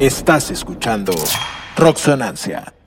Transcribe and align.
Estás 0.00 0.52
escuchando 0.52 1.12
Rocksonancia. 1.76 2.77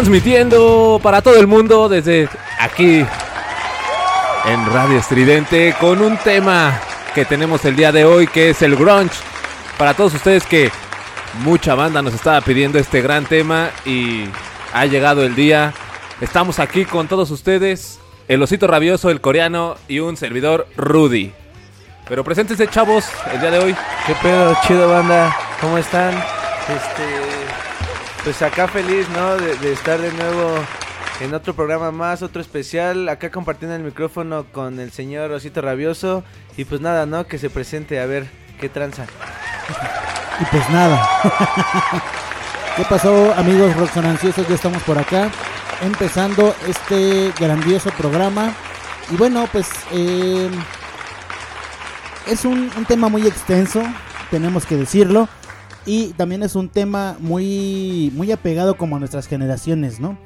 Transmitiendo 0.00 0.98
para 1.02 1.20
todo 1.20 1.38
el 1.38 1.46
mundo 1.46 1.86
desde 1.86 2.26
aquí 2.58 3.04
en 4.46 4.66
Radio 4.72 4.98
Estridente 4.98 5.74
con 5.78 6.00
un 6.00 6.16
tema 6.16 6.80
que 7.14 7.26
tenemos 7.26 7.66
el 7.66 7.76
día 7.76 7.92
de 7.92 8.06
hoy 8.06 8.26
que 8.26 8.48
es 8.48 8.62
el 8.62 8.76
grunge. 8.76 9.14
Para 9.76 9.92
todos 9.92 10.14
ustedes 10.14 10.46
que 10.46 10.70
mucha 11.44 11.74
banda 11.74 12.00
nos 12.00 12.14
estaba 12.14 12.40
pidiendo 12.40 12.78
este 12.78 13.02
gran 13.02 13.26
tema 13.26 13.68
y 13.84 14.24
ha 14.72 14.86
llegado 14.86 15.22
el 15.22 15.34
día. 15.34 15.74
Estamos 16.22 16.60
aquí 16.60 16.86
con 16.86 17.06
todos 17.06 17.30
ustedes, 17.30 18.00
el 18.26 18.42
osito 18.42 18.66
rabioso, 18.66 19.10
el 19.10 19.20
coreano 19.20 19.76
y 19.86 19.98
un 19.98 20.16
servidor 20.16 20.66
Rudy. 20.78 21.30
Pero 22.08 22.24
preséntense 22.24 22.68
chavos 22.68 23.04
el 23.34 23.38
día 23.42 23.50
de 23.50 23.58
hoy. 23.58 23.76
¿Qué 24.06 24.14
pedo, 24.22 24.56
chido 24.66 24.88
banda? 24.88 25.36
¿Cómo 25.60 25.76
están? 25.76 26.14
Este, 26.14 27.29
pues 28.24 28.42
acá 28.42 28.68
feliz, 28.68 29.08
¿no? 29.10 29.36
De, 29.36 29.72
estar 29.72 30.00
de 30.00 30.12
nuevo 30.12 30.54
en 31.20 31.34
otro 31.34 31.54
programa 31.54 31.90
más, 31.90 32.22
otro 32.22 32.40
especial. 32.40 33.08
Acá 33.08 33.30
compartiendo 33.30 33.76
el 33.76 33.82
micrófono 33.82 34.44
con 34.52 34.78
el 34.80 34.92
señor 34.92 35.30
Osito 35.32 35.60
Rabioso. 35.60 36.22
Y 36.56 36.64
pues 36.64 36.80
nada, 36.80 37.06
¿no? 37.06 37.26
Que 37.26 37.38
se 37.38 37.50
presente 37.50 38.00
a 38.00 38.06
ver 38.06 38.28
qué 38.60 38.68
tranza. 38.68 39.06
Y 40.40 40.44
pues 40.44 40.68
nada. 40.70 41.08
¿Qué 42.76 42.84
pasó, 42.84 43.32
amigos 43.34 43.76
roxonanciosos? 43.76 44.46
Ya 44.48 44.54
estamos 44.54 44.82
por 44.82 44.98
acá, 44.98 45.30
empezando 45.82 46.54
este 46.66 47.32
grandioso 47.38 47.90
programa. 47.90 48.52
Y 49.10 49.16
bueno, 49.16 49.48
pues 49.50 49.68
eh, 49.92 50.50
es 52.26 52.44
un 52.44 52.70
tema 52.86 53.08
muy 53.08 53.26
extenso, 53.26 53.82
tenemos 54.30 54.64
que 54.64 54.76
decirlo. 54.76 55.28
Y 55.86 56.08
también 56.14 56.42
es 56.42 56.54
un 56.54 56.68
tema 56.68 57.16
muy, 57.20 58.12
muy 58.14 58.30
apegado 58.32 58.76
como 58.76 58.96
a 58.96 58.98
nuestras 58.98 59.26
generaciones, 59.26 59.98
¿no? 60.00 60.18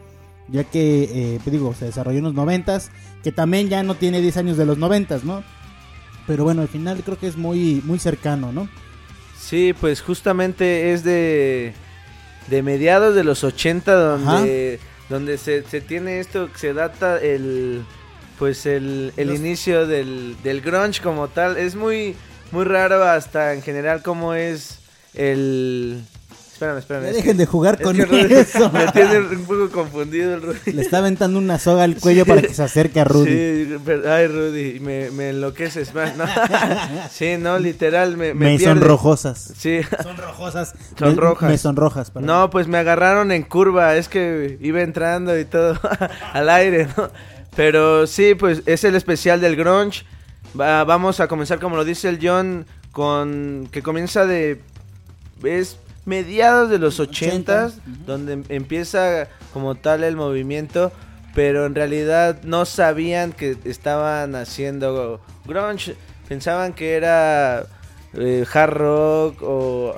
Ya 0.49 0.65
que, 0.65 1.05
eh, 1.05 1.41
pues 1.43 1.53
digo, 1.53 1.75
se 1.75 1.87
desarrolló 1.87 2.19
en 2.19 2.25
los 2.25 2.35
noventas, 2.35 2.91
que 3.23 3.33
también 3.33 3.69
ya 3.69 3.83
no 3.83 3.95
tiene 3.95 4.21
10 4.21 4.37
años 4.37 4.57
de 4.57 4.67
los 4.67 4.79
noventas, 4.79 5.25
¿no? 5.25 5.43
Pero 6.27 6.45
bueno, 6.45 6.63
al 6.63 6.69
final 6.69 7.03
creo 7.05 7.19
que 7.19 7.27
es 7.29 7.37
muy, 7.37 7.81
muy 7.85 7.99
cercano, 7.99 8.53
¿no? 8.53 8.69
Sí, 9.39 9.75
pues 9.79 10.01
justamente 10.03 10.93
es 10.93 11.05
de, 11.05 11.73
de 12.49 12.63
mediados 12.63 13.15
de 13.15 13.25
los 13.25 13.45
80 13.45 13.95
donde, 13.95 14.81
donde 15.09 15.39
se, 15.39 15.63
se 15.65 15.81
tiene 15.81 16.19
esto, 16.21 16.49
se 16.57 16.73
data 16.75 17.19
el 17.19 17.85
pues 18.39 18.67
el, 18.67 19.13
el 19.17 19.29
Los- 19.29 19.39
inicio 19.39 19.87
del, 19.87 20.37
del 20.43 20.61
grunge 20.61 21.01
como 21.03 21.29
tal. 21.29 21.57
Es 21.57 21.75
muy, 21.77 22.17
muy 22.53 22.65
raro 22.65 23.05
hasta 23.05 23.53
en 23.55 23.63
general 23.63 24.03
cómo 24.03 24.35
es 24.35 24.81
el... 25.15 26.03
Espérame, 26.53 26.79
espérame. 26.79 27.03
Ya 27.03 27.11
es 27.11 27.17
dejen 27.17 27.37
de 27.37 27.47
jugar 27.47 27.75
es 27.75 27.81
con 27.81 27.97
que 27.97 28.05
Rudy 28.07 28.33
eso. 28.35 28.71
Me 28.73 28.87
tiene 28.93 29.19
un 29.19 29.45
poco 29.45 29.71
confundido 29.71 30.35
el 30.35 30.41
Rudy. 30.43 30.73
Le 30.73 30.83
está 30.83 30.99
aventando 30.99 31.37
una 31.41 31.59
soga 31.59 31.83
al 31.83 31.97
cuello 31.97 32.25
para 32.25 32.43
que 32.43 32.55
se 32.55 32.63
acerque 32.63 33.01
a 33.01 33.05
Rudy. 33.05 33.27
Sí, 33.65 33.77
pero- 33.85 34.13
ay 34.15 34.29
Rudy, 34.29 34.79
me, 34.79 35.11
me 35.11 35.31
enloqueces 35.31 35.93
más, 35.95 36.17
¿no? 36.17 36.25
sí, 37.11 37.37
no, 37.41 37.59
literal, 37.59 38.17
me, 38.17 38.35
me 38.35 38.51
Me 38.51 38.59
sonrojosas. 38.61 39.53
Sí, 39.59 39.81
Son 40.01 40.17
rojosas. 40.17 40.75
Son 40.99 41.09
Me- 41.17 41.21
rojas. 41.21 41.51
Me 41.51 41.59
sonrojas, 41.59 42.11
perdón. 42.13 42.27
No, 42.29 42.51
pues 42.51 42.69
me 42.69 42.79
agarraron 42.79 43.33
en 43.33 43.43
curva, 43.43 43.97
es 43.97 44.09
que 44.09 44.57
iba 44.61 44.81
entrando 44.81 45.37
y 45.37 45.45
todo 45.45 45.77
al 46.33 46.49
aire, 46.51 46.87
¿no? 46.97 47.11
Pero 47.57 48.07
sí, 48.07 48.37
pues 48.37 48.63
es 48.67 48.85
el 48.85 48.95
especial 48.95 49.41
del 49.41 49.57
grunge. 49.57 50.05
Va- 50.59 50.85
vamos 50.85 51.19
a 51.19 51.27
comenzar 51.27 51.59
como 51.59 51.75
lo 51.75 51.85
dice 51.85 52.09
el 52.09 52.21
John 52.23 52.65
con 52.93 53.69
que 53.73 53.83
comienza 53.83 54.25
de 54.25 54.61
es 55.47 55.79
mediados 56.05 56.71
de 56.71 56.79
los 56.79 57.01
80, 57.01 57.67
80 57.67 57.83
donde 58.07 58.33
em- 58.35 58.45
empieza 58.49 59.29
como 59.53 59.75
tal 59.75 60.05
el 60.05 60.17
movimiento, 60.17 60.93
pero 61.35 61.67
en 61.67 61.75
realidad 61.75 62.43
no 62.45 62.65
sabían 62.65 63.33
que 63.33 63.57
estaban 63.65 64.35
haciendo 64.35 65.21
grunge, 65.47 65.97
pensaban 66.29 66.73
que 66.73 66.95
era 66.95 67.67
eh, 68.15 68.45
hard 68.53 68.71
rock 68.73 69.43
o 69.43 69.95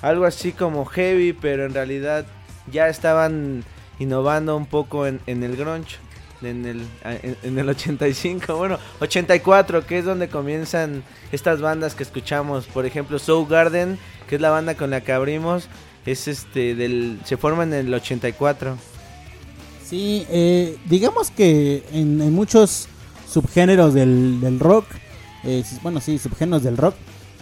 algo 0.00 0.24
así 0.24 0.52
como 0.52 0.84
heavy, 0.84 1.32
pero 1.32 1.64
en 1.66 1.74
realidad 1.74 2.24
ya 2.70 2.88
estaban 2.88 3.64
innovando 3.98 4.56
un 4.56 4.66
poco 4.66 5.06
en, 5.06 5.20
en 5.26 5.42
el 5.42 5.56
grunge. 5.56 5.96
En 6.40 6.64
el, 6.66 6.86
en, 7.02 7.36
en 7.42 7.58
el 7.58 7.68
85, 7.68 8.56
bueno, 8.56 8.78
84, 9.00 9.84
que 9.84 9.98
es 9.98 10.04
donde 10.04 10.28
comienzan 10.28 11.02
estas 11.32 11.60
bandas 11.60 11.96
que 11.96 12.04
escuchamos. 12.04 12.66
Por 12.66 12.86
ejemplo, 12.86 13.18
Soul 13.18 13.48
Garden, 13.48 13.98
que 14.28 14.36
es 14.36 14.40
la 14.40 14.50
banda 14.50 14.74
con 14.74 14.90
la 14.90 15.00
que 15.00 15.12
abrimos, 15.12 15.68
es 16.06 16.28
este 16.28 16.74
del 16.74 17.18
se 17.24 17.36
forma 17.36 17.64
en 17.64 17.72
el 17.72 17.92
84. 17.92 18.76
Sí, 19.84 20.26
eh, 20.30 20.76
digamos 20.88 21.30
que 21.30 21.82
en, 21.92 22.32
muchos 22.32 22.88
subgéneros 23.28 23.94
del, 23.94 24.40
del 24.40 24.60
rock, 24.60 24.84
eh, 25.44 25.64
bueno, 25.82 26.00
sí, 26.00 26.18
subgéneros 26.18 26.62
del 26.62 26.76
rock, 26.76 26.94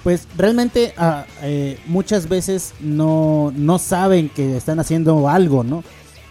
pues 0.05 0.29
realmente 0.37 0.95
ah, 0.97 1.27
eh, 1.43 1.79
muchas 1.87 2.29
veces 2.29 2.75
no, 2.79 3.53
no 3.57 3.81
saben 3.81 4.29
que 4.29 4.57
están 4.57 4.79
haciendo 4.79 5.29
algo, 5.29 5.65
¿no? 5.65 5.83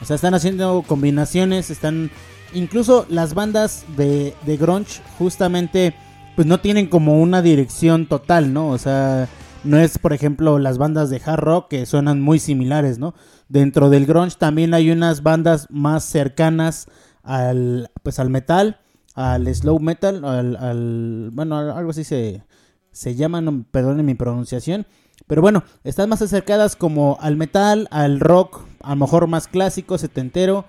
O 0.02 0.06
sea, 0.06 0.16
están 0.16 0.34
haciendo 0.34 0.84
combinaciones, 0.88 1.70
están... 1.70 2.10
Incluso 2.54 3.06
las 3.10 3.34
bandas 3.34 3.84
de, 3.98 4.34
de 4.46 4.56
grunge 4.56 5.02
justamente 5.18 5.94
pues 6.36 6.48
no 6.48 6.60
tienen 6.60 6.88
como 6.88 7.22
una 7.22 7.42
dirección 7.42 8.06
total, 8.06 8.54
¿no? 8.54 8.70
O 8.70 8.78
sea, 8.78 9.28
no 9.66 9.80
es 9.80 9.98
por 9.98 10.14
ejemplo 10.14 10.60
las 10.60 10.78
bandas 10.78 11.10
de 11.10 11.22
hard 11.26 11.40
rock 11.40 11.68
que 11.70 11.86
suenan 11.86 12.22
muy 12.22 12.40
similares, 12.40 13.00
¿no? 13.00 13.14
Dentro 13.50 13.90
del 13.90 14.06
grunge 14.06 14.38
también 14.38 14.74
hay 14.74 14.92
unas 14.92 15.24
bandas 15.24 15.68
más 15.70 16.04
cercanas 16.06 16.88
al 17.24 17.90
pues 18.04 18.20
al 18.20 18.30
metal, 18.30 18.80
al 19.16 19.54
slow 19.54 19.80
metal, 19.80 20.24
al, 20.26 21.30
bueno, 21.34 21.58
al- 21.58 21.72
algo 21.72 21.92
así 21.92 22.04
se, 22.04 22.44
se 22.92 23.16
llaman, 23.16 23.66
perdonen 23.72 24.06
mi 24.06 24.14
pronunciación, 24.16 24.86
pero 25.28 25.42
bueno, 25.42 25.64
están 25.84 26.10
más 26.10 26.22
acercadas 26.22 26.76
como 26.76 27.18
al 27.22 27.36
metal, 27.36 27.88
al 27.92 28.20
rock, 28.20 28.62
a 28.82 28.92
lo 28.92 28.96
mejor 28.98 29.28
más 29.28 29.48
clásico, 29.48 29.98
setentero, 29.98 30.66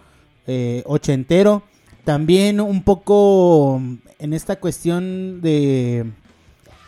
eh, 0.47 0.83
ochentero, 0.87 1.63
también 2.05 2.61
un 2.61 2.83
poco 2.85 3.81
en 4.19 4.33
esta 4.33 4.57
cuestión 4.61 5.41
de, 5.43 6.13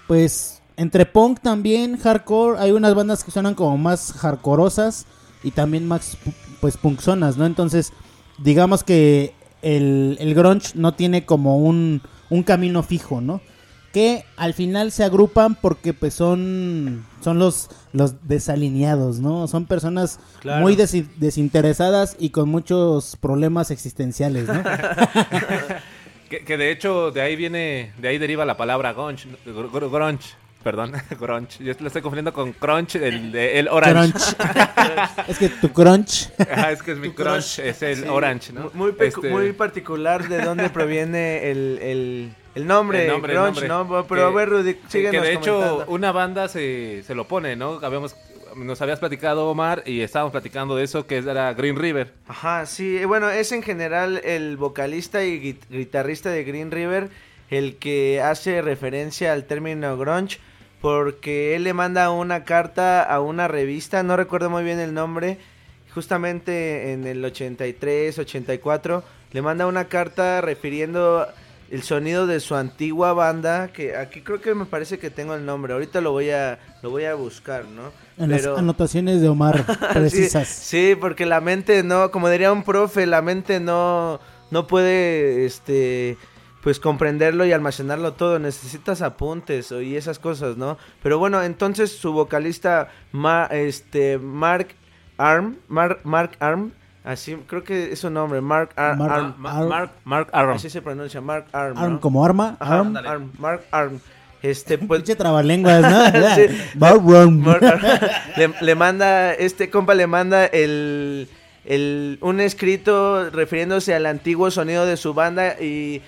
pues, 0.07 0.58
entre 0.79 1.05
punk 1.05 1.41
también, 1.41 1.99
hardcore, 1.99 2.59
hay 2.59 2.71
unas 2.73 2.95
bandas 2.95 3.23
que 3.25 3.31
suenan 3.31 3.55
como 3.55 3.77
más 3.77 4.13
hardcoreosas 4.15 5.05
y 5.43 5.51
también 5.51 5.87
más, 5.87 6.17
pu- 6.25 6.33
pues, 6.61 6.77
punkzonas, 6.79 7.37
¿no? 7.37 7.45
Entonces, 7.45 7.93
digamos 8.39 8.83
que 8.85 9.35
el, 9.61 10.17
el 10.21 10.35
grunge 10.35 10.71
no 10.75 10.95
tiene 10.95 11.27
como 11.27 11.59
un, 11.59 12.01
un 12.31 12.43
camino 12.45 12.83
fijo, 12.83 13.21
¿no? 13.21 13.41
Que 13.93 14.25
al 14.37 14.55
final 14.55 14.93
se 14.93 15.03
agrupan 15.03 15.55
porque 15.55 15.95
pues 15.95 16.13
son, 16.15 17.05
son 17.23 17.39
los, 17.39 17.71
los 17.93 18.29
desalineados, 18.29 19.19
¿no? 19.19 19.49
Son 19.49 19.65
personas 19.67 20.21
Claro. 20.41 20.61
muy 20.63 20.77
desi- 20.77 21.09
desinteresadas 21.17 22.15
y 22.21 22.31
con 22.31 22.49
muchos 22.51 23.17
problemas 23.17 23.71
existenciales, 23.71 24.47
¿no? 24.47 24.63
Que, 26.29 26.45
que 26.45 26.59
de 26.59 26.71
hecho 26.71 27.11
de 27.11 27.23
ahí 27.23 27.37
viene, 27.37 27.93
de 27.99 28.09
ahí 28.09 28.19
deriva 28.19 28.45
la 28.45 28.59
palabra 28.59 28.93
grunge, 28.93 29.27
gr- 29.47 29.71
gr- 29.71 29.91
grunge, 29.91 30.35
perdón, 30.63 30.93
grunge. 31.21 31.63
Yo 31.65 31.73
lo 31.79 31.87
estoy 31.87 32.03
confundiendo 32.03 32.33
con 32.33 32.53
crunch, 32.53 32.97
el, 32.97 33.33
de- 33.33 33.59
el 33.59 33.69
orange. 33.69 34.13
Crunch. 34.13 34.37
es 35.29 35.39
que 35.39 35.49
tu 35.49 35.73
crunch 35.73 36.29
es 36.39 36.83
que 36.83 36.93
es 36.93 36.99
mi 36.99 37.11
crunch, 37.11 37.59
es 37.61 37.83
el 37.83 37.97
Sí, 38.03 38.09
orange, 38.09 38.53
¿no? 38.53 38.71
Muy, 38.75 38.93
pecu- 38.93 39.07
Este, 39.19 39.29
muy 39.31 39.53
particular 39.53 40.29
de 40.29 40.43
dónde 40.43 40.69
proviene 40.71 41.51
el, 41.51 41.79
el, 41.81 42.33
el 42.55 42.67
nombre, 42.67 43.05
El 43.07 43.13
nombre, 43.13 43.33
el 43.35 43.39
nombre. 43.39 43.69
¿no? 43.69 44.07
Pero 44.09 44.27
a 44.27 44.31
Que- 44.31 44.37
ver, 44.37 44.49
Rudy, 44.49 44.75
que- 44.75 44.89
síguenos 44.91 45.23
que 45.23 45.27
de 45.29 45.35
hecho 45.35 45.55
comentando. 45.55 45.93
una 45.93 46.13
banda 46.13 46.49
se, 46.49 47.03
se 47.07 47.15
lo 47.15 47.27
pone, 47.29 47.57
¿no? 47.57 47.79
Habíamos, 47.83 48.17
nos 48.57 48.83
habías 48.83 48.99
platicado 48.99 49.49
Omar 49.49 49.83
y 49.87 50.01
estábamos 50.01 50.33
platicando 50.33 50.75
de 50.77 50.85
eso 50.85 51.07
que 51.07 51.19
era 51.19 51.53
Green 51.55 51.77
River. 51.77 52.13
Ajá, 52.27 52.67
sí, 52.67 52.97
eh, 52.99 53.07
bueno, 53.07 53.31
es 53.31 53.53
en 53.53 53.63
general 53.63 54.21
el 54.25 54.57
vocalista 54.57 55.23
y 55.25 55.41
gui- 55.41 55.59
guitarrista 55.71 56.31
de 56.31 56.45
Green 56.45 56.71
River 56.71 57.09
el 57.51 57.77
que 57.77 58.21
hace 58.21 58.61
referencia 58.61 59.33
al 59.33 59.45
término 59.45 59.97
grunge 59.97 60.39
porque 60.81 61.57
él 61.57 61.65
le 61.65 61.75
manda 61.75 62.11
una 62.11 62.45
carta 62.45 63.03
a 63.03 63.21
una 63.21 63.49
revista, 63.49 64.03
no 64.03 64.17
recuerdo 64.17 64.51
muy 64.51 64.65
bien 64.65 64.79
el 64.79 64.95
nombre, 64.95 65.39
justamente 65.95 66.93
en 66.93 67.07
el 67.07 67.25
83, 67.25 68.19
84, 68.19 69.03
le 69.33 69.43
manda 69.43 69.67
una 69.67 69.87
carta 69.87 70.41
refiriendo 70.41 71.27
el 71.71 71.83
sonido 71.83 72.27
de 72.27 72.41
su 72.41 72.55
antigua 72.55 73.13
banda, 73.13 73.69
que 73.69 73.97
aquí 73.97 74.23
creo 74.23 74.41
que 74.41 74.55
me 74.55 74.65
parece 74.65 74.99
que 74.99 75.11
tengo 75.11 75.35
el 75.35 75.45
nombre, 75.45 75.75
ahorita 75.75 76.01
lo 76.01 76.13
voy 76.13 76.31
a 76.31 76.59
lo 76.83 76.91
voy 76.91 77.05
a 77.05 77.15
buscar, 77.15 77.65
¿no? 77.65 77.91
en 78.19 78.31
las 78.31 78.47
anotaciones 78.47 79.21
de 79.21 79.29
Omar 79.29 79.65
precisas. 79.93 80.49
Sí, 80.49 80.91
sí, 80.91 80.95
porque 80.95 81.27
la 81.27 81.41
mente 81.41 81.83
no, 81.83 82.11
como 82.11 82.29
diría 82.29 82.53
un 82.53 82.63
profe, 82.63 83.07
la 83.07 83.23
mente 83.23 83.61
no, 83.61 84.21
no 84.51 84.67
puede, 84.67 85.45
este, 85.45 86.17
pues 86.63 86.81
comprenderlo 86.81 87.45
y 87.47 87.53
almacenarlo 87.53 88.13
todo. 88.15 88.39
Necesitas 88.39 89.01
apuntes 89.03 89.71
o- 89.73 89.81
y 89.81 89.97
esas 89.97 90.19
cosas, 90.19 90.57
¿no? 90.57 90.77
Pero 91.03 91.19
bueno, 91.19 91.43
entonces 91.43 91.93
su 91.97 92.13
vocalista, 92.13 92.89
Ma- 93.13 93.47
este, 93.51 94.19
Mark 94.19 94.69
Arm, 95.17 95.57
Mark, 95.69 96.01
Mark 96.05 96.33
Arm, 96.41 96.73
así, 97.05 97.37
creo 97.47 97.65
que 97.65 97.93
es 97.93 97.99
su 98.01 98.11
nombre, 98.11 98.41
Mark 98.41 98.71
Ar- 98.77 98.97
Mark- 98.97 99.13
Arm, 99.13 99.35
Ma- 99.39 99.59
Arm. 99.59 99.69
Mark, 99.69 99.91
Mark 100.05 100.29
Aram. 100.33 100.57
así 100.57 100.69
se 100.71 100.83
pronuncia, 100.83 101.21
Mark 101.21 101.47
Arm, 101.53 101.75
¿no? 101.75 101.81
Arm 101.81 101.99
como 101.99 102.25
arma, 102.25 102.57
Ajá, 102.61 102.81
arm. 102.81 102.97
Arm, 102.97 103.33
Mark 103.39 103.63
Arm, 103.71 104.01
este, 104.43 104.79
pues, 104.79 105.01
Pinche 105.01 105.17
trabalenguas, 105.17 105.81
¿no? 105.83 106.05
Sí. 106.35 106.43
Barroom. 106.75 107.39
Mar- 107.45 107.81
le, 108.37 108.53
le 108.61 108.75
manda, 108.75 109.33
este 109.33 109.71
compa 109.71 109.95
le 109.95 110.07
manda 110.07 110.45
el, 110.47 111.29
el, 111.65 112.19
un 112.21 112.41
escrito 112.41 113.31
refiriéndose 113.31 113.95
al 113.95 114.07
antiguo 114.07 114.51
sonido 114.51 114.87
de 114.87 114.97
su 114.97 115.15
banda 115.15 115.61
y 115.61 116.03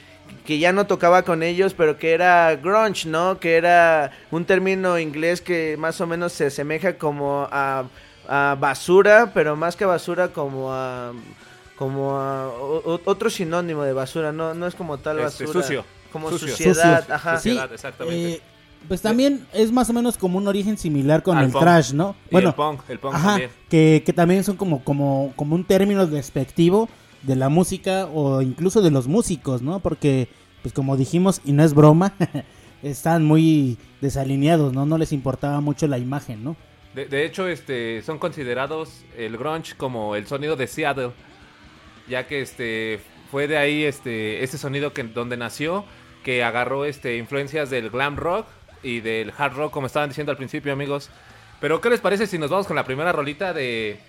que 0.47 0.59
ya 0.59 0.73
no 0.73 0.87
tocaba 0.87 1.23
con 1.23 1.43
ellos, 1.43 1.75
pero 1.75 1.99
que 1.99 2.13
era 2.13 2.57
grunge, 2.57 3.09
¿no? 3.09 3.39
Que 3.39 3.57
era 3.57 4.11
un 4.31 4.45
término 4.45 4.99
inglés 4.99 5.41
que 5.41 5.77
más 5.79 6.01
o 6.01 6.07
menos 6.07 6.33
se 6.33 6.47
asemeja 6.47 6.97
como 6.99 7.47
a, 7.51 7.85
a 8.29 8.57
basura, 8.59 9.31
pero 9.35 9.57
más 9.57 9.77
que 9.77 9.85
basura 9.85 10.29
como 10.29 10.73
a 10.73 11.13
como 11.77 12.17
a 12.19 12.49
o- 12.49 13.01
otro 13.07 13.31
sinónimo 13.31 13.83
de 13.85 13.93
basura, 13.93 14.33
no 14.33 14.55
no 14.55 14.67
es 14.67 14.75
como 14.75 14.99
tal 14.99 15.19
Este, 15.21 15.45
basura, 15.45 15.63
sucio. 15.63 15.85
como 16.13 16.29
Sucio. 16.31 16.49
suciedad, 16.49 17.01
Sucio. 17.01 17.15
ajá. 17.15 17.39
Sí, 17.39 17.59
exactamente. 17.73 18.33
eh, 18.35 18.41
pues 18.89 19.03
también 19.03 19.47
es 19.53 19.71
más 19.73 19.89
o 19.91 19.93
menos 19.93 20.17
como 20.17 20.39
un 20.39 20.49
origen 20.49 20.79
similar 20.79 21.23
con 21.23 21.37
Al 21.39 21.45
el 21.47 21.53
punk. 21.53 21.63
trash, 21.63 21.93
¿no? 21.93 22.17
Y 22.31 22.37
el 22.37 22.53
punk, 22.55 22.81
el 22.89 22.99
punk 22.99 23.15
ajá, 23.15 23.29
también. 23.31 23.51
Que, 23.69 24.03
que 24.05 24.13
también 24.15 24.43
son 24.43 24.57
como, 24.57 24.83
como, 24.85 25.33
como 25.37 25.55
un 25.55 25.65
término 25.65 26.07
despectivo 26.07 26.89
de 27.23 27.37
la 27.37 27.49
música 27.49 28.07
o 28.07 28.43
incluso 28.43 28.83
de 28.83 28.91
los 28.91 29.07
músicos, 29.07 29.63
¿no? 29.63 29.81
Porque, 29.81 30.29
pues 30.63 30.73
como 30.75 30.97
dijimos, 30.97 31.41
y 31.45 31.53
no 31.53 31.63
es 31.65 31.75
broma, 31.75 32.15
están 32.83 33.25
muy 33.25 33.79
desalineados, 34.01 34.73
¿no? 34.73 34.87
No 34.87 34.99
les 34.99 35.13
importaba 35.13 35.61
mucho 35.61 35.87
la 35.87 35.99
imagen, 35.99 36.45
¿no? 36.45 36.57
De, 36.95 37.25
hecho, 37.25 37.47
este, 37.47 38.03
son 38.03 38.19
considerados 38.19 39.05
el 39.17 39.37
grunge 39.37 39.77
como 39.77 40.17
el 40.17 40.27
sonido 40.27 40.57
de 40.57 40.67
Seattle, 40.67 41.13
ya 42.09 42.27
que 42.27 42.41
este 42.41 43.01
fue 43.31 43.47
de 43.47 43.57
ahí 43.57 43.85
este 43.85 44.43
ese 44.43 44.59
sonido 44.59 44.93
que 44.93 45.05
donde 45.05 45.37
nació, 45.37 45.85
que 46.25 46.43
agarró 46.43 46.85
este 46.85 47.17
influencias 47.17 47.71
del 47.71 47.91
glam 47.91 48.17
rock 48.17 48.47
y 48.83 49.01
del 49.01 49.33
hard 49.39 49.55
rock, 49.55 49.73
como 49.73 49.87
estaban 49.87 50.09
diciendo 50.09 50.33
al 50.33 50.37
principio, 50.37 50.73
amigos. 50.73 51.11
Pero 51.61 51.81
¿qué 51.81 51.91
les 51.91 52.01
parece 52.01 52.27
si 52.27 52.39
nos 52.39 52.51
vamos 52.51 52.67
con 52.67 52.75
la 52.75 52.85
primera 52.85 53.13
rolita 53.13 53.53
de 53.53 54.01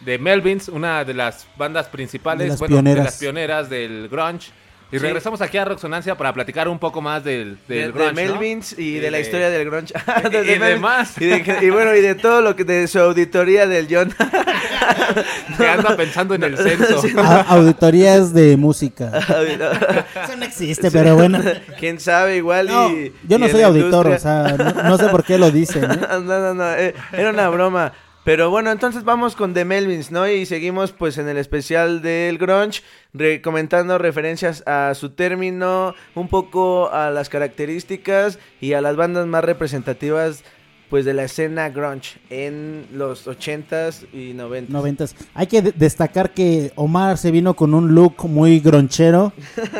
de 0.00 0.18
Melvins, 0.18 0.68
una 0.68 1.04
de 1.04 1.14
las 1.14 1.46
bandas 1.56 1.86
principales, 1.88 2.44
De 2.46 2.48
las 2.50 2.58
bueno, 2.58 2.76
de 2.76 2.82
pioneras. 2.82 3.04
las 3.04 3.16
pioneras 3.18 3.70
del 3.70 4.08
grunge? 4.08 4.50
Y 4.92 4.96
Sí. 4.98 5.04
regresamos 5.04 5.40
aquí 5.40 5.56
a 5.56 5.64
Roxonancia 5.64 6.16
para 6.16 6.32
platicar 6.32 6.66
un 6.68 6.80
poco 6.80 7.00
más 7.00 7.22
del, 7.22 7.58
de, 7.68 7.74
del 7.76 7.92
de 7.92 7.92
grunge, 7.92 8.24
¿no? 8.26 8.32
Melvins 8.32 8.76
y, 8.76 8.96
Y 8.96 8.98
de 8.98 9.10
la 9.12 9.18
de- 9.18 9.22
historia 9.22 9.48
del 9.48 9.64
grunge 9.70 9.94
Y- 10.26 10.28
De- 10.30 10.30
de 10.30 10.38
y 10.42 10.58
Melvins. 10.58 10.68
demás. 10.68 11.14
y, 11.20 11.26
de- 11.26 11.58
y 11.62 11.70
bueno 11.70 11.94
y 11.94 12.00
de 12.00 12.16
todo 12.16 12.42
lo 12.42 12.56
que 12.56 12.64
de 12.64 12.88
su 12.88 12.98
auditoría 12.98 13.68
del 13.68 13.86
John 13.88 14.12
que 15.56 15.68
anda 15.68 15.96
pensando 15.96 16.34
en 16.34 16.42
el 16.42 16.56
censo. 16.56 17.02
Auditorías 17.48 18.32
de 18.34 18.56
música. 18.56 19.12
Eso 20.24 20.36
no 20.36 20.44
existe, 20.44 20.90
pero 20.90 21.14
bueno. 21.14 21.38
quién 21.78 22.00
sabe 22.00 22.38
igual 22.38 22.66
No, 22.66 22.90
y 22.90 23.12
yo 23.28 23.38
no 23.38 23.48
soy 23.48 23.60
la 23.60 23.66
auditor, 23.68 24.06
o 24.06 24.10
industria- 24.10 24.18
sea, 24.18 24.56
no, 24.56 24.82
no 24.90 24.98
sé 24.98 25.06
por 25.08 25.22
qué 25.24 25.38
lo 25.38 25.50
dicen. 25.52 25.84
¿eh? 25.84 25.98
no, 26.10 26.20
no, 26.20 26.54
no, 26.54 26.72
eh, 26.74 26.94
era 27.12 27.30
una 27.30 27.48
broma. 27.48 27.92
Pero 28.24 28.50
bueno, 28.50 28.70
entonces 28.70 29.02
vamos 29.04 29.34
con 29.34 29.54
The 29.54 29.64
Melvins, 29.64 30.10
¿no? 30.10 30.28
Y 30.28 30.44
seguimos 30.44 30.92
pues 30.92 31.16
en 31.16 31.26
el 31.28 31.38
especial 31.38 32.02
del 32.02 32.36
grunge, 32.36 32.82
re- 33.14 33.40
comentando 33.40 33.96
referencias 33.96 34.62
a 34.66 34.94
su 34.94 35.10
término, 35.10 35.94
un 36.14 36.28
poco 36.28 36.90
a 36.92 37.10
las 37.10 37.30
características 37.30 38.38
y 38.60 38.74
a 38.74 38.82
las 38.82 38.96
bandas 38.96 39.26
más 39.26 39.42
representativas 39.42 40.44
pues 40.90 41.04
de 41.04 41.14
la 41.14 41.22
escena 41.24 41.70
grunge 41.70 42.18
en 42.30 42.84
los 42.92 43.26
80s 43.26 44.06
y 44.12 44.34
90s. 44.34 44.68
Noventas. 44.68 45.14
Hay 45.34 45.46
que 45.46 45.62
de- 45.62 45.72
destacar 45.72 46.30
que 46.34 46.72
Omar 46.74 47.16
se 47.16 47.30
vino 47.30 47.54
con 47.54 47.74
un 47.74 47.94
look 47.94 48.24
muy 48.28 48.58
gronchero. 48.60 49.32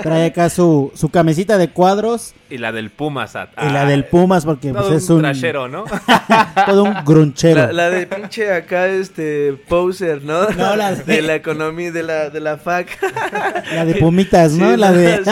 Trae 0.02 0.26
acá 0.26 0.49
su, 0.49 0.92
su 0.94 1.09
camisita 1.11 1.59
de 1.59 1.70
cuadros 1.70 2.35
Y 2.50 2.59
la 2.59 2.73
del 2.73 2.90
Pumas. 2.90 3.37
at- 3.37 3.50
y 3.62 3.71
la 3.73 3.83
ah, 3.83 3.87
del 3.87 4.04
Pumas 4.04 4.45
porque 4.45 4.73
todo 4.73 4.88
pues, 4.88 5.04
es 5.04 5.09
un 5.11 5.16
un 5.16 5.23
trashero, 5.23 5.69
¿no? 5.69 5.85
todo 6.66 6.83
un 6.85 6.95
grunchero. 7.04 7.66
La, 7.69 7.73
la 7.73 7.90
de 7.90 8.07
pinche 8.07 8.52
acá, 8.52 8.88
este, 8.88 9.52
poser, 9.69 10.23
¿no? 10.25 10.50
No, 10.50 10.75
la 10.76 10.95
de- 10.95 11.04
de... 11.16 11.23
la 11.23 11.37
economía, 11.37 11.92
de 11.92 12.02
la, 12.02 12.28
de 12.30 12.40
la 12.40 12.57
FAC. 12.59 12.99
La 13.75 13.85
de 13.85 13.95
Pumitas, 13.95 14.52
¿no? 14.52 14.71
Sí, 14.73 14.76
la 14.76 14.92
de 14.92 15.25
sí. 15.25 15.30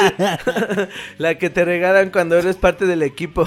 La 1.18 1.34
que 1.36 1.50
te 1.50 1.64
regalan 1.64 2.10
cuando 2.10 2.36
eres 2.36 2.56
parte 2.56 2.86
del 2.86 3.02
equipo. 3.02 3.44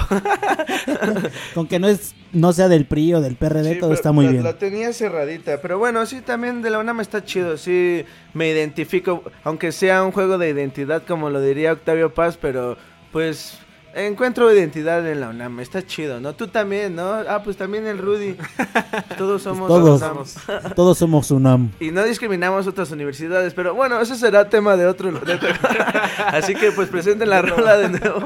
con 1.54 1.66
que 1.66 1.78
no 1.78 1.88
es 1.88 2.14
no 2.32 2.52
sea 2.52 2.68
del 2.68 2.86
PRI 2.86 3.14
o 3.14 3.20
del 3.20 3.36
PRD, 3.36 3.74
Sí, 3.74 3.78
todo 3.80 3.92
está 3.92 4.10
muy 4.12 4.24
la, 4.24 4.30
bien. 4.32 4.44
La 4.44 4.54
tenía 4.54 4.92
cerradita, 4.94 5.60
pero 5.60 5.78
bueno, 5.78 6.04
sí, 6.06 6.20
también 6.22 6.62
de 6.62 6.70
la 6.70 6.78
UNAM 6.78 7.00
está 7.00 7.22
chido, 7.24 7.58
sí, 7.58 8.04
me 8.32 8.48
identifico, 8.48 9.22
aunque 9.44 9.70
sea 9.70 10.02
un 10.02 10.12
juego 10.12 10.38
de 10.38 10.48
identidad 10.48 11.02
como 11.06 11.28
lo 11.28 11.40
diría 11.42 11.72
Octavio 11.72 12.14
Paz, 12.14 12.38
pero 12.40 12.78
pues 13.12 13.58
encuentro 13.94 14.52
identidad 14.52 15.06
en 15.10 15.20
la 15.20 15.28
UNAM, 15.28 15.60
está 15.60 15.84
chido, 15.86 16.20
¿no? 16.20 16.34
Tú 16.34 16.48
también, 16.48 16.94
¿no? 16.96 17.12
Ah, 17.28 17.42
pues 17.44 17.56
también 17.56 17.86
el 17.86 17.98
Rudy, 17.98 18.36
todos 19.18 19.42
somos 19.42 19.68
Todos. 19.68 20.02
UNAM. 20.02 20.74
Todos 20.74 20.98
somos 20.98 21.30
UNAM. 21.30 21.70
Y 21.80 21.90
no 21.90 22.02
discriminamos 22.04 22.66
otras 22.66 22.90
universidades, 22.90 23.54
pero 23.54 23.74
bueno, 23.74 24.00
eso 24.00 24.14
será 24.14 24.48
tema 24.48 24.76
de 24.76 24.86
otro. 24.86 25.12
de 25.12 25.34
otro- 25.34 25.48
Así 26.26 26.54
que 26.54 26.72
pues 26.72 26.88
presenten 26.88 27.28
la 27.30 27.42
rola 27.42 27.76
de 27.76 27.88
nuevo. 27.90 28.20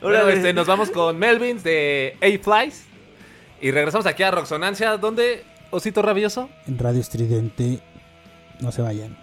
Bueno, 0.00 0.18
Órale. 0.18 0.34
este, 0.34 0.52
nos 0.52 0.66
vamos 0.66 0.90
con 0.90 1.18
Melvins 1.18 1.64
de 1.64 2.16
A-Flies. 2.22 2.84
Y 3.60 3.70
regresamos 3.72 4.06
aquí 4.06 4.22
a 4.22 4.30
Roxonancia, 4.30 4.96
donde, 4.98 5.42
Osito 5.70 6.00
Rabioso. 6.02 6.48
En 6.68 6.78
Radio 6.78 7.00
Estridente. 7.00 7.80
No 8.60 8.70
se 8.70 8.82
vayan. 8.82 9.16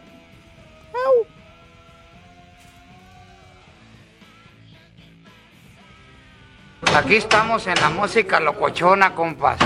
Aquí 6.95 7.15
estamos 7.15 7.67
en 7.67 7.75
la 7.75 7.89
música 7.89 8.39
locochona, 8.39 9.13
compas. 9.13 9.57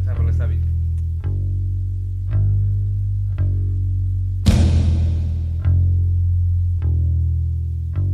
Esa 0.00 0.14
rola 0.14 0.30
está 0.30 0.46
bien. 0.46 0.62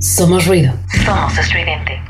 Somos 0.00 0.46
ruido. 0.46 0.72
Somos 1.04 1.36
estridente. 1.36 2.00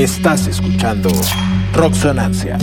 Estás 0.00 0.46
escuchando 0.46 1.10
Roxonancia. 1.74 2.56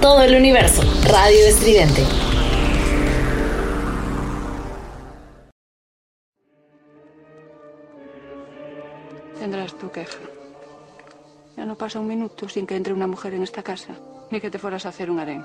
Todo 0.00 0.22
el 0.22 0.34
universo. 0.34 0.82
Radio 1.04 1.46
Estridente. 1.46 2.02
Tendrás 9.38 9.74
tu 9.74 9.90
queja. 9.90 10.18
Ya 11.56 11.64
no 11.64 11.76
pasa 11.76 11.98
un 11.98 12.06
minuto 12.06 12.48
sin 12.48 12.66
que 12.66 12.76
entre 12.76 12.92
una 12.92 13.06
mujer 13.06 13.34
en 13.34 13.42
esta 13.42 13.62
casa, 13.62 13.94
ni 14.30 14.40
que 14.40 14.50
te 14.50 14.58
fueras 14.58 14.86
a 14.86 14.90
hacer 14.90 15.10
un 15.10 15.18
harén. 15.18 15.44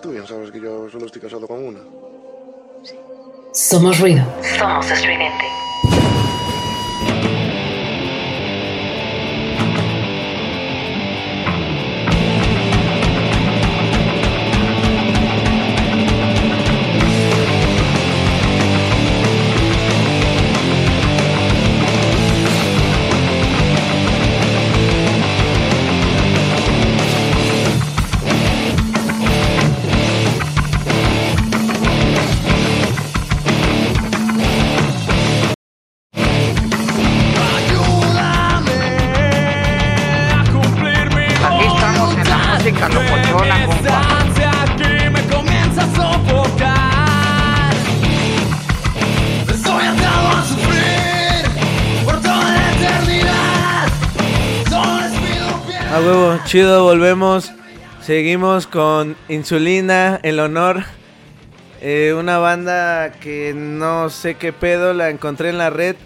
Tú 0.00 0.10
bien 0.10 0.26
sabes 0.26 0.50
que 0.50 0.60
yo 0.60 0.88
solo 0.90 1.06
estoy 1.06 1.22
casado 1.22 1.46
con 1.46 1.64
una. 1.64 1.80
Somos 3.52 4.00
ruido. 4.00 4.24
Somos 4.58 4.90
estridente. 4.90 5.21
Chido, 56.52 56.84
volvemos. 56.84 57.50
Seguimos 58.02 58.66
con 58.66 59.16
Insulina, 59.30 60.20
El 60.22 60.38
Honor. 60.38 60.82
Eh, 61.80 62.14
una 62.14 62.36
banda 62.36 63.12
que 63.12 63.54
no 63.56 64.10
sé 64.10 64.34
qué 64.34 64.52
pedo, 64.52 64.92
la 64.92 65.08
encontré 65.08 65.48
en 65.48 65.56
la 65.56 65.70
red. 65.70 65.96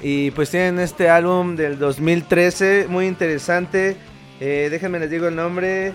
Y 0.00 0.30
pues 0.30 0.50
tienen 0.50 0.78
este 0.78 1.08
álbum 1.08 1.56
del 1.56 1.78
2013, 1.80 2.86
muy 2.88 3.06
interesante. 3.06 3.96
Eh, 4.40 4.68
déjenme 4.70 4.98
les 5.00 5.10
digo 5.10 5.26
el 5.26 5.34
nombre. 5.34 5.88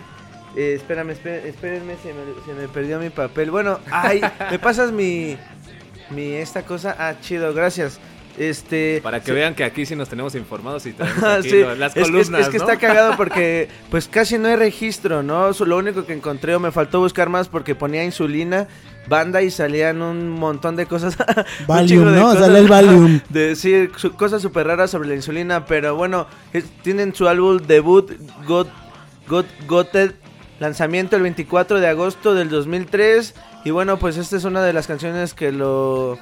Eh, 0.57 0.73
espérame, 0.75 1.11
espé- 1.11 1.45
espérenme, 1.45 1.95
se 2.03 2.09
me, 2.09 2.21
se 2.45 2.59
me 2.59 2.67
perdió 2.67 2.99
mi 2.99 3.09
papel. 3.11 3.49
Bueno, 3.49 3.79
ay, 3.91 4.19
¿me 4.49 4.59
pasas 4.59 4.91
mi, 4.91 5.37
mi 6.09 6.33
esta 6.33 6.63
cosa? 6.63 6.95
Ah, 6.99 7.13
chido, 7.21 7.53
gracias. 7.53 7.99
Este, 8.37 9.01
Para 9.03 9.19
que 9.19 9.27
se- 9.27 9.33
vean 9.33 9.53
que 9.55 9.63
aquí 9.63 9.85
sí 9.85 9.95
nos 9.95 10.07
tenemos 10.09 10.33
informados 10.35 10.85
y 10.85 10.93
tenemos 10.93 11.21
Ah, 11.23 11.35
aquí 11.35 11.49
sí, 11.49 11.59
lo- 11.61 11.75
las 11.75 11.91
es- 11.95 11.97
es- 11.97 12.03
columnas, 12.09 12.41
Es, 12.41 12.49
que 12.49 12.57
¿no? 12.57 12.63
está 12.63 12.77
cagado 12.77 13.13
porque 13.17 13.67
pues 13.89 14.07
casi 14.07 14.37
no 14.37 14.47
hay 14.47 14.55
registro, 14.55 15.21
¿no? 15.21 15.51
Lo 15.51 15.77
único 15.77 16.05
que 16.05 16.13
encontré 16.13 16.55
o 16.55 16.59
me 16.59 16.71
faltó 16.71 16.99
buscar 16.99 17.29
más 17.29 17.47
porque 17.49 17.75
ponía 17.75 18.03
insulina, 18.03 18.67
banda 19.07 19.41
y 19.41 19.51
salían 19.51 20.01
un 20.01 20.29
montón 20.29 20.75
de 20.75 20.85
cosas. 20.85 21.17
Valium, 21.67 22.05
de 22.05 22.11
¿no? 22.19 22.21
cosas, 22.27 22.45
Sale 22.45 22.59
el 22.59 22.67
Valium. 22.67 23.19
De 23.29 23.47
decir 23.47 23.91
su- 23.97 24.13
cosas 24.13 24.41
súper 24.41 24.65
raras 24.67 24.91
sobre 24.91 25.09
la 25.09 25.15
insulina, 25.15 25.65
pero 25.65 25.95
bueno, 25.95 26.27
es- 26.53 26.65
tienen 26.83 27.13
su 27.13 27.27
álbum 27.27 27.57
debut, 27.57 28.11
Got, 28.47 28.69
Got, 29.27 29.45
Goted, 29.67 30.13
lanzamiento 30.59 31.15
el 31.17 31.21
24 31.23 31.79
de 31.79 31.87
agosto 31.87 32.33
del 32.33 32.49
2003. 32.49 33.35
Y 33.65 33.71
bueno, 33.71 33.97
pues 33.99 34.17
esta 34.17 34.37
es 34.37 34.43
una 34.45 34.63
de 34.63 34.73
las 34.73 34.87
canciones 34.87 35.33
que 35.33 35.51
lo 35.51 36.17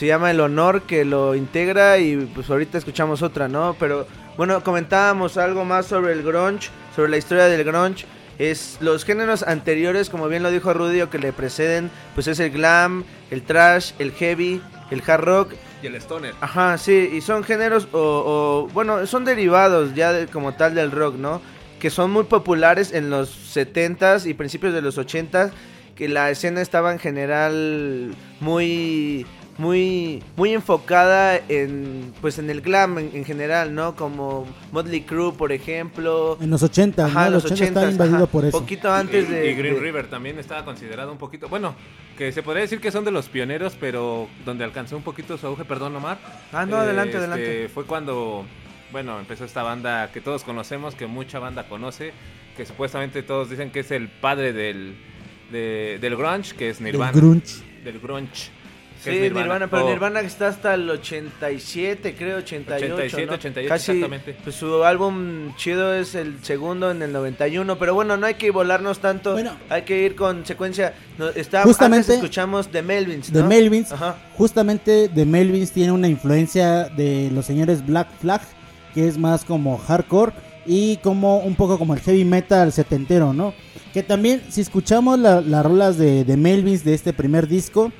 se 0.00 0.06
llama 0.06 0.30
El 0.30 0.40
Honor 0.40 0.80
que 0.84 1.04
lo 1.04 1.34
integra 1.34 1.98
y 1.98 2.16
pues 2.34 2.48
ahorita 2.48 2.78
escuchamos 2.78 3.20
otra, 3.20 3.48
¿no? 3.48 3.76
Pero 3.78 4.06
bueno, 4.38 4.64
comentábamos 4.64 5.36
algo 5.36 5.66
más 5.66 5.84
sobre 5.84 6.14
el 6.14 6.22
grunge, 6.22 6.70
sobre 6.96 7.10
la 7.10 7.18
historia 7.18 7.44
del 7.48 7.64
grunge. 7.64 8.06
Es 8.38 8.78
los 8.80 9.04
géneros 9.04 9.42
anteriores, 9.42 10.08
como 10.08 10.26
bien 10.28 10.42
lo 10.42 10.50
dijo 10.50 10.72
Rudy, 10.72 11.02
o 11.02 11.10
que 11.10 11.18
le 11.18 11.34
preceden, 11.34 11.90
pues 12.14 12.28
es 12.28 12.40
el 12.40 12.48
glam, 12.50 13.04
el 13.30 13.42
trash, 13.42 13.92
el 13.98 14.12
heavy, 14.12 14.62
el 14.90 15.02
hard 15.06 15.20
rock. 15.22 15.52
Y 15.82 15.88
el 15.88 15.96
stoner. 15.96 16.32
Ajá, 16.40 16.78
sí, 16.78 17.10
y 17.12 17.20
son 17.20 17.44
géneros 17.44 17.86
o, 17.92 17.98
o, 17.98 18.72
bueno, 18.72 19.06
son 19.06 19.26
derivados 19.26 19.94
ya 19.94 20.14
de- 20.14 20.28
como 20.28 20.54
tal 20.54 20.74
del 20.74 20.92
rock, 20.92 21.16
¿no? 21.16 21.42
Que 21.78 21.90
son 21.90 22.10
muy 22.10 22.24
populares 22.24 22.94
en 22.94 23.10
los 23.10 23.28
70s 23.54 24.24
y 24.24 24.32
principios 24.32 24.72
de 24.72 24.80
los 24.80 24.96
80s, 24.96 25.50
que 25.94 26.08
la 26.08 26.30
escena 26.30 26.62
estaba 26.62 26.90
en 26.90 26.98
general 26.98 28.14
muy 28.40 29.26
muy 29.58 30.22
muy 30.36 30.52
enfocada 30.54 31.36
en 31.48 32.12
pues 32.20 32.38
en 32.38 32.48
el 32.50 32.60
glam 32.60 32.98
en, 32.98 33.10
en 33.14 33.24
general, 33.24 33.74
¿no? 33.74 33.94
Como 33.96 34.46
Motley 34.72 35.02
Crue, 35.02 35.32
por 35.32 35.52
ejemplo. 35.52 36.38
En 36.40 36.50
los 36.50 36.62
80, 36.62 37.04
Ajá, 37.06 37.20
¿no? 37.22 37.26
en 37.26 37.32
Los 37.34 37.42
los 37.44 37.52
80 37.52 37.68
estaba 37.68 37.86
80s, 37.86 37.92
invadido 37.92 38.16
ajá. 38.16 38.26
por 38.26 38.44
eso. 38.44 38.58
Poquito 38.58 38.92
antes 38.92 39.28
y, 39.28 39.32
de 39.32 39.50
y 39.50 39.54
Green 39.54 39.74
de- 39.74 39.80
River 39.80 40.08
también 40.08 40.38
estaba 40.38 40.64
considerado 40.64 41.12
un 41.12 41.18
poquito, 41.18 41.48
bueno, 41.48 41.74
que 42.16 42.32
se 42.32 42.42
podría 42.42 42.62
decir 42.62 42.80
que 42.80 42.90
son 42.90 43.04
de 43.04 43.10
los 43.10 43.28
pioneros, 43.28 43.76
pero 43.78 44.28
donde 44.44 44.64
alcanzó 44.64 44.96
un 44.96 45.02
poquito 45.02 45.36
su 45.38 45.46
auge, 45.46 45.64
perdón 45.64 45.96
Omar. 45.96 46.18
Ah, 46.52 46.66
no, 46.66 46.76
adelante, 46.76 47.10
este, 47.12 47.18
adelante. 47.18 47.68
Fue 47.72 47.84
cuando, 47.84 48.44
bueno, 48.92 49.18
empezó 49.18 49.44
esta 49.44 49.62
banda 49.62 50.10
que 50.12 50.20
todos 50.20 50.42
conocemos, 50.44 50.94
que 50.94 51.06
mucha 51.06 51.38
banda 51.38 51.68
conoce, 51.68 52.12
que 52.56 52.66
supuestamente 52.66 53.22
todos 53.22 53.48
dicen 53.50 53.70
que 53.70 53.80
es 53.80 53.90
el 53.90 54.08
padre 54.08 54.52
del, 54.52 54.96
de- 55.50 55.98
del 56.00 56.16
grunge, 56.16 56.54
que 56.56 56.68
es 56.70 56.80
Nirvana. 56.80 57.12
grunge. 57.12 57.56
Del 57.84 57.98
grunge. 58.00 58.50
Sí, 59.02 59.10
Nirvana, 59.10 59.66
pero 59.68 59.86
Oh, 59.86 59.88
Nirvana 59.90 60.20
está 60.20 60.48
hasta 60.48 60.74
el 60.74 60.88
87, 60.90 62.14
creo, 62.16 62.38
88. 62.38 62.94
87, 62.94 63.26
¿no? 63.26 63.32
88, 63.34 63.68
Casi, 63.68 63.92
exactamente. 63.92 64.36
Pues 64.42 64.56
su 64.56 64.84
álbum 64.84 65.54
chido 65.56 65.94
es 65.94 66.14
el 66.14 66.42
segundo 66.44 66.90
en 66.90 67.02
el 67.02 67.12
91, 67.12 67.78
pero 67.78 67.94
bueno, 67.94 68.16
no 68.16 68.26
hay 68.26 68.34
que 68.34 68.50
volarnos 68.50 68.98
tanto, 69.00 69.32
Bueno. 69.32 69.52
hay 69.68 69.82
que 69.82 70.02
ir 70.04 70.14
con 70.16 70.44
secuencia. 70.44 70.94
No, 71.18 71.28
está, 71.30 71.62
Justamente- 71.62 71.98
antes 72.12 72.16
escuchamos 72.16 72.68
The 72.68 72.82
Melvins, 72.82 73.32
De 73.32 73.40
¿no? 73.42 73.48
Melvins, 73.48 73.92
Ajá. 73.92 74.16
justamente 74.36 75.08
de 75.08 75.24
Melvins 75.24 75.72
tiene 75.72 75.92
una 75.92 76.08
influencia 76.08 76.88
de 76.88 77.30
los 77.32 77.46
señores 77.46 77.84
Black 77.86 78.08
Flag, 78.20 78.42
que 78.94 79.06
es 79.08 79.16
más 79.18 79.44
como 79.44 79.78
hardcore 79.78 80.32
y 80.66 80.98
como 80.98 81.38
un 81.38 81.54
poco 81.54 81.78
como 81.78 81.94
el 81.94 82.00
heavy 82.00 82.24
metal 82.24 82.72
setentero, 82.72 83.32
¿no? 83.32 83.54
Que 83.94 84.02
también 84.02 84.42
si 84.50 84.60
escuchamos 84.60 85.18
la- 85.18 85.40
las 85.40 85.64
rolas 85.64 85.96
de, 85.98 86.24
de 86.24 86.36
Melvins 86.36 86.84
de 86.84 86.94
este 86.94 87.12
primer 87.12 87.48
disco, 87.48 87.90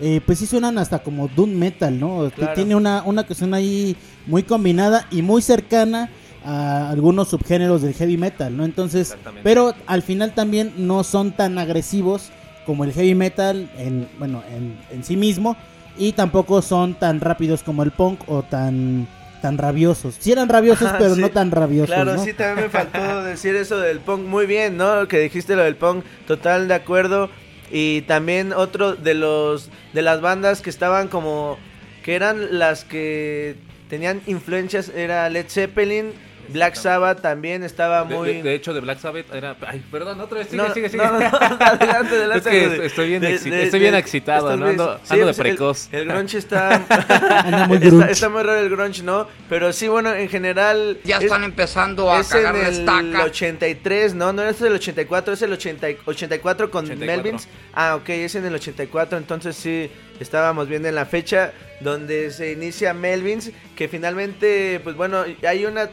eh, 0.00 0.20
pues 0.24 0.38
sí 0.38 0.46
suenan 0.46 0.78
hasta 0.78 1.00
como 1.00 1.28
doom 1.28 1.50
metal, 1.54 1.98
¿no? 1.98 2.24
Que 2.30 2.36
Claro. 2.36 2.54
Tiene 2.54 2.74
una, 2.74 3.02
una 3.04 3.24
cuestión 3.24 3.54
ahí 3.54 3.96
muy 4.26 4.42
combinada 4.42 5.06
y 5.10 5.22
muy 5.22 5.42
cercana 5.42 6.10
a 6.44 6.88
algunos 6.90 7.28
subgéneros 7.28 7.82
del 7.82 7.92
heavy 7.94 8.16
metal, 8.16 8.56
¿no? 8.56 8.64
Entonces, 8.64 9.16
pero 9.42 9.74
al 9.86 10.02
final 10.02 10.32
también 10.34 10.72
no 10.76 11.04
son 11.04 11.32
tan 11.32 11.58
agresivos 11.58 12.30
como 12.64 12.84
el 12.84 12.92
heavy 12.92 13.14
metal 13.14 13.70
en, 13.76 14.08
bueno, 14.18 14.42
en, 14.54 14.78
en 14.90 15.04
sí 15.04 15.16
mismo 15.16 15.56
y 15.98 16.12
tampoco 16.12 16.62
son 16.62 16.94
tan 16.94 17.20
rápidos 17.20 17.62
como 17.62 17.82
el 17.82 17.90
punk 17.90 18.20
o 18.28 18.42
tan 18.42 19.06
tan 19.42 19.56
rabiosos. 19.58 20.16
Sí 20.18 20.32
eran 20.32 20.48
rabiosos, 20.48 20.90
pero 20.98 21.14
sí. 21.14 21.20
no 21.20 21.30
tan 21.30 21.50
rabiosos, 21.50 21.94
Claro, 21.94 22.14
¿no? 22.14 22.22
sí, 22.24 22.32
también 22.34 22.66
me 22.66 22.70
faltó 22.70 23.22
decir 23.24 23.56
eso 23.56 23.78
del 23.78 23.98
punk. 24.00 24.26
Muy 24.26 24.46
bien, 24.46 24.76
¿no? 24.76 25.08
Que 25.08 25.18
dijiste 25.18 25.56
lo 25.56 25.62
del 25.62 25.76
punk, 25.76 26.04
total 26.26 26.68
de 26.68 26.74
acuerdo. 26.74 27.30
Y 27.70 28.02
también 28.02 28.52
otro 28.52 28.94
de 28.96 29.14
los 29.14 29.70
de 29.92 30.02
las 30.02 30.20
bandas 30.20 30.60
que 30.60 30.70
estaban 30.70 31.08
como 31.08 31.58
que 32.04 32.14
eran 32.14 32.58
las 32.58 32.84
que 32.84 33.56
tenían 33.88 34.22
influencias 34.26 34.88
era 34.88 35.28
Led 35.28 35.46
Zeppelin 35.48 36.12
Black 36.52 36.74
Sabbath 36.74 37.20
también 37.22 37.62
estaba 37.62 38.04
muy... 38.04 38.34
de- 38.34 38.42
de 38.42 38.54
hecho, 38.54 38.74
de 38.74 38.80
Black 38.80 38.98
Sabbath 38.98 39.32
era. 39.34 39.56
Ay, 39.66 39.82
perdón, 39.90 40.20
otra 40.20 40.38
vez. 40.38 40.48
Sigue, 40.48 40.62
No, 40.62 40.74
sigue, 40.74 40.88
sigue. 40.88 41.02
no, 41.02 41.12
no, 41.12 41.18
no, 41.18 41.26
adelante, 41.36 41.86
adelante. 42.16 42.36
Es 42.64 42.68
que 42.78 42.86
estoy 42.86 43.08
bien, 43.08 43.22
De- 43.22 43.34
estoy 43.34 43.80
bien 43.80 43.92
de- 43.92 43.98
excitado, 43.98 44.56
¿no? 44.56 44.66
Ando, 44.66 44.96
güeyes- 44.96 45.00
sí, 45.04 45.14
ando 45.14 45.26
de 45.26 45.32
pues, 45.32 45.38
el- 45.38 45.42
precoz. 45.42 45.88
El, 45.92 46.04
grunge 46.08 46.38
está... 46.38 46.74
Está, 46.90 47.66
grunge. 47.68 48.10
está 48.12 48.28
muy 48.28 48.42
raro 48.42 48.60
el 48.60 48.70
grunge, 48.70 49.02
¿no? 49.02 49.26
Pero 49.48 49.72
sí, 49.72 49.88
bueno, 49.88 50.14
en 50.14 50.28
general... 50.28 50.98
Ya 51.04 51.16
es- 51.18 51.24
están 51.24 51.44
empezando 51.44 52.10
a 52.12 52.20
es 52.20 52.30
en 52.32 52.42
cagar 52.42 52.54
la 52.54 52.68
el 52.68 52.74
estaca. 52.80 53.24
83, 53.24 54.14
¿no? 54.14 54.32
No 54.32 54.42
es 54.42 54.60
el 54.60 54.72
84, 54.74 55.34
es 55.34 55.42
el 55.42 55.52
80 55.52 55.86
84 56.06 56.70
con 56.70 56.84
84. 56.84 57.06
Melvins. 57.22 57.48
Ah, 57.74 57.96
ok, 57.96 58.08
es 58.10 58.34
en 58.34 58.44
el 58.46 58.54
84, 58.54 59.18
entonces 59.18 59.56
sí, 59.56 59.90
estábamos 60.18 60.68
viendo 60.68 60.88
en 60.88 60.94
la 60.94 61.06
fecha 61.06 61.52
donde 61.80 62.30
se 62.30 62.52
inicia 62.52 62.92
Melvins, 62.92 63.50
que 63.76 63.88
finalmente, 63.88 64.80
pues 64.84 64.96
bueno, 64.96 65.24
hay 65.46 65.64
una... 65.64 65.88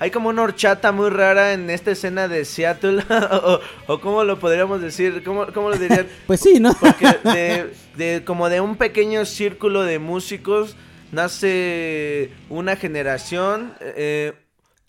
Hay 0.00 0.10
como 0.10 0.28
una 0.28 0.42
horchata 0.42 0.90
muy 0.92 1.08
rara 1.08 1.52
en 1.52 1.70
esta 1.70 1.92
escena 1.92 2.26
de 2.28 2.44
Seattle, 2.44 3.02
o, 3.08 3.60
o 3.86 4.00
cómo 4.00 4.24
lo 4.24 4.38
podríamos 4.38 4.80
decir, 4.82 5.22
cómo, 5.24 5.46
cómo 5.54 5.70
lo 5.70 5.76
dirían, 5.78 6.06
Pues 6.26 6.40
sí, 6.40 6.58
¿no? 6.60 6.74
porque 6.80 7.06
de, 7.22 7.72
de- 7.96 8.24
como 8.24 8.48
de 8.48 8.60
un 8.60 8.76
pequeño 8.76 9.24
círculo 9.24 9.82
de 9.84 9.98
músicos 10.00 10.76
nace 11.12 12.30
una 12.48 12.76
generación, 12.76 13.74
eh, 13.80 14.32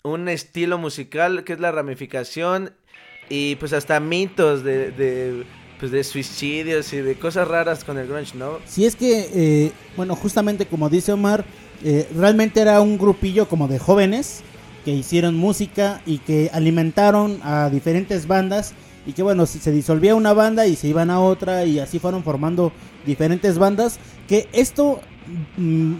un 0.02 0.28
estilo 0.28 0.78
musical 0.78 1.44
que 1.44 1.52
es 1.54 1.60
la 1.60 1.72
ramificación 1.72 2.72
y 3.28 3.56
pues 3.56 3.72
hasta 3.72 3.98
mitos 4.00 4.62
de, 4.62 4.90
de, 4.92 5.44
pues 5.80 5.90
de 5.92 6.04
suicidios 6.04 6.92
y 6.92 6.98
de 6.98 7.14
cosas 7.16 7.48
raras 7.48 7.84
con 7.84 7.98
el 7.98 8.06
grunge, 8.06 8.36
¿no? 8.36 8.58
Si 8.66 8.84
es 8.86 8.94
que, 8.96 9.28
eh, 9.34 9.72
bueno, 9.96 10.14
justamente 10.14 10.66
como 10.66 10.88
dice 10.88 11.12
Omar, 11.12 11.44
eh, 11.84 12.08
realmente 12.16 12.60
era 12.60 12.80
un 12.80 12.98
grupillo 12.98 13.48
como 13.48 13.66
de 13.68 13.78
jóvenes 13.78 14.42
que 14.86 14.92
hicieron 14.92 15.34
música 15.36 16.00
y 16.06 16.18
que 16.18 16.48
alimentaron 16.54 17.40
a 17.42 17.68
diferentes 17.70 18.28
bandas 18.28 18.72
y 19.04 19.14
que 19.14 19.22
bueno, 19.24 19.44
se 19.44 19.72
disolvía 19.72 20.14
una 20.14 20.32
banda 20.32 20.68
y 20.68 20.76
se 20.76 20.86
iban 20.86 21.10
a 21.10 21.18
otra 21.18 21.64
y 21.64 21.80
así 21.80 21.98
fueron 21.98 22.22
formando 22.22 22.70
diferentes 23.04 23.58
bandas, 23.58 23.98
que 24.28 24.48
esto 24.52 25.00
mm, 25.56 25.92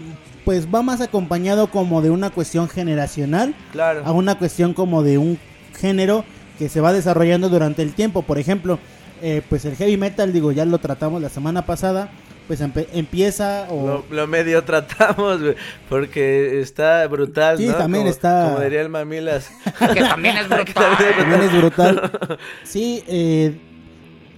pues 0.45 0.73
va 0.73 0.83
más 0.83 1.01
acompañado 1.01 1.69
como 1.69 2.01
de 2.01 2.11
una 2.11 2.29
cuestión 2.29 2.69
generacional 2.69 3.53
Claro. 3.73 4.03
a 4.05 4.13
una 4.13 4.37
cuestión 4.39 4.73
como 4.73 5.03
de 5.03 5.17
un 5.17 5.37
género 5.77 6.23
que 6.57 6.69
se 6.69 6.79
va 6.79 6.93
desarrollando 6.93 7.49
durante 7.49 7.81
el 7.81 7.91
tiempo. 7.93 8.21
Por 8.21 8.39
ejemplo, 8.39 8.79
eh, 9.21 9.41
pues 9.49 9.65
el 9.65 9.75
heavy 9.75 9.97
metal, 9.97 10.31
digo, 10.31 10.53
ya 10.53 10.63
lo 10.63 10.77
tratamos 10.77 11.21
la 11.21 11.27
semana 11.29 11.65
pasada, 11.65 12.09
pues 12.47 12.61
empieza 12.61 13.67
o... 13.69 13.85
Lo, 13.87 14.05
lo 14.09 14.27
medio 14.27 14.63
tratamos, 14.63 15.41
güey, 15.41 15.55
porque 15.89 16.61
está 16.61 17.05
brutal, 17.07 17.57
Sí, 17.57 17.67
¿no? 17.67 17.75
también 17.75 18.03
como, 18.03 18.11
está- 18.11 18.49
Como 18.53 18.59
diría 18.63 18.81
el 18.81 18.89
Mamilas. 18.89 19.49
Que 19.93 20.01
también 20.01 20.37
es 20.37 20.47
brutal. 20.49 20.97
También 21.17 21.41
es 21.43 21.57
brutal. 21.57 22.11
Sí, 22.63 23.03
eh, 23.07 23.57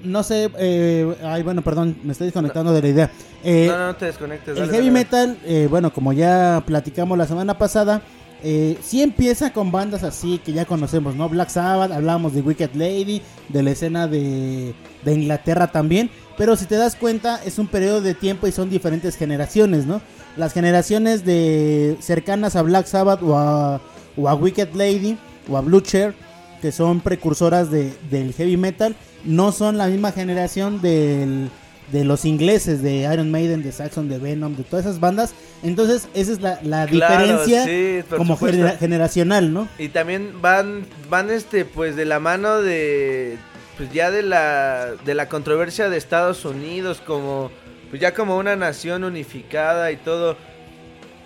no 0.03 0.23
sé, 0.23 0.49
eh, 0.57 1.15
ay, 1.23 1.43
bueno, 1.43 1.61
perdón, 1.61 1.97
me 2.03 2.13
estoy 2.13 2.25
desconectando 2.27 2.73
de 2.73 2.81
la 2.81 2.87
idea. 2.87 3.11
Eh, 3.43 3.67
no, 3.69 3.77
no, 3.87 3.95
te 3.95 4.05
desconectes. 4.05 4.49
el 4.57 4.65
dale, 4.65 4.71
heavy 4.71 4.87
dale. 4.87 4.91
metal, 4.91 5.37
eh, 5.45 5.67
bueno, 5.69 5.91
como 5.93 6.13
ya 6.13 6.63
platicamos 6.65 7.17
la 7.17 7.27
semana 7.27 7.57
pasada, 7.57 8.01
eh, 8.41 8.77
sí 8.81 9.01
empieza 9.01 9.51
con 9.51 9.71
bandas 9.71 10.03
así 10.03 10.39
que 10.43 10.53
ya 10.53 10.65
conocemos, 10.65 11.15
¿no? 11.15 11.27
Black 11.29 11.49
Sabbath, 11.49 11.91
hablábamos 11.91 12.33
de 12.33 12.41
Wicked 12.41 12.71
Lady, 12.75 13.21
de 13.49 13.63
la 13.63 13.71
escena 13.71 14.07
de, 14.07 14.73
de 15.09 15.15
Inglaterra 15.15 15.67
también, 15.71 16.09
pero 16.37 16.55
si 16.55 16.65
te 16.65 16.75
das 16.75 16.95
cuenta 16.95 17.41
es 17.43 17.59
un 17.59 17.67
periodo 17.67 18.01
de 18.01 18.13
tiempo 18.13 18.47
y 18.47 18.51
son 18.51 18.69
diferentes 18.69 19.15
generaciones, 19.17 19.85
¿no? 19.85 20.01
Las 20.37 20.53
generaciones 20.53 21.25
de 21.25 21.97
cercanas 21.99 22.55
a 22.55 22.61
Black 22.61 22.85
Sabbath 22.85 23.21
o 23.23 23.37
a, 23.37 23.81
o 24.15 24.29
a 24.29 24.35
Wicked 24.35 24.69
Lady 24.73 25.17
o 25.49 25.57
a 25.57 25.61
Blue 25.61 25.81
Chair, 25.81 26.13
que 26.61 26.71
son 26.71 27.01
precursoras 27.01 27.71
de, 27.71 27.93
del 28.09 28.33
heavy 28.33 28.55
metal, 28.57 28.95
no 29.25 29.51
son 29.51 29.77
la 29.77 29.87
misma 29.87 30.11
generación 30.11 30.81
del, 30.81 31.49
de 31.91 32.05
los 32.05 32.23
ingleses, 32.25 32.81
de 32.81 33.09
Iron 33.11 33.31
Maiden, 33.31 33.63
de 33.63 33.71
Saxon, 33.71 34.07
de 34.07 34.17
Venom, 34.19 34.55
de 34.55 34.63
todas 34.63 34.85
esas 34.85 34.99
bandas. 34.99 35.33
Entonces, 35.63 36.07
esa 36.13 36.31
es 36.31 36.41
la, 36.41 36.59
la 36.63 36.85
Claro, 36.85 37.17
diferencia 37.23 37.65
sí, 37.65 38.15
como 38.15 38.37
genera- 38.37 38.77
generacional, 38.77 39.51
¿no? 39.53 39.67
Y 39.77 39.89
también 39.89 40.33
van, 40.41 40.85
van 41.09 41.29
este, 41.31 41.65
pues 41.65 41.95
de 41.97 42.05
la 42.05 42.19
mano 42.19 42.61
de, 42.61 43.37
pues 43.79 43.93
ya 43.93 44.11
de 44.11 44.23
la, 44.23 44.95
de 45.05 45.15
la 45.15 45.29
controversia 45.29 45.89
de 45.89 45.95
Estados 45.95 46.43
Unidos 46.43 47.01
como, 47.07 47.49
pues 47.89 48.01
ya 48.01 48.13
como 48.13 48.37
una 48.37 48.57
nación 48.57 49.05
unificada 49.05 49.89
y 49.93 49.95
todo. 49.95 50.35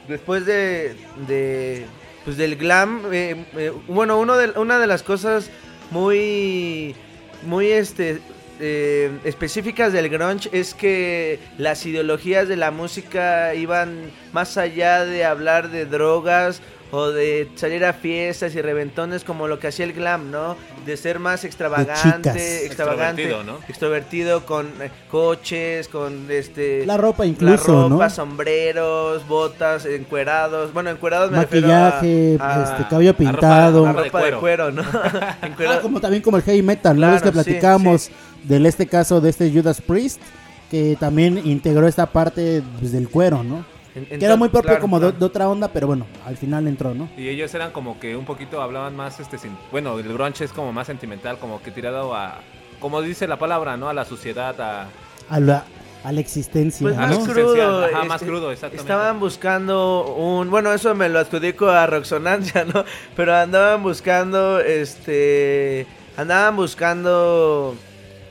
Después 0.08 0.46
de, 0.46 0.96
de 1.28 1.88
pues 2.24 2.38
del 2.38 2.56
glam, 2.56 3.12
eh, 3.12 3.44
eh, 3.58 3.74
bueno, 3.88 4.20
uno 4.20 4.38
de, 4.38 4.52
una 4.52 4.78
de 4.78 4.86
las 4.86 5.02
cosas 5.02 5.50
muy, 5.90 6.94
muy 7.42 7.72
este, 7.72 8.22
eh, 8.60 9.10
específicas 9.24 9.92
del 9.92 10.10
grunge 10.10 10.48
es 10.52 10.76
que 10.76 11.40
las 11.58 11.84
ideologías 11.88 12.48
de 12.48 12.58
la 12.58 12.70
música 12.70 13.56
iban 13.56 14.12
más 14.32 14.58
allá 14.58 15.06
de 15.06 15.26
hablar 15.26 15.72
de 15.72 15.88
drogas 15.88 16.62
o 16.96 17.10
de 17.12 17.50
salir 17.56 17.84
a 17.86 17.92
fiestas 17.94 18.54
y 18.54 18.62
reventones 18.62 19.24
como 19.24 19.48
lo 19.48 19.58
que 19.58 19.68
hacía 19.68 19.84
el 19.86 19.94
glam, 19.94 20.30
¿no? 20.30 20.56
De 20.86 20.96
ser 20.96 21.18
más 21.18 21.44
extravagante, 21.44 22.66
extravagante, 22.68 23.24
Extrovertido, 23.24 23.44
¿no? 23.44 23.58
extrovertido 23.68 24.46
con 24.46 24.68
eh, 24.80 24.92
coches, 25.10 25.88
con 25.88 26.30
este 26.30 26.86
La 26.86 26.98
ropa 26.98 27.24
la 27.24 27.30
incluso, 27.30 27.90
ropa, 27.90 28.04
¿no? 28.06 28.10
sombreros, 28.12 29.28
botas, 29.28 29.86
encuerados. 29.88 30.72
Bueno, 30.72 30.92
encuerados 30.92 31.32
me 31.32 31.40
refiero 31.42 31.68
a- 31.74 31.90
Maquillaje, 31.96 32.38
a- 32.40 32.64
este, 32.78 32.88
cabello 32.90 33.16
pintado. 33.16 33.86
a 33.88 33.92
ropa 33.92 34.02
de 34.04 34.10
ropa 34.10 34.18
de 34.20 34.24
cuero. 34.24 34.40
cuero, 34.40 34.72
¿no? 34.72 34.84
Ah, 35.68 35.80
como 35.82 36.00
también 36.00 36.22
como 36.22 36.38
el 36.38 36.44
heavy 36.44 36.62
metal, 36.62 37.00
¿no? 37.00 37.14
Es 37.16 37.22
que 37.24 37.30
sí, 37.30 37.34
platicamos 37.34 38.12
del 38.44 38.66
este 38.68 38.86
caso 38.86 39.20
de 39.20 39.32
este 39.32 39.52
Judas 39.52 39.82
Priest, 39.82 40.22
que 40.70 40.96
también 41.00 41.42
integró 41.44 41.88
esta 41.88 42.06
parte 42.06 42.62
pues, 42.80 42.92
del 42.92 43.10
cuero, 43.10 43.44
¿no? 43.44 43.66
En- 43.96 44.06
Que 44.20 44.26
era 44.26 44.36
muy 44.36 44.50
propio 44.50 44.70
claro, 44.70 44.82
como 44.82 45.00
de- 45.00 45.08
claro. 45.08 45.20
de, 45.20 45.26
otra 45.26 45.50
onda, 45.50 45.68
pero 45.68 45.88
bueno, 45.88 46.06
al 46.26 46.38
final 46.38 46.68
entró, 46.68 46.94
¿no? 46.94 47.10
Y 47.18 47.28
ellos 47.30 47.54
eran 47.54 47.72
como 47.72 48.00
que 48.00 48.16
un 48.16 48.26
poquito 48.26 48.62
hablaban 48.62 48.96
más, 48.96 49.20
este, 49.20 49.38
sin- 49.38 49.58
bueno, 49.72 49.98
el 50.00 50.12
grunge 50.12 50.44
es 50.46 50.52
como 50.54 50.72
más 50.74 50.88
sentimental, 50.88 51.38
como 51.38 51.62
que 51.62 51.72
tirado 51.72 52.16
a, 52.16 52.40
como 52.80 53.02
dice 53.02 53.28
la 53.28 53.38
palabra, 53.38 53.78
¿no? 53.78 53.90
A 53.90 53.94
la 53.94 54.06
sociedad, 54.06 54.60
a... 54.60 54.88
A 55.30 55.40
la, 55.40 55.64
a 56.04 56.12
la 56.12 56.20
existencia, 56.20 56.84
Pues 56.86 56.98
¿no? 56.98 57.08
más 57.08 57.18
crudo. 57.30 57.86
ajá, 57.86 58.04
más 58.04 58.22
este, 58.22 58.26
crudo, 58.28 58.52
exactamente. 58.52 58.82
Estaban 58.82 59.20
buscando 59.22 60.14
un. 60.16 60.50
Bueno, 60.50 60.74
eso 60.74 60.94
me 60.96 61.08
lo 61.08 61.20
adjudico 61.20 61.70
a 61.70 61.88
Roxonancia, 61.88 62.66
¿no? 62.66 62.84
Pero 63.16 63.34
andaban 63.34 63.82
buscando. 63.84 64.60
Este. 64.60 65.88
Andaban 66.18 66.58
buscando. 66.58 67.76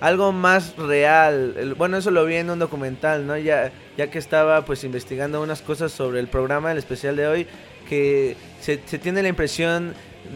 Algo 0.02 0.32
más 0.32 0.74
real. 0.76 1.76
Bueno, 1.78 1.96
eso 1.96 2.10
lo 2.10 2.24
vi 2.24 2.34
en 2.34 2.50
un 2.50 2.58
documental, 2.58 3.24
¿no? 3.24 3.38
Ya, 3.38 3.70
ya 3.96 4.10
que 4.10 4.18
estaba 4.18 4.64
pues 4.64 4.82
investigando 4.82 5.40
unas 5.40 5.62
cosas 5.62 5.92
sobre 5.92 6.18
el 6.18 6.26
programa, 6.26 6.72
el 6.72 6.78
especial 6.78 7.14
de 7.14 7.28
hoy, 7.28 7.46
que 7.88 8.36
se, 8.60 8.80
se 8.84 8.98
tiene 8.98 9.22
la 9.22 9.28
impresión 9.28 9.94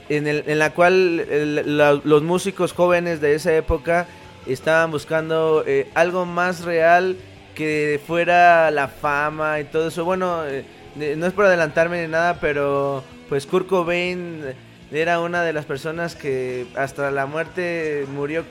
en, 0.08 0.28
el, 0.28 0.44
en 0.46 0.60
la 0.60 0.72
cual 0.72 1.16
los 2.04 2.22
músicos 2.22 2.72
jóvenes 2.72 3.20
de 3.20 3.34
esa 3.34 3.56
época 3.56 4.06
estaban 4.46 4.92
buscando 4.92 5.64
eh, 5.66 5.88
algo 5.94 6.26
más 6.26 6.64
real 6.64 7.16
que 7.56 8.00
fuera 8.06 8.70
la 8.70 8.86
fama 8.86 9.58
y 9.58 9.64
todo 9.64 9.88
eso. 9.88 10.04
Bueno, 10.04 10.46
eh, 10.46 10.64
no 11.16 11.26
es 11.26 11.32
por 11.32 11.46
adelantarme 11.46 12.02
ni 12.02 12.08
nada, 12.08 12.38
pero 12.40 13.02
pues 13.28 13.46
Kurt 13.46 13.66
Cobain 13.66 14.44
era 14.92 15.18
una 15.18 15.42
de 15.42 15.52
las 15.52 15.64
personas 15.64 16.14
que 16.14 16.66
hasta 16.76 17.10
la 17.10 17.26
muerte 17.26 18.06
murió, 18.14 18.44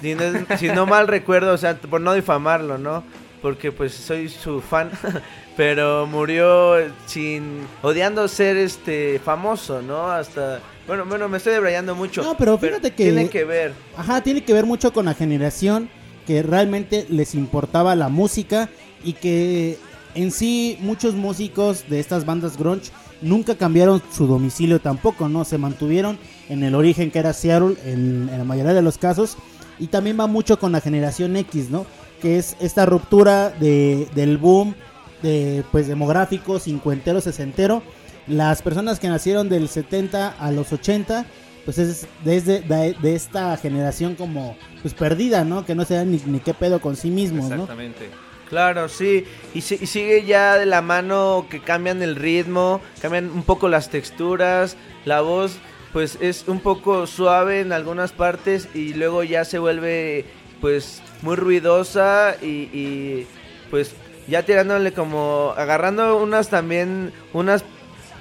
si 0.00 0.14
no, 0.14 0.22
si 0.58 0.68
no 0.68 0.86
mal 0.86 1.08
recuerdo, 1.08 1.52
o 1.52 1.58
sea, 1.58 1.76
por 1.76 2.00
no 2.00 2.12
difamarlo, 2.14 2.78
¿no? 2.78 3.02
Porque 3.42 3.72
pues 3.72 3.94
soy 3.94 4.28
su 4.28 4.60
fan, 4.60 4.90
pero 5.56 6.06
murió 6.06 6.74
sin 7.06 7.60
odiando 7.82 8.28
ser 8.28 8.56
este 8.56 9.18
famoso, 9.24 9.80
¿no? 9.82 10.10
Hasta 10.10 10.60
bueno, 10.86 11.04
bueno, 11.06 11.28
me 11.28 11.36
estoy 11.38 11.52
debrayando 11.54 11.94
mucho. 11.94 12.22
No, 12.22 12.36
pero 12.36 12.58
fíjate 12.58 12.90
que- 12.90 13.04
tiene 13.04 13.28
que 13.28 13.44
ver. 13.44 13.72
Ajá, 13.96 14.20
tiene 14.22 14.42
que 14.42 14.52
ver 14.52 14.66
mucho 14.66 14.92
con 14.92 15.04
la 15.06 15.14
generación 15.14 15.88
que 16.26 16.42
realmente 16.42 17.06
les 17.08 17.34
importaba 17.34 17.94
la 17.94 18.08
música 18.08 18.68
y 19.02 19.14
que 19.14 19.78
en 20.14 20.30
sí 20.32 20.76
muchos 20.80 21.14
músicos 21.14 21.84
de 21.88 22.00
estas 22.00 22.26
bandas 22.26 22.58
grunge 22.58 22.90
nunca 23.22 23.54
cambiaron 23.54 24.02
su 24.12 24.26
domicilio 24.26 24.80
tampoco, 24.80 25.28
¿no? 25.28 25.44
Se 25.44 25.58
mantuvieron 25.58 26.18
en 26.48 26.62
el 26.64 26.74
origen 26.74 27.10
que 27.10 27.20
era 27.20 27.32
Seattle 27.32 27.76
en, 27.84 28.28
en 28.30 28.38
la 28.38 28.44
mayoría 28.44 28.74
de 28.74 28.82
los 28.82 28.98
casos 28.98 29.36
y 29.80 29.86
también 29.88 30.20
va 30.20 30.26
mucho 30.26 30.58
con 30.58 30.72
la 30.72 30.80
generación 30.80 31.36
X, 31.36 31.70
¿no? 31.70 31.86
Que 32.20 32.38
es 32.38 32.56
esta 32.60 32.86
ruptura 32.86 33.50
de, 33.50 34.06
del 34.14 34.38
boom 34.38 34.74
de 35.22 35.64
pues 35.72 35.88
demográfico, 35.88 36.58
cincuentero, 36.58 37.20
sesentero. 37.20 37.82
Las 38.26 38.62
personas 38.62 39.00
que 39.00 39.08
nacieron 39.08 39.48
del 39.48 39.68
70 39.68 40.36
a 40.38 40.52
los 40.52 40.72
80 40.72 41.26
pues 41.64 41.78
es 41.78 42.06
desde 42.24 42.60
de, 42.60 42.94
de 43.00 43.14
esta 43.14 43.56
generación 43.56 44.14
como 44.14 44.56
pues 44.82 44.94
perdida, 44.94 45.44
¿no? 45.44 45.64
Que 45.64 45.74
no 45.74 45.84
se 45.84 45.94
dan 45.94 46.10
ni, 46.10 46.20
ni 46.26 46.40
qué 46.40 46.54
pedo 46.54 46.80
con 46.80 46.96
sí 46.96 47.10
mismos, 47.10 47.48
¿no? 47.48 47.54
Exactamente. 47.54 48.10
Claro, 48.48 48.88
sí. 48.88 49.24
Y, 49.54 49.58
y 49.58 49.62
sigue 49.62 50.24
ya 50.24 50.56
de 50.56 50.66
la 50.66 50.82
mano 50.82 51.46
que 51.48 51.60
cambian 51.60 52.02
el 52.02 52.16
ritmo, 52.16 52.80
cambian 53.00 53.30
un 53.30 53.44
poco 53.44 53.68
las 53.68 53.90
texturas, 53.90 54.76
la 55.04 55.20
voz 55.20 55.58
pues 55.92 56.18
es 56.20 56.46
un 56.46 56.60
poco 56.60 57.06
suave 57.06 57.60
en 57.60 57.72
algunas 57.72 58.12
partes 58.12 58.68
y 58.74 58.94
luego 58.94 59.24
ya 59.24 59.44
se 59.44 59.58
vuelve 59.58 60.24
pues 60.60 61.02
muy 61.22 61.36
ruidosa 61.36 62.36
y, 62.40 62.68
y, 62.72 63.26
pues 63.70 63.94
ya 64.28 64.44
tirándole 64.44 64.92
como 64.92 65.54
agarrando 65.56 66.16
unas 66.18 66.48
también 66.48 67.12
unas 67.32 67.64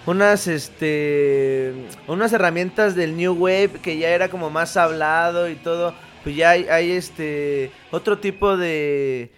unas 0.05 0.47
este 0.47 1.73
unas 2.08 2.34
herramientas 2.34 2.95
del 2.95 3.15
new 3.17 3.34
wave 3.34 3.71
que 3.84 3.97
ya 3.97 4.10
era 4.10 4.29
como 4.29 4.49
más 4.49 4.77
hablado 4.77 5.49
y 5.49 5.55
todo 5.55 5.93
pues 6.23 6.36
ya 6.36 6.51
hay, 6.51 6.67
hay 6.67 6.91
este 6.91 7.71
otro 7.91 8.17
tipo 8.17 8.58
de 8.58 9.32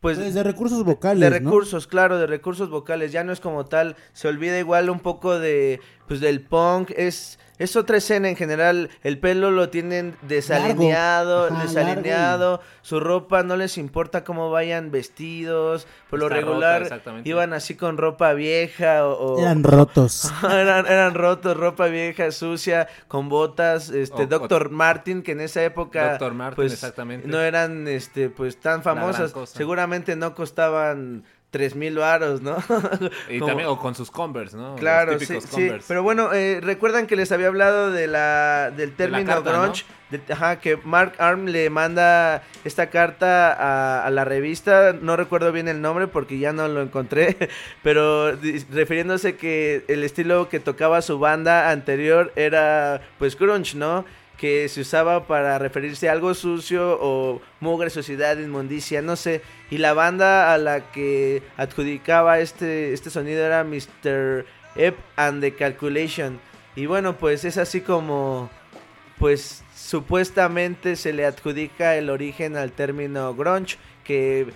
pues 0.00 0.16
Pues 0.16 0.32
de 0.32 0.42
recursos 0.44 0.84
vocales, 0.84 1.20
de 1.20 1.40
¿no? 1.40 1.50
recursos 1.50 1.86
claro 1.86 2.18
de 2.18 2.26
recursos 2.26 2.70
vocales 2.70 3.10
ya 3.12 3.24
no 3.24 3.32
es 3.32 3.40
como 3.40 3.66
tal 3.66 3.96
se 4.12 4.28
olvida 4.28 4.58
igual 4.58 4.88
un 4.90 5.00
poco 5.00 5.38
de 5.38 5.80
pues 6.06 6.20
del 6.20 6.40
punk 6.40 6.92
es 6.96 7.38
es 7.58 7.76
otra 7.76 7.96
escena 7.98 8.28
en 8.28 8.36
general 8.36 8.90
el 9.02 9.18
pelo 9.18 9.50
lo 9.50 9.68
tienen 9.68 10.16
desalineado 10.22 11.46
Ajá, 11.46 11.62
desalineado 11.62 12.60
su 12.82 13.00
ropa 13.00 13.42
no 13.42 13.56
les 13.56 13.78
importa 13.78 14.24
cómo 14.24 14.50
vayan 14.50 14.90
vestidos 14.90 15.86
por 16.10 16.18
lo 16.18 16.26
Está 16.26 16.36
regular 16.36 16.82
exactamente. 16.82 17.28
iban 17.28 17.52
así 17.52 17.74
con 17.74 17.96
ropa 17.98 18.32
vieja 18.32 19.06
o, 19.06 19.34
o- 19.34 19.40
Eran 19.40 19.62
rotos. 19.62 20.32
eran, 20.42 20.86
eran 20.86 21.14
rotos, 21.14 21.56
ropa 21.56 21.86
vieja, 21.86 22.30
sucia, 22.32 22.88
con 23.08 23.28
botas, 23.28 23.90
este, 23.90 24.22
O- 24.22 24.26
Dr. 24.26 24.70
Martin, 24.70 25.22
que 25.22 25.32
en 25.32 25.40
esa 25.42 25.62
época, 25.62 26.16
Dr. 26.18 26.32
Martin, 26.34 26.56
pues, 26.56 26.72
exactamente. 26.72 27.28
no 27.28 27.40
eran, 27.40 27.86
este, 27.88 28.30
pues, 28.30 28.58
tan 28.58 28.82
famosas, 28.82 29.34
seguramente 29.52 30.16
no 30.16 30.34
costaban 30.34 31.24
tres 31.50 31.74
mil 31.74 31.96
varos, 31.96 32.42
¿no? 32.42 32.56
Y 33.30 33.38
Como- 33.38 33.48
también, 33.48 33.68
o 33.68 33.78
con 33.78 33.94
sus 33.94 34.10
Converse, 34.10 34.56
¿no? 34.56 34.76
Claro, 34.76 35.12
sí, 35.14 35.20
típicos 35.20 35.44
sí. 35.44 35.50
Converse. 35.50 35.84
Pero 35.88 36.02
bueno, 36.02 36.32
eh, 36.32 36.60
recuerdan 36.62 37.06
que 37.06 37.16
les 37.16 37.32
había 37.32 37.46
hablado 37.48 37.90
de 37.90 38.06
la 38.06 38.70
del 38.76 38.92
término 38.94 39.26
carta, 39.34 39.52
¿no? 39.52 39.62
grunge, 39.62 39.84
de- 40.10 40.32
ajá, 40.32 40.60
que 40.60 40.76
Mark 40.84 41.14
Arm 41.18 41.46
le 41.46 41.70
manda 41.70 42.42
esta 42.64 42.90
carta 42.90 43.52
a, 43.52 44.04
a 44.06 44.10
la 44.10 44.24
revista, 44.24 44.92
no 45.00 45.16
recuerdo 45.16 45.50
bien 45.52 45.68
el 45.68 45.80
nombre 45.80 46.06
porque 46.06 46.38
ya 46.38 46.52
no 46.52 46.68
lo 46.68 46.82
encontré, 46.82 47.36
pero 47.82 48.32
refiriéndose 48.70 49.36
que 49.36 49.84
el 49.88 50.04
estilo 50.04 50.48
que 50.48 50.60
tocaba 50.60 51.00
su 51.02 51.18
banda 51.18 51.70
anterior 51.70 52.32
era 52.36 53.00
pues 53.18 53.38
grunge, 53.38 53.76
¿no? 53.76 54.04
Que 54.38 54.68
se 54.68 54.80
usaba 54.80 55.26
para 55.26 55.58
referirse 55.58 56.08
a 56.08 56.12
algo 56.12 56.32
sucio 56.32 56.96
o 57.00 57.42
mugre, 57.60 57.90
suciedad, 57.90 58.38
inmundicia, 58.38 59.02
no 59.02 59.16
sé. 59.16 59.42
Y 59.70 59.78
la 59.78 59.92
banda 59.92 60.54
a 60.54 60.58
la 60.58 60.92
que 60.92 61.42
adjudicaba 61.56 62.38
este, 62.38 62.92
este 62.92 63.10
sonido 63.10 63.44
era 63.44 63.64
Mr. 63.64 64.46
Ep 64.76 64.96
and 65.16 65.42
the 65.42 65.54
Calculation. 65.54 66.40
Y 66.76 66.86
bueno, 66.86 67.16
pues 67.16 67.44
es 67.44 67.58
así 67.58 67.80
como, 67.80 68.48
pues 69.18 69.64
supuestamente 69.74 70.94
se 70.94 71.12
le 71.12 71.26
adjudica 71.26 71.96
el 71.96 72.08
origen 72.08 72.56
al 72.56 72.70
término 72.70 73.34
grunge, 73.34 73.76
que 74.04 74.46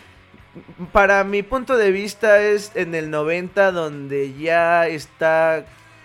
para 0.93 1.25
mi 1.25 1.43
punto 1.43 1.77
de 1.77 1.91
vista 1.91 2.41
es 2.41 2.73
en 2.77 2.95
el 2.95 3.11
90 3.11 3.73
donde 3.73 4.35
ya 4.35 4.87
está 4.87 5.65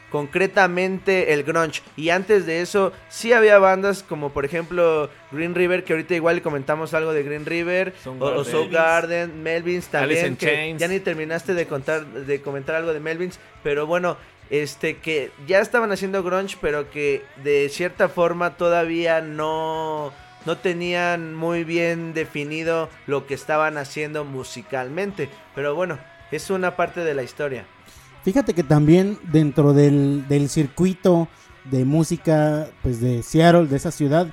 concretamente 0.10 1.34
el 1.34 1.44
grunge. 1.44 1.82
Y 1.96 2.10
antes 2.10 2.46
de 2.46 2.62
eso 2.62 2.94
sí 3.10 3.34
había 3.34 3.60
bandas 3.60 4.04
como 4.04 4.32
por 4.32 4.46
ejemplo 4.46 5.10
Green 5.32 5.56
River 5.56 5.84
que 5.84 5.94
ahorita 5.94 6.16
igual 6.16 6.42
comentamos 6.42 6.94
algo 6.94 7.14
de 7.14 7.24
Green 7.24 7.46
River 7.46 7.94
o, 8.06 8.10
o 8.10 8.44
Soundgarden. 8.44 8.52
Soundgarden, 8.52 9.44
Melvins 9.44 9.88
también 9.88 10.36
que 10.38 10.76
ya 10.78 10.88
ni 10.88 11.00
terminaste 11.00 11.54
de 11.54 11.68
contar 11.68 12.06
de 12.06 12.42
comentar 12.42 12.76
algo 12.76 12.94
de 12.94 13.00
Melvins 13.00 13.40
pero 13.64 13.86
bueno 13.86 14.18
este 14.50 14.98
que 14.98 15.32
ya 15.46 15.60
estaban 15.60 15.92
haciendo 15.92 16.24
grunge 16.24 16.58
pero 16.62 16.90
que 16.90 17.24
de 17.44 17.68
cierta 17.70 18.08
forma 18.08 18.56
todavía 18.56 19.22
no 19.22 20.14
no 20.46 20.58
tenían 20.58 21.36
muy 21.36 21.66
bien 21.66 22.14
definido 22.14 22.90
lo 23.06 23.28
que 23.28 23.34
estaban 23.34 23.78
haciendo 23.78 24.24
musicalmente. 24.24 25.28
Pero 25.54 25.76
bueno 25.76 26.00
es 26.32 26.50
una 26.50 26.76
parte 26.76 27.02
de 27.02 27.14
la 27.14 27.24
historia 27.24 27.66
Fíjate 28.28 28.54
que 28.54 28.64
también 28.64 29.18
dentro 29.32 29.72
del, 29.72 30.28
del 30.28 30.50
circuito 30.50 31.30
de 31.64 31.86
música 31.86 32.68
pues 32.84 33.00
de 33.00 33.24
Seattle, 33.24 33.68
de 33.68 33.78
esa 33.78 33.90
ciudad, 33.90 34.28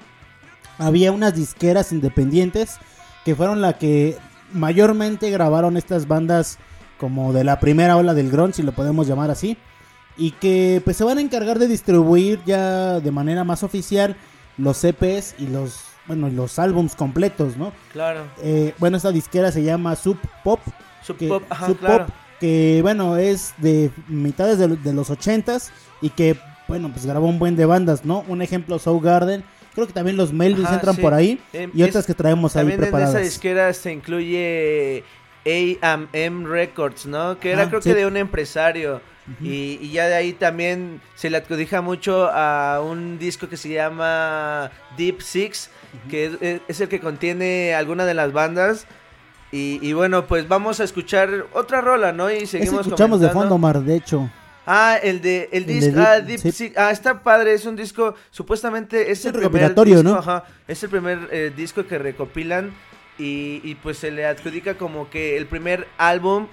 había 0.78 1.12
unas 1.12 1.37
disqueras 1.37 1.92
independientes 1.92 2.78
que 3.24 3.37
fueron 3.37 3.61
la 3.61 3.78
que 3.78 4.16
mayormente 4.52 5.30
grabaron 5.30 5.76
estas 5.76 6.09
bandas 6.09 6.59
como 6.98 7.33
de 7.33 7.44
la 7.44 7.61
primera 7.61 7.96
ola 7.96 8.14
del 8.14 8.33
grunge, 8.33 8.54
si 8.54 8.62
lo 8.64 8.72
podemos 8.72 9.07
llamar 9.07 9.30
así, 9.30 9.57
y 10.16 10.33
que 10.33 10.83
pues 10.85 10.96
se 10.96 11.04
van 11.04 11.18
a 11.18 11.20
encargar 11.20 11.61
de 11.61 11.68
distribuir 11.68 12.40
ya 12.44 12.98
de 12.98 13.12
manera 13.12 13.44
más 13.44 13.62
oficial 13.62 14.16
los 14.59 14.83
EPs 14.83 15.37
y 15.38 15.46
los 15.46 15.85
bueno, 16.09 16.26
y 16.26 16.33
los 16.33 16.59
álbums 16.59 16.96
completos, 16.96 17.57
¿no? 17.57 17.72
claro 17.92 18.22
Eh, 18.42 18.74
bueno, 18.78 18.96
esta 18.96 19.12
disquera 19.12 19.52
se 19.52 19.62
llama 19.62 19.94
Sub 19.94 20.18
Pop. 20.42 20.59
Sub 21.00 21.16
que, 21.16 21.28
Pop, 21.28 21.44
ajá, 21.48 21.66
Sub 21.68 21.78
claro. 21.78 22.07
Pop, 22.07 22.14
que 22.40 22.81
bueno, 22.83 23.16
es 23.16 23.55
de 23.59 23.90
mitades 24.09 24.59
de, 24.59 24.68
de 24.68 24.92
los 24.92 25.11
ochentas 25.11 25.73
y 26.01 26.11
que, 26.11 26.37
bueno, 26.68 26.90
pues 26.92 27.07
grabó 27.07 27.27
un 27.27 27.38
buen 27.38 27.57
de 27.57 27.66
bandas, 27.66 28.05
¿no? 28.05 28.25
Un 28.29 28.42
ejemplo, 28.42 28.79
Garden 29.03 29.44
Creo 29.75 29.88
que 29.88 29.92
también 29.92 30.16
los 30.16 30.33
Melvins 30.33 30.66
Ajá, 30.66 30.75
entran 30.77 30.94
sí. 30.94 31.03
por 31.03 31.14
ahí 31.14 31.40
Em, 31.53 31.70
y 31.75 31.83
es- 31.83 31.88
otras 31.88 32.07
que 32.07 32.14
traemos 32.14 32.55
ahí 32.55 32.61
También 32.61 32.79
en 32.79 32.85
esa 32.85 32.92
preparadas. 32.97 33.23
disquera 33.23 33.73
se 33.73 33.92
incluye 33.92 35.03
A&M 35.83 36.47
Records, 36.49 37.07
¿no? 37.07 37.38
Que 37.40 37.53
era 37.53 37.68
creo 37.68 37.83
sí. 37.83 37.90
que 37.90 37.97
de 37.97 38.07
un 38.07 38.16
empresario. 38.16 39.01
y, 39.40 39.79
y 39.81 39.90
ya 39.90 40.07
de 40.07 40.14
ahí 40.14 40.33
también 40.35 41.01
se 41.14 41.31
le 41.31 41.38
adjudica 41.38 41.81
mucho 41.81 42.29
a 42.31 42.81
un 42.85 43.18
disco 43.18 43.49
que 43.49 43.57
se 43.57 43.70
llama 43.70 44.70
Deep 44.99 45.23
Six, 45.23 45.70
que 46.11 46.27
es, 46.27 46.33
es- 46.42 46.61
es 46.68 46.81
el 46.83 46.88
que 46.88 47.01
contiene 47.01 47.75
alguna 47.75 48.05
de 48.05 48.14
las 48.14 48.33
bandas. 48.33 48.87
Y, 49.54 49.78
y 49.82 49.92
bueno, 49.92 50.26
pues 50.26 50.48
vamos 50.48 50.80
a 50.80 50.84
escuchar 50.84 51.46
otra 51.52 51.80
rola, 51.80 52.10
¿no? 52.12 52.28
Y 52.30 52.38
Ese 52.38 52.58
seguimos 52.58 52.86
escuchamos 52.86 53.20
de 53.20 53.28
comentando. 53.28 53.54
fondo, 53.54 53.58
Mar, 53.58 53.80
de 53.80 53.94
hecho. 53.96 54.28
Ah, 54.66 54.98
el 55.02 55.20
de 55.20 55.48
el 55.52 55.62
El 55.62 55.66
de 55.66 55.74
disco, 55.74 56.00
Deep- 56.00 56.06
ah, 56.06 56.20
Deep 56.20 56.40
sí. 56.52 56.72
Ah, 56.76 56.90
está 56.90 57.22
padre, 57.22 57.52
es 57.54 57.64
un 57.66 57.76
disco, 57.76 58.14
supuestamente 58.30 59.10
es 59.12 59.20
Es 59.20 59.26
el 59.26 59.32
primer 59.34 59.74
disco, 59.74 60.02
¿no? 60.02 60.14
ajá, 60.16 60.44
es 60.66 60.82
el 60.82 60.90
primer 60.90 61.28
eh, 61.30 61.52
disco 61.54 61.86
que 61.86 61.98
recopilan 61.98 62.72
y, 63.18 63.60
y 63.62 63.74
pues 63.76 63.98
se 63.98 64.10
le 64.10 64.26
adjudica 64.26 64.74
como 64.76 65.08
que 65.10 65.36
el 65.36 65.46
primer 65.46 65.86
álbum 65.98 66.48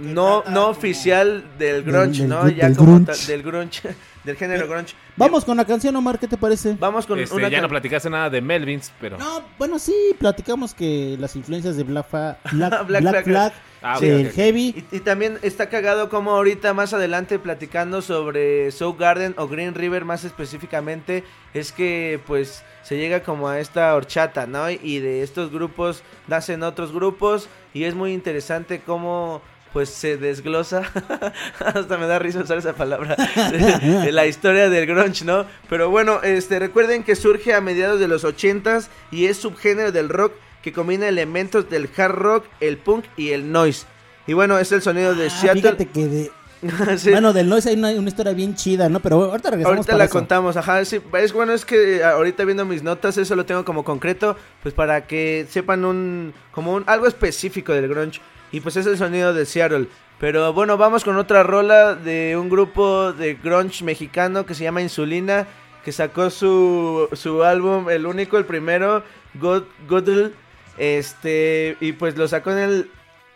no 0.00 0.42
no 0.48 0.68
oficial 0.68 1.44
del 1.58 1.82
grunge, 1.82 2.20
del 2.20 2.28
¿no? 2.28 2.48
Ya 2.48 2.66
del 2.68 2.76
como 2.76 2.92
grunge. 2.96 3.12
tal- 3.12 3.26
del 3.26 3.42
grunge, 3.42 3.88
del 4.24 4.36
género 4.36 4.68
grunge. 4.68 4.94
Vamos 5.16 5.44
con 5.44 5.56
la 5.56 5.64
canción, 5.66 5.94
Omar, 5.96 6.18
¿qué 6.18 6.26
te 6.26 6.36
parece? 6.38 6.76
Vamos 6.78 7.06
con 7.06 7.18
Este, 7.18 7.34
una 7.36 7.48
ya 7.48 7.60
no 7.60 7.68
platicaste 7.68 8.08
nada 8.08 8.30
de 8.30 8.40
Melvins, 8.40 8.90
pero... 9.00 9.18
No, 9.18 9.42
bueno, 9.58 9.78
sí, 9.78 9.94
platicamos 10.18 10.72
que 10.72 11.16
las 11.20 11.36
influencias 11.36 11.76
de 11.76 11.82
Black, 11.84 12.08
Fa- 12.08 12.38
Black, 12.52 12.86
Black 12.86 13.02
Black 13.02 13.24
Flag. 13.24 13.52
Ah. 13.82 13.98
Heavy, 13.98 14.84
Y, 14.92 14.96
y 14.96 15.00
también 15.00 15.38
está 15.42 15.70
cagado 15.70 16.10
como 16.10 16.32
ahorita 16.32 16.74
más 16.74 16.92
adelante 16.92 17.38
platicando 17.38 18.02
sobre 18.02 18.70
Soul 18.72 18.96
Garden 18.98 19.34
o 19.38 19.48
Green 19.48 19.74
River 19.74 20.04
más 20.04 20.24
específicamente 20.24 21.24
es 21.54 21.72
que 21.72 22.20
pues 22.26 22.62
se 22.82 22.98
llega 22.98 23.22
como 23.22 23.48
a 23.48 23.58
esta 23.58 23.94
horchata, 23.94 24.46
¿no? 24.46 24.68
Y 24.70 24.98
de 24.98 25.22
estos 25.22 25.50
grupos 25.50 26.02
nacen 26.28 26.62
otros 26.62 26.92
grupos 26.92 27.48
y 27.72 27.84
es 27.84 27.94
muy 27.94 28.12
interesante 28.12 28.80
cómo 28.84 29.40
pues 29.72 29.88
se 29.90 30.16
desglosa, 30.16 30.82
hasta 31.64 31.96
me 31.98 32.06
da 32.06 32.18
risa 32.18 32.40
usar 32.40 32.58
esa 32.58 32.72
palabra, 32.72 33.16
de 34.04 34.12
la 34.12 34.26
historia 34.26 34.68
del 34.68 34.86
grunge, 34.86 35.24
¿no? 35.24 35.46
Pero 35.68 35.90
bueno, 35.90 36.20
este 36.22 36.58
recuerden 36.58 37.02
que 37.04 37.14
surge 37.16 37.54
a 37.54 37.60
mediados 37.60 38.00
de 38.00 38.08
los 38.08 38.24
80s 38.24 38.88
y 39.10 39.26
es 39.26 39.36
subgénero 39.38 39.92
del 39.92 40.08
rock 40.08 40.32
que 40.62 40.72
combina 40.72 41.08
elementos 41.08 41.70
del 41.70 41.88
hard 41.96 42.14
rock, 42.14 42.44
el 42.60 42.76
punk 42.78 43.04
y 43.16 43.30
el 43.30 43.50
noise. 43.52 43.86
Y 44.26 44.32
bueno, 44.34 44.58
es 44.58 44.70
el 44.72 44.82
sonido 44.82 45.14
de 45.14 45.26
Ah, 45.26 45.30
Seattle. 45.30 45.62
fíjate 45.62 45.86
que 45.86 46.06
de... 46.06 46.32
Sí. 46.98 47.10
Bueno, 47.10 47.32
del 47.32 47.48
Noise 47.48 47.70
hay 47.70 47.76
una, 47.76 47.88
una 47.92 48.08
historia 48.10 48.34
bien 48.34 48.54
chida, 48.54 48.90
¿no? 48.90 49.00
Pero 49.00 49.16
ahorita 49.30 49.48
regresamos 49.48 49.78
Ahorita 49.78 49.92
para 49.92 49.98
la 49.98 50.04
eso. 50.04 50.12
contamos, 50.12 50.56
ajá, 50.58 50.84
sí, 50.84 51.00
es 51.14 51.32
bueno, 51.32 51.54
es 51.54 51.64
que 51.64 52.04
ahorita 52.04 52.44
viendo 52.44 52.66
mis 52.66 52.82
notas 52.82 53.16
eso 53.16 53.34
lo 53.34 53.46
tengo 53.46 53.64
como 53.64 53.82
concreto, 53.82 54.36
pues 54.62 54.74
para 54.74 55.06
que 55.06 55.46
sepan 55.48 55.86
un, 55.86 56.34
como 56.52 56.74
un, 56.74 56.84
algo 56.86 57.06
específico 57.06 57.72
del 57.72 57.88
grunge, 57.88 58.20
y 58.52 58.60
pues 58.60 58.76
es 58.76 58.86
el 58.86 58.98
sonido 58.98 59.32
de 59.32 59.46
Seattle, 59.46 59.88
pero 60.18 60.52
bueno, 60.52 60.76
vamos 60.76 61.02
con 61.02 61.16
otra 61.16 61.42
rola 61.42 61.94
de 61.94 62.36
un 62.36 62.50
grupo 62.50 63.12
de 63.12 63.34
grunge 63.34 63.84
mexicano 63.84 64.44
que 64.44 64.54
se 64.54 64.64
llama 64.64 64.82
Insulina, 64.82 65.46
que 65.84 65.92
sacó 65.92 66.28
su, 66.28 67.08
su 67.12 67.42
álbum, 67.42 67.88
el 67.88 68.06
único, 68.06 68.36
el 68.36 68.44
primero, 68.44 69.02
God, 69.34 69.64
este, 70.76 71.76
y 71.80 71.92
pues 71.92 72.16
lo 72.16 72.28
sacó 72.28 72.52
en 72.52 72.58
el, 72.58 72.90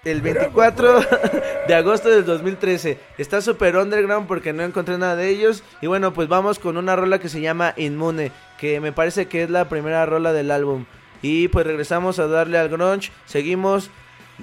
el 0.05 0.21
24 0.21 1.01
de 1.69 1.75
agosto 1.75 2.09
del 2.09 2.25
2013. 2.25 2.99
Está 3.19 3.41
super 3.41 3.77
underground 3.77 4.27
porque 4.27 4.53
no 4.53 4.63
encontré 4.63 4.99
nada 4.99 5.17
de 5.17 5.29
ellos. 5.29 5.63
Y 5.81 5.87
bueno, 5.87 6.13
pues 6.13 6.29
vamos 6.29 6.59
con 6.59 6.77
una 6.77 6.97
rola 6.97 7.19
que 7.19 7.29
se 7.29 7.41
llama 7.41 7.75
Inmune, 7.77 8.33
que 8.59 8.81
me 8.81 8.93
parece 8.93 9.27
que 9.27 9.43
es 9.43 9.51
la 9.51 9.69
primera 9.69 10.07
rola 10.07 10.33
del 10.33 10.51
álbum. 10.51 10.85
Y 11.23 11.49
pues 11.49 11.67
regresamos 11.67 12.19
a 12.19 12.27
darle 12.27 12.59
al 12.59 12.69
grunge. 12.69 13.11
Seguimos 13.25 13.91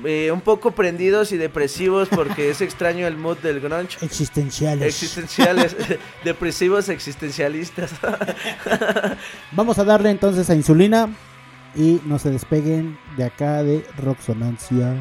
eh, 0.05 0.31
un 0.31 0.41
poco 0.41 0.71
prendidos 0.71 1.31
y 1.31 1.37
depresivos 1.37 2.07
porque 2.09 2.49
es 2.49 2.61
extraño 2.61 3.07
el 3.07 3.17
mood 3.17 3.37
del 3.39 3.59
grunge. 3.59 3.97
Existenciales. 4.01 4.87
Existenciales, 4.87 5.75
depresivos 6.23 6.89
existencialistas. 6.89 7.91
Vamos 9.51 9.79
a 9.79 9.83
darle 9.83 10.09
entonces 10.09 10.49
a 10.49 10.55
insulina 10.55 11.09
y 11.75 11.99
no 12.05 12.19
se 12.19 12.31
despeguen 12.31 12.97
de 13.17 13.25
acá 13.25 13.63
de 13.63 13.85
Roxonancia. 13.97 14.95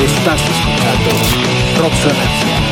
Estás 0.00 0.40
escuchando 0.40 1.10
Roxonancia. 1.80 2.67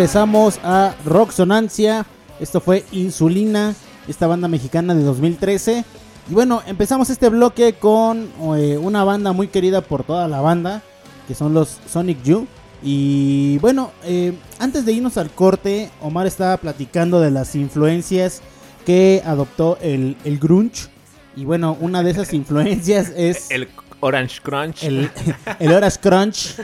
Regresamos 0.00 0.58
a 0.64 0.94
Roxonancia. 1.04 2.06
Esto 2.40 2.62
fue 2.62 2.86
Insulina, 2.90 3.74
esta 4.08 4.26
banda 4.26 4.48
mexicana 4.48 4.94
de 4.94 5.02
2013. 5.02 5.84
Y 6.30 6.32
bueno, 6.32 6.62
empezamos 6.66 7.10
este 7.10 7.28
bloque 7.28 7.74
con 7.74 8.30
eh, 8.56 8.78
una 8.78 9.04
banda 9.04 9.34
muy 9.34 9.48
querida 9.48 9.82
por 9.82 10.04
toda 10.04 10.26
la 10.26 10.40
banda, 10.40 10.80
que 11.28 11.34
son 11.34 11.52
los 11.52 11.80
Sonic 11.86 12.22
Youth. 12.22 12.48
Y 12.82 13.58
bueno, 13.58 13.90
eh, 14.04 14.32
antes 14.58 14.86
de 14.86 14.92
irnos 14.94 15.18
al 15.18 15.30
corte, 15.32 15.90
Omar 16.00 16.26
estaba 16.26 16.56
platicando 16.56 17.20
de 17.20 17.30
las 17.30 17.54
influencias 17.54 18.40
que 18.86 19.22
adoptó 19.26 19.76
el, 19.82 20.16
el 20.24 20.38
grunge. 20.38 20.88
Y 21.36 21.44
bueno, 21.44 21.76
una 21.78 22.02
de 22.02 22.12
esas 22.12 22.32
influencias 22.32 23.12
es 23.14 23.50
El 23.50 23.68
Orange 24.00 24.40
Crunch. 24.42 24.82
el, 24.84 25.10
el 25.58 25.72
Orange 25.72 25.98
Crunch, 26.00 26.56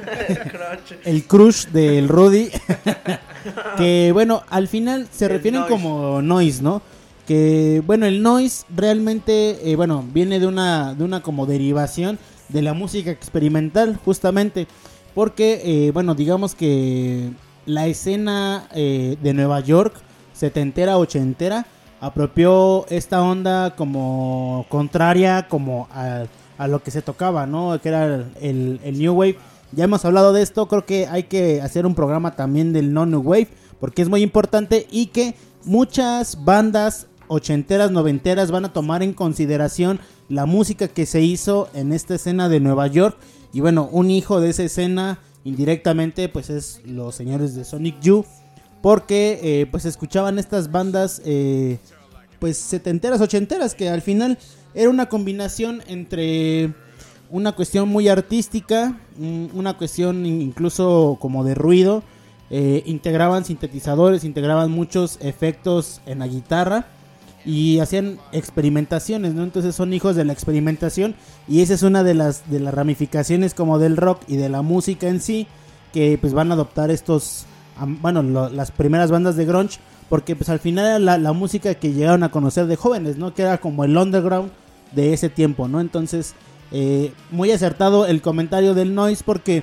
el 1.04 1.24
crush 1.24 1.66
del 1.66 2.08
Rudy. 2.08 2.50
que 3.76 4.10
bueno, 4.12 4.42
al 4.48 4.68
final 4.68 5.08
se 5.10 5.26
El 5.26 5.32
refieren 5.32 5.60
noise. 5.60 5.74
como 5.74 6.22
noise, 6.22 6.62
¿no? 6.62 6.82
Que 7.26 7.82
bueno, 7.84 8.06
el 8.06 8.22
noise 8.22 8.64
realmente, 8.74 9.70
eh, 9.70 9.76
bueno, 9.76 10.04
viene 10.12 10.38
de 10.40 10.46
una, 10.46 10.94
de 10.94 11.04
una 11.04 11.22
como 11.22 11.46
derivación 11.46 12.18
de 12.48 12.62
la 12.62 12.72
música 12.72 13.10
experimental, 13.10 13.98
justamente. 14.04 14.66
Porque, 15.14 15.62
eh, 15.64 15.90
bueno, 15.92 16.14
digamos 16.14 16.54
que 16.54 17.30
la 17.64 17.86
escena 17.86 18.68
eh, 18.74 19.16
de 19.22 19.34
Nueva 19.34 19.60
York, 19.60 19.94
setentera, 20.32 20.98
ochentera, 20.98 21.66
apropió 22.00 22.86
esta 22.90 23.22
onda 23.22 23.74
como 23.74 24.66
contraria 24.68 25.48
como 25.48 25.88
a, 25.90 26.24
a 26.58 26.68
lo 26.68 26.82
que 26.82 26.90
se 26.90 27.02
tocaba, 27.02 27.46
¿no? 27.46 27.78
Que 27.80 27.88
era 27.88 28.24
el, 28.40 28.80
el 28.82 28.98
New 28.98 29.14
Wave. 29.14 29.38
Ya 29.72 29.84
hemos 29.84 30.04
hablado 30.04 30.32
de 30.32 30.42
esto, 30.42 30.68
creo 30.68 30.86
que 30.86 31.06
hay 31.06 31.24
que 31.24 31.60
hacer 31.60 31.86
un 31.86 31.94
programa 31.94 32.36
también 32.36 32.72
del 32.72 32.92
no 32.92 33.04
New 33.04 33.20
Wave, 33.20 33.48
porque 33.80 34.02
es 34.02 34.08
muy 34.08 34.22
importante 34.22 34.86
y 34.90 35.06
que 35.06 35.34
muchas 35.64 36.44
bandas 36.44 37.08
ochenteras, 37.28 37.90
noventeras 37.90 38.50
van 38.50 38.64
a 38.64 38.72
tomar 38.72 39.02
en 39.02 39.12
consideración 39.12 40.00
la 40.28 40.46
música 40.46 40.88
que 40.88 41.06
se 41.06 41.20
hizo 41.20 41.68
en 41.74 41.92
esta 41.92 42.14
escena 42.14 42.48
de 42.48 42.60
Nueva 42.60 42.86
York. 42.86 43.16
Y 43.52 43.60
bueno, 43.60 43.88
un 43.92 44.10
hijo 44.10 44.40
de 44.40 44.50
esa 44.50 44.64
escena 44.64 45.18
indirectamente 45.44 46.28
pues 46.28 46.50
es 46.50 46.80
los 46.84 47.14
señores 47.14 47.54
de 47.54 47.64
Sonic 47.64 48.00
Youth 48.00 48.26
porque 48.82 49.40
eh, 49.42 49.66
pues 49.70 49.84
escuchaban 49.84 50.38
estas 50.38 50.70
bandas 50.70 51.22
eh, 51.24 51.78
pues 52.38 52.56
setenteras, 52.56 53.20
ochenteras 53.20 53.74
que 53.74 53.88
al 53.88 54.02
final 54.02 54.38
era 54.76 54.88
una 54.90 55.06
combinación 55.08 55.82
entre 55.88 56.72
una 57.30 57.52
cuestión 57.52 57.88
muy 57.88 58.08
artística, 58.08 58.96
una 59.18 59.76
cuestión 59.76 60.24
in- 60.26 60.40
incluso 60.42 61.16
como 61.20 61.42
de 61.42 61.56
ruido, 61.56 62.04
eh, 62.50 62.84
integraban 62.86 63.44
sintetizadores, 63.44 64.22
integraban 64.22 64.70
muchos 64.70 65.18
efectos 65.20 66.00
en 66.06 66.20
la 66.20 66.28
guitarra 66.28 66.86
y 67.44 67.80
hacían 67.80 68.18
experimentaciones, 68.32 69.34
¿no? 69.34 69.42
Entonces 69.42 69.74
son 69.74 69.92
hijos 69.92 70.14
de 70.14 70.24
la 70.24 70.32
experimentación 70.32 71.16
y 71.48 71.62
esa 71.62 71.74
es 71.74 71.82
una 71.82 72.04
de 72.04 72.14
las 72.14 72.48
de 72.50 72.60
las 72.60 72.72
ramificaciones 72.74 73.54
como 73.54 73.78
del 73.80 73.96
rock 73.96 74.20
y 74.28 74.36
de 74.36 74.48
la 74.48 74.62
música 74.62 75.08
en 75.08 75.20
sí 75.20 75.46
que 75.92 76.18
pues 76.20 76.32
van 76.34 76.50
a 76.50 76.54
adoptar 76.54 76.90
estos 76.90 77.46
bueno, 78.02 78.22
las 78.50 78.70
primeras 78.70 79.10
bandas 79.10 79.36
de 79.36 79.44
grunge 79.44 79.78
porque 80.08 80.36
pues 80.36 80.48
al 80.48 80.60
final 80.60 80.84
era 80.86 80.98
la, 80.98 81.18
la 81.18 81.32
música 81.32 81.74
que 81.74 81.92
llegaron 81.92 82.22
a 82.22 82.30
conocer 82.30 82.66
de 82.66 82.76
jóvenes, 82.76 83.16
¿no? 83.16 83.34
Que 83.34 83.42
era 83.42 83.58
como 83.58 83.82
el 83.84 83.96
underground 83.96 84.50
de 84.92 85.12
ese 85.12 85.28
tiempo, 85.28 85.68
¿no? 85.68 85.80
Entonces, 85.80 86.34
eh, 86.72 87.12
muy 87.30 87.50
acertado 87.52 88.06
el 88.06 88.22
comentario 88.22 88.74
del 88.74 88.94
Noise 88.94 89.22
porque 89.24 89.62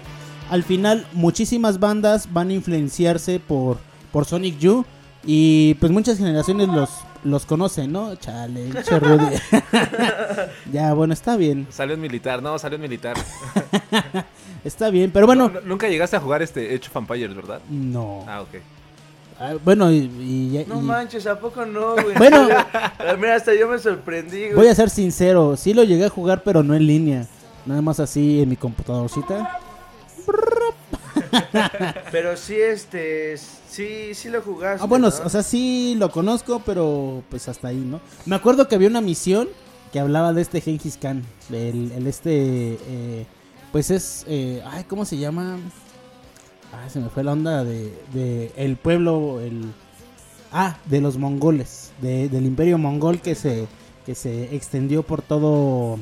al 0.49 0.63
final 0.63 1.05
muchísimas 1.13 1.79
bandas 1.79 2.31
van 2.31 2.49
a 2.49 2.53
influenciarse 2.53 3.39
por, 3.39 3.77
por 4.11 4.25
Sonic 4.25 4.59
Youth 4.59 4.85
y 5.25 5.75
pues 5.75 5.91
muchas 5.91 6.17
generaciones 6.17 6.67
los, 6.67 6.89
los 7.23 7.45
conocen, 7.45 7.91
¿no? 7.91 8.15
Chale, 8.15 8.69
Rudy. 8.71 9.35
ya, 10.71 10.93
bueno, 10.93 11.13
está 11.13 11.37
bien, 11.37 11.67
Salió 11.69 11.95
en 11.95 12.01
militar, 12.01 12.41
no, 12.43 12.57
salió 12.59 12.75
en 12.75 12.81
militar. 12.81 13.15
está 14.63 14.89
bien, 14.89 15.11
pero 15.11 15.25
bueno, 15.25 15.49
No, 15.49 15.61
nunca 15.61 15.87
llegaste 15.87 16.17
a 16.17 16.19
jugar 16.19 16.41
este 16.41 16.67
Age 16.67 16.89
of 16.89 16.95
Empires, 16.97 17.35
¿verdad? 17.35 17.61
no. 17.69 18.25
Ah, 18.27 18.41
ok. 18.41 18.55
Ah, 19.39 19.53
bueno, 19.63 19.91
y, 19.91 19.95
y- 19.97 20.65
No 20.67 20.79
y- 20.79 20.83
manches, 20.83 21.25
¿a 21.27 21.39
poco 21.39 21.65
no, 21.65 21.93
güey? 21.93 22.15
Bueno. 22.17 22.47
Mira, 23.19 23.35
hasta 23.35 23.53
yo 23.53 23.67
me 23.67 23.79
sorprendí, 23.79 24.43
güey. 24.45 24.53
voy 24.55 24.67
a 24.67 24.75
ser 24.75 24.89
sincero, 24.89 25.55
sí 25.57 25.73
lo 25.73 25.83
llegué 25.83 26.05
a 26.05 26.09
jugar, 26.09 26.43
pero 26.43 26.63
no 26.63 26.73
en 26.75 26.85
línea, 26.87 27.27
nada 27.65 27.81
más 27.81 27.99
así 27.99 28.41
en 28.41 28.49
mi 28.49 28.55
computadorcita. 28.55 29.59
Pero 32.11 32.37
sí, 32.37 32.55
este, 32.55 33.37
sí, 33.37 34.13
sí 34.13 34.29
lo 34.29 34.41
jugaste, 34.41 34.83
Ah, 34.83 34.87
bueno, 34.87 35.09
¿no? 35.09 35.25
o 35.25 35.29
sea, 35.29 35.41
sí 35.43 35.95
lo 35.97 36.11
conozco, 36.11 36.61
pero 36.65 37.23
pues 37.29 37.47
hasta 37.47 37.69
ahí, 37.69 37.77
¿no? 37.77 37.99
Me 38.25 38.35
acuerdo 38.35 38.67
que 38.67 38.75
había 38.75 38.87
una 38.87 39.01
misión 39.01 39.47
que 39.91 39.99
hablaba 39.99 40.33
de 40.33 40.41
este 40.41 40.61
Genghis 40.61 40.97
Khan, 40.97 41.23
el, 41.51 41.91
el 41.91 42.07
este, 42.07 42.77
eh, 42.87 43.25
pues 43.71 43.89
es, 43.91 44.25
eh, 44.27 44.61
ay, 44.65 44.83
¿cómo 44.85 45.05
se 45.05 45.17
llama? 45.17 45.57
Ah, 46.73 46.89
se 46.89 46.99
me 46.99 47.09
fue 47.09 47.23
la 47.23 47.33
onda 47.33 47.63
de, 47.63 47.93
de 48.13 48.51
el 48.57 48.75
pueblo, 48.77 49.39
el, 49.41 49.71
ah, 50.51 50.75
de 50.85 51.01
los 51.01 51.17
mongoles, 51.17 51.91
de- 52.01 52.29
del 52.29 52.45
imperio 52.45 52.77
mongol 52.77 53.19
que 53.21 53.35
se, 53.35 53.67
que 54.05 54.15
se 54.15 54.55
extendió 54.55 55.03
por 55.03 55.21
todo, 55.21 55.99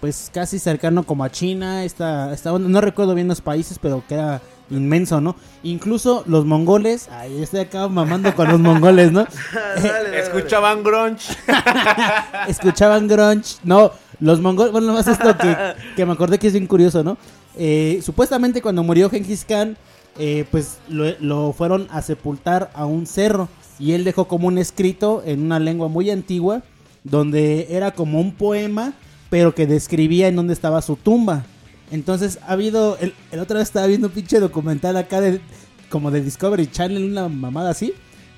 pues 0.00 0.30
casi 0.32 0.58
cercano 0.58 1.02
como 1.04 1.22
a 1.22 1.30
China, 1.30 1.84
esta, 1.84 2.32
esta 2.32 2.52
onda, 2.52 2.68
no 2.68 2.80
recuerdo 2.80 3.14
bien 3.14 3.28
los 3.28 3.40
países, 3.42 3.78
pero 3.78 4.02
que 4.08 4.14
era 4.14 4.40
inmenso, 4.70 5.20
¿no? 5.20 5.36
Incluso 5.62 6.24
los 6.26 6.44
mongoles, 6.46 7.08
ay, 7.12 7.42
estoy 7.42 7.60
acá 7.60 7.86
mamando 7.86 8.34
con 8.34 8.48
los 8.48 8.58
mongoles, 8.58 9.12
¿no? 9.12 9.26
Dale, 9.54 9.88
dale, 9.88 10.10
dale. 10.10 10.20
Escuchaban 10.20 10.82
grunge. 10.82 11.36
escuchaban 12.48 13.06
grunge. 13.06 13.56
No, 13.64 13.92
los 14.20 14.40
mongoles, 14.40 14.72
bueno, 14.72 14.88
nomás 14.88 15.06
esto 15.08 15.36
que, 15.36 15.56
que 15.94 16.06
me 16.06 16.12
acordé 16.12 16.38
que 16.38 16.46
es 16.48 16.52
bien 16.54 16.66
curioso, 16.66 17.04
¿no? 17.04 17.16
Eh, 17.58 18.00
supuestamente 18.04 18.60
cuando 18.60 18.82
murió 18.82 19.08
Genghis 19.08 19.44
Khan, 19.44 19.76
eh, 20.18 20.44
pues 20.50 20.78
lo, 20.88 21.52
fueron 21.52 21.88
a 21.90 22.02
sepultar 22.02 22.70
a 22.74 22.86
un 22.86 23.06
cerro 23.06 23.48
y 23.78 23.92
él 23.92 24.04
dejó 24.04 24.28
como 24.28 24.48
un 24.48 24.58
escrito 24.58 25.22
en 25.24 25.42
una 25.42 25.58
lengua 25.58 25.88
muy 25.88 26.10
antigua 26.10 26.62
donde 27.04 27.68
era 27.70 27.92
como 27.92 28.20
un 28.20 28.32
poema, 28.32 28.94
pero 29.30 29.54
que 29.54 29.66
describía 29.66 30.28
en 30.28 30.36
dónde 30.36 30.54
estaba 30.54 30.82
su 30.82 30.96
tumba. 30.96 31.44
Entonces 31.90 32.38
ha 32.42 32.52
habido, 32.52 32.96
el, 32.98 33.14
el 33.30 33.38
otra 33.38 33.58
vez 33.58 33.68
estaba 33.68 33.86
viendo 33.86 34.08
un 34.08 34.14
pinche 34.14 34.40
documental 34.40 34.96
acá 34.96 35.20
de 35.20 35.40
como 35.88 36.10
de 36.10 36.20
Discovery 36.20 36.66
Channel, 36.66 37.04
una 37.04 37.28
mamada 37.28 37.70
así, 37.70 37.92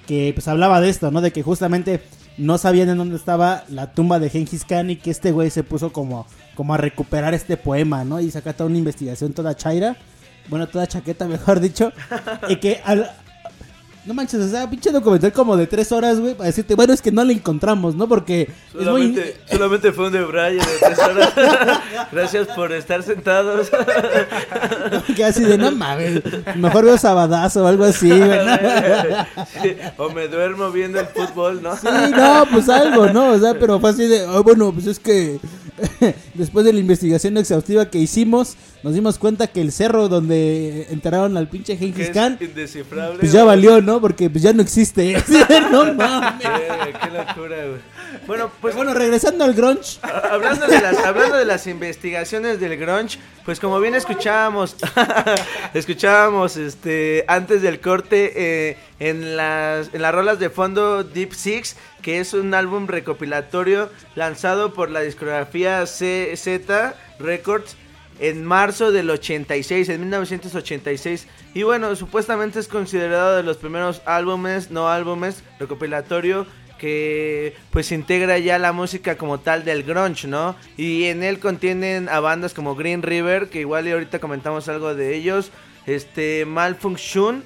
que 0.07 0.33
pues 0.35 0.49
hablaba 0.49 0.81
de 0.81 0.91
esto, 0.91 1.11
¿no? 1.11 1.20
De 1.20 1.33
que 1.33 1.43
justamente 1.43 2.03
no 2.37 2.57
sabían 2.57 2.89
en 2.89 2.99
dónde 2.99 3.16
estaba 3.16 3.64
la 3.68 3.93
tumba 3.93 4.18
de 4.18 4.31
Genghis 4.31 4.64
Khan 4.64 4.91
y 4.91 4.97
que 4.97 5.11
este 5.11 5.33
güey 5.33 5.51
se 5.51 5.64
puso 5.64 5.93
como, 5.93 6.26
como 6.55 6.74
a 6.74 6.76
recuperar 6.76 7.35
este 7.35 7.57
poema, 7.57 8.05
¿no? 8.05 8.20
Y 8.20 8.31
saca 8.31 8.53
toda 8.53 8.68
una 8.68 8.79
investigación 8.79 9.33
toda 9.33 9.57
chaira, 9.57 9.97
bueno, 10.49 10.66
toda 10.66 10.86
chaqueta, 10.86 11.24
mejor 11.28 11.61
dicho, 11.61 11.92
y 12.49 12.57
que 12.57 12.80
al... 12.84 13.11
No 14.07 14.14
manches, 14.14 14.40
o 14.40 14.49
sea, 14.49 14.70
pinche 14.70 14.90
documental 14.90 15.34
como 15.34 15.55
de 15.55 15.66
tres 15.66 15.92
horas, 15.92 16.18
güey, 16.18 16.32
para 16.32 16.46
decirte, 16.46 16.74
bueno, 16.74 16.94
es 16.94 17.03
que 17.03 17.12
no 17.12 17.22
la 17.24 17.32
encontramos, 17.32 17.94
¿no? 17.94 18.09
Porque 18.09 18.49
es 18.80 18.86
muy... 18.86 19.14
Solamente, 19.51 19.92
fue 19.92 20.07
un 20.07 20.12
de 20.14 20.24
Brian 20.24 20.57
de 20.57 20.78
tres 20.80 20.99
horas. 20.99 21.32
Gracias 22.12 22.49
por 22.57 22.72
estar 22.72 23.03
sentados. 23.03 23.70
que 25.14 25.24
así 25.24 25.44
de, 25.44 25.59
no 25.59 25.72
mames, 25.72 26.22
mejor 26.57 26.86
veo 26.86 26.96
Sabadazo 26.96 27.64
o 27.64 27.66
algo 27.66 27.84
así, 27.84 28.09
güey, 28.09 28.46
¿no? 28.46 28.57
Sí, 29.62 29.76
O 29.99 30.09
me 30.09 30.26
duermo 30.28 30.70
viendo 30.70 31.01
el 31.01 31.07
fútbol, 31.09 31.62
¿no? 31.62 31.76
Sí, 31.76 31.86
no, 32.16 32.46
pues 32.51 32.66
algo, 32.70 33.09
¿no? 33.09 33.32
O 33.32 33.38
sea, 33.38 33.59
pero 33.59 33.78
fue 33.78 33.90
así 33.90 34.07
de, 34.07 34.24
"Ah, 34.26 34.40
bueno, 34.40 34.72
pues 34.72 34.86
es 34.86 34.99
que 34.99 35.38
después 36.32 36.64
de 36.64 36.72
la 36.72 36.80
investigación 36.80 37.36
exhaustiva 37.36 37.90
que 37.90 37.99
hicimos, 37.99 38.57
nos 38.83 38.95
dimos 38.95 39.18
cuenta 39.18 39.49
que 39.49 39.61
el 39.61 39.72
cerro 39.72 40.09
donde 40.09 40.87
enterraron 40.91 41.37
al 41.37 41.49
pinche 41.49 41.76
Genghis 41.76 42.11
Khan, 42.11 42.39
indescifrable. 42.41 43.18
pues 43.18 43.33
ya 43.33 43.45
valió, 43.45 43.81
¿no? 43.81 44.01
Porque 44.01 44.31
pues 44.31 44.43
ya 44.43 44.53
no 44.53 44.62
existe. 44.62 45.16
no 45.72 45.93
mames. 45.95 46.43
Qué 46.43 47.11
locura, 47.11 47.57
güey. 47.66 47.81
Bueno, 48.26 48.51
pues 48.61 48.74
Bueno, 48.74 48.95
regresando 48.95 49.45
al 49.45 49.55
grunge. 49.55 49.99
hablando 50.31 50.66
de 50.66 50.81
las 50.81 50.99
hablando 50.99 51.37
de 51.37 51.45
las 51.45 51.66
investigaciones 51.66 52.61
del 52.61 52.76
grunge, 52.76 53.18
pues 53.45 53.59
como 53.59 53.81
bien 53.81 53.95
escuchábamos 53.95 54.76
escuchábamos 55.74 56.57
este 56.57 57.24
antes 57.26 57.62
del 57.62 57.81
corte 57.81 58.33
eh, 58.37 58.76
en 59.01 59.37
las 59.37 59.93
en 59.93 60.03
las 60.03 60.14
rolas 60.14 60.39
de 60.39 60.51
fondo 60.51 61.05
Deep 61.05 61.33
Six, 61.33 61.76
que 62.03 62.20
es 62.20 62.33
un 62.33 62.55
álbum 62.55 62.87
recopilatorio 62.87 63.91
lanzado 64.14 64.72
por 64.72 64.91
la 64.91 65.01
discografía 65.01 65.85
CZ 65.85 66.49
Records 67.18 67.76
en 68.19 68.45
marzo 68.45 68.93
del 68.93 69.11
86, 69.11 69.89
en 69.89 70.01
1986. 70.01 71.27
Y 71.55 71.62
bueno, 71.62 71.95
supuestamente 71.97 72.59
es 72.59 72.69
considerado 72.69 73.37
de 73.37 73.43
los 73.43 73.57
primeros 73.57 74.03
álbumes, 74.05 74.71
no 74.71 74.89
álbumes, 74.89 75.43
recopilatorio 75.59 76.47
que 76.79 77.55
pues 77.71 77.93
integra 77.93 78.39
ya 78.39 78.59
la 78.59 78.73
música 78.73 79.19
como 79.19 79.41
tal 79.41 79.64
del 79.64 79.83
grunge, 79.83 80.29
¿no? 80.29 80.57
Y 80.77 81.05
en 81.05 81.23
él 81.23 81.41
contienen 81.41 82.09
a 82.09 82.21
bandas 82.21 82.55
como 82.55 82.77
Green 82.77 83.03
River, 83.03 83.49
que 83.49 83.61
igual 83.61 83.87
y 83.87 83.91
ahorita 83.91 84.21
comentamos 84.21 84.69
algo 84.69 84.95
de 84.95 85.14
ellos, 85.16 85.51
este 85.87 86.45
Malfunction, 86.47 87.43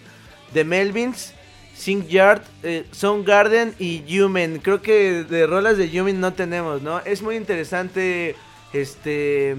The 0.53 0.65
Melvins, 0.65 1.33
Sing 1.75 2.07
Yard, 2.07 2.43
eh, 2.63 2.85
Soundgarden 2.93 3.75
y 3.79 4.05
Human. 4.21 4.59
Creo 4.59 4.83
que 4.83 5.25
de 5.25 5.47
rolas 5.47 5.79
de 5.79 6.01
Human 6.01 6.21
no 6.21 6.35
tenemos, 6.35 6.83
¿no? 6.83 7.01
Es 7.01 7.23
muy 7.23 7.37
interesante 7.37 8.37
este 8.73 9.57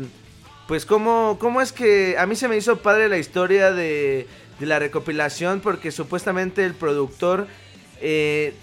pues 0.67 0.85
cómo, 0.85 1.37
cómo 1.39 1.61
es 1.61 1.71
que 1.71 2.15
a 2.17 2.25
mí 2.25 2.35
se 2.35 2.47
me 2.47 2.57
hizo 2.57 2.77
padre 2.77 3.09
la 3.09 3.17
historia 3.17 3.71
de, 3.71 4.27
la 4.59 4.79
recopilación 4.79 5.59
porque 5.59 5.91
supuestamente 5.91 6.63
el 6.63 6.73
productor 6.73 7.47
eh, 7.99 8.53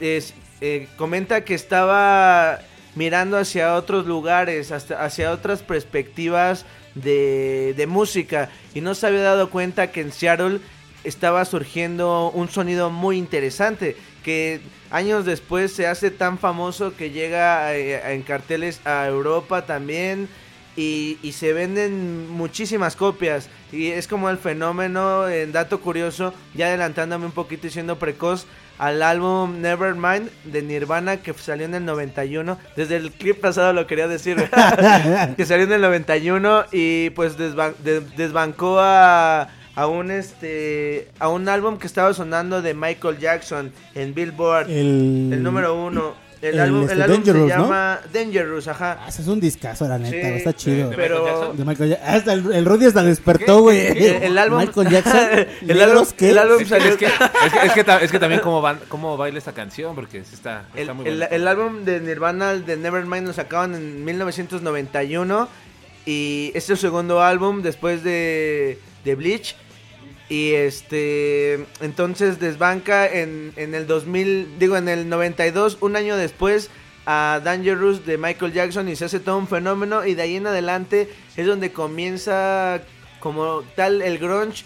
eh, 0.00 0.88
comenta 0.96 1.44
que 1.44 1.54
estaba 1.54 2.60
mirando 2.94 3.36
hacia 3.36 3.74
otros 3.74 4.06
lugares, 4.06 4.72
hasta, 4.72 5.04
hacia 5.04 5.32
otras 5.32 5.62
perspectivas 5.62 6.64
de, 6.94 7.74
de 7.76 7.86
música 7.86 8.48
y 8.72 8.80
no 8.80 8.94
se 8.94 9.06
había 9.06 9.20
dado 9.20 9.50
cuenta 9.50 9.92
que 9.92 10.00
en 10.00 10.12
Seattle 10.12 10.60
estaba 11.04 11.44
surgiendo 11.44 12.30
un 12.30 12.48
sonido 12.48 12.90
muy 12.90 13.18
interesante 13.18 13.96
que 14.24 14.60
años 14.90 15.24
después 15.24 15.72
se 15.72 15.86
hace 15.86 16.10
tan 16.10 16.38
famoso 16.38 16.96
que 16.96 17.10
llega 17.10 17.74
eh, 17.76 18.14
en 18.14 18.22
carteles 18.22 18.80
a 18.84 19.06
Europa 19.06 19.66
también 19.66 20.28
y, 20.76 21.18
y 21.22 21.32
se 21.32 21.52
venden 21.52 22.28
muchísimas 22.30 22.96
copias. 22.96 23.48
Y 23.72 23.88
es 23.88 24.06
como 24.06 24.30
el 24.30 24.38
fenómeno 24.38 25.28
en 25.28 25.52
dato 25.52 25.80
curioso 25.80 26.32
ya 26.54 26.66
adelantándome 26.66 27.26
un 27.26 27.32
poquito 27.32 27.66
y 27.66 27.70
siendo 27.70 27.98
precoz 27.98 28.46
al 28.78 29.02
álbum 29.02 29.60
Nevermind 29.62 30.28
de 30.44 30.60
Nirvana 30.62 31.16
que 31.22 31.32
salió 31.32 31.64
en 31.64 31.74
el 31.74 31.84
91 31.86 32.58
desde 32.76 32.96
el 32.96 33.10
clip 33.10 33.40
pasado 33.40 33.72
lo 33.72 33.86
quería 33.86 34.06
decir 34.06 34.36
que 35.36 35.46
salió 35.46 35.64
en 35.64 35.72
el 35.72 35.80
91 35.80 36.66
y 36.72 37.08
pues 37.10 37.38
desban- 37.38 37.74
de- 37.78 38.00
desbancó 38.16 38.78
a 38.78 39.48
a 39.74 39.86
un 39.86 40.10
este 40.10 41.08
a 41.18 41.28
un 41.28 41.48
álbum 41.48 41.78
que 41.78 41.86
estaba 41.86 42.12
sonando 42.14 42.60
de 42.62 42.74
Michael 42.74 43.18
Jackson 43.18 43.72
en 43.94 44.14
Billboard 44.14 44.70
El, 44.70 45.30
el 45.32 45.42
número 45.42 45.74
uno 45.74 46.14
el, 46.42 46.54
el, 46.54 46.60
álbum, 46.60 46.82
este, 46.82 46.92
el 46.94 47.02
álbum 47.02 47.16
Dangerous, 47.16 47.50
se 47.50 47.56
¿no? 47.56 47.62
llama 47.64 48.00
Dangerous 48.12 48.68
ajá 48.68 48.98
Ah, 49.04 49.08
ese 49.08 49.22
es 49.22 49.28
un 49.28 49.40
discazo, 49.40 49.88
la 49.88 49.98
neta, 49.98 50.28
Sí, 50.28 50.34
está 50.34 50.52
chido. 50.54 50.90
de- 50.90 50.96
pero 50.96 51.52
De 51.54 51.64
Michael 51.64 51.90
Jackson. 51.90 52.08
Hasta 52.14 52.32
el, 52.34 52.52
el 52.52 52.64
Rudy 52.64 52.86
hasta 52.86 53.02
despertó, 53.02 53.60
güey. 53.62 53.86
el, 53.86 53.96
el 54.22 54.38
álbum 54.38 54.58
Michael 54.60 54.88
Jackson. 54.90 55.28
el 55.62 55.66
¿negros 55.66 55.90
álbum, 55.90 56.06
qué? 56.16 56.30
el 56.30 56.38
álbum 56.38 56.60
Es, 56.60 56.68
salió 56.68 56.88
es 56.88 56.96
que, 56.96 57.06
es, 57.06 57.12
que, 57.12 57.66
es, 57.66 57.72
que 57.84 58.04
es 58.04 58.10
que 58.12 58.18
también 58.18 58.40
cómo, 58.42 58.60
van, 58.60 58.80
cómo 58.88 59.16
baila 59.16 59.38
esta 59.38 59.52
canción, 59.52 59.94
porque 59.94 60.18
está, 60.18 60.66
El, 60.74 60.80
está 60.82 60.92
muy 60.94 61.06
el- 61.06 61.16
buena. 61.18 61.26
el 61.34 61.48
álbum 61.48 61.84
de 61.84 62.00
Nirvana, 62.00 62.50
el 62.52 62.66
de 62.66 62.76
Nevermind, 62.76 63.26
lo 63.28 63.32
sacaban 63.32 63.74
en 63.74 64.04
1991. 64.04 65.48
Y 66.04 66.52
este 66.54 66.74
es 66.74 66.78
su 66.78 66.86
segundo 66.86 67.20
álbum 67.22 67.62
después 67.62 68.04
de, 68.04 68.78
de 69.04 69.14
Bleach. 69.16 69.56
Y 70.28 70.52
este, 70.52 71.66
entonces 71.80 72.40
desbanca 72.40 73.06
en, 73.06 73.52
en 73.56 73.74
el 73.74 73.86
2000, 73.86 74.58
digo 74.58 74.76
en 74.76 74.88
el 74.88 75.08
92, 75.08 75.78
un 75.80 75.96
año 75.96 76.16
después, 76.16 76.70
a 77.06 77.40
Dangerous 77.42 78.04
de 78.04 78.18
Michael 78.18 78.52
Jackson 78.52 78.88
y 78.88 78.96
se 78.96 79.04
hace 79.04 79.20
todo 79.20 79.38
un 79.38 79.46
fenómeno. 79.46 80.04
Y 80.04 80.14
de 80.14 80.22
ahí 80.22 80.36
en 80.36 80.48
adelante 80.48 81.08
es 81.36 81.46
donde 81.46 81.72
comienza 81.72 82.82
como 83.20 83.62
tal 83.76 84.02
el 84.02 84.18
grunge 84.18 84.64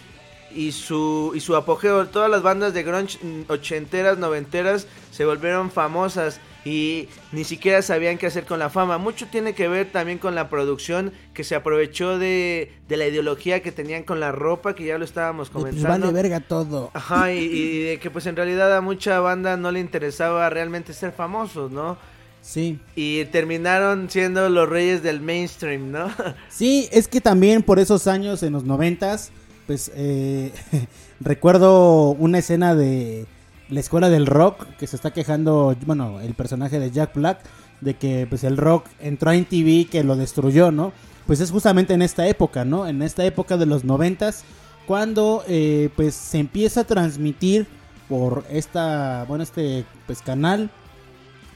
y 0.50 0.72
su, 0.72 1.32
y 1.34 1.40
su 1.40 1.54
apogeo. 1.54 2.08
Todas 2.08 2.30
las 2.30 2.42
bandas 2.42 2.72
de 2.72 2.82
grunge 2.82 3.18
ochenteras, 3.48 4.18
noventeras 4.18 4.86
se 5.12 5.24
volvieron 5.24 5.70
famosas 5.70 6.40
y 6.64 7.08
ni 7.32 7.44
siquiera 7.44 7.80
sabían 7.82 8.18
qué 8.18 8.26
hacer 8.26 8.44
con 8.44 8.58
la 8.58 8.68
fama. 8.70 8.98
Mucho 8.98 9.26
tiene 9.30 9.54
que 9.54 9.68
ver 9.68 9.90
también 9.90 10.18
con 10.18 10.34
la 10.34 10.48
producción 10.50 11.12
que 11.34 11.42
se 11.44 11.54
aprovechó 11.54 12.18
de, 12.18 12.72
de 12.88 12.96
la 12.96 13.06
ideología 13.06 13.62
que 13.62 13.72
tenían 13.72 14.02
con 14.02 14.20
la 14.20 14.30
ropa, 14.32 14.74
que 14.74 14.84
ya 14.84 14.98
lo 14.98 15.04
estábamos 15.04 15.48
Pues 15.50 15.64
comentando. 15.64 16.06
vale 16.06 16.12
verga 16.12 16.40
todo. 16.40 16.90
Ajá, 16.94 17.32
y, 17.32 17.38
y 17.38 17.82
de 17.84 17.98
que 17.98 18.10
pues 18.10 18.26
en 18.26 18.36
realidad 18.36 18.76
a 18.76 18.80
mucha 18.80 19.20
banda 19.20 19.56
no 19.56 19.70
le 19.72 19.80
interesaba 19.80 20.50
realmente 20.50 20.92
ser 20.92 21.12
famosos, 21.12 21.70
¿no? 21.70 21.96
Sí. 22.42 22.78
Y 22.96 23.24
terminaron 23.26 24.08
siendo 24.08 24.48
los 24.48 24.68
reyes 24.68 25.02
del 25.02 25.20
mainstream, 25.20 25.90
¿no? 25.90 26.10
Sí, 26.48 26.88
es 26.92 27.06
que 27.08 27.20
también 27.20 27.62
por 27.62 27.78
esos 27.78 28.06
años, 28.06 28.42
en 28.42 28.52
los 28.54 28.64
noventas, 28.64 29.30
pues 29.66 29.90
eh, 29.94 30.50
recuerdo 31.20 32.10
una 32.10 32.38
escena 32.38 32.74
de 32.74 33.26
la 33.70 33.80
escuela 33.80 34.08
del 34.08 34.26
rock 34.26 34.66
que 34.78 34.86
se 34.86 34.96
está 34.96 35.12
quejando, 35.12 35.76
bueno, 35.86 36.20
el 36.20 36.34
personaje 36.34 36.78
de 36.78 36.90
Jack 36.90 37.14
Black, 37.14 37.40
de 37.80 37.94
que 37.94 38.26
pues 38.28 38.44
el 38.44 38.56
rock 38.56 38.86
entró 39.00 39.32
en 39.32 39.44
TV 39.44 39.86
que 39.90 40.04
lo 40.04 40.16
destruyó, 40.16 40.70
¿no? 40.70 40.92
Pues 41.26 41.40
es 41.40 41.50
justamente 41.50 41.94
en 41.94 42.02
esta 42.02 42.26
época, 42.26 42.64
¿no? 42.64 42.86
En 42.86 43.02
esta 43.02 43.24
época 43.24 43.56
de 43.56 43.66
los 43.66 43.84
noventas, 43.84 44.44
cuando 44.86 45.44
eh, 45.46 45.88
pues 45.96 46.14
se 46.14 46.38
empieza 46.38 46.80
a 46.80 46.84
transmitir 46.84 47.66
por 48.08 48.44
esta, 48.50 49.24
bueno, 49.28 49.44
este 49.44 49.84
pues 50.06 50.20
canal, 50.20 50.70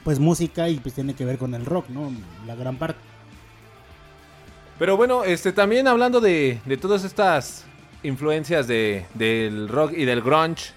pues 0.05 0.21
música 0.21 0.69
y 0.69 0.77
pues 0.77 0.95
tiene 0.95 1.15
que 1.15 1.25
ver 1.25 1.39
con 1.39 1.55
el 1.55 1.67
rock, 1.67 1.89
¿no? 1.89 2.12
La 2.47 2.55
gran 2.55 2.77
parte. 2.77 3.01
Pero 4.79 4.97
bueno, 4.97 5.25
este 5.25 5.53
también 5.53 5.89
hablando 5.89 6.21
de, 6.21 6.61
de 6.65 6.77
todas 6.77 7.05
estas 7.05 7.65
influencias 8.05 8.67
de, 8.67 9.07
del 9.15 9.69
rock 9.69 9.93
y 9.97 10.05
del 10.05 10.21
grunge, 10.21 10.73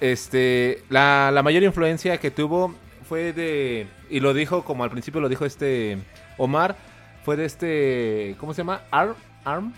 este 0.00 0.82
la, 0.88 1.30
la 1.32 1.42
mayor 1.42 1.62
influencia 1.62 2.18
que 2.18 2.30
tuvo 2.30 2.74
fue 3.08 3.32
de, 3.32 3.86
y 4.10 4.20
lo 4.20 4.34
dijo 4.34 4.64
como 4.64 4.84
al 4.84 4.90
principio 4.90 5.20
lo 5.20 5.28
dijo 5.28 5.44
este 5.44 5.98
Omar, 6.36 6.76
fue 7.24 7.36
de 7.36 7.46
este, 7.46 8.36
¿cómo 8.38 8.52
se 8.54 8.58
llama? 8.58 8.82
Arm, 8.90 9.14
Arm, 9.44 9.72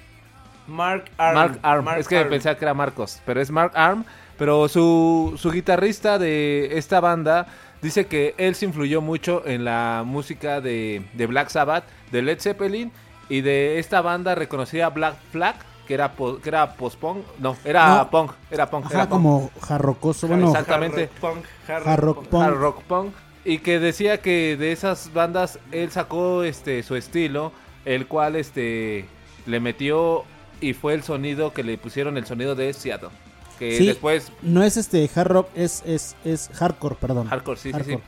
Mark 0.66 1.04
Arm. 1.16 1.34
Mark 1.34 1.58
Arm. 1.62 1.84
Mark 1.84 2.00
es 2.00 2.08
que 2.08 2.18
Arm. 2.18 2.28
pensaba 2.30 2.56
que 2.56 2.64
era 2.64 2.74
Marcos, 2.74 3.20
pero 3.24 3.40
es 3.40 3.50
Mark 3.50 3.72
Arm. 3.74 4.04
Pero 4.38 4.68
su, 4.68 5.34
su 5.36 5.50
guitarrista 5.50 6.18
de 6.18 6.78
esta 6.78 7.00
banda 7.00 7.46
dice 7.82 8.06
que 8.06 8.34
él 8.38 8.54
se 8.54 8.64
influyó 8.64 9.02
mucho 9.02 9.46
en 9.46 9.64
la 9.64 10.02
música 10.06 10.60
de, 10.62 11.02
de 11.12 11.26
Black 11.26 11.50
Sabbath, 11.50 11.84
de 12.10 12.22
Led 12.22 12.40
Zeppelin 12.40 12.90
y 13.28 13.42
de 13.42 13.78
esta 13.78 14.00
banda 14.00 14.34
reconocida 14.34 14.88
Black 14.88 15.16
Flag, 15.30 15.56
que 15.90 15.94
era, 15.94 16.12
po- 16.12 16.38
que 16.38 16.48
era 16.48 16.72
post-punk. 16.76 17.24
No, 17.40 17.56
era 17.64 17.96
No. 17.96 18.10
punk, 18.10 18.30
era 18.48 18.70
punk. 18.70 18.84
Ajá, 18.86 18.94
era 18.94 19.02
punk. 19.08 19.10
como 19.10 19.50
jarrocoso, 19.60 20.28
bueno, 20.28 20.46
Exactamente. 20.50 21.10
Hard 21.10 21.10
rock 21.10 21.34
punk, 21.34 21.44
hard 21.68 21.88
Hard 21.88 22.00
rock 22.00 22.16
rock 22.16 22.16
punk. 22.16 22.30
punk. 22.30 22.42
Hard 22.44 22.54
rock 22.60 22.82
punk. 22.84 23.14
Y 23.44 23.58
que 23.58 23.80
decía 23.80 24.20
que 24.22 24.56
de 24.56 24.70
esas 24.70 25.12
bandas 25.12 25.58
él 25.72 25.90
sacó 25.90 26.44
este 26.44 26.84
su 26.84 26.94
estilo, 26.94 27.50
el 27.84 28.06
cual 28.06 28.36
este 28.36 29.06
le 29.46 29.58
metió 29.58 30.22
y 30.60 30.74
fue 30.74 30.94
el 30.94 31.02
sonido 31.02 31.52
que 31.52 31.64
le 31.64 31.76
pusieron 31.76 32.16
el 32.16 32.24
sonido 32.24 32.54
de 32.54 32.72
Seattle. 32.72 33.08
Que 33.58 33.76
Sí, 33.76 33.86
después 33.88 34.30
no 34.42 34.62
es 34.62 34.76
este 34.76 35.10
hard 35.12 35.26
rock, 35.26 35.48
es, 35.56 35.82
es, 35.84 36.14
es 36.24 36.50
hardcore, 36.54 36.94
perdón. 37.00 37.26
hardcore, 37.26 37.58
sí, 37.58 37.72
sí, 37.72 37.80
sí. 37.84 37.98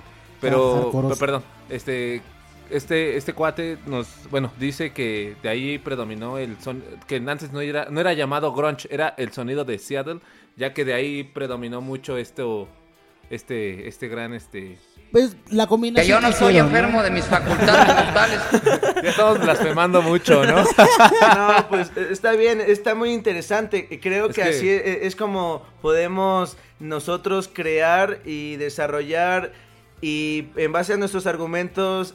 Pero, 0.40 0.88
pero, 0.92 1.16
perdón, 1.16 1.42
este 1.68 2.22
este 2.72 3.16
este 3.16 3.32
cuate 3.32 3.78
nos 3.86 4.06
bueno, 4.30 4.52
dice 4.58 4.92
que 4.92 5.36
de 5.42 5.48
ahí 5.48 5.78
predominó 5.78 6.38
el 6.38 6.58
son 6.60 6.82
que 7.06 7.16
antes 7.16 7.52
no 7.52 7.60
era 7.60 7.86
no 7.90 8.00
era 8.00 8.12
llamado 8.12 8.52
grunge, 8.52 8.88
era 8.90 9.14
el 9.18 9.32
sonido 9.32 9.64
de 9.64 9.78
Seattle, 9.78 10.20
ya 10.56 10.72
que 10.74 10.84
de 10.84 10.94
ahí 10.94 11.24
predominó 11.24 11.80
mucho 11.80 12.16
esto 12.18 12.68
este 13.30 13.88
este 13.88 14.08
gran 14.08 14.34
este 14.34 14.78
Pues 15.12 15.36
la 15.50 15.64
Que 15.64 15.68
combinación. 15.68 16.20
yo 16.20 16.20
no 16.20 16.28
que 16.32 16.38
soy 16.38 16.48
hicieron, 16.52 16.72
¿no? 16.72 16.78
enfermo 16.78 17.02
de 17.02 17.10
mis 17.10 17.24
facultades 17.24 17.94
mentales. 18.04 18.40
ya 19.02 19.10
estamos 19.10 19.40
blasfemando 19.40 20.02
mucho, 20.02 20.44
¿no? 20.44 20.64
No, 21.36 21.68
pues 21.68 21.90
eh, 21.96 22.08
está 22.10 22.32
bien, 22.32 22.60
está 22.60 22.94
muy 22.94 23.10
interesante. 23.12 23.88
Creo 24.02 24.28
Es 24.30 24.34
que, 24.36 24.42
que- 24.42 24.48
así 24.48 24.68
es, 24.70 24.82
es 25.02 25.16
como 25.16 25.62
podemos 25.82 26.56
nosotros 26.80 27.48
crear 27.52 28.20
y 28.24 28.56
desarrollar 28.56 29.52
y 30.00 30.46
en 30.56 30.72
base 30.72 30.94
a 30.94 30.96
nuestros 30.96 31.26
argumentos 31.26 32.14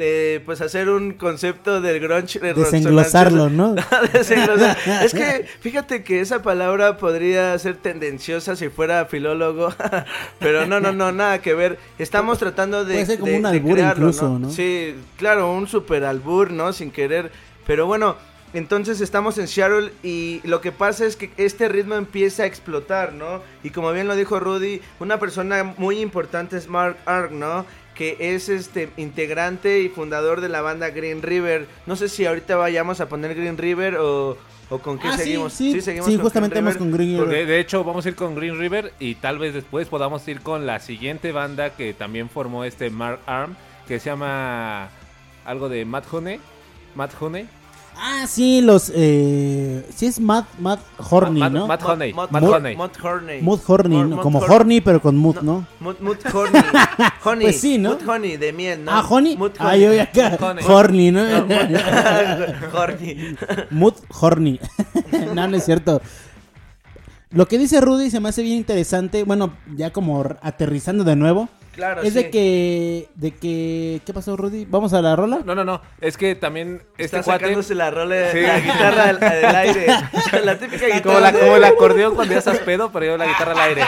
de 0.00 0.40
pues 0.46 0.62
hacer 0.62 0.88
un 0.88 1.12
concepto 1.12 1.82
del 1.82 2.00
grunge 2.00 2.40
de 2.40 2.54
Desenglosarlo, 2.54 3.50
¿no? 3.50 3.74
Desenglosar. 4.14 4.78
es 5.04 5.12
que 5.12 5.46
fíjate 5.60 6.02
que 6.02 6.22
esa 6.22 6.40
palabra 6.40 6.96
podría 6.96 7.58
ser 7.58 7.76
tendenciosa 7.76 8.56
si 8.56 8.70
fuera 8.70 9.04
filólogo, 9.04 9.74
pero 10.40 10.64
no, 10.64 10.80
no, 10.80 10.92
no, 10.92 11.12
nada 11.12 11.42
que 11.42 11.52
ver. 11.52 11.78
Estamos 11.98 12.38
tratando 12.38 12.86
de 12.86 12.94
Puede 12.94 13.06
ser 13.06 13.18
como 13.18 13.32
de- 13.32 13.38
un 13.40 13.46
albur 13.46 13.72
crearlo, 13.74 14.06
incluso, 14.08 14.38
¿no? 14.38 14.50
Sí, 14.50 14.94
claro, 15.18 15.52
un 15.52 15.66
super 15.68 16.04
albur, 16.04 16.50
¿no? 16.50 16.72
Sin 16.72 16.90
querer. 16.90 17.30
Pero 17.66 17.84
bueno, 17.84 18.16
entonces 18.54 19.02
estamos 19.02 19.36
en 19.36 19.48
Seattle 19.48 19.92
y 20.02 20.40
lo 20.44 20.62
que 20.62 20.72
pasa 20.72 21.04
es 21.04 21.16
que 21.16 21.30
este 21.36 21.68
ritmo 21.68 21.96
empieza 21.96 22.44
a 22.44 22.46
explotar, 22.46 23.12
¿no? 23.12 23.42
Y 23.62 23.68
como 23.68 23.92
bien 23.92 24.08
lo 24.08 24.16
dijo 24.16 24.40
Rudy, 24.40 24.80
una 24.98 25.18
persona 25.18 25.74
muy 25.76 26.00
importante 26.00 26.56
es 26.56 26.68
Mark 26.68 26.96
Ark, 27.04 27.32
¿no? 27.32 27.66
Que 28.00 28.16
es 28.34 28.48
este 28.48 28.88
integrante 28.96 29.80
y 29.82 29.90
fundador 29.90 30.40
de 30.40 30.48
la 30.48 30.62
banda 30.62 30.88
Green 30.88 31.20
River. 31.20 31.66
No 31.84 31.96
sé 31.96 32.08
si 32.08 32.24
ahorita 32.24 32.56
vayamos 32.56 32.98
a 33.02 33.10
poner 33.10 33.34
Green 33.34 33.58
River 33.58 33.96
o, 33.96 34.38
o 34.70 34.78
con 34.78 34.98
qué 34.98 35.08
Ah, 35.08 35.18
sí, 35.18 35.24
seguimos. 35.24 35.52
sí, 35.52 35.78
seguimos 35.82 36.06
sí, 36.08 36.14
con 36.14 36.22
justamente 36.22 36.54
Green 36.54 36.64
vamos 36.64 36.76
River. 36.80 36.90
con 36.90 36.96
Green 36.98 37.20
River. 37.28 37.46
De, 37.46 37.52
de 37.52 37.60
hecho, 37.60 37.84
vamos 37.84 38.06
a 38.06 38.08
ir 38.08 38.14
con 38.14 38.34
Green 38.34 38.58
River 38.58 38.94
y 39.00 39.16
tal 39.16 39.38
vez 39.38 39.52
después 39.52 39.86
podamos 39.88 40.26
ir 40.28 40.40
con 40.40 40.64
la 40.64 40.80
siguiente 40.80 41.30
banda 41.30 41.76
que 41.76 41.92
también 41.92 42.30
formó 42.30 42.64
este 42.64 42.88
Mark 42.88 43.20
Arm, 43.26 43.54
que 43.86 44.00
se 44.00 44.06
llama 44.08 44.88
algo 45.44 45.68
de 45.68 45.84
Matt 45.84 46.06
Honey. 46.10 46.40
Matt 46.94 47.12
Honey. 47.20 47.46
Ah, 48.02 48.26
sí, 48.26 48.62
los. 48.62 48.90
Eh, 48.94 49.86
sí, 49.94 50.06
es 50.06 50.18
Matt, 50.20 50.46
Matt 50.58 50.80
Horny, 51.10 51.40
Matt, 51.40 51.52
¿no? 51.52 51.66
Matt 51.66 51.82
Matt 51.82 51.90
Honey. 51.90 52.12
Mud 52.14 52.90
Horney. 53.02 53.42
Mood 53.42 53.60
Horny, 53.66 53.96
Mud- 53.96 54.06
¿no? 54.08 54.16
Mud 54.16 54.22
como 54.22 54.40
Hor- 54.40 54.50
Horny, 54.50 54.80
pero 54.80 55.02
con 55.02 55.16
Mood, 55.18 55.42
¿no? 55.42 55.66
Mud, 55.80 55.96
Mud 56.00 56.16
Horny. 56.32 56.58
honey. 57.24 57.42
Pues 57.46 57.60
sí, 57.60 57.76
¿no? 57.76 57.90
Mud 57.96 58.08
Honey, 58.08 58.36
de 58.38 58.52
miel, 58.54 58.84
¿no? 58.86 58.90
Ah, 58.92 59.04
Honey. 59.06 59.36
Mud 59.36 59.50
Ah, 59.58 59.76
yo 59.76 59.92
ya 59.92 60.04
acá. 60.04 60.38
Horny, 60.66 61.10
¿no? 61.10 61.20
Horny. 62.72 63.36
Mood 63.70 63.94
Horny. 64.18 64.58
no, 65.34 65.46
no 65.46 65.56
es 65.56 65.64
cierto. 65.66 66.00
Lo 67.32 67.46
que 67.46 67.58
dice 67.58 67.80
Rudy 67.82 68.10
se 68.10 68.18
me 68.18 68.30
hace 68.30 68.42
bien 68.42 68.56
interesante. 68.56 69.24
Bueno, 69.24 69.52
ya 69.76 69.92
como 69.92 70.24
aterrizando 70.40 71.04
de 71.04 71.16
nuevo. 71.16 71.48
Claro, 71.80 72.02
es 72.02 72.12
sí. 72.12 72.22
de 72.22 72.30
que. 72.30 73.08
de 73.14 73.30
que. 73.32 74.00
¿Qué 74.04 74.12
pasó, 74.12 74.36
Rudy? 74.36 74.66
¿Vamos 74.68 74.92
a 74.92 75.00
la 75.00 75.16
rola? 75.16 75.40
No, 75.44 75.54
no, 75.54 75.64
no. 75.64 75.80
Es 76.00 76.16
que 76.18 76.34
también 76.34 76.82
este 76.98 77.04
Está 77.16 77.22
cuate. 77.22 77.40
sacándose 77.46 77.74
la 77.74 77.90
rola, 77.90 78.30
Sí. 78.32 78.40
la 78.42 78.60
guitarra 78.60 79.06
del, 79.06 79.18
del 79.20 79.56
aire. 79.56 79.86
La 80.44 80.58
típica 80.58 80.86
guitarra. 80.86 81.02
Como, 81.02 81.20
la, 81.20 81.32
de- 81.32 81.40
como 81.40 81.56
el 81.56 81.64
acordeón 81.64 82.14
cuando 82.14 82.32
ya 82.34 82.38
estás 82.40 82.58
pedo, 82.58 82.92
pero 82.92 83.06
yo 83.06 83.16
la 83.16 83.26
guitarra 83.26 83.52
al 83.52 83.60
aire. 83.60 83.82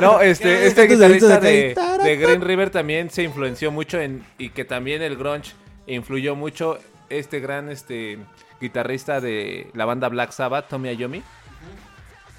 No, 0.00 0.20
este, 0.20 0.66
este 0.66 0.86
guitarrista 0.88 1.38
de, 1.38 1.76
de 2.02 2.16
Green 2.16 2.40
River 2.42 2.70
también 2.70 3.08
se 3.10 3.22
influenció 3.22 3.70
mucho 3.70 4.00
en 4.00 4.24
y 4.38 4.50
que 4.50 4.64
también 4.64 5.02
el 5.02 5.16
grunge 5.16 5.52
influyó 5.86 6.34
mucho 6.34 6.78
este 7.08 7.40
gran 7.40 7.68
este 7.70 8.18
guitarrista 8.60 9.20
de 9.20 9.68
la 9.74 9.84
banda 9.84 10.08
Black 10.08 10.32
Sabbath, 10.32 10.68
Tommy 10.68 10.90
Iommi. 10.94 11.22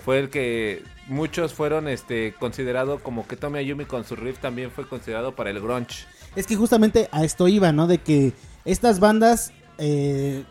Fue 0.04 0.20
el 0.20 0.30
que 0.30 0.82
muchos 1.12 1.54
fueron 1.54 1.88
este 1.88 2.34
considerado 2.40 3.00
como 3.00 3.28
que 3.28 3.36
Tommy 3.36 3.60
Iommi 3.60 3.86
con 3.86 4.06
su 4.06 4.16
riff 4.16 4.40
también 4.40 4.72
fue 4.72 4.88
considerado 4.88 5.36
para 5.36 5.50
el 5.50 5.60
grunge. 5.60 6.06
Es 6.36 6.48
que 6.48 6.56
justamente 6.56 7.10
a 7.12 7.24
esto 7.24 7.48
iba, 7.48 7.72
¿no? 7.72 7.88
De 7.88 8.00
que 8.00 8.34
estas 8.66 9.00
bandas. 9.00 9.52
eh, 9.78 10.44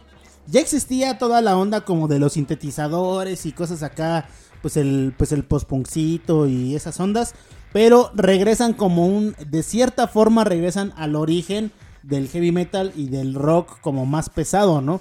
ya 0.46 0.60
existía 0.60 1.18
toda 1.18 1.40
la 1.42 1.56
onda 1.56 1.82
como 1.82 2.08
de 2.08 2.18
los 2.18 2.32
sintetizadores 2.32 3.46
y 3.46 3.52
cosas 3.52 3.82
acá. 3.82 4.28
Pues 4.62 4.76
el, 4.76 5.14
pues 5.16 5.32
el 5.32 5.44
postpunkcito 5.44 6.46
y 6.46 6.74
esas 6.74 7.00
ondas. 7.00 7.34
Pero 7.72 8.10
regresan 8.14 8.74
como 8.74 9.06
un. 9.06 9.34
De 9.48 9.62
cierta 9.62 10.06
forma 10.08 10.44
regresan 10.44 10.92
al 10.96 11.16
origen 11.16 11.72
del 12.02 12.28
heavy 12.28 12.52
metal 12.52 12.92
y 12.96 13.08
del 13.08 13.34
rock 13.34 13.80
como 13.80 14.06
más 14.06 14.28
pesado, 14.28 14.80
¿no? 14.80 15.00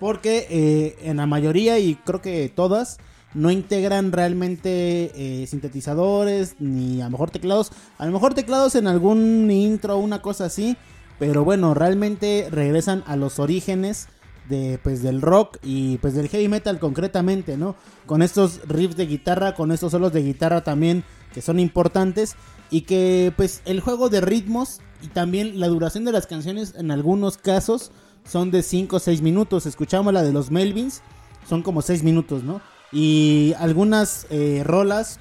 Porque 0.00 0.46
eh, 0.50 0.96
en 1.02 1.18
la 1.18 1.26
mayoría, 1.26 1.78
y 1.78 1.96
creo 1.96 2.20
que 2.20 2.50
todas, 2.54 2.98
no 3.34 3.50
integran 3.50 4.12
realmente 4.12 5.12
eh, 5.14 5.46
sintetizadores 5.46 6.56
ni 6.60 7.00
a 7.02 7.06
lo 7.06 7.10
mejor 7.10 7.30
teclados. 7.30 7.72
A 7.98 8.06
lo 8.06 8.12
mejor 8.12 8.34
teclados 8.34 8.74
en 8.76 8.86
algún 8.86 9.50
intro, 9.50 9.98
una 9.98 10.22
cosa 10.22 10.46
así. 10.46 10.76
Pero 11.18 11.44
bueno, 11.44 11.74
realmente 11.74 12.48
regresan 12.50 13.04
a 13.06 13.16
los 13.16 13.38
orígenes 13.38 14.08
de 14.48 14.78
pues 14.82 15.02
del 15.02 15.22
rock 15.22 15.58
y 15.62 15.98
pues 15.98 16.14
del 16.14 16.28
heavy 16.28 16.48
metal 16.48 16.78
concretamente, 16.78 17.56
¿no? 17.56 17.76
Con 18.06 18.22
estos 18.22 18.60
riffs 18.66 18.96
de 18.96 19.06
guitarra, 19.06 19.54
con 19.54 19.72
estos 19.72 19.92
solos 19.92 20.12
de 20.12 20.22
guitarra 20.22 20.62
también 20.62 21.04
que 21.32 21.40
son 21.40 21.58
importantes 21.58 22.36
y 22.70 22.82
que 22.82 23.32
pues 23.36 23.62
el 23.64 23.80
juego 23.80 24.08
de 24.08 24.20
ritmos 24.20 24.80
y 25.02 25.08
también 25.08 25.60
la 25.60 25.68
duración 25.68 26.04
de 26.04 26.12
las 26.12 26.26
canciones 26.26 26.74
en 26.76 26.90
algunos 26.90 27.38
casos 27.38 27.90
son 28.24 28.50
de 28.50 28.62
5 28.62 28.96
o 28.96 28.98
6 28.98 29.22
minutos. 29.22 29.66
Escuchamos 29.66 30.12
la 30.12 30.22
de 30.22 30.32
los 30.32 30.50
Melvins, 30.50 31.02
son 31.48 31.62
como 31.62 31.82
6 31.82 32.02
minutos, 32.02 32.42
¿no? 32.42 32.60
Y 32.94 33.54
algunas 33.58 34.26
eh, 34.30 34.62
rolas 34.64 35.18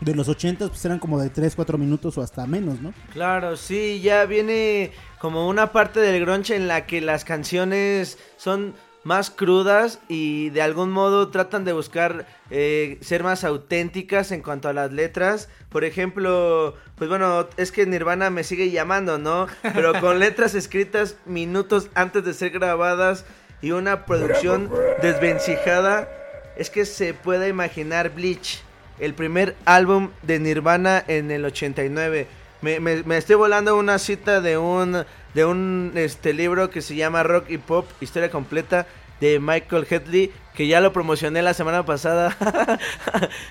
de 0.00 0.14
los 0.14 0.28
80 0.28 0.68
pues 0.68 0.84
eran 0.84 0.98
como 0.98 1.20
de 1.20 1.30
3, 1.30 1.54
4 1.54 1.76
minutos 1.76 2.16
o 2.16 2.22
hasta 2.22 2.46
menos, 2.46 2.80
¿no? 2.80 2.94
Claro, 3.12 3.56
sí, 3.56 4.00
ya 4.00 4.24
viene 4.24 4.92
como 5.18 5.48
una 5.48 5.72
parte 5.72 6.00
del 6.00 6.20
grunge 6.20 6.56
en 6.56 6.68
la 6.68 6.86
que 6.86 7.00
las 7.00 7.24
canciones 7.24 8.18
son 8.36 8.74
más 9.04 9.30
crudas 9.30 9.98
y 10.08 10.50
de 10.50 10.62
algún 10.62 10.90
modo 10.90 11.28
tratan 11.28 11.64
de 11.64 11.72
buscar 11.72 12.26
eh, 12.50 12.98
ser 13.00 13.24
más 13.24 13.42
auténticas 13.44 14.30
en 14.30 14.42
cuanto 14.42 14.68
a 14.68 14.72
las 14.72 14.92
letras. 14.92 15.48
Por 15.68 15.84
ejemplo, 15.84 16.74
pues 16.94 17.10
bueno, 17.10 17.48
es 17.56 17.72
que 17.72 17.86
Nirvana 17.86 18.30
me 18.30 18.44
sigue 18.44 18.70
llamando, 18.70 19.18
¿no? 19.18 19.48
Pero 19.74 19.92
con 20.00 20.18
letras 20.18 20.54
escritas 20.54 21.16
minutos 21.26 21.90
antes 21.94 22.24
de 22.24 22.34
ser 22.34 22.50
grabadas 22.50 23.24
y 23.60 23.72
una 23.72 24.06
producción 24.06 24.70
desvencijada, 25.02 26.08
es 26.56 26.70
que 26.70 26.84
se 26.84 27.14
puede 27.14 27.48
imaginar 27.48 28.10
Bleach, 28.10 28.62
el 28.98 29.14
primer 29.14 29.56
álbum 29.64 30.10
de 30.22 30.38
Nirvana 30.38 31.02
en 31.08 31.30
el 31.30 31.44
89. 31.44 32.26
Me, 32.60 32.78
me, 32.80 33.02
me 33.02 33.16
estoy 33.16 33.36
volando 33.36 33.76
una 33.76 33.98
cita 33.98 34.40
de 34.40 34.56
un 34.56 35.04
de 35.34 35.44
un 35.44 35.92
este 35.94 36.32
libro 36.32 36.70
que 36.70 36.82
se 36.82 36.94
llama 36.94 37.22
Rock 37.22 37.50
y 37.50 37.58
Pop, 37.58 37.88
historia 38.00 38.30
completa 38.30 38.86
de 39.20 39.38
Michael 39.40 39.86
Headley, 39.88 40.32
que 40.54 40.66
ya 40.66 40.80
lo 40.80 40.92
promocioné 40.92 41.40
la 41.42 41.54
semana 41.54 41.84
pasada. 41.84 42.36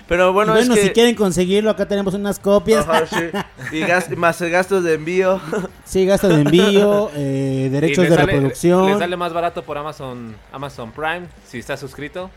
Pero 0.08 0.32
bueno, 0.32 0.52
Y 0.52 0.56
bueno, 0.58 0.74
es 0.74 0.80
que 0.80 0.86
si 0.88 0.92
quieren 0.92 1.14
conseguirlo, 1.14 1.70
acá 1.70 1.86
tenemos 1.86 2.14
unas 2.14 2.38
copias. 2.38 2.86
Ajá, 2.88 3.06
sí. 3.06 3.76
y 3.76 3.80
gas- 3.80 4.08
más 4.16 4.40
gastos 4.40 4.84
de 4.84 4.94
envío. 4.94 5.40
Sí, 5.84 6.06
gasto 6.06 6.28
de 6.28 6.42
envío, 6.42 7.10
eh, 7.16 7.68
derechos 7.72 8.04
de 8.04 8.10
sale- 8.10 8.26
reproducción. 8.32 8.86
Le 8.92 8.98
sale 8.98 9.16
más 9.16 9.32
barato 9.32 9.62
por 9.64 9.78
Amazon, 9.78 10.34
Amazon 10.52 10.92
Prime, 10.92 11.22
si 11.46 11.58
está 11.58 11.76
suscrito. 11.76 12.30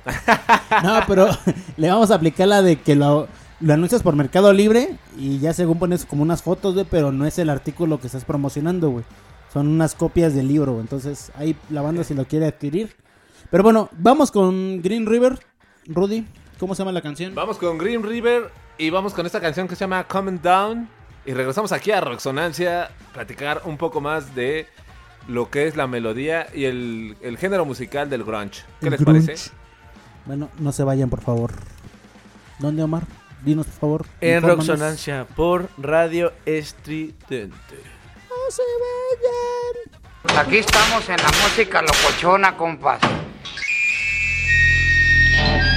No, 0.84 1.00
pero 1.08 1.30
le 1.78 1.90
vamos 1.90 2.12
a 2.12 2.16
aplicar 2.16 2.48
la 2.48 2.62
de 2.62 2.78
que 2.78 2.96
lo, 2.96 3.28
lo 3.60 3.74
anuncias 3.74 4.02
por 4.04 4.16
Mercado 4.16 4.52
Libre 4.54 4.96
y 5.18 5.40
ya 5.40 5.54
según 5.54 5.78
pones 5.80 6.06
como 6.06 6.24
unas 6.24 6.42
fotos, 6.42 6.74
güey, 6.74 6.86
pero 6.90 7.12
no 7.12 7.26
es 7.26 7.38
el 7.40 7.50
artículo 7.50 8.00
que 8.00 8.08
estás 8.08 8.26
promocionando, 8.26 8.90
güey. 8.90 9.06
Son 9.54 9.68
unas 9.68 9.96
copias 9.96 10.34
del 10.36 10.48
libro. 10.50 10.82
Entonces, 10.82 11.32
ahí 11.36 11.56
la 11.70 11.82
banda 11.82 12.04
si 12.04 12.14
lo 12.14 12.26
quiere 12.26 12.48
adquirir. 12.48 12.94
Pero 13.56 13.64
bueno, 13.64 13.90
vamos 13.94 14.32
con 14.32 14.82
Green 14.82 15.06
River. 15.06 15.40
Rudy, 15.86 16.26
¿cómo 16.60 16.76
se 16.76 16.80
llama 16.80 16.92
la 16.92 17.02
canción? 17.02 17.34
Vamos 17.34 17.58
con 17.58 17.78
Green 17.78 18.04
River 18.04 18.52
y 18.78 18.90
vamos 18.90 19.14
con 19.14 19.26
esta 19.26 19.40
canción 19.40 19.70
que 19.70 19.78
se 19.78 19.86
llama 19.86 20.04
Coming 20.10 20.42
Down. 20.42 20.90
Y 21.26 21.32
regresamos 21.32 21.72
aquí 21.72 21.92
a 21.92 22.02
Roxonancia, 22.02 22.92
platicar 23.14 23.62
un 23.64 23.78
poco 23.78 24.02
más 24.02 24.36
de 24.36 24.68
lo 25.30 25.50
que 25.50 25.68
es 25.68 25.78
la 25.78 25.88
melodía 25.88 26.48
y 26.54 26.66
el, 26.66 27.16
el 27.22 27.38
género 27.38 27.64
musical 27.64 28.10
del 28.10 28.26
grunge. 28.26 28.64
¿Qué 28.82 28.88
El 28.88 28.92
les 28.92 29.00
grunge. 29.00 29.26
parece? 29.26 29.52
Bueno, 30.26 30.50
no 30.60 30.74
se 30.74 30.84
vayan, 30.84 31.10
por 31.10 31.22
favor. 31.22 31.54
¿Dónde, 32.60 32.84
Omar? 32.84 33.04
Dinos, 33.46 33.68
por 33.68 33.80
favor. 33.80 34.06
En 34.20 34.36
infórmanos. 34.36 34.68
Roxonancia 34.68 35.26
por 35.34 35.70
Radio 35.78 36.34
Estridente. 36.46 37.48
No 37.48 38.52
se 38.52 38.64
vayan. 40.28 40.46
Aquí 40.46 40.58
estamos 40.58 41.08
en 41.08 41.16
la 41.16 41.30
música 41.42 41.82
locochona, 41.82 42.58
compas. 42.58 43.00
Thank 44.48 45.66
you. 45.66 45.75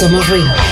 Somos 0.00 0.26
ruido. 0.30 0.69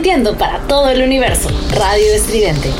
Transmitiendo 0.00 0.38
para 0.38 0.60
todo 0.60 0.88
el 0.88 1.02
universo. 1.02 1.50
Radio 1.74 2.14
Estridente. 2.14 2.72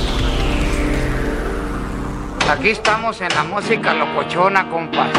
Aquí 2.51 2.71
estamos 2.71 3.21
en 3.21 3.29
la 3.29 3.45
música 3.45 3.93
locochona, 3.93 4.71
compas. 4.71 5.11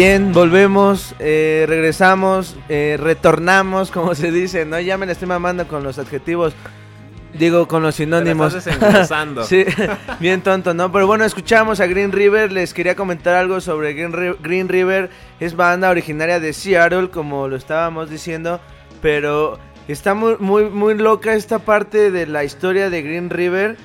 Bien, 0.00 0.32
volvemos, 0.32 1.14
eh, 1.18 1.66
regresamos, 1.68 2.56
eh, 2.70 2.96
retornamos, 2.98 3.90
como 3.92 4.14
se 4.14 4.32
dice, 4.32 4.64
¿no? 4.64 4.80
Ya 4.80 4.96
me 4.96 5.04
la 5.04 5.12
estoy 5.12 5.28
mamando 5.28 5.68
con 5.68 5.84
los 5.84 5.98
adjetivos, 5.98 6.54
digo, 7.34 7.68
con 7.68 7.82
los 7.82 7.96
sinónimos. 7.96 8.54
estás 8.54 9.10
sí, 9.46 9.66
bien 10.18 10.40
tonto, 10.40 10.72
¿no? 10.72 10.90
Pero 10.90 11.06
bueno, 11.06 11.26
escuchamos 11.26 11.80
a 11.80 11.86
Green 11.86 12.12
River, 12.12 12.50
les 12.50 12.72
quería 12.72 12.96
comentar 12.96 13.34
algo 13.34 13.60
sobre 13.60 13.92
Green, 13.92 14.38
Green 14.40 14.70
River, 14.70 15.10
es 15.38 15.54
banda 15.54 15.90
originaria 15.90 16.40
de 16.40 16.54
Seattle, 16.54 17.10
como 17.10 17.46
lo 17.46 17.56
estábamos 17.56 18.08
diciendo, 18.08 18.58
pero 19.02 19.58
está 19.86 20.14
muy, 20.14 20.36
muy, 20.38 20.70
muy 20.70 20.94
loca 20.94 21.34
esta 21.34 21.58
parte 21.58 22.10
de 22.10 22.26
la 22.26 22.42
historia 22.42 22.88
de 22.88 23.02
Green 23.02 23.28
River 23.28 23.76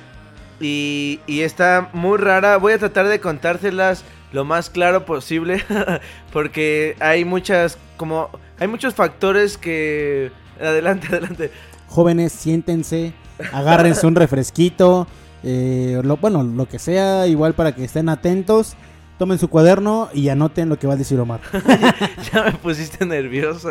y, 0.60 1.20
y 1.26 1.42
está 1.42 1.90
muy 1.92 2.16
rara. 2.16 2.56
Voy 2.56 2.72
a 2.72 2.78
tratar 2.78 3.06
de 3.06 3.20
contárselas 3.20 4.02
lo 4.32 4.44
más 4.44 4.70
claro 4.70 5.04
posible 5.04 5.62
porque 6.32 6.96
hay 7.00 7.24
muchas 7.24 7.78
como 7.96 8.30
hay 8.58 8.68
muchos 8.68 8.94
factores 8.94 9.58
que 9.58 10.30
adelante 10.60 11.06
adelante 11.10 11.50
Jóvenes, 11.88 12.32
siéntense, 12.32 13.12
agárrense 13.52 14.06
un 14.06 14.16
refresquito, 14.16 15.06
eh, 15.42 16.00
lo, 16.02 16.16
bueno, 16.16 16.42
lo 16.42 16.68
que 16.68 16.78
sea, 16.78 17.26
igual 17.26 17.54
para 17.54 17.74
que 17.74 17.84
estén 17.84 18.08
atentos. 18.08 18.76
Tomen 19.18 19.38
su 19.38 19.48
cuaderno 19.48 20.10
y 20.12 20.28
anoten 20.28 20.68
lo 20.68 20.78
que 20.78 20.86
va 20.86 20.92
a 20.92 20.96
decir 20.96 21.18
Omar. 21.18 21.40
ya 22.32 22.42
me 22.42 22.52
pusiste 22.52 23.06
nervioso 23.06 23.70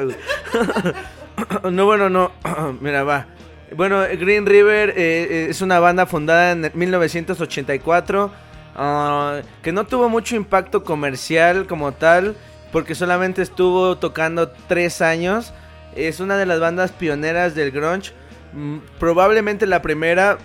no 1.70 1.86
bueno 1.86 2.10
no 2.10 2.32
mira 2.82 3.04
va 3.04 3.28
bueno 3.76 4.02
Green 4.02 4.48
River 4.48 4.90
eh, 4.90 4.94
eh, 4.98 5.48
es 5.50 5.62
una 5.62 5.80
banda 5.80 6.08
fundada 6.08 6.52
en 6.52 6.72
1984 6.74 8.32
ah, 8.76 9.42
que 9.62 9.72
no 9.72 9.86
tuvo 9.86 10.10
mucho 10.10 10.36
impacto 10.36 10.84
comercial 10.84 11.68
como 11.68 11.92
tal 11.92 12.36
porque 12.72 12.96
solamente 12.96 13.42
estuvo 13.42 13.98
tocando 13.98 14.50
tres 14.68 15.02
años 15.02 15.54
es 15.96 16.20
una 16.20 16.38
de 16.38 16.46
las 16.46 16.60
bandas 16.60 16.92
pioneras 16.92 17.56
del 17.56 17.72
grunge 17.72 18.14
Mm, 18.56 18.78
probablemente 19.00 19.68
la 19.68 19.82
primera 19.82 20.38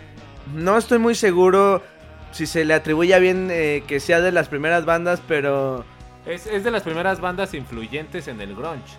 no 0.53 0.77
estoy 0.77 0.99
muy 0.99 1.15
seguro 1.15 1.81
si 2.33 2.47
se 2.47 2.65
le 2.65 2.75
atribuye 2.75 3.19
bien 3.21 3.49
eh, 3.53 3.85
que 3.87 4.01
sea 4.01 4.21
de 4.21 4.33
las 4.33 4.49
primeras 4.49 4.85
bandas 4.85 5.23
pero 5.29 5.85
Es, 6.27 6.47
es 6.47 6.65
de 6.65 6.73
las 6.73 6.83
primeras 6.83 7.21
bandas 7.21 7.55
influyentes 7.55 8.27
en 8.27 8.41
el 8.41 8.57
grunge. 8.57 8.97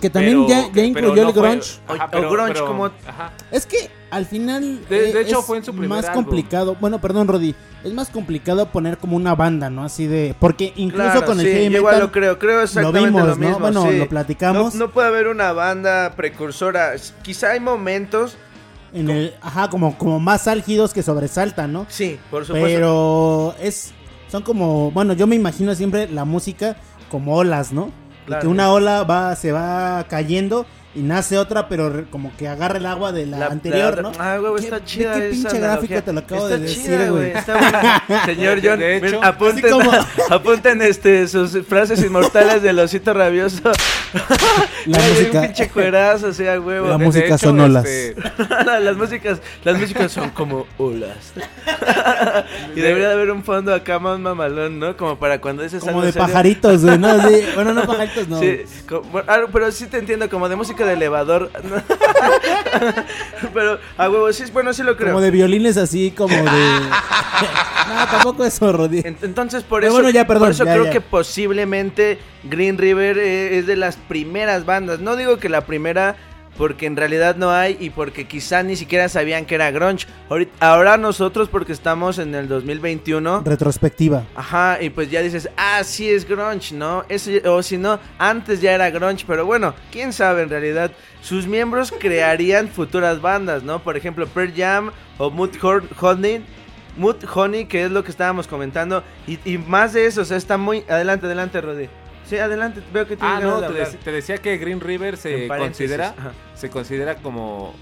Que 0.00 0.10
también 0.10 0.46
Pero- 0.46 0.48
ya, 0.48 0.72
ya 0.72 0.84
incluyó 0.84 1.22
no 1.22 1.28
el 1.28 1.34
fue- 1.34 1.48
grunge. 1.50 1.70
Ajá, 1.88 2.04
O- 2.06 2.10
pero- 2.10 2.28
o 2.28 2.32
grunge 2.32 2.52
pero- 2.54 2.66
como- 2.66 2.86
ajá. 2.86 3.32
Es 3.50 3.66
que 3.66 3.90
al 4.10 4.26
final 4.26 4.80
De- 4.88 5.12
de 5.12 5.20
hecho, 5.22 5.40
es 5.40 5.44
fue 5.46 5.58
en 5.58 5.64
su 5.64 5.72
primer 5.72 5.88
más 5.88 6.04
álbum. 6.06 6.24
complicado. 6.24 6.76
Bueno, 6.80 7.00
perdón, 7.00 7.28
Rodi. 7.28 7.54
Es 7.82 7.94
más 7.94 8.10
complicado 8.10 8.66
poner 8.66 8.98
como 8.98 9.16
una 9.16 9.34
banda, 9.34 9.70
¿no? 9.70 9.84
Así 9.84 10.06
de. 10.06 10.34
Porque 10.38 10.72
incluso 10.76 11.04
Claro, 11.12 11.24
con 11.24 11.40
el 11.40 11.46
sí, 11.46 11.52
heavy 11.52 11.70
yo 11.72 11.78
igual 11.78 11.94
metal 11.94 12.06
lo 12.08 12.12
creo, 12.12 12.38
creo 12.38 12.62
exactamente 12.62 13.08
vimos, 13.08 13.22
lo 13.22 13.28
¿no? 13.28 13.36
mismo. 13.36 13.58
Bueno, 13.58 13.82
sí. 13.90 13.96
lo 13.98 14.08
platicamos. 14.08 14.74
No, 14.74 14.86
no 14.86 14.90
puede 14.92 15.08
haber 15.08 15.28
una 15.28 15.52
banda 15.52 16.12
precursora. 16.16 16.92
Quizá 17.22 17.50
hay 17.52 17.60
momentos. 17.60 18.36
en 18.92 19.08
el, 19.08 19.34
ajá, 19.40 19.70
como, 19.70 19.96
como 19.96 20.18
más 20.18 20.48
álgidos 20.48 20.92
que 20.92 21.02
sobresaltan, 21.04 21.72
¿no? 21.72 21.86
Sí, 21.88 22.18
por 22.30 22.44
supuesto. 22.44 22.66
Pero 22.68 23.54
es. 23.62 23.92
Son 24.28 24.42
como. 24.42 24.90
Bueno, 24.90 25.12
yo 25.14 25.26
me 25.28 25.36
imagino 25.36 25.74
siempre 25.74 26.08
la 26.08 26.24
música 26.24 26.76
como 27.10 27.36
olas, 27.36 27.72
¿no? 27.72 27.90
Que 28.38 28.46
una 28.46 28.70
ola 28.72 29.02
va, 29.04 29.34
se 29.34 29.52
va 29.52 30.04
cayendo 30.08 30.66
y 30.94 31.00
nace 31.02 31.38
otra, 31.38 31.68
pero 31.68 32.04
como 32.10 32.36
que 32.36 32.48
agarra 32.48 32.78
el 32.78 32.86
agua 32.86 33.12
de 33.12 33.24
la, 33.26 33.38
La- 33.38 33.46
anterior, 33.46 33.96
la- 33.96 34.02
¿no? 34.02 34.12
Ah, 34.18 34.38
güey, 34.38 34.54
¿Qué- 34.56 34.60
está 34.64 34.78
de 34.80 34.84
chida. 34.84 35.14
qué 35.14 35.18
esa 35.28 35.30
pinche 35.30 35.48
analogía. 35.58 35.70
gráfica 35.72 36.02
te 36.02 36.12
lo 36.12 36.18
acabo 36.20 36.48
está 36.48 36.58
de 36.58 36.66
chida, 36.68 36.90
decir, 36.98 37.10
güey? 37.12 37.30
Está 37.30 37.52
buena. 37.58 38.24
Señor 38.26 38.60
John, 38.62 38.78
De 38.80 38.96
hecho, 38.96 39.22
apunten, 39.24 39.70
como- 39.70 39.92
apunten 40.30 40.82
este, 40.82 41.28
sus 41.28 41.64
frases 41.66 42.02
inmortales 42.02 42.62
del 42.62 42.78
osito 42.80 43.14
rabioso. 43.14 43.62
La 44.86 44.98
Ay, 44.98 45.10
música- 45.12 45.40
Un 45.40 45.46
pinche 45.46 45.68
cuerazo, 45.68 46.26
o 46.28 46.32
sea, 46.32 46.58
huevo. 46.60 46.88
La 46.88 46.98
música 46.98 47.26
hecho, 47.26 47.38
son 47.38 47.60
olas. 47.60 47.84
este, 47.84 48.20
las 48.80 48.96
músicas 48.96 49.38
las 49.62 49.78
músicas 49.78 50.10
son 50.10 50.30
como 50.30 50.66
olas 50.78 51.16
y 52.74 52.80
debería 52.80 53.08
de 53.08 53.14
haber 53.14 53.30
un 53.30 53.44
fondo 53.44 53.74
acá 53.74 53.98
más 53.98 54.18
mamalón 54.18 54.78
no 54.78 54.96
como 54.96 55.18
para 55.18 55.40
cuando 55.40 55.62
dices 55.62 55.80
Como 55.80 55.90
algo 55.92 56.02
de 56.06 56.12
serio. 56.12 56.26
pajaritos, 56.26 56.84
güey, 56.84 56.98
¿no? 56.98 57.28
Sí, 57.28 57.44
bueno, 57.54 57.72
no 57.74 57.84
pajaritos, 57.86 58.28
no. 58.28 58.40
Sí, 58.40 58.60
algo- 59.26 59.48
pero 59.52 59.70
sí 59.72 59.86
te 59.86 59.98
entiendo, 59.98 60.28
como 60.28 60.48
de 60.48 60.56
música 60.56 60.79
de 60.84 60.94
elevador. 60.94 61.50
pero 63.54 63.78
a 63.96 64.10
huevo, 64.10 64.32
sí, 64.32 64.44
bueno, 64.52 64.72
sí 64.72 64.82
lo 64.82 64.96
creo. 64.96 65.10
Como 65.10 65.20
de 65.20 65.30
violines 65.30 65.76
así, 65.76 66.10
como 66.10 66.34
de... 66.34 66.42
no, 67.88 68.06
tampoco 68.10 68.44
eso. 68.44 68.84
En- 68.92 69.16
Entonces, 69.22 69.62
por 69.62 69.84
eso, 69.84 69.92
bueno, 69.92 70.10
ya, 70.10 70.26
perdón, 70.26 70.48
por 70.48 70.52
eso 70.52 70.64
ya, 70.64 70.72
creo 70.72 70.84
ya. 70.86 70.90
que 70.90 71.00
posiblemente 71.00 72.18
Green 72.44 72.78
River 72.78 73.18
eh, 73.18 73.58
es 73.58 73.66
de 73.66 73.76
las 73.76 73.96
primeras 73.96 74.66
bandas. 74.66 75.00
No 75.00 75.16
digo 75.16 75.38
que 75.38 75.48
la 75.48 75.62
primera, 75.62 76.16
porque 76.56 76.86
en 76.86 76.96
realidad 76.96 77.36
no 77.36 77.50
hay 77.50 77.76
y 77.80 77.90
porque 77.90 78.26
quizá 78.26 78.62
ni 78.62 78.76
siquiera 78.76 79.08
sabían 79.08 79.46
que 79.46 79.54
era 79.54 79.70
grunge. 79.70 80.06
Ahora 80.58 80.96
nosotros, 80.96 81.48
porque 81.48 81.72
estamos 81.72 82.18
en 82.18 82.34
el 82.34 82.48
2021, 82.48 83.42
Retrospectiva. 83.44 84.24
Ajá, 84.34 84.78
y 84.80 84.90
pues 84.90 85.10
ya 85.10 85.22
dices, 85.22 85.48
ah, 85.56 85.82
sí 85.84 86.08
es 86.08 86.28
grunge, 86.28 86.74
¿no? 86.74 87.04
Eso, 87.08 87.30
o 87.46 87.62
si 87.62 87.78
no, 87.78 87.98
antes 88.18 88.60
ya 88.60 88.72
era 88.72 88.90
grunge, 88.90 89.24
pero 89.26 89.46
bueno, 89.46 89.74
quién 89.90 90.12
sabe 90.12 90.42
en 90.42 90.50
realidad. 90.50 90.90
Sus 91.22 91.46
miembros 91.46 91.92
crearían 91.98 92.68
futuras 92.68 93.20
bandas, 93.20 93.62
¿no? 93.62 93.82
Por 93.82 93.96
ejemplo, 93.96 94.26
Pearl 94.26 94.52
Jam 94.54 94.90
o 95.18 95.30
Mood 95.30 95.50
Honey, 96.00 96.44
Mood 96.96 97.24
Honey, 97.32 97.66
que 97.66 97.84
es 97.84 97.90
lo 97.90 98.04
que 98.04 98.10
estábamos 98.10 98.46
comentando. 98.46 99.02
Y, 99.26 99.38
y 99.44 99.58
más 99.58 99.92
de 99.92 100.06
eso, 100.06 100.22
o 100.22 100.24
sea, 100.24 100.36
está 100.36 100.56
muy... 100.56 100.84
Adelante, 100.88 101.26
adelante, 101.26 101.60
Rodi. 101.60 101.88
Sí, 102.30 102.38
adelante, 102.38 102.80
veo 102.92 103.06
que 103.06 103.16
Ah, 103.20 103.40
no, 103.42 103.60
de 103.60 103.66
te, 103.68 103.74
dec- 103.82 103.98
te 103.98 104.12
decía 104.12 104.38
que 104.38 104.56
Green 104.56 104.80
River 104.80 105.16
se 105.16 105.48
considera 105.48 106.14
ajá. 106.16 106.32
se 106.54 106.70
considera 106.70 107.16
como 107.16 107.74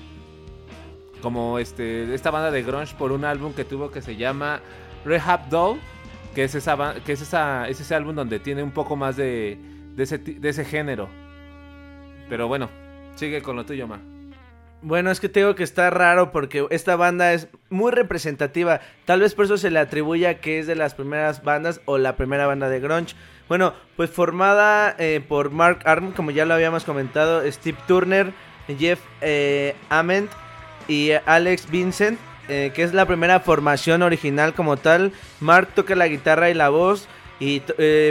como 1.20 1.59
este 1.59 2.14
esta 2.14 2.30
banda 2.30 2.51
de 2.51 2.62
grunge 2.62 2.94
por 2.96 3.12
un 3.12 3.24
álbum 3.24 3.53
que 3.53 3.64
tuvo 3.64 3.90
que 3.90 4.01
se 4.03 4.16
llama 4.16 4.61
Rehab 5.05 5.49
Doll, 5.51 5.78
que 6.34 6.44
es 6.44 6.55
esa 6.55 6.94
que 7.05 7.12
es 7.12 7.20
esa 7.20 7.68
es 7.68 7.80
ese 7.80 7.94
álbum 7.94 8.14
donde 8.14 8.38
tiene 8.40 8.62
un 8.62 8.70
poco 8.70 8.96
más 8.96 9.16
de 9.16 9.59
de 9.94 10.03
ese 10.05 10.18
de 10.18 10.49
ese 10.49 10.64
género. 10.64 11.09
Pero 12.28 12.46
bueno, 12.49 12.68
sigue 13.16 13.42
con 13.42 13.57
lo 13.57 13.64
tuyo, 13.66 13.86
ma. 13.86 14.01
Bueno, 14.80 15.11
es 15.11 15.18
que 15.18 15.28
tengo 15.28 15.57
que 15.57 15.64
está 15.64 15.90
raro 15.90 16.30
porque 16.30 16.64
esta 16.70 16.94
banda 16.94 17.32
es 17.32 17.49
muy 17.68 17.90
representativa. 17.90 18.80
Tal 19.07 19.20
vez 19.20 19.34
por 19.34 19.46
eso 19.46 19.59
se 19.59 19.70
le 19.72 19.80
atribuya 19.80 20.38
que 20.40 20.61
es 20.61 20.68
de 20.68 20.76
las 20.76 20.94
primeras 20.94 21.42
bandas 21.42 21.80
o 21.84 21.99
la 21.99 22.16
primera 22.16 22.46
banda 22.46 22.68
de 22.68 22.78
grunge. 22.78 23.16
Bueno, 23.49 23.72
pues 23.96 24.11
formada 24.11 24.94
eh, 24.99 25.22
por 25.26 25.51
Mark 25.51 25.80
Arm, 25.84 26.12
como 26.12 26.30
ya 26.30 26.44
lo 26.44 26.55
habíamos 26.55 26.84
comentado, 26.84 27.51
Steve 27.51 27.78
Turner, 27.86 28.32
Jeff 28.78 29.01
eh, 29.22 29.74
Ament 29.88 30.30
y 30.86 31.12
Alex 31.24 31.70
Vincent, 31.70 32.18
eh, 32.49 32.72
que 32.74 32.82
es 32.82 32.92
la 32.92 33.07
primera 33.07 33.40
formación 33.40 34.03
original 34.03 34.53
como 34.53 34.76
tal. 34.76 35.12
Mark 35.40 35.68
toca 35.74 35.94
la 35.94 36.09
guitarra 36.09 36.51
y 36.51 36.55
la 36.55 36.68
voz. 36.68 37.09
Y 37.40 37.61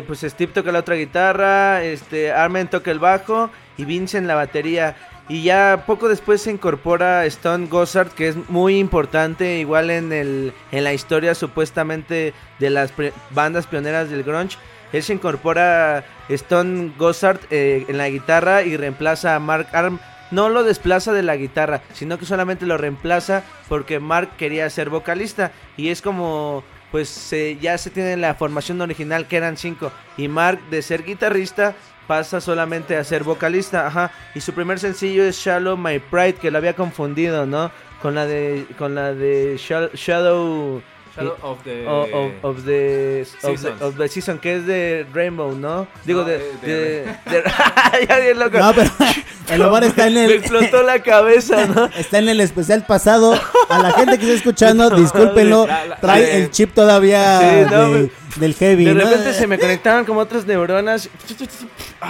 pues 0.08 0.22
Steve 0.22 0.54
toca 0.54 0.72
la 0.72 0.80
otra 0.80 0.96
guitarra, 0.96 1.84
este 1.84 2.32
Armen 2.32 2.70
toca 2.70 2.92
el 2.92 3.00
bajo 3.00 3.50
y 3.76 3.84
Vincent 3.84 4.26
la 4.26 4.36
batería. 4.36 4.96
Y 5.28 5.44
ya 5.44 5.84
poco 5.86 6.08
después 6.08 6.42
se 6.42 6.52
incorpora 6.52 7.26
Stone 7.26 7.68
Gossard, 7.68 8.08
que 8.08 8.30
es 8.30 8.38
muy 8.50 8.80
importante, 8.80 9.60
igual 9.60 9.90
en, 9.90 10.14
el, 10.14 10.54
en 10.72 10.86
la 10.86 10.94
historia 10.94 11.36
supuestamente 11.36 12.34
de 12.60 12.70
las 12.70 12.94
bandas 13.32 13.68
pioneras 13.68 14.10
del 14.10 14.24
grunge. 14.24 14.58
Él 14.94 15.04
se 15.04 15.14
incorpora 15.14 16.04
Stone 16.30 16.94
Gossard 16.98 17.40
eh, 17.50 17.86
en 17.88 17.98
la 17.98 18.10
guitarra 18.10 18.64
y 18.64 18.78
reemplaza 18.78 19.36
a 19.36 19.40
Mark 19.40 19.68
Arm. 19.74 20.00
No 20.32 20.50
lo 20.50 20.64
desplaza 20.64 21.14
de 21.14 21.24
la 21.24 21.38
guitarra, 21.38 21.82
sino 21.94 22.18
que 22.18 22.26
solamente 22.26 22.66
lo 22.66 22.78
reemplaza 22.78 23.44
porque 23.70 24.00
Mark 24.00 24.32
quería 24.38 24.70
ser 24.70 24.90
vocalista. 24.90 25.52
Y 25.78 25.90
es 25.90 26.02
como, 26.02 26.64
pues 26.92 27.34
ya 27.62 27.78
se 27.78 27.90
tiene 27.90 28.18
la 28.18 28.36
formación 28.36 28.82
original 28.82 29.28
que 29.28 29.38
eran 29.38 29.58
cinco. 29.58 29.92
Y 30.18 30.28
Mark 30.28 30.60
de 30.70 30.82
ser 30.82 31.04
guitarrista 31.04 31.76
pasa 32.08 32.42
solamente 32.42 32.96
a 32.96 33.04
ser 33.04 33.24
vocalista, 33.24 33.86
ajá. 33.86 34.12
Y 34.34 34.42
su 34.42 34.54
primer 34.54 34.80
sencillo 34.80 35.24
es 35.24 35.38
Shallow 35.38 35.78
My 35.78 36.00
Pride, 36.00 36.36
que 36.36 36.52
lo 36.52 36.58
había 36.58 36.76
confundido, 36.76 37.46
¿no? 37.46 37.72
Con 38.02 38.16
la 38.16 38.26
de, 38.26 38.66
con 38.78 38.96
la 38.96 39.14
de 39.14 39.58
Shadow... 39.58 40.82
Shadow 41.18 41.38
of 41.42 41.64
the- 41.64 41.86
o- 41.88 42.04
of, 42.04 42.32
of 42.44 42.66
the, 42.66 43.26
of 43.44 43.62
the- 43.62 43.84
of 43.86 43.98
the 43.98 44.08
Season, 44.08 44.38
que 44.40 44.56
es 44.58 44.66
de 44.68 45.06
Rainbow, 45.14 45.54
¿no? 45.56 45.88
Digo, 46.06 46.22
No, 46.22 46.28
de... 46.28 46.36
eh, 46.36 46.42
de, 46.62 46.70
de- 46.72 47.42
de- 47.42 47.44
ya 48.08 48.20
bien 48.20 48.40
loco. 48.40 48.58
No, 48.60 48.74
pero 48.74 48.90
el 49.50 49.62
Omar 49.64 49.84
está 49.84 50.08
en 50.08 50.14
Me 50.14 50.26
el 50.26 50.32
explotó 50.34 50.84
la 50.84 51.00
cabeza, 51.00 51.66
¿no? 51.76 51.86
está 51.98 52.20
en 52.20 52.30
el 52.30 52.40
especial 52.42 52.86
pasado. 52.86 53.40
A 53.70 53.80
la 53.80 53.92
gente 53.94 54.18
que 54.18 54.24
está 54.26 54.36
escuchando, 54.38 54.90
discúlpenlo, 54.92 55.66
La- 55.68 55.86
la- 55.86 55.96
trae 56.00 56.38
el 56.38 56.52
chip 56.52 56.74
todavía 56.74 57.40
Sí, 57.40 57.72
no, 57.72 57.94
de- 57.94 58.12
del 58.40 58.54
heavy. 58.56 58.86
De 58.86 58.94
¿no? 58.94 59.02
repente 59.04 59.34
se 59.34 59.48
me 59.48 59.58
conectaban 59.60 60.06
como 60.06 60.20
otras 60.22 60.46
neuronas. 60.46 61.10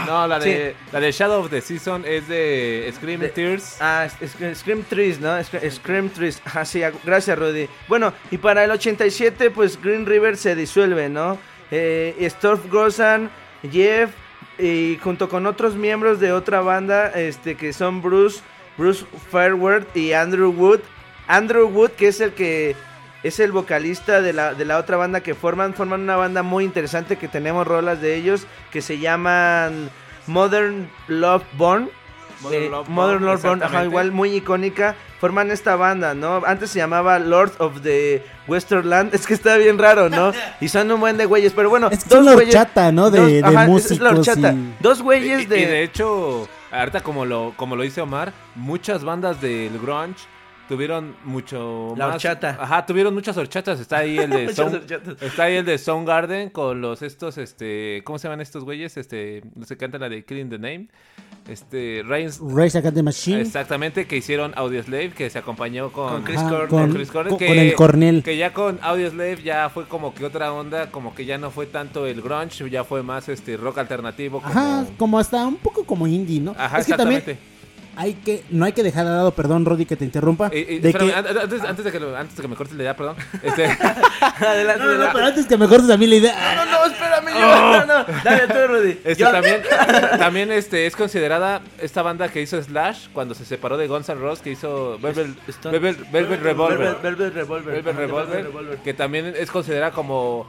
No, 0.05 0.27
la 0.27 0.39
de, 0.39 0.75
Sí. 0.77 0.85
la 0.91 0.99
de 0.99 1.11
Shadow 1.11 1.41
of 1.43 1.49
the 1.49 1.61
Season 1.61 2.03
es 2.05 2.27
de 2.27 2.91
Screaming 2.95 3.27
De- 3.27 3.29
Tears. 3.29 3.77
Ah, 3.79 4.07
Scream 4.55 4.83
Trees, 4.83 5.19
¿no? 5.19 5.29
Scre- 5.39 5.69
Scream 5.71 6.09
Trees. 6.09 6.41
Ajá, 6.45 6.65
sí, 6.65 6.79
ag- 6.81 6.93
gracias, 7.03 7.37
Rudy. 7.37 7.67
Bueno, 7.87 8.13
y 8.31 8.37
para 8.37 8.63
el 8.63 8.71
87, 8.71 9.51
pues 9.51 9.81
Green 9.81 10.05
River 10.05 10.37
se 10.37 10.55
disuelve, 10.55 11.09
¿no? 11.09 11.37
Eh, 11.71 12.15
Storm 12.21 12.61
Grossan, 12.69 13.29
Jeff, 13.71 14.11
y 14.59 14.97
junto 15.03 15.29
con 15.29 15.45
otros 15.45 15.75
miembros 15.75 16.19
de 16.19 16.31
otra 16.31 16.61
banda, 16.61 17.09
este, 17.09 17.55
que 17.55 17.73
son 17.73 18.01
Bruce, 18.01 18.41
Bruce 18.77 19.05
Fairworth 19.31 19.95
y 19.95 20.13
Andrew 20.13 20.51
Wood. 20.51 20.79
Andrew 21.27 21.67
Wood, 21.67 21.91
que 21.91 22.07
es 22.07 22.21
el 22.21 22.31
que 22.33 22.75
es 23.23 23.39
el 23.39 23.51
vocalista 23.51 24.21
de 24.21 24.33
la, 24.33 24.53
de 24.53 24.65
la 24.65 24.77
otra 24.77 24.97
banda 24.97 25.21
que 25.21 25.33
forman, 25.35 25.73
forman 25.73 26.01
una 26.01 26.15
banda 26.15 26.43
muy 26.43 26.63
interesante 26.63 27.17
que 27.17 27.27
tenemos 27.27 27.65
rolas 27.67 27.99
de 28.01 28.15
ellos 28.15 28.45
que 28.71 28.81
se 28.81 28.99
llaman 28.99 29.89
Modern 30.27 30.89
Love 31.07 31.43
Born. 31.53 31.89
Modern 32.41 32.63
Eh, 32.63 32.69
Love 32.69 32.87
Modern 32.89 33.19
Born, 33.19 33.31
Love 33.33 33.41
Born, 33.43 33.63
ajá, 33.63 33.83
igual 33.85 34.11
muy 34.11 34.29
icónica. 34.35 34.95
Forman 35.19 35.49
esta 35.49 35.75
banda, 35.75 36.13
¿no? 36.13 36.43
Antes 36.45 36.69
se 36.69 36.77
llamaba 36.77 37.17
Lord 37.17 37.53
of 37.57 37.81
the 37.81 38.23
Westerland. 38.47 39.11
Es 39.15 39.25
que 39.25 39.33
está 39.33 39.57
bien 39.57 39.79
raro, 39.79 40.09
¿no? 40.09 40.31
Y 40.61 40.67
son 40.67 40.91
un 40.91 40.99
buen 40.99 41.17
de 41.17 41.25
güeyes. 41.25 41.53
Pero 41.53 41.71
bueno, 41.71 41.87
Es 41.91 42.03
que 42.03 42.11
son 42.11 42.25
la 42.25 42.33
horchata, 42.35 42.91
¿no? 42.91 43.09
De- 43.09 43.41
de 43.41 43.75
es- 43.77 43.91
es 43.91 43.99
la 43.99 44.11
y- 44.11 44.73
Dos 44.79 44.99
Y, 44.99 45.01
güeyes 45.01 45.41
y 45.41 45.45
de. 45.47 45.65
de 45.65 45.83
hecho, 45.83 46.47
ahorita 46.71 47.01
como 47.01 47.25
lo, 47.25 47.53
como 47.57 47.75
lo 47.75 47.81
dice 47.81 48.01
Omar, 48.01 48.31
muchas 48.53 49.03
bandas 49.03 49.41
del 49.41 49.79
grunge 49.79 50.19
tuvieron 50.67 51.15
mucho 51.23 51.93
La 51.97 52.07
más- 52.07 52.15
horchata. 52.15 52.57
Ajá, 52.59 52.85
tuvieron 52.85 53.13
muchas 53.13 53.37
horchatas. 53.37 53.79
Está 53.79 53.97
ahí 53.99 54.17
el 54.17 54.29
de 54.29 54.53
Sound, 54.53 54.91
está 55.21 55.43
ahí 55.43 55.55
el 55.55 55.65
de 55.65 55.77
Soundgarden 55.77 56.49
con 56.49 56.81
los 56.81 57.01
estos 57.01 57.37
este, 57.37 58.01
¿cómo 58.03 58.19
se 58.19 58.27
llaman 58.27 58.41
estos 58.41 58.63
güeyes? 58.63 58.97
Este, 58.97 59.41
no 59.55 59.65
se 59.65 59.77
canta 59.77 59.97
la 59.97 60.09
de 60.09 60.23
Killing 60.25 60.49
the 60.49 60.57
Name. 60.59 60.87
Este, 61.47 62.03
Reigns 62.05 62.39
Race 62.41 62.77
Against 62.77 62.95
the 62.95 63.03
Machine. 63.03 63.41
Exactamente, 63.41 64.05
que 64.05 64.17
hicieron 64.17 64.51
Audioslave, 64.57 65.11
que 65.11 65.29
se 65.29 65.39
acompañó 65.39 65.91
con, 65.93 66.09
Con 66.11 66.23
Chris 66.23 66.37
Ajá, 66.39 66.49
Cornell. 66.49 66.69
con, 66.69 66.93
Chris 66.93 67.09
Cornell, 67.11 67.29
con- 67.29 67.39
que- 67.39 67.47
con 67.47 67.57
el 67.57 67.73
Cornell. 67.75 68.23
Que 68.23 68.35
ya 68.37 68.53
con 68.53 68.79
Audioslave 68.81 69.41
ya 69.43 69.69
fue 69.69 69.87
como 69.87 70.13
que 70.13 70.25
otra 70.25 70.51
onda, 70.51 70.91
como 70.91 71.15
que 71.15 71.23
ya 71.25 71.37
no 71.37 71.49
fue 71.49 71.65
tanto 71.65 72.05
el 72.05 72.21
grunge, 72.21 72.69
ya 72.69 72.83
fue 72.83 73.01
más 73.01 73.29
este 73.29 73.55
rock 73.55 73.77
alternativo. 73.77 74.41
Como... 74.41 74.49
Ajá, 74.51 74.85
como 74.97 75.19
hasta 75.19 75.45
un 75.47 75.55
poco 75.55 75.85
como 75.85 76.05
indie, 76.05 76.41
¿no? 76.41 76.53
Ajá, 76.57 76.79
es 76.79 76.87
que 76.87 76.93
también 76.95 77.19
exactamente. 77.21 77.56
Hay 77.97 78.13
que, 78.13 78.43
no 78.51 78.63
hay 78.65 78.71
que 78.73 78.83
dejar 78.83 79.05
de 79.05 79.11
lado, 79.11 79.31
perdón, 79.31 79.65
Roddy, 79.65 79.85
que 79.85 79.95
te 79.97 80.05
interrumpa. 80.05 80.47
Eh, 80.53 80.65
eh, 80.69 80.79
de 80.79 80.89
espérame, 80.89 81.09
que- 81.09 81.15
an- 81.15 81.37
antes, 81.39 81.61
antes 81.63 81.83
de 81.85 81.91
que 81.91 81.99
lo- 81.99 82.15
antes 82.15 82.35
de 82.35 82.41
que 82.43 82.47
me 82.47 82.55
cortes 82.55 82.75
la 82.77 82.83
idea, 82.83 82.95
perdón. 82.95 83.15
Este, 83.43 83.65
Adelante, 83.65 84.79
No, 84.79 84.85
no, 84.85 84.91
adelante. 84.91 85.11
pero 85.13 85.25
antes 85.25 85.45
que 85.47 85.57
me 85.57 85.67
cortes 85.67 85.89
a 85.89 85.97
mí 85.97 86.07
la 86.07 86.15
idea. 86.15 86.55
No, 86.55 86.65
no, 86.65 86.85
espérame, 86.85 87.27
yo. 87.33 87.39
No, 87.39 87.85
no. 87.85 88.05
Dale 88.23 88.47
tú, 88.47 88.67
Rudy. 88.67 88.91
este 89.03 89.15
Yo- 89.23 89.31
también, 89.31 89.61
también 90.19 90.51
este, 90.51 90.85
es 90.85 90.95
considerada 90.95 91.61
esta 91.79 92.01
banda 92.03 92.29
que 92.29 92.41
hizo 92.41 92.61
Slash 92.61 93.07
cuando 93.13 93.33
se 93.35 93.45
separó 93.45 93.77
de 93.77 93.87
Guns 93.87 94.07
N' 94.09 94.19
Roses, 94.21 94.43
que 94.43 94.51
hizo 94.51 94.97
Velvet, 94.99 95.27
Velvet, 95.63 96.11
Velvet 96.11 96.41
Revolver. 96.41 96.97
Velvet, 97.01 97.33
Revolver. 97.33 98.51
Velvet 98.51 98.83
que 98.83 98.93
también 98.93 99.33
es 99.37 99.49
considerada 99.49 99.91
como 99.91 100.47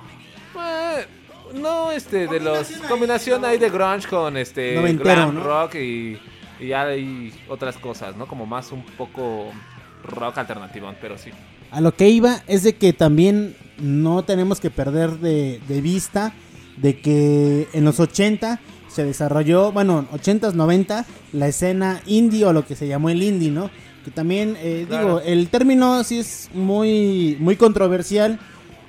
eh, 0.57 1.07
no 1.55 1.91
este 1.91 2.27
de 2.27 2.41
los 2.41 2.69
combinación 2.89 3.45
ahí 3.45 3.59
de 3.59 3.71
grunge 3.71 4.07
con 4.09 4.37
este 4.37 4.75
Noventero, 4.75 5.15
glam 5.15 5.35
¿no? 5.37 5.43
rock 5.45 5.75
y, 5.77 6.19
y 6.61 6.73
hay 6.73 7.33
otras 7.49 7.77
cosas, 7.77 8.17
¿no? 8.17 8.27
Como 8.27 8.47
más 8.47 8.73
un 8.73 8.83
poco 8.83 9.47
rock 10.05 10.39
alternativo, 10.39 10.93
pero 11.01 11.19
sí. 11.19 11.31
A 11.71 11.81
lo 11.81 11.95
que 11.95 12.09
iba 12.09 12.43
es 12.47 12.63
de 12.63 12.77
que 12.77 12.93
también 12.93 13.55
no 13.79 14.23
tenemos 14.25 14.59
que 14.61 14.71
perder 14.71 15.19
de, 15.19 15.61
de 15.69 15.81
vista 15.81 16.33
de 16.77 16.99
que 17.01 17.69
en 17.73 17.85
los 17.85 18.01
80 18.01 18.61
se 18.89 19.05
desarrolló, 19.05 19.71
bueno, 19.73 20.07
80s, 20.13 20.55
90, 20.55 21.05
la 21.33 21.49
escena 21.49 22.01
indie 22.07 22.45
o 22.47 22.53
lo 22.53 22.67
que 22.67 22.75
se 22.75 22.89
llamó 22.89 23.11
el 23.11 23.23
indie, 23.23 23.51
¿no? 23.51 23.71
Que 24.05 24.11
también, 24.11 24.57
eh, 24.61 24.87
Claro. 24.89 25.07
digo, 25.07 25.21
el 25.21 25.49
término 25.49 26.03
sí 26.05 26.19
es 26.21 26.49
muy, 26.55 27.37
muy 27.41 27.57
controversial, 27.57 28.39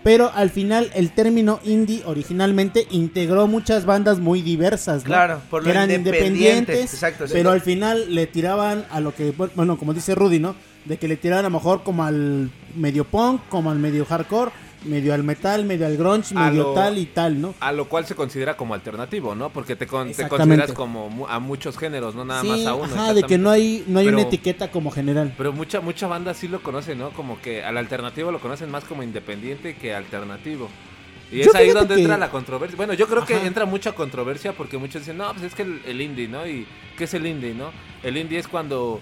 pero 0.04 0.32
al 0.34 0.50
final 0.50 0.92
el 0.94 1.12
término 1.12 1.60
indie 1.64 2.04
originalmente 2.06 2.88
integró 2.92 3.48
muchas 3.48 3.86
bandas 3.86 4.20
muy 4.20 4.42
diversas, 4.42 5.04
¿no? 5.04 5.10
Claro, 5.10 5.42
por 5.50 5.62
lo 5.62 5.66
que 5.66 5.72
eran 5.72 5.92
independiente, 5.92 6.28
independientes, 6.28 6.94
exacto, 6.94 7.28
sí. 7.28 7.34
pero 7.34 7.52
al 7.52 7.62
final 7.62 8.14
le 8.14 8.28
tiraban 8.28 8.86
a 8.92 9.00
lo 9.00 9.14
que, 9.14 9.32
bueno, 9.32 9.78
como 9.78 9.94
dice 9.94 10.16
Rudy, 10.16 10.40
¿no? 10.40 10.56
De 10.86 10.98
que 10.98 11.08
le 11.08 11.18
tiraban 11.18 11.46
a 11.46 11.50
lo 11.50 11.58
mejor 11.58 11.84
como 11.84 12.06
al 12.06 12.50
medio 12.76 13.04
punk, 13.04 13.42
como 13.50 13.72
al 13.72 13.80
medio 13.80 14.06
hardcore, 14.06 14.52
medio 14.86 15.14
al 15.14 15.24
metal, 15.24 15.66
medio 15.66 15.86
al 15.86 15.98
grunge, 15.98 16.34
A 16.38 16.50
medio 16.50 16.64
lo- 16.64 16.74
tal 16.74 16.98
y 16.98 17.06
tal, 17.06 17.40
¿no? 17.42 17.54
A 17.60 17.72
lo 17.72 17.90
cual 17.90 18.06
se 18.06 18.16
considera 18.16 18.56
como 18.58 18.74
alternativo, 18.74 19.36
¿no? 19.36 19.50
Porque 19.50 19.76
te, 19.76 19.88
con- 19.88 20.12
te 20.14 20.28
consideras 20.28 20.72
como 20.74 21.28
a 21.28 21.40
muchos 21.40 21.78
géneros, 21.78 22.16
no 22.16 22.26
nada 22.26 22.42
sí, 22.42 22.48
más 22.50 22.66
a 22.66 22.76
uno. 22.76 22.86
ajá, 22.94 23.14
de 23.14 23.24
que 23.24 23.38
no 23.38 23.50
hay, 23.50 23.84
no 23.88 24.00
hay 24.00 24.08
una 24.08 24.22
etiqueta 24.22 24.72
como 24.72 24.92
general. 24.92 25.34
Pero 25.38 25.52
mucha 25.54 25.82
mucha 25.82 26.08
banda 26.08 26.34
sí 26.34 26.48
lo 26.48 26.62
conoce, 26.64 26.96
¿no? 26.96 27.10
Como 27.12 27.42
que 27.42 27.64
al 27.64 27.78
alternativo 27.78 28.32
lo 28.32 28.40
conocen 28.40 28.72
más 28.72 28.84
como 28.86 29.04
independiente 29.04 29.76
que 29.76 29.94
alternativo. 29.94 30.70
Y 31.32 31.44
Yo 31.44 31.52
es 31.52 31.56
ahí 31.56 31.70
donde 31.70 31.94
que- 31.96 32.02
entra 32.02 32.18
la 32.18 32.32
controversia. 32.32 32.76
Bueno, 32.76 32.94
yo 32.94 33.08
creo 33.08 33.24
que 33.24 33.46
entra 33.46 33.66
mucha 33.66 33.92
controversia 33.92 34.54
porque 34.54 34.80
muchos 34.80 35.02
dicen, 35.04 35.18
no, 35.18 35.32
pues 35.32 35.44
es 35.44 35.54
que 35.54 35.62
el, 35.62 35.80
el 35.86 36.02
indie, 36.02 36.28
¿no? 36.28 36.48
¿Y 36.48 36.66
qué 36.98 37.04
es 37.04 37.14
el 37.14 37.28
indie, 37.28 37.54
no? 37.54 37.70
El 38.02 38.18
indie 38.18 38.40
es 38.40 38.48
cuando, 38.48 39.00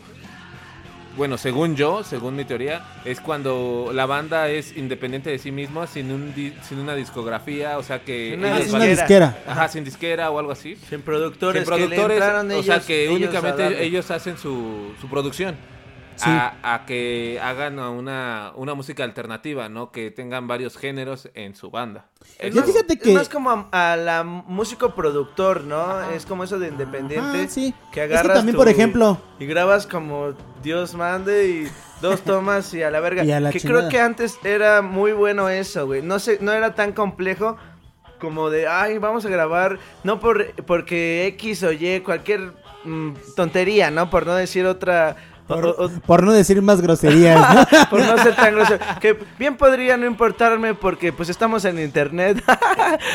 bueno, 1.17 1.37
según 1.37 1.75
yo, 1.75 2.03
según 2.03 2.35
mi 2.35 2.45
teoría, 2.45 2.83
es 3.03 3.19
cuando 3.19 3.89
la 3.93 4.05
banda 4.05 4.47
es 4.49 4.77
independiente 4.77 5.29
de 5.31 5.39
sí 5.39 5.51
misma, 5.51 5.87
sin, 5.87 6.11
un 6.11 6.33
di- 6.33 6.53
sin 6.61 6.79
una 6.79 6.95
discografía, 6.95 7.77
o 7.77 7.83
sea 7.83 7.99
que... 8.03 8.35
Una 8.37 8.57
disquera. 8.59 8.85
disquera. 8.85 9.37
Ajá, 9.47 9.67
sin 9.67 9.83
disquera 9.83 10.29
o 10.31 10.39
algo 10.39 10.51
así. 10.51 10.75
Sin 10.89 11.01
productores, 11.01 11.63
Sin 11.65 11.73
que 11.73 11.79
le 11.81 11.85
productores, 11.87 12.17
entraron 12.17 12.51
o 12.51 12.63
sea 12.63 12.75
ellos- 12.75 12.85
que 12.85 13.03
ellos 13.05 13.15
únicamente 13.15 13.83
ellos 13.83 14.11
hacen 14.11 14.37
su, 14.37 14.93
su 15.01 15.09
producción. 15.09 15.55
Sí. 16.17 16.29
A, 16.29 16.73
a 16.73 16.85
que 16.85 17.39
hagan 17.41 17.77
una, 17.79 18.51
una 18.55 18.73
música 18.73 19.03
alternativa, 19.03 19.69
¿no? 19.69 19.91
Que 19.91 20.11
tengan 20.11 20.47
varios 20.47 20.75
géneros 20.75 21.29
en 21.35 21.55
su 21.55 21.69
banda. 21.71 22.07
Es 22.39 22.53
Ya 22.53 22.61
más, 22.61 22.69
fíjate 22.71 22.93
es 22.95 22.99
que- 22.99 23.13
más 23.13 23.29
como 23.29 23.51
a, 23.71 23.93
a 23.93 23.95
la 23.95 24.23
músico 24.23 24.95
productor, 24.95 25.63
¿no? 25.63 26.01
Es 26.11 26.25
como 26.25 26.43
eso 26.43 26.57
de 26.57 26.69
independiente. 26.69 27.43
Ah, 27.45 27.47
sí. 27.47 27.73
Que 27.91 28.03
Es 28.03 28.09
que 28.09 28.13
agarras 28.15 28.37
también, 28.37 28.55
tu- 28.55 28.59
por 28.61 28.67
ejemplo- 28.67 29.17
Y 29.39 29.45
grabas 29.45 29.85
como 29.87 30.33
Dios 30.63 30.95
mande 30.95 31.47
y 31.49 31.67
dos 32.01 32.21
tomas 32.23 32.73
y 32.73 32.81
a 32.81 32.89
la 32.89 32.99
verga. 32.99 33.23
Y 33.23 33.31
a 33.31 33.39
la 33.39 33.51
que 33.51 33.59
chingada. 33.59 33.81
creo 33.81 33.89
que 33.91 33.99
antes 34.01 34.39
era 34.43 34.81
muy 34.81 35.11
bueno 35.13 35.49
eso, 35.49 35.85
güey. 35.85 36.01
No 36.01 36.17
sé, 36.19 36.39
no 36.41 36.51
era 36.51 36.73
tan 36.73 36.93
complejo 36.93 37.57
como 38.19 38.49
de, 38.49 38.67
ay, 38.67 38.97
vamos 38.97 39.23
a 39.25 39.29
grabar, 39.29 39.77
no 40.03 40.19
por 40.19 40.51
porque 40.63 41.27
X 41.37 41.61
o 41.61 41.71
Y, 41.71 41.99
cualquier 41.99 42.53
mm, 42.83 43.11
tontería, 43.35 43.91
¿no? 43.91 44.09
Por 44.09 44.25
no 44.25 44.33
decir 44.33 44.65
otra 44.65 45.15
O- 45.49 45.53
o- 45.55 45.85
o- 45.85 45.89
Por 46.05 46.23
no 46.23 46.33
decir 46.33 46.61
más 46.61 46.81
groserías, 46.81 47.39
¿no? 47.55 47.65
por 47.89 47.99
no 48.01 48.17
ser 48.21 48.35
tan 48.35 48.53
grosero. 48.55 48.79
Que 48.99 49.17
bien 49.39 49.55
podría 49.55 49.95
no 49.95 50.05
importarme 50.05 50.73
porque 50.73 51.13
pues 51.13 51.29
estamos 51.29 51.63
en 51.65 51.79
internet. 51.79 52.43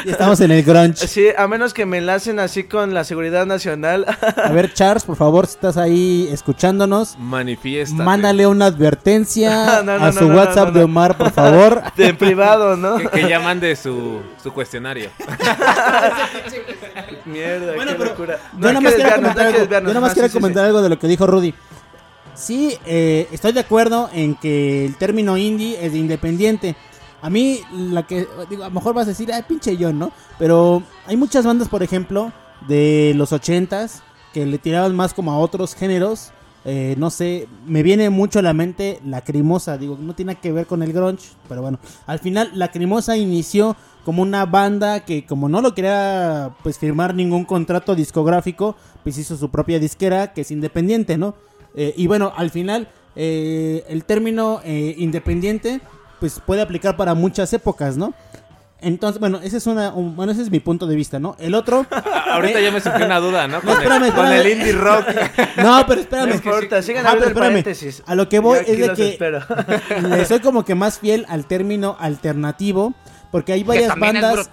Y 0.04 0.10
estamos 0.10 0.40
en 0.40 0.50
el 0.50 0.62
grunge. 0.62 1.06
Sí, 1.06 1.26
a 1.36 1.46
menos 1.48 1.72
que 1.74 1.86
me 1.86 1.98
enlacen 1.98 2.38
así 2.38 2.64
con 2.64 2.92
la 2.94 3.04
seguridad 3.04 3.46
nacional. 3.46 4.04
A 4.42 4.50
ver, 4.52 4.72
Charles, 4.72 5.04
por 5.04 5.16
favor, 5.16 5.46
si 5.46 5.54
estás 5.54 5.76
ahí 5.76 6.28
escuchándonos, 6.30 7.16
Manifiesta. 7.18 8.02
mándale 8.02 8.46
una 8.46 8.66
advertencia 8.66 9.82
No, 9.84 9.98
no, 9.98 10.04
a 10.04 10.06
no, 10.06 10.12
su 10.12 10.22
no, 10.28 10.28
no, 10.34 10.36
WhatsApp 10.36 10.66
no, 10.68 10.72
de 10.72 10.78
no. 10.80 10.84
Omar, 10.86 11.16
por 11.16 11.30
favor. 11.32 11.82
De 11.96 12.14
privado, 12.14 12.76
¿no? 12.76 12.96
Que, 12.98 13.08
que 13.08 13.28
ya 13.28 13.40
mande 13.40 13.74
su, 13.76 14.20
su 14.42 14.52
cuestionario. 14.52 15.10
Mierda, 17.24 17.74
Bueno, 17.74 17.92
qué 17.92 17.98
pero 17.98 18.10
locura. 18.10 18.38
yo 18.58 18.68
hay 18.68 18.74
nada 18.74 18.80
más 18.80 18.92
quería 18.94 19.06
desviarnos, 19.16 19.32
comentar 19.34 19.44
no 19.44 19.48
algo, 19.48 19.58
yo 19.68 19.80
nada 19.88 20.00
más 20.00 20.10
Ah, 20.10 20.14
quería 20.14 20.28
sí, 20.28 20.32
sí, 20.32 20.38
comentar 20.40 20.64
algo 20.64 20.82
de 20.82 20.88
lo 20.88 20.98
que 20.98 21.06
dijo 21.06 21.26
Rudy. 21.26 21.54
Sí, 22.34 22.76
eh, 22.86 23.28
estoy 23.30 23.52
de 23.52 23.60
acuerdo 23.60 24.08
en 24.12 24.34
que 24.34 24.86
el 24.86 24.96
término 24.96 25.36
indie 25.36 25.84
es 25.84 25.92
de 25.92 25.98
independiente. 25.98 26.76
A 27.20 27.30
mí, 27.30 27.60
la 27.72 28.06
que, 28.06 28.26
digo, 28.48 28.64
a 28.64 28.68
lo 28.68 28.74
mejor 28.74 28.94
vas 28.94 29.06
a 29.06 29.10
decir, 29.10 29.32
ay, 29.32 29.42
pinche 29.46 29.76
yo, 29.76 29.92
¿no? 29.92 30.12
Pero 30.38 30.82
hay 31.06 31.16
muchas 31.16 31.44
bandas, 31.46 31.68
por 31.68 31.82
ejemplo, 31.82 32.32
de 32.66 33.12
los 33.16 33.32
ochentas, 33.32 34.02
que 34.32 34.46
le 34.46 34.58
tiraban 34.58 34.96
más 34.96 35.14
como 35.14 35.30
a 35.30 35.38
otros 35.38 35.74
géneros. 35.74 36.32
Eh, 36.64 36.94
no 36.96 37.10
sé, 37.10 37.48
me 37.66 37.82
viene 37.82 38.08
mucho 38.08 38.38
a 38.38 38.42
la 38.42 38.54
mente 38.54 39.00
Lacrimosa, 39.04 39.76
digo, 39.78 39.98
no 40.00 40.14
tiene 40.14 40.36
que 40.36 40.52
ver 40.52 40.66
con 40.66 40.82
el 40.84 40.92
grunge, 40.92 41.30
pero 41.48 41.60
bueno, 41.60 41.80
al 42.06 42.20
final 42.20 42.52
Lacrimosa 42.54 43.16
inició 43.16 43.76
como 44.04 44.22
una 44.22 44.46
banda 44.46 45.00
que 45.00 45.26
como 45.26 45.48
no 45.48 45.60
lo 45.60 45.74
quería 45.74 46.54
pues 46.62 46.78
firmar 46.78 47.16
ningún 47.16 47.44
contrato 47.44 47.96
discográfico, 47.96 48.76
pues 49.02 49.18
hizo 49.18 49.36
su 49.36 49.50
propia 49.50 49.80
disquera 49.80 50.32
que 50.32 50.42
es 50.42 50.52
independiente, 50.52 51.18
¿no? 51.18 51.34
Eh, 51.74 51.94
y 51.96 52.06
bueno, 52.06 52.32
al 52.36 52.50
final 52.50 52.88
eh, 53.16 53.84
el 53.88 54.04
término 54.04 54.60
eh, 54.64 54.94
independiente 54.98 55.80
pues 56.20 56.40
puede 56.44 56.62
aplicar 56.62 56.96
para 56.96 57.14
muchas 57.14 57.52
épocas, 57.52 57.96
¿no? 57.96 58.14
Entonces, 58.84 59.20
bueno, 59.20 59.38
ese 59.42 59.58
es 59.58 59.66
una, 59.68 59.92
un- 59.92 60.16
bueno, 60.16 60.32
ese 60.32 60.42
es 60.42 60.50
mi 60.50 60.58
punto 60.58 60.86
de 60.88 60.96
vista, 60.96 61.20
¿no? 61.20 61.36
El 61.38 61.54
otro, 61.54 61.86
Ahorita 62.32 62.58
Eh, 62.58 62.64
ya 62.64 62.70
me 62.72 62.80
surgió 62.80 63.06
una 63.06 63.20
duda, 63.20 63.46
¿no? 63.46 63.58
No, 63.58 63.60
Con, 63.60 63.70
el- 63.70 63.76
espérame, 63.76 64.12
con 64.12 64.26
espérame. 64.26 64.40
el 64.40 64.52
indie 64.58 64.72
rock. 64.72 65.06
no, 65.58 65.84
pero 65.86 66.00
espérame. 66.00 66.28
No 66.30 66.34
importa, 66.34 66.82
sigan 66.82 67.04
pero 67.04 67.26
espérame. 67.26 67.48
paréntesis. 67.50 68.02
A 68.06 68.14
lo 68.16 68.28
que 68.28 68.38
voy 68.40 68.58
es 68.66 68.78
de 68.78 68.92
que 68.94 69.08
espero. 69.10 69.40
le 70.08 70.24
soy 70.24 70.40
como 70.40 70.64
que 70.64 70.74
más 70.74 70.98
fiel 70.98 71.26
al 71.28 71.46
término 71.46 71.96
alternativo, 72.00 72.92
porque 73.30 73.52
hay 73.52 73.62
varias 73.62 73.96
bandas 73.98 74.48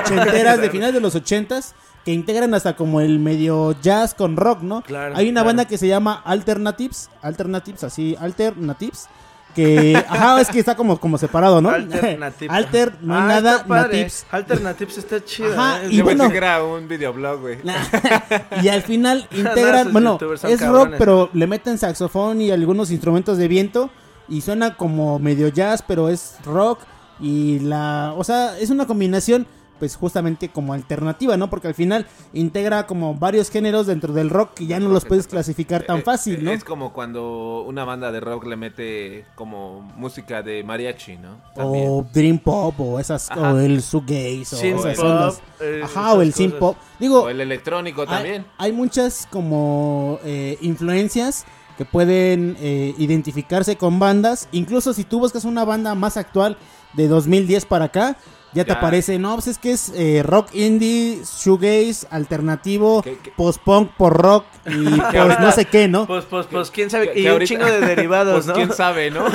ochenteras 0.00 0.60
de 0.60 0.70
finales 0.70 0.94
de 0.94 1.00
los 1.00 1.14
ochentas 1.14 1.74
que 2.04 2.12
integran 2.12 2.52
hasta 2.54 2.76
como 2.76 3.00
el 3.00 3.18
medio 3.18 3.74
jazz 3.80 4.14
con 4.14 4.36
rock, 4.36 4.60
¿no? 4.62 4.82
Claro, 4.82 5.16
hay 5.16 5.26
una 5.28 5.40
claro. 5.40 5.46
banda 5.46 5.64
que 5.66 5.78
se 5.78 5.88
llama 5.88 6.20
Alternatives, 6.24 7.08
Alternatives, 7.22 7.82
así, 7.84 8.14
Alternatives, 8.20 9.06
que, 9.54 9.96
ajá, 10.08 10.40
es 10.40 10.48
que 10.48 10.58
está 10.58 10.74
como, 10.76 10.98
como 11.00 11.16
separado, 11.16 11.62
¿no? 11.62 11.70
Alternative. 11.70 12.48
Alter, 12.54 12.94
no 13.00 13.14
hay 13.14 13.22
Ah, 13.22 13.26
nada, 13.26 13.52
está 13.56 13.66
padre. 13.66 13.82
natives. 13.88 14.26
Alternatives 14.30 14.98
está 14.98 15.24
chido. 15.24 15.52
Ajá, 15.52 15.84
¿eh? 15.84 15.88
y 15.92 15.96
Yo 15.96 16.04
bueno- 16.04 16.24
pensé 16.24 16.32
que 16.32 16.38
era 16.38 16.62
un 16.62 16.88
videoblog, 16.88 17.40
güey. 17.40 17.58
y 18.62 18.68
al 18.68 18.82
final 18.82 19.26
integran, 19.30 19.92
bueno, 19.92 20.18
es 20.48 20.66
rock, 20.66 20.90
pero 20.98 21.30
le 21.32 21.46
meten 21.46 21.78
saxofón 21.78 22.40
y 22.40 22.50
algunos 22.50 22.90
instrumentos 22.90 23.38
de 23.38 23.48
viento 23.48 23.90
y 24.28 24.40
suena 24.40 24.76
como 24.76 25.18
medio 25.18 25.48
jazz, 25.48 25.82
pero 25.86 26.08
es 26.08 26.36
rock 26.44 26.80
y 27.20 27.60
la, 27.60 28.12
o 28.16 28.24
sea, 28.24 28.58
es 28.58 28.70
una 28.70 28.86
combinación 28.86 29.46
pues 29.84 29.96
justamente 29.96 30.48
como 30.48 30.72
alternativa, 30.72 31.36
¿no? 31.36 31.50
Porque 31.50 31.68
al 31.68 31.74
final 31.74 32.06
integra 32.32 32.86
como 32.86 33.14
varios 33.14 33.50
géneros 33.50 33.86
dentro 33.86 34.14
del 34.14 34.30
rock 34.30 34.54
que 34.54 34.66
ya 34.66 34.80
no 34.80 34.88
los 34.88 35.04
puedes 35.04 35.26
clasificar 35.26 35.82
tan 35.82 35.98
Eh, 35.98 36.02
fácil, 36.02 36.42
¿no? 36.42 36.52
Es 36.52 36.64
como 36.64 36.94
cuando 36.94 37.60
una 37.68 37.84
banda 37.84 38.10
de 38.10 38.20
rock 38.20 38.46
le 38.46 38.56
mete 38.56 39.26
como 39.34 39.82
música 39.98 40.42
de 40.42 40.64
mariachi, 40.64 41.18
¿no? 41.18 41.36
También. 41.54 41.86
O 41.90 42.06
Dream 42.14 42.38
Pop 42.38 42.80
o 42.80 42.98
esas 42.98 43.30
Ajá. 43.30 43.52
o 43.52 43.58
el 43.58 43.82
shoegaze 43.82 44.56
o 44.56 44.58
Synth 44.58 44.78
esas 44.86 44.96
pop, 44.96 45.04
ondas. 45.04 45.42
eh, 45.60 45.80
Ajá, 45.84 46.14
o 46.14 46.22
el 46.22 46.32
synth 46.32 46.54
pop. 46.54 46.78
Digo, 46.98 47.24
O 47.24 47.28
el 47.28 47.42
electrónico 47.42 48.00
hay, 48.02 48.06
también. 48.08 48.46
hay 48.56 48.72
muchas 48.72 49.28
como 49.30 50.18
eh, 50.24 50.56
influencias 50.62 51.44
que 51.76 51.84
pueden 51.84 52.56
eh, 52.58 52.94
identificarse 52.96 53.76
con 53.76 53.98
bandas. 53.98 54.48
Incluso 54.50 54.94
si 54.94 55.04
tú 55.04 55.18
buscas 55.18 55.44
una 55.44 55.66
banda 55.66 55.94
más 55.94 56.16
actual 56.16 56.56
de 56.94 57.06
2010 57.06 57.66
para 57.66 57.86
acá, 57.86 58.16
ya, 58.54 58.64
te 58.64 58.72
aparece, 58.72 59.18
no, 59.18 59.34
pues 59.34 59.48
es 59.48 59.58
que 59.58 59.72
es 59.72 59.90
eh, 59.94 60.22
rock 60.24 60.54
indie, 60.54 61.22
shoegaze, 61.24 62.06
alternativo, 62.10 63.04
post-punk 63.36 63.90
por 63.96 64.16
rock 64.16 64.44
y 64.66 65.00
pues 65.10 65.40
no 65.40 65.52
sé 65.52 65.64
qué, 65.66 65.88
¿no? 65.88 66.06
Pues, 66.06 66.24
pues, 66.24 66.46
pues, 66.46 66.70
quién 66.70 66.88
sabe. 66.90 67.12
Y 67.14 67.26
un 67.26 67.32
ahorita- 67.32 67.48
chingo 67.48 67.66
de 67.66 67.80
derivados, 67.80 68.34
Pues 68.34 68.46
¿no? 68.46 68.54
quién 68.54 68.72
sabe, 68.72 69.10
¿no? 69.10 69.26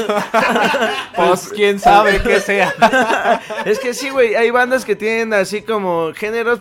pues 1.15 1.49
quién 1.53 1.79
sabe 1.79 2.21
qué 2.21 2.39
sea. 2.39 2.73
Es 3.65 3.79
que 3.79 3.93
sí, 3.93 4.09
güey. 4.09 4.35
Hay 4.35 4.49
bandas 4.51 4.85
que 4.85 4.95
tienen 4.95 5.33
así 5.33 5.61
como 5.61 6.11
géneros. 6.13 6.59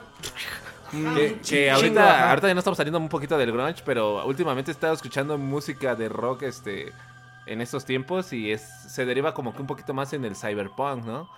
Que, 0.91 0.99
que 1.35 1.41
Chingo, 1.43 1.75
ahorita, 1.75 2.31
ahorita 2.31 2.49
ya 2.49 2.55
no 2.55 2.61
estamos 2.61 2.77
saliendo 2.79 2.99
un 2.99 3.11
poquito 3.11 3.37
del 3.37 3.53
grunge, 3.53 3.83
pero 3.85 4.25
últimamente 4.27 4.71
he 4.71 4.73
estado 4.75 4.95
escuchando 4.95 5.37
música 5.37 5.95
de 5.95 6.09
rock 6.09 6.43
este 6.45 6.93
en 7.47 7.61
estos 7.61 7.85
tiempos 7.85 8.33
y 8.33 8.53
es 8.53 8.63
se 8.89 9.05
deriva 9.05 9.35
como 9.35 9.55
que 9.55 9.61
un 9.61 9.67
poquito 9.67 9.93
más 9.93 10.13
en 10.15 10.25
el 10.25 10.35
cyberpunk, 10.35 11.05
¿no? 11.05 11.29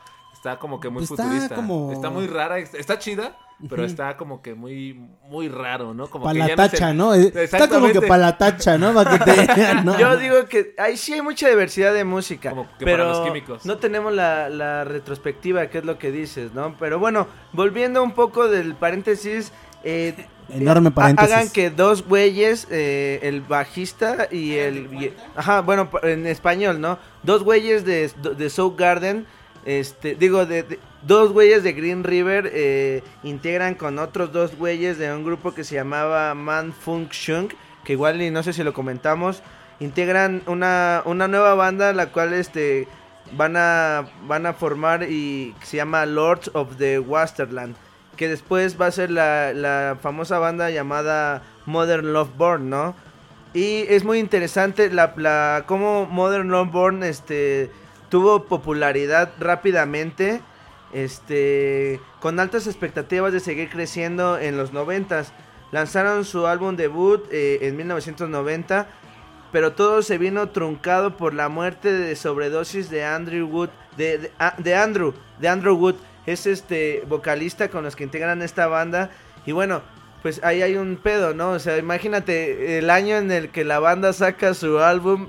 Está 0.41 0.59
como 0.59 0.81
que 0.81 0.89
muy 0.89 1.03
Está 1.05 1.17
futurista. 1.23 1.55
como- 1.55 1.93
Está 1.93 2.09
muy 2.09 2.27
rara, 2.27 2.59
es- 2.59 2.73
está 2.73 2.99
chida, 2.99 3.37
pero 3.69 3.85
está 3.85 4.17
como 4.17 4.41
que 4.41 4.55
muy 4.55 4.95
muy 5.29 5.49
raro, 5.51 5.93
¿no? 5.93 6.09
Como 6.09 6.25
Para 6.25 6.33
que 6.33 6.39
la 6.39 6.47
ya 6.49 6.57
no 6.57 6.63
es 6.65 6.71
tacha, 6.71 6.95
¿no? 6.95 7.15
Eh, 7.15 7.31
Está 7.35 7.69
como 7.69 7.89
que 7.93 8.01
para 8.01 8.23
la 8.23 8.39
tacha, 8.39 8.79
¿no? 8.79 8.95
Para 8.95 9.19
que 9.19 9.25
te... 9.25 9.35
¿no? 9.85 9.99
Yo 9.99 10.17
digo 10.17 10.47
que 10.47 10.75
ahí 10.79 10.97
sí 10.97 11.13
hay 11.13 11.21
mucha 11.21 11.47
diversidad 11.47 11.93
de 11.93 12.05
música. 12.05 12.49
Como 12.51 12.65
que 12.79 12.87
pero 12.87 13.05
para 13.05 13.19
los 13.19 13.27
químicos. 13.27 13.67
no 13.67 13.77
tenemos 13.77 14.15
la, 14.15 14.49
la 14.49 14.85
retrospectiva, 14.85 15.67
que 15.67 15.77
es 15.79 15.85
lo 15.85 15.99
que 15.99 16.11
dices, 16.11 16.55
¿no? 16.55 16.75
Pero 16.79 16.99
bueno, 16.99 17.27
volviendo 17.53 18.03
un 18.03 18.13
poco 18.13 18.49
del 18.49 18.75
paréntesis. 18.77 19.53
eh, 19.85 20.15
Enorme 20.49 20.89
eh, 20.89 20.93
paréntesis. 20.93 21.33
Hagan 21.35 21.51
que 21.51 21.69
dos 21.69 22.03
güeyes, 22.09 22.67
eh, 22.71 23.21
el 23.25 23.43
bajista 23.43 24.27
y 24.31 24.55
el... 24.55 24.89
y- 24.95 25.13
ajá, 25.37 25.61
bueno, 25.61 25.91
en 26.03 26.27
español, 26.27 26.81
¿no? 26.81 26.99
Dos 27.23 27.45
güeyes 27.45 27.85
de, 27.85 28.11
de 28.39 28.49
Soul 28.49 28.75
Garden, 28.77 29.27
este, 29.65 30.15
digo, 30.15 30.47
dos 31.03 31.33
güeyes 31.33 31.63
de 31.63 31.73
Green 31.73 32.05
River 32.05 32.51
eh, 32.53 33.03
integran 33.23 33.75
con 33.75 33.99
otros 33.99 34.33
dos 34.33 34.57
güeyes 34.57 34.99
de 34.99 35.13
un 35.13 35.25
grupo 35.25 35.53
que 35.53 35.65
se 35.65 35.75
llamaba 35.75 36.35
Man 36.35 36.73
Funk 36.73 37.13
Shunk, 37.13 37.55
que 37.85 37.93
igual 37.93 38.21
y 38.23 38.31
no 38.31 38.43
sé 38.43 38.53
si 38.53 38.63
lo 38.63 38.73
comentamos, 38.73 39.43
integran 39.81 40.43
una, 40.47 41.03
una 41.05 41.29
nueva 41.29 41.55
banda 41.55 41.93
la 41.93 42.07
cual 42.07 42.33
este 42.35 42.89
van 43.33 43.57
a 43.57 44.09
van 44.27 44.47
a 44.47 44.55
formar 44.55 45.05
y 45.05 45.55
se 45.63 45.77
llama 45.77 46.05
Lords 46.07 46.51
of 46.55 46.77
the 46.79 46.99
Wasterland 46.99 47.77
que 48.21 48.29
después 48.29 48.79
va 48.79 48.85
a 48.85 48.91
ser 48.91 49.11
la, 49.11 49.55
la 49.55 49.97
famosa 49.99 50.39
banda 50.39 50.69
llamada 50.69 51.43
Modern 51.65 52.13
Love 52.13 52.37
Born, 52.37 52.69
¿no? 52.69 52.95
Y 53.55 53.87
es 53.89 54.05
muy 54.05 54.19
interesante 54.19 54.91
la, 54.91 55.15
la 55.17 55.65
cómo 55.67 56.05
Modern 56.05 56.49
Love 56.49 56.71
Born 56.71 57.03
este 57.03 57.71
tuvo 58.11 58.45
popularidad 58.45 59.33
rápidamente, 59.39 60.43
este 60.93 62.01
con 62.21 62.39
altas 62.39 62.67
expectativas 62.67 63.33
de 63.33 63.41
seguir 63.41 63.71
creciendo 63.71 64.39
en 64.39 64.57
los 64.57 64.73
noventas. 64.73 65.33
Lanzaron 65.73 66.25
su 66.25 66.47
álbum 66.47 66.77
debut 66.77 67.25
eh, 67.31 67.61
en 67.63 67.77
1990, 67.77 68.89
pero 69.53 69.73
todo 69.73 70.03
se 70.03 70.19
vino 70.19 70.49
truncado 70.49 71.17
por 71.17 71.33
la 71.33 71.49
muerte 71.49 71.93
de 71.93 72.17
sobredosis 72.17 72.91
de 72.91 73.05
Andrew 73.05 73.47
Wood, 73.47 73.71
de, 73.97 74.33
ah, 74.39 74.55
de 74.59 74.75
Andrew, 74.75 75.15
de 75.39 75.49
Andrew 75.49 75.77
Wood, 75.77 75.95
es 76.27 76.47
este 76.47 77.05
vocalista 77.09 77.71
con 77.71 77.85
los 77.85 77.95
que 77.97 78.05
integran 78.05 78.43
esta 78.43 78.67
banda 78.67 79.11
y 79.47 79.53
bueno, 79.53 79.83
pues 80.23 80.41
ahí 80.45 80.61
hay 80.61 80.77
un 80.77 80.97
pedo, 80.97 81.33
¿no? 81.35 81.53
O 81.53 81.59
sea, 81.59 81.79
imagínate 81.79 82.79
el 82.79 82.91
año 82.91 83.17
en 83.17 83.31
el 83.31 83.49
que 83.51 83.65
la 83.65 83.79
banda 83.79 84.13
saca 84.13 84.53
su 84.55 84.81
álbum 84.81 85.29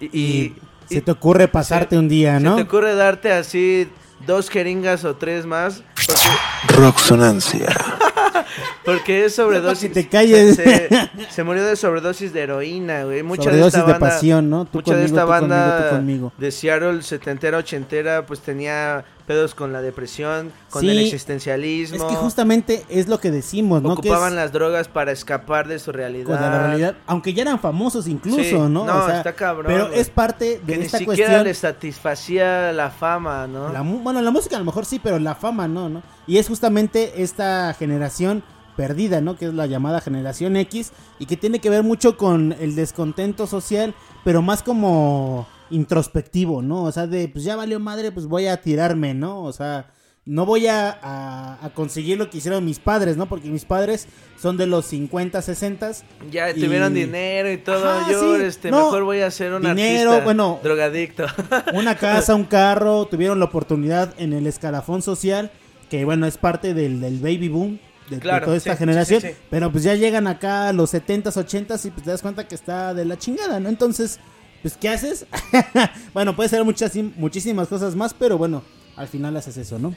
y- 0.00 0.54
se 0.88 1.00
te 1.00 1.10
ocurre 1.10 1.48
pasarte 1.48 1.98
un 1.98 2.08
día, 2.08 2.38
¿no? 2.40 2.56
se 2.56 2.62
te 2.64 2.68
ocurre 2.68 2.94
darte 2.94 3.32
así 3.32 3.88
dos 4.26 4.50
jeringas 4.50 5.04
o 5.04 5.16
tres 5.16 5.46
más 5.46 5.82
porque, 6.06 6.74
Rocksonancia. 6.76 7.66
porque 8.84 9.24
es 9.26 9.34
sobredosis. 9.34 9.88
que 9.88 9.94
te 10.02 10.08
calles. 10.08 10.56
Se, 10.56 10.88
se- 10.88 11.10
se 11.30 11.44
murió 11.44 11.64
de 11.64 11.76
sobredosis 11.76 12.32
de 12.32 12.42
heroína, 12.42 13.04
güey. 13.04 13.22
Mucha 13.22 13.44
Sobredosis 13.44 13.72
de 13.74 13.78
esta 13.80 13.86
de 13.86 13.92
banda, 13.92 14.08
pasión, 14.14 14.50
¿no? 14.50 14.64
Tú 14.64 14.78
mucha 14.78 14.96
de 14.96 15.04
esta 15.04 15.22
tú 15.22 15.26
conmigo, 15.28 15.48
banda 15.48 15.88
tú 15.90 15.96
conmigo. 15.96 16.32
de 16.38 16.50
Seattle 16.50 17.02
setentera, 17.02 17.58
ochentera, 17.58 18.24
pues 18.26 18.40
tenía 18.40 19.04
pedos 19.28 19.54
con 19.54 19.72
la 19.72 19.80
depresión, 19.82 20.50
con 20.70 20.80
Sí, 20.80 20.88
el 20.88 20.98
existencialismo. 20.98 21.96
Es 21.98 22.02
que 22.04 22.16
justamente 22.16 22.84
es 22.88 23.06
lo 23.08 23.20
que 23.20 23.30
decimos, 23.30 23.82
¿no? 23.82 23.90
Que 23.90 24.08
Ocupaban 24.08 24.30
es 24.30 24.36
las 24.36 24.52
drogas 24.52 24.88
para 24.88 25.12
escapar 25.12 25.68
de 25.68 25.78
su 25.78 25.92
realidad. 25.92 26.24
con 26.26 26.34
la 26.40 26.66
realidad, 26.66 26.96
aunque 27.06 27.34
ya 27.34 27.42
eran 27.42 27.60
famosos 27.60 28.08
incluso, 28.08 28.42
Sí, 28.42 28.52
¿no? 28.54 28.68
no, 28.68 28.84
O 28.84 29.06
sea, 29.06 29.18
está 29.18 29.34
cabrón, 29.34 29.66
Pero 29.68 29.92
es 29.92 30.08
parte 30.10 30.60
de 30.64 30.72
Que 30.72 30.78
ni 30.78 30.84
esta 30.86 30.98
siquiera 30.98 31.26
cuestión. 31.28 31.44
le 31.44 31.54
satisfacía 31.54 32.72
la 32.72 32.90
fama, 32.90 33.46
¿no? 33.46 33.72
La 33.72 33.82
bueno, 33.82 34.22
la 34.22 34.30
música 34.30 34.56
a 34.56 34.58
lo 34.58 34.64
mejor 34.64 34.84
sí, 34.86 34.98
pero 34.98 35.18
la 35.18 35.34
fama 35.34 35.68
no, 35.68 35.88
¿no? 35.88 36.02
Y 36.26 36.38
es 36.38 36.48
justamente 36.48 37.22
esta 37.22 37.74
generación 37.74 38.42
perdida, 38.76 39.20
¿no? 39.20 39.36
Que 39.36 39.46
es 39.46 39.54
la 39.54 39.66
llamada 39.66 40.00
generación 40.00 40.56
X 40.56 40.92
y 41.18 41.26
que 41.26 41.36
tiene 41.36 41.58
que 41.60 41.68
ver 41.68 41.82
mucho 41.82 42.16
con 42.16 42.54
el 42.60 42.74
descontento 42.76 43.46
social, 43.46 43.94
pero 44.24 44.40
más 44.40 44.62
como 44.62 45.46
introspectivo, 45.70 46.62
¿no? 46.62 46.84
O 46.84 46.92
sea, 46.92 47.06
de 47.06 47.28
pues 47.28 47.44
ya 47.44 47.56
valió 47.56 47.80
madre, 47.80 48.12
pues 48.12 48.26
voy 48.26 48.46
a 48.46 48.60
tirarme, 48.60 49.14
¿no? 49.14 49.42
O 49.42 49.52
sea, 49.52 49.90
no 50.24 50.44
voy 50.44 50.66
a, 50.66 50.90
a- 51.02 51.58
a 51.64 51.70
conseguir 51.70 52.18
lo 52.18 52.28
que 52.28 52.36
hicieron 52.38 52.64
mis 52.64 52.78
padres, 52.78 53.16
¿no? 53.16 53.26
Porque 53.26 53.48
mis 53.48 53.64
padres 53.64 54.06
son 54.38 54.56
de 54.58 54.66
los 54.66 54.84
50, 54.86 55.40
60 55.40 55.90
Ya 56.30 56.50
y- 56.50 56.60
tuvieron 56.60 56.92
dinero 56.92 57.50
y 57.50 57.56
todo. 57.56 57.88
Ajá, 57.88 58.10
yo, 58.12 58.36
sí. 58.36 58.42
este, 58.44 58.70
No, 58.70 58.84
mejor 58.86 59.04
voy 59.04 59.20
a 59.20 59.30
ser 59.30 59.54
un 59.54 59.62
dinero, 59.62 60.10
artista 60.10 60.24
bueno. 60.24 60.60
drogadicto. 60.62 61.24
una 61.74 61.94
casa, 61.96 62.34
un 62.34 62.44
carro, 62.44 63.06
tuvieron 63.06 63.38
la 63.38 63.46
oportunidad 63.46 64.14
en 64.18 64.34
el 64.34 64.46
escalafón 64.46 65.00
social, 65.00 65.50
que 65.88 66.04
bueno, 66.04 66.26
es 66.26 66.36
parte 66.36 66.74
del, 66.74 67.00
del 67.00 67.18
baby 67.20 67.48
boom 67.48 67.78
de, 68.10 68.18
toda 68.20 68.56
esta 68.56 68.72
sí, 68.72 68.78
generación, 68.78 69.20
sí. 69.22 69.28
pero 69.50 69.70
pues 69.72 69.84
ya 69.84 69.94
llegan 69.94 70.26
acá 70.26 70.68
a 70.68 70.72
los 70.72 70.92
70s, 70.94 71.24
80s 71.24 71.84
y 71.86 71.90
pues 71.90 72.04
te 72.04 72.10
das 72.10 72.22
cuenta 72.22 72.46
que 72.48 72.54
está 72.54 72.92
de 72.94 73.04
la 73.06 73.18
chingada, 73.18 73.60
¿no? 73.60 73.68
Entonces, 73.70 74.18
pues 74.62 74.76
¿qué 74.76 74.88
haces? 74.88 75.26
bueno, 76.14 76.34
puede 76.36 76.48
ser 76.48 76.64
muchas, 76.64 76.92
muchísimas 77.16 77.68
cosas 77.68 77.94
más, 77.94 78.14
pero 78.14 78.38
bueno, 78.38 78.62
al 78.96 79.08
final 79.08 79.36
haces 79.36 79.56
eso, 79.56 79.78
¿no? 79.78 79.94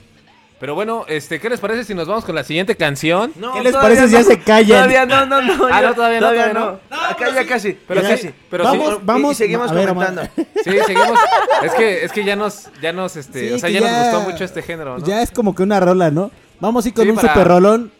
Pero 0.60 0.76
bueno, 0.76 1.06
este, 1.08 1.40
¿qué 1.40 1.50
les 1.50 1.60
parece 1.60 1.84
si 1.86 1.96
nos 1.96 2.08
vamos 2.08 2.24
con 2.24 2.36
la 2.36 2.44
siguiente 2.44 2.76
canción? 2.78 3.34
No, 3.36 3.54
¿Qué 3.54 3.62
les 3.62 3.74
parece 3.74 4.06
si 4.08 4.14
ya 4.14 4.24
se 4.24 4.40
callan? 4.40 4.68
Todavía 4.68 5.06
no, 5.08 5.26
no, 5.26 5.42
no. 5.42 5.66
Ah, 5.72 5.82
ya- 5.82 5.88
no, 5.90 5.96
todavía 5.96 6.20
no, 6.22 6.28
todavía 6.30 6.54
no. 6.54 6.80
Acá 6.92 7.34
ya 7.34 7.48
casi. 7.48 7.74
Pero 7.88 8.02
casi. 8.04 8.30
pero 8.48 8.66
vamos, 8.66 8.90
sí. 8.90 8.94
Y- 9.02 9.06
vamos. 9.06 9.32
y 9.32 9.36
seguimos 9.36 9.72
ver, 9.74 9.88
comentando. 9.90 10.22
Sí, 10.64 10.70
seguimos. 10.86 11.20
Es 11.64 11.74
que, 11.74 12.06
es 12.06 12.12
que 12.12 12.24
ya 12.24 12.36
nos, 12.36 12.70
ya 12.80 12.94
nos, 12.94 13.16
este, 13.16 13.48
Sí, 13.50 13.54
o 13.56 13.58
sea, 13.58 13.72
ya, 13.72 13.80
ya- 13.80 13.92
nos 13.92 14.14
gustó 14.14 14.30
mucho 14.32 14.44
este 14.44 14.62
género, 14.62 15.00
¿no? 15.00 15.04
Ya 15.08 15.24
es 15.24 15.32
como 15.32 15.56
que 15.56 15.64
una 15.64 15.80
rola, 15.80 16.12
¿no? 16.12 16.30
Vamos 16.60 16.86
a 16.86 16.90
ir 16.90 16.94
con 16.94 17.06
Sí, 17.06 17.10
un 17.10 17.16
para- 17.16 17.30
super 17.34 17.48
rolón, 17.48 17.92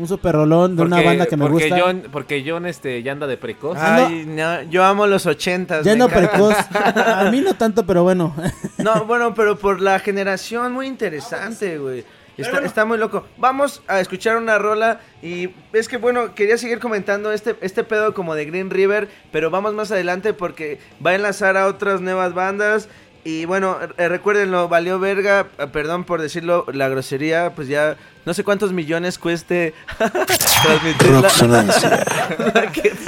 un 0.00 0.08
super 0.08 0.34
rolón 0.34 0.76
de 0.76 0.82
una 0.82 1.02
banda 1.02 1.26
que 1.26 1.36
me 1.36 1.46
porque 1.46 1.68
gusta. 1.68 1.78
John, 1.78 2.04
porque 2.10 2.42
John, 2.46 2.64
este, 2.64 3.02
ya 3.02 3.12
anda 3.12 3.26
de 3.26 3.36
precoz. 3.36 3.76
Ay, 3.78 4.24
no, 4.26 4.62
yo 4.62 4.82
amo 4.82 5.06
los 5.06 5.26
ochentas. 5.26 5.84
ya 5.84 5.94
no 5.94 6.08
precoz. 6.08 6.54
A 6.74 7.30
mí 7.30 7.40
no 7.40 7.54
tanto, 7.54 7.84
pero 7.86 8.02
bueno. 8.02 8.34
No, 8.78 9.04
bueno, 9.04 9.34
pero 9.34 9.58
por 9.58 9.80
la 9.82 9.98
generación 9.98 10.72
muy 10.72 10.86
interesante, 10.86 11.76
güey. 11.76 12.02
Está, 12.38 12.60
está 12.60 12.84
muy 12.86 12.96
loco. 12.96 13.26
Vamos 13.36 13.82
a 13.86 14.00
escuchar 14.00 14.38
una 14.38 14.58
rola 14.58 15.00
y 15.20 15.50
es 15.74 15.86
que 15.86 15.98
bueno, 15.98 16.34
quería 16.34 16.56
seguir 16.56 16.78
comentando 16.78 17.30
este, 17.30 17.56
este 17.60 17.84
pedo 17.84 18.14
como 18.14 18.34
de 18.34 18.46
Green 18.46 18.70
River, 18.70 19.08
pero 19.30 19.50
vamos 19.50 19.74
más 19.74 19.92
adelante 19.92 20.32
porque 20.32 20.78
va 21.04 21.10
a 21.10 21.14
enlazar 21.16 21.58
a 21.58 21.66
otras 21.66 22.00
nuevas 22.00 22.32
bandas. 22.32 22.88
Y 23.22 23.44
bueno, 23.44 23.76
eh, 23.98 24.08
recuérdenlo, 24.08 24.68
valió 24.68 24.98
verga, 24.98 25.48
eh, 25.58 25.66
perdón 25.66 26.04
por 26.04 26.22
decirlo, 26.22 26.64
la 26.72 26.88
grosería, 26.88 27.52
pues 27.54 27.68
ya 27.68 27.98
no 28.24 28.34
sé 28.34 28.44
cuántos 28.44 28.72
millones 28.72 29.18
cueste 29.18 29.74
transmitirla. 29.98 31.28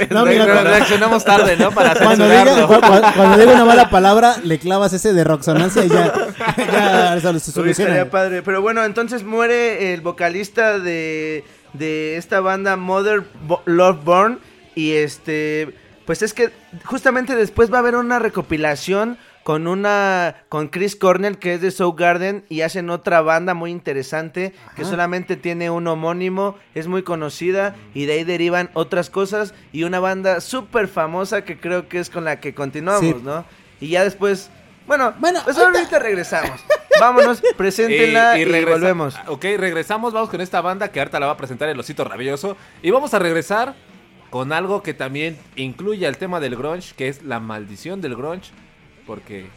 No, 0.09 0.25
mira, 0.25 0.45
Pero 0.45 0.63
reaccionamos 0.63 1.23
tarde, 1.23 1.55
¿no? 1.57 1.71
Para 1.71 1.95
Cuando 1.95 2.27
diga, 2.27 2.67
cuando 2.67 3.37
diga 3.37 3.53
una 3.53 3.65
mala 3.65 3.89
palabra, 3.89 4.35
le 4.43 4.59
clavas 4.59 4.93
ese 4.93 5.13
de 5.13 5.23
roxonancia 5.23 5.85
y 5.85 5.89
ya, 5.89 6.13
ya 7.21 7.39
se 7.39 7.51
soluciona. 7.51 8.05
padre. 8.09 8.41
Pero 8.43 8.61
bueno, 8.61 8.83
entonces 8.83 9.23
muere 9.23 9.93
el 9.93 10.01
vocalista 10.01 10.79
de, 10.79 11.43
de 11.73 12.17
esta 12.17 12.39
banda 12.41 12.75
Mother 12.75 13.23
Bo- 13.47 13.61
Love 13.65 14.03
Born. 14.03 14.39
Y 14.75 14.93
este, 14.93 15.73
pues 16.05 16.21
es 16.21 16.33
que 16.33 16.49
justamente 16.85 17.35
después 17.35 17.71
va 17.71 17.77
a 17.77 17.79
haber 17.79 17.95
una 17.95 18.19
recopilación 18.19 19.17
con 19.43 19.67
una 19.67 20.35
con 20.49 20.69
Chris 20.69 20.95
Cornell 20.95 21.37
que 21.37 21.55
es 21.55 21.61
de 21.61 21.71
Soul 21.71 21.95
Garden 21.97 22.45
y 22.49 22.61
hacen 22.61 22.89
otra 22.89 23.21
banda 23.21 23.53
muy 23.53 23.71
interesante 23.71 24.53
que 24.75 24.85
solamente 24.85 25.35
tiene 25.35 25.69
un 25.69 25.85
homónimo, 25.87 26.55
es 26.75 26.87
muy 26.87 27.03
conocida 27.03 27.75
y 27.93 28.05
de 28.05 28.13
ahí 28.13 28.23
derivan 28.23 28.69
otras 28.73 29.09
cosas 29.09 29.53
y 29.73 29.83
una 29.83 29.99
banda 29.99 30.39
súper 30.41 30.87
famosa 30.87 31.43
que 31.43 31.59
creo 31.59 31.89
que 31.89 31.99
es 31.99 32.09
con 32.09 32.23
la 32.23 32.39
que 32.39 32.53
continuamos, 32.53 33.01
Sí. 33.01 33.15
¿no? 33.23 33.43
Y 33.81 33.89
ya 33.89 34.03
después, 34.05 34.49
bueno, 34.87 35.13
Bueno, 35.19 35.41
pues 35.43 35.57
ahorita- 35.57 35.79
ahorita 35.79 35.99
regresamos. 35.99 36.59
Vámonos, 36.99 37.41
preséntenla 37.57 38.37
y, 38.39 38.45
regresa- 38.45 38.69
volvemos. 38.71 39.19
Ok, 39.27 39.43
regresamos, 39.57 40.13
vamos 40.13 40.29
con 40.29 40.39
esta 40.41 40.61
banda 40.61 40.89
que 40.89 40.99
ahorita 40.99 41.19
la 41.19 41.25
va 41.25 41.31
a 41.33 41.37
presentar 41.37 41.67
el 41.67 41.79
Osito 41.79 42.03
Rabioso. 42.05 42.55
Y 42.81 42.91
vamos 42.91 43.13
a 43.13 43.19
regresar 43.19 43.75
con 44.29 44.53
algo 44.53 44.81
que 44.83 44.93
también 44.93 45.37
incluye 45.55 46.07
el 46.07 46.17
tema 46.17 46.39
del 46.39 46.55
grunge, 46.55 46.93
que 46.95 47.07
es 47.09 47.23
la 47.23 47.39
maldición 47.39 47.99
del 47.99 48.15
grunge. 48.15 48.51
Porque 49.05 49.47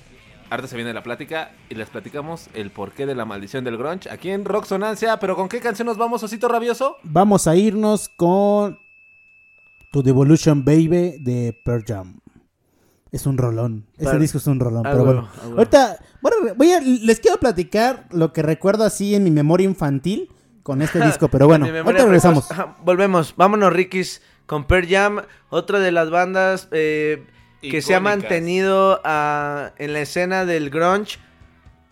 ahorita 0.50 0.68
se 0.68 0.76
viene 0.76 0.92
la 0.92 1.02
plática 1.02 1.50
y 1.68 1.74
les 1.74 1.88
platicamos 1.88 2.48
el 2.54 2.70
porqué 2.70 3.06
de 3.06 3.14
la 3.14 3.24
maldición 3.24 3.64
del 3.64 3.76
grunge 3.76 4.08
aquí 4.10 4.30
en 4.30 4.44
Rock 4.44 4.64
Sonancia. 4.66 5.18
Pero 5.18 5.36
¿con 5.36 5.48
qué 5.48 5.60
canción 5.60 5.86
nos 5.86 5.96
vamos, 5.98 6.22
Osito 6.22 6.48
Rabioso? 6.48 6.96
Vamos 7.02 7.46
a 7.46 7.56
irnos 7.56 8.08
con 8.08 8.78
To 9.92 10.02
Devolution 10.02 10.64
Baby 10.64 11.18
de 11.20 11.58
Pearl 11.64 11.84
Jam. 11.86 12.20
Es 13.12 13.24
un 13.26 13.38
rolón. 13.38 13.86
Este 13.92 14.04
Par- 14.04 14.18
disco 14.18 14.38
es 14.38 14.46
un 14.46 14.60
rolón. 14.60 14.84
Ah, 14.86 14.90
pero 14.90 15.04
bueno. 15.04 15.28
ah, 15.32 15.40
huevo. 15.44 15.58
Ahorita, 15.58 15.98
bueno, 16.20 16.36
voy 16.56 16.72
a- 16.72 16.80
les 16.80 17.20
quiero 17.20 17.38
platicar 17.38 18.06
lo 18.10 18.32
que 18.32 18.42
recuerdo 18.42 18.84
así 18.84 19.14
en 19.14 19.24
mi 19.24 19.30
memoria 19.30 19.64
infantil 19.64 20.28
con 20.62 20.82
este 20.82 20.98
disco. 21.06 21.28
Pero 21.28 21.46
bueno, 21.46 21.66
ahorita 21.66 22.02
regresamos. 22.04 22.48
volvemos. 22.82 23.34
Vámonos, 23.36 23.72
Rikis, 23.72 24.20
con 24.44 24.64
Pearl 24.66 24.86
Jam, 24.88 25.22
otra 25.48 25.78
de 25.78 25.92
las 25.92 26.10
bandas 26.10 26.68
eh, 26.72 27.24
que 27.70 27.82
se 27.82 27.94
ha 27.94 28.00
mantenido 28.00 29.00
ah, 29.04 29.72
en 29.78 29.92
la 29.92 30.00
escena 30.00 30.44
del 30.44 30.70
grunge. 30.70 31.18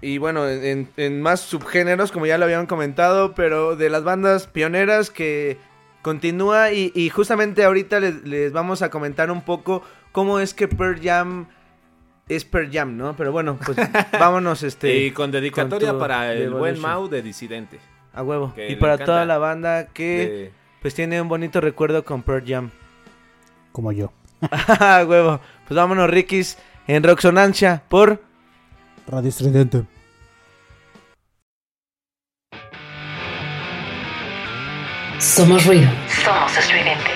Y 0.00 0.18
bueno, 0.18 0.48
en, 0.48 0.88
en 0.96 1.22
más 1.22 1.40
subgéneros, 1.40 2.12
como 2.12 2.26
ya 2.26 2.36
lo 2.36 2.44
habían 2.44 2.66
comentado, 2.66 3.34
pero 3.34 3.74
de 3.74 3.88
las 3.88 4.04
bandas 4.04 4.46
pioneras 4.46 5.10
que 5.10 5.56
continúa. 6.02 6.72
Y, 6.72 6.92
y 6.94 7.08
justamente 7.08 7.64
ahorita 7.64 8.00
les, 8.00 8.22
les 8.24 8.52
vamos 8.52 8.82
a 8.82 8.90
comentar 8.90 9.30
un 9.30 9.42
poco 9.42 9.82
cómo 10.12 10.40
es 10.40 10.52
que 10.52 10.68
Pearl 10.68 11.00
Jam 11.02 11.46
es 12.28 12.44
Pearl 12.44 12.70
Jam, 12.70 12.96
¿no? 12.96 13.16
Pero 13.16 13.32
bueno, 13.32 13.58
pues 13.64 13.78
vámonos 14.12 14.62
este. 14.62 14.94
y 14.96 15.10
con 15.10 15.30
dedicatoria 15.30 15.90
con 15.90 15.98
para 15.98 16.32
el 16.34 16.50
buen. 16.50 16.78
Mau 16.80 17.08
de 17.08 17.22
Disidente. 17.22 17.78
A 18.12 18.22
huevo. 18.22 18.54
Y 18.68 18.76
para 18.76 18.98
toda 18.98 19.24
la 19.24 19.38
banda 19.38 19.86
que 19.86 20.04
de- 20.18 20.52
pues 20.82 20.94
tiene 20.94 21.20
un 21.20 21.28
bonito 21.28 21.62
recuerdo 21.62 22.04
con 22.04 22.22
Pearl 22.22 22.44
Jam. 22.46 22.70
Como 23.72 23.90
yo. 23.90 24.12
A 24.78 25.04
huevo. 25.08 25.40
Pues 25.66 25.76
vámonos, 25.76 26.10
Rikis, 26.10 26.58
en 26.86 27.02
Roxonancia 27.02 27.82
por 27.88 28.22
Radio 29.06 29.28
Estridente. 29.28 29.84
Somos 35.18 35.64
ruido. 35.64 35.88
Somos 36.22 36.56
estridente. 36.56 37.10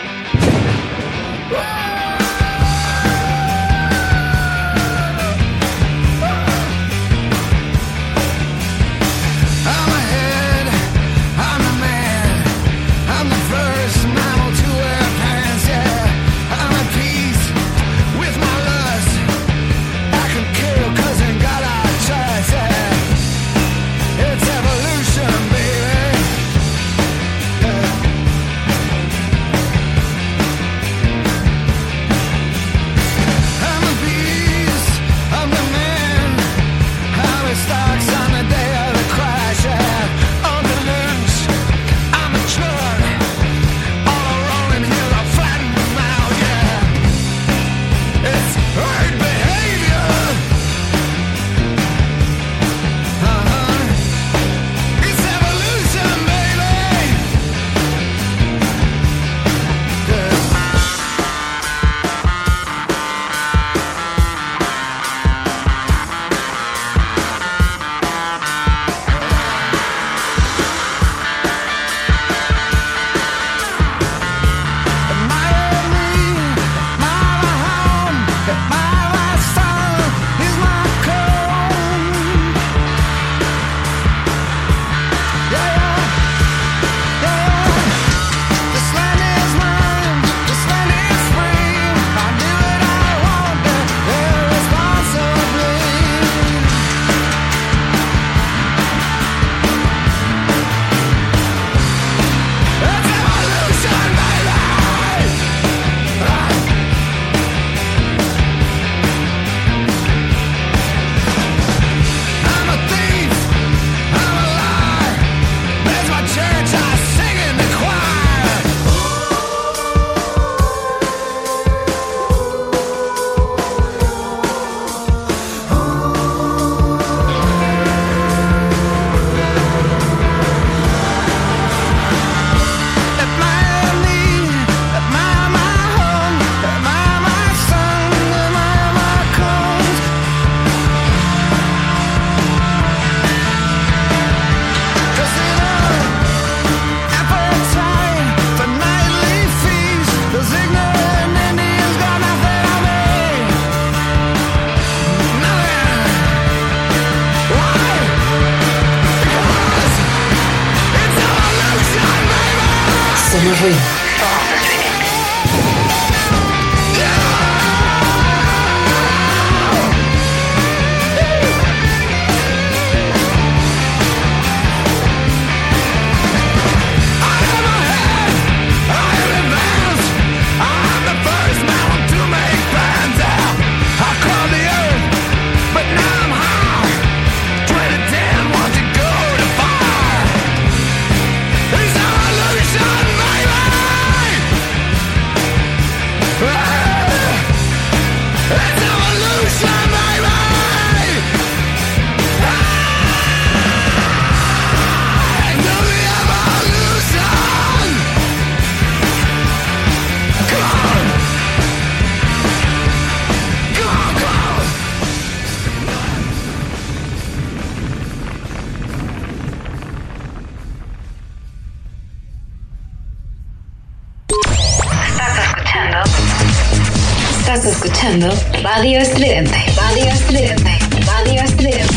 Escuchando 228.18 228.62
Radio 228.62 228.98
Estridente. 228.98 229.56
Radio 229.76 230.04
Estridente. 230.04 230.70
Radio 231.06 231.42
Estridente. 231.42 231.94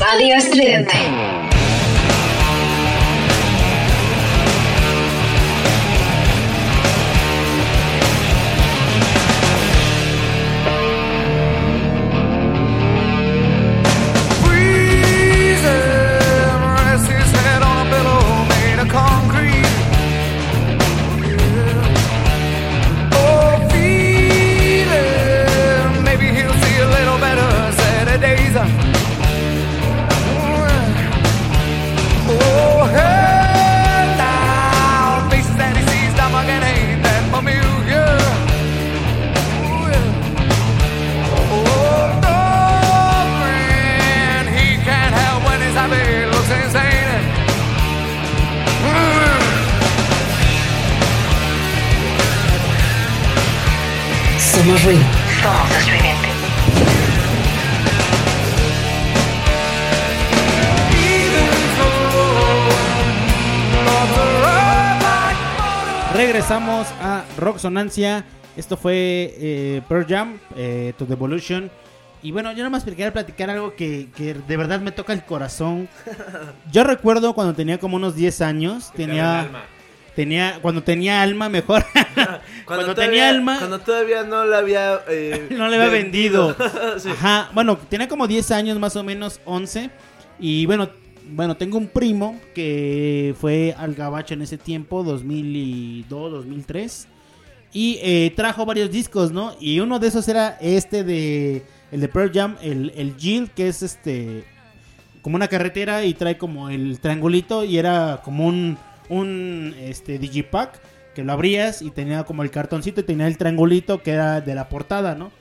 Radio 0.00 0.34
Estridente. 0.36 1.09
A 67.60 67.62
Rock 67.62 67.72
Sonancia. 67.72 68.24
Esto 68.56 68.76
fue 68.76 69.34
eh, 69.38 69.82
Pearl 69.88 70.06
Jam, 70.08 70.38
eh, 70.56 70.92
To 70.98 71.06
Devolution. 71.06 71.70
Y 72.22 72.32
bueno, 72.32 72.50
yo 72.52 72.58
nada 72.58 72.70
más 72.70 72.84
quería 72.84 73.12
platicar 73.12 73.48
algo 73.48 73.74
que, 73.74 74.08
que 74.14 74.34
de 74.34 74.56
verdad 74.56 74.80
me 74.80 74.92
toca 74.92 75.12
el 75.14 75.24
corazón. 75.24 75.88
Yo 76.72 76.84
recuerdo 76.84 77.32
cuando 77.34 77.54
tenía 77.54 77.78
como 77.78 77.96
unos 77.96 78.14
10 78.14 78.42
años, 78.42 78.92
tenía, 78.92 79.48
tenía 80.14 80.58
cuando 80.60 80.82
tenía 80.82 81.22
alma 81.22 81.48
mejor. 81.48 81.82
cuando, 82.66 82.92
todavía- 82.94 83.06
tenía 83.06 83.28
alma, 83.30 83.56
Cuando 83.58 83.78
todavía 83.78 84.22
no 84.24 84.44
la 84.44 84.58
había. 84.58 85.00
eh, 85.08 85.46
no 85.56 85.68
le 85.68 85.76
había 85.76 85.88
vendido. 85.88 86.54
Sí. 86.98 87.08
Ajá, 87.08 87.48
bueno, 87.54 87.78
tenía 87.88 88.06
como 88.06 88.26
10 88.26 88.50
años, 88.50 88.78
más 88.78 88.96
o 88.96 89.02
menos 89.02 89.40
11. 89.46 89.88
Y 90.38 90.66
bueno, 90.66 90.90
bueno, 91.30 91.56
tengo 91.56 91.78
un 91.78 91.86
primo 91.86 92.38
que 92.54 93.34
fue 93.40 93.74
al 93.78 93.94
gabacho 93.94 94.34
en 94.34 94.42
ese 94.42 94.58
tiempo, 94.58 95.02
2002, 95.04 96.32
2003. 96.32 97.08
Y 97.72 97.98
eh, 98.02 98.32
trajo 98.34 98.66
varios 98.66 98.90
discos, 98.90 99.30
¿no? 99.30 99.54
Y 99.60 99.80
uno 99.80 99.98
de 99.98 100.08
esos 100.08 100.26
era 100.28 100.58
este 100.60 101.04
de. 101.04 101.64
El 101.92 102.00
de 102.00 102.08
Pearl 102.08 102.30
Jam, 102.32 102.56
el, 102.62 102.92
el 102.96 103.16
Jill, 103.16 103.50
que 103.50 103.68
es 103.68 103.82
este. 103.82 104.44
Como 105.22 105.36
una 105.36 105.48
carretera 105.48 106.04
y 106.04 106.14
trae 106.14 106.38
como 106.38 106.70
el 106.70 106.98
triangulito 107.00 107.64
y 107.64 107.78
era 107.78 108.20
como 108.24 108.46
un. 108.46 108.78
Un 109.08 109.74
este, 109.80 110.20
Digipack 110.20 110.80
que 111.14 111.24
lo 111.24 111.32
abrías 111.32 111.82
y 111.82 111.90
tenía 111.90 112.22
como 112.22 112.44
el 112.44 112.52
cartoncito 112.52 113.00
y 113.00 113.04
tenía 113.04 113.26
el 113.26 113.36
triangulito 113.36 114.02
que 114.02 114.12
era 114.12 114.40
de 114.40 114.54
la 114.54 114.68
portada, 114.68 115.16
¿no? 115.16 115.32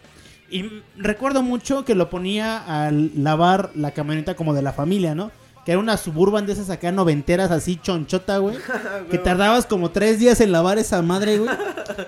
Y 0.49 0.65
recuerdo 0.97 1.43
mucho 1.43 1.85
que 1.85 1.93
lo 1.93 2.09
ponía 2.09 2.57
al 2.57 3.11
lavar 3.15 3.69
la 3.75 3.91
camioneta 3.91 4.35
como 4.35 4.53
de 4.53 4.63
la 4.63 4.73
familia, 4.73 5.13
¿no? 5.13 5.31
Que 5.65 5.71
era 5.73 5.79
una 5.79 5.97
suburban 5.97 6.45
de 6.45 6.53
esas 6.53 6.69
acá 6.69 6.91
noventeras 6.91 7.51
así 7.51 7.75
chonchota, 7.75 8.37
güey. 8.37 8.57
que 9.11 9.17
tardabas 9.17 9.65
como 9.65 9.91
tres 9.91 10.19
días 10.19 10.39
en 10.41 10.51
lavar 10.51 10.77
esa 10.79 11.01
madre, 11.01 11.37
güey. 11.37 11.49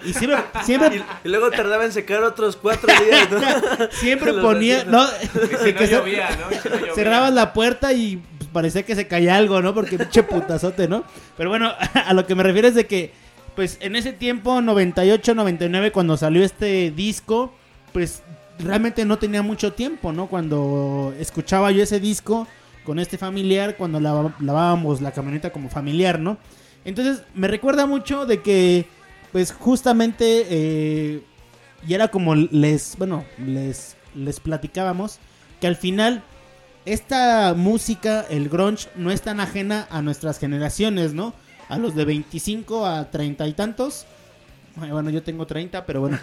Y 0.06 0.14
siempre, 0.14 0.38
siempre, 0.64 1.04
Y 1.24 1.28
luego 1.28 1.52
tardaba 1.52 1.84
en 1.86 1.92
secar 1.92 2.24
otros 2.24 2.56
cuatro 2.56 2.90
días, 3.04 3.30
¿no? 3.30 3.88
siempre 3.92 4.34
ponía. 4.34 4.86
¿no? 4.86 5.06
De 5.06 5.76
que 5.76 5.88
se- 5.88 6.94
cerrabas 6.96 7.34
la 7.34 7.52
puerta 7.54 7.92
y 7.94 8.22
pues, 8.38 8.50
parecía 8.52 8.84
que 8.84 8.96
se 8.96 9.08
caía 9.08 9.36
algo, 9.36 9.62
¿no? 9.62 9.74
Porque 9.74 9.98
pinche 9.98 10.24
putazote, 10.24 10.88
¿no? 10.88 11.04
Pero 11.38 11.50
bueno, 11.50 11.72
a 11.94 12.14
lo 12.14 12.26
que 12.26 12.36
me 12.36 12.44
refiero 12.44 12.68
es 12.70 12.76
de 12.76 12.88
que, 12.88 13.12
pues 13.56 13.78
en 13.82 13.96
ese 13.96 14.14
tiempo, 14.14 14.62
98, 14.62 15.36
99, 15.36 15.92
cuando 15.92 16.16
salió 16.16 16.44
este 16.44 16.92
disco, 16.92 17.54
pues 17.92 18.24
realmente 18.60 19.04
no 19.06 19.18
tenía 19.18 19.42
mucho 19.42 19.74
tiempo, 19.74 20.14
¿no? 20.14 20.28
Cuando 20.28 21.14
escuchaba 21.20 21.72
yo 21.72 21.84
ese 21.84 22.00
disco 22.00 22.48
con 22.84 23.00
este 23.00 23.18
familiar, 23.18 23.78
cuando 23.78 24.00
lava- 24.00 24.36
lavábamos 24.40 25.02
la 25.02 25.12
camioneta 25.12 25.52
como 25.52 25.70
familiar, 25.70 26.20
¿no? 26.20 26.38
Entonces 26.86 27.24
me 27.36 27.48
recuerda 27.48 27.86
mucho 27.86 28.26
de 28.26 28.42
que, 28.42 28.88
pues 29.32 29.52
justamente, 29.54 30.46
eh, 30.50 31.22
y 31.88 31.94
era 31.94 32.08
como 32.10 32.36
les, 32.36 32.96
bueno, 32.98 33.24
les, 33.38 33.96
les 34.16 34.40
platicábamos, 34.40 35.20
que 35.60 35.68
al 35.68 35.76
final 35.76 36.24
esta 36.86 37.54
música, 37.56 38.26
el 38.30 38.50
grunge, 38.50 38.90
no 38.96 39.12
es 39.12 39.22
tan 39.22 39.40
ajena 39.40 39.88
a 39.92 40.02
nuestras 40.02 40.40
generaciones, 40.40 41.14
¿no? 41.14 41.34
A 41.70 41.78
los 41.78 41.96
de 41.96 42.06
25 42.06 42.86
a 42.86 43.12
30 43.12 43.48
y 43.48 43.54
tantos. 43.54 44.06
Bueno, 44.76 45.10
yo 45.10 45.22
tengo 45.22 45.46
30, 45.46 45.86
pero 45.86 46.02
bueno. 46.02 46.18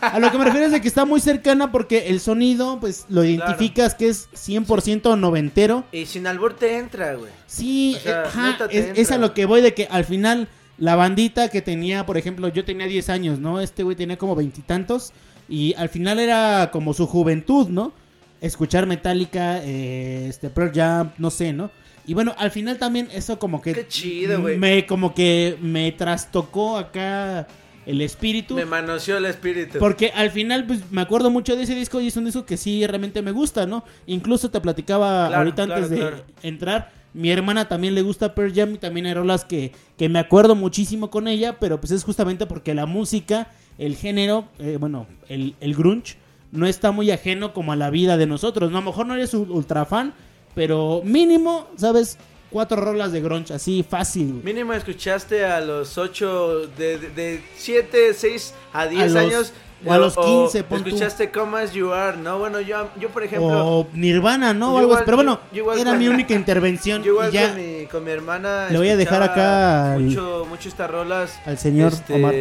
A 0.00 0.18
lo 0.18 0.30
que 0.30 0.38
me 0.38 0.44
refiero 0.44 0.66
es 0.66 0.72
de 0.72 0.80
que 0.80 0.88
está 0.88 1.04
muy 1.04 1.20
cercana 1.20 1.72
porque 1.72 2.08
el 2.08 2.20
sonido, 2.20 2.78
pues 2.80 3.06
lo 3.08 3.24
identificas 3.24 3.94
que 3.94 4.08
es 4.08 4.28
100% 4.32 5.18
noventero. 5.18 5.84
Y 5.92 6.06
sin 6.06 6.26
albur 6.26 6.54
te 6.54 6.78
entra, 6.78 7.14
güey. 7.14 7.32
Sí, 7.46 7.96
O 7.96 8.00
sea, 8.00 8.22
eh, 8.22 8.26
ajá, 8.26 8.50
es, 8.70 8.84
entra, 8.86 9.02
es 9.02 9.10
a 9.10 9.18
lo 9.18 9.34
que 9.34 9.46
voy 9.46 9.60
de 9.60 9.74
que 9.74 9.86
al 9.90 10.04
final 10.04 10.48
la 10.78 10.96
bandita 10.96 11.48
que 11.48 11.62
tenía, 11.62 12.06
por 12.06 12.16
ejemplo, 12.18 12.48
yo 12.48 12.64
tenía 12.64 12.86
10 12.86 13.08
años, 13.10 13.38
¿no? 13.38 13.60
Este 13.60 13.82
güey 13.82 13.96
tenía 13.96 14.16
como 14.16 14.34
veintitantos 14.34 15.12
y, 15.48 15.74
al 15.74 15.88
final 15.88 16.18
era 16.18 16.70
como 16.72 16.94
su 16.94 17.06
juventud, 17.06 17.68
¿no? 17.68 17.92
Escuchar 18.40 18.86
Metallica, 18.86 19.62
eh, 19.62 20.26
este 20.28 20.50
Pearl 20.50 20.72
Jam, 20.74 21.12
no 21.18 21.30
sé, 21.30 21.52
¿no? 21.52 21.70
Y 22.06 22.14
bueno, 22.14 22.34
al 22.38 22.50
final 22.50 22.78
también 22.78 23.08
eso 23.12 23.38
como 23.38 23.62
que 23.62 23.72
Qué 23.72 23.86
chido, 23.88 24.40
güey. 24.40 24.58
me 24.58 24.86
como 24.86 25.14
que 25.14 25.56
me 25.60 25.90
trastocó 25.92 26.76
acá 26.76 27.46
el 27.86 28.00
espíritu. 28.00 28.54
Me 28.54 28.64
manoseó 28.64 29.18
el 29.18 29.26
espíritu. 29.26 29.78
Porque 29.78 30.10
al 30.14 30.30
final, 30.30 30.66
pues 30.66 30.80
me 30.90 31.00
acuerdo 31.00 31.30
mucho 31.30 31.56
de 31.56 31.62
ese 31.64 31.74
disco 31.74 32.00
y 32.00 32.08
es 32.08 32.16
un 32.16 32.24
disco 32.26 32.44
que 32.46 32.56
sí 32.56 32.86
realmente 32.86 33.22
me 33.22 33.30
gusta, 33.30 33.66
¿no? 33.66 33.84
Incluso 34.06 34.50
te 34.50 34.60
platicaba 34.60 35.26
Claro, 35.28 35.36
ahorita 35.38 35.64
claro, 35.66 35.74
antes 35.74 35.90
de 35.90 35.96
claro. 35.98 36.24
entrar. 36.42 36.92
Mi 37.14 37.30
hermana 37.30 37.68
también 37.68 37.94
le 37.94 38.02
gusta 38.02 38.34
Pearl 38.34 38.52
Jam 38.52 38.74
y 38.74 38.78
también 38.78 39.06
hay 39.06 39.14
rolas 39.14 39.44
que, 39.44 39.72
que 39.96 40.08
me 40.08 40.18
acuerdo 40.18 40.56
muchísimo 40.56 41.10
con 41.10 41.28
ella, 41.28 41.58
pero 41.60 41.78
pues 41.80 41.92
es 41.92 42.02
justamente 42.04 42.44
porque 42.46 42.74
la 42.74 42.86
música, 42.86 43.48
el 43.78 43.96
género, 43.96 44.48
eh, 44.58 44.78
bueno, 44.80 45.06
el, 45.28 45.54
el 45.60 45.74
grunge, 45.74 46.16
no 46.52 46.66
está 46.66 46.90
muy 46.90 47.10
ajeno 47.12 47.52
como 47.52 47.72
a 47.72 47.76
la 47.76 47.90
vida 47.90 48.16
de 48.16 48.26
nosotros. 48.26 48.70
¿no? 48.72 48.78
A 48.78 48.80
lo 48.80 48.86
mejor 48.86 49.06
no 49.06 49.14
eres 49.14 49.32
ultra 49.34 49.84
fan, 49.84 50.12
pero 50.54 51.00
mínimo, 51.04 51.68
¿sabes? 51.76 52.18
cuatro 52.50 52.80
rolas 52.80 53.10
de 53.10 53.20
grunge, 53.20 53.52
así 53.52 53.82
fácil. 53.88 54.30
güey. 54.34 54.44
Mínimo 54.44 54.72
escuchaste 54.74 55.44
a 55.44 55.60
los 55.60 55.98
8, 55.98 56.68
de, 56.78 56.98
de, 56.98 57.08
de 57.10 57.44
7, 57.56 58.14
6 58.14 58.54
a 58.72 58.86
10 58.86 59.12
los- 59.12 59.22
años. 59.24 59.52
o 59.84 59.92
a 59.92 59.98
los 59.98 60.16
15, 60.16 60.62
pon 60.62 60.82
tú. 60.84 60.88
Escuchaste 60.90 61.30
Come 61.32 61.58
As 61.62 61.72
You 61.72 61.92
Are, 61.92 62.16
¿no? 62.16 62.38
Bueno, 62.38 62.60
yo, 62.60 62.88
yo 63.00 63.08
por 63.08 63.24
ejemplo... 63.24 63.48
O 63.80 63.88
Nirvana, 63.92 64.54
¿no? 64.54 64.72
O 64.74 64.78
algo 64.78 64.96
Pero 65.04 65.16
bueno, 65.16 65.40
era 65.76 65.90
con- 65.90 65.98
mi 65.98 66.06
única 66.14 66.32
intervención. 66.34 67.02
Yo 67.02 67.10
igual 67.14 67.30
y 67.30 67.32
ya 67.32 67.48
con, 67.48 67.56
mi, 67.56 67.86
con 67.86 68.04
mi 68.04 68.10
hermana. 68.12 68.68
Le 68.70 68.78
voy 68.78 68.88
a 68.90 68.96
dejar 68.96 69.22
acá 69.24 69.94
al- 69.94 70.02
Mucho, 70.02 70.46
mucho 70.48 70.68
estas 70.68 70.88
rolas. 70.88 71.36
al 71.46 71.58
señor 71.58 71.92
este, 71.92 72.14
Omar. 72.14 72.34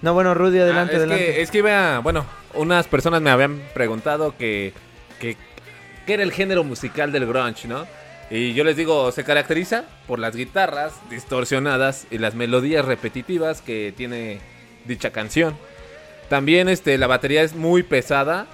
No, 0.00 0.14
bueno, 0.14 0.32
Rudy, 0.32 0.60
adelante, 0.60 0.94
Ah, 0.94 0.96
es, 0.96 1.02
adelante. 1.02 1.24
Que, 1.26 1.42
es 1.42 1.50
que 1.50 1.58
iba, 1.58 1.98
bueno, 1.98 2.24
unas 2.54 2.86
personas 2.86 3.20
me 3.20 3.28
habían 3.30 3.60
preguntado 3.74 4.34
que, 4.38 4.72
que, 5.20 5.36
qué 6.06 6.14
era 6.14 6.22
el 6.22 6.32
género 6.32 6.64
musical 6.64 7.12
del 7.12 7.26
grunge, 7.26 7.66
¿no? 7.68 7.86
Y 8.30 8.54
yo 8.54 8.64
les 8.64 8.76
digo, 8.76 9.12
se 9.12 9.22
caracteriza 9.24 9.84
por 10.06 10.18
las 10.18 10.34
guitarras 10.34 10.94
distorsionadas 11.10 12.06
y 12.10 12.18
las 12.18 12.34
melodías 12.34 12.84
repetitivas 12.84 13.60
que 13.62 13.92
tiene 13.96 14.40
dicha 14.84 15.10
canción. 15.10 15.56
También 16.28 16.68
este, 16.68 16.98
la 16.98 17.06
batería 17.06 17.42
es 17.42 17.54
muy 17.54 17.82
pesada, 17.84 18.46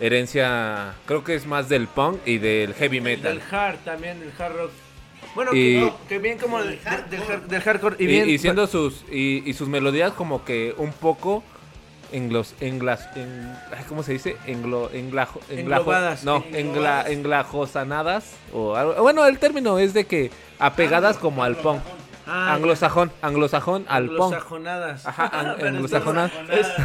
herencia, 0.00 0.94
creo 1.06 1.22
que 1.24 1.34
es 1.34 1.46
más 1.46 1.68
del 1.68 1.86
punk 1.86 2.18
y 2.26 2.38
del 2.38 2.74
heavy 2.74 3.00
metal. 3.00 3.38
Del 3.38 3.42
hard 3.54 3.76
también, 3.84 4.18
del 4.20 4.32
hard 4.38 4.56
rock. 4.56 4.70
Bueno, 5.36 5.52
Y- 5.54 5.74
que, 5.74 5.80
no, 5.80 5.96
que 6.08 6.18
bien 6.18 6.38
como 6.38 6.58
del, 6.58 6.78
del- 6.82 7.10
del 7.10 7.22
hard- 7.22 7.46
del 7.46 7.62
hardcore. 7.62 7.96
Y, 7.98 8.06
bien, 8.06 8.28
y 8.28 8.38
siendo 8.38 8.66
sus 8.66 9.04
y 9.10 9.52
sus 9.54 9.68
melodías 9.68 10.12
como 10.12 10.44
que 10.44 10.74
un 10.76 10.92
poco 10.92 11.42
englos, 12.12 12.54
englas, 12.60 13.08
en, 13.16 13.52
¿cómo 13.88 14.02
se 14.02 14.12
dice? 14.12 14.36
Englo, 14.46 14.90
englajo, 14.92 15.40
englajo- 15.50 15.80
Englobadas. 15.82 16.24
no, 16.24 16.44
engla, 16.52 17.04
englajosanadas 17.08 18.34
o 18.52 18.76
algo. 18.76 18.94
Bueno, 19.02 19.26
el 19.26 19.38
término 19.38 19.78
es 19.78 19.94
de 19.94 20.04
que 20.06 20.30
apegadas 20.58 21.16
como 21.18 21.44
al 21.44 21.56
punk. 21.56 21.80
Ah, 22.24 22.54
anglosajón, 22.54 23.10
anglosajón 23.20 23.84
al 23.88 24.06
punk. 24.06 24.20
Anglosajonadas. 24.34 25.06
Ajá, 25.06 25.26
anglosajonadas. 25.66 26.30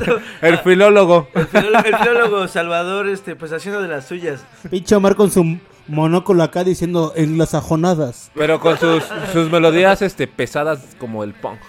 El 0.42 0.58
filólogo. 0.60 1.28
El 1.36 1.46
filólogo, 1.48 1.86
el 1.86 1.96
filólogo 1.98 2.48
Salvador, 2.48 3.08
este, 3.08 3.36
pues 3.36 3.54
haciendo 3.54 3.82
de 3.82 3.88
las 3.88 4.08
suyas. 4.08 4.44
Pinche 4.72 4.96
Omar 4.96 5.16
con 5.16 5.30
su 5.30 5.60
monóculo 5.88 6.42
acá 6.42 6.64
diciendo 6.64 7.14
en 7.16 7.38
las 7.38 7.54
ajonadas. 7.54 8.32
Pero 8.34 8.60
con 8.60 8.80
sus, 8.80 9.04
sus 9.32 9.52
melodías 9.52 10.02
este, 10.02 10.26
pesadas 10.28 10.96
como 10.98 11.24
el 11.24 11.34
punk. 11.36 11.60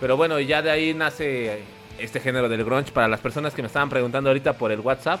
Pero 0.00 0.16
bueno, 0.16 0.40
ya 0.40 0.62
de 0.62 0.70
ahí 0.70 0.94
nace 0.94 1.62
este 1.98 2.20
género 2.20 2.48
del 2.48 2.64
grunge. 2.64 2.92
Para 2.92 3.08
las 3.08 3.20
personas 3.20 3.54
que 3.54 3.62
me 3.62 3.66
estaban 3.66 3.88
preguntando 3.88 4.30
ahorita 4.30 4.54
por 4.54 4.72
el 4.72 4.80
WhatsApp. 4.80 5.20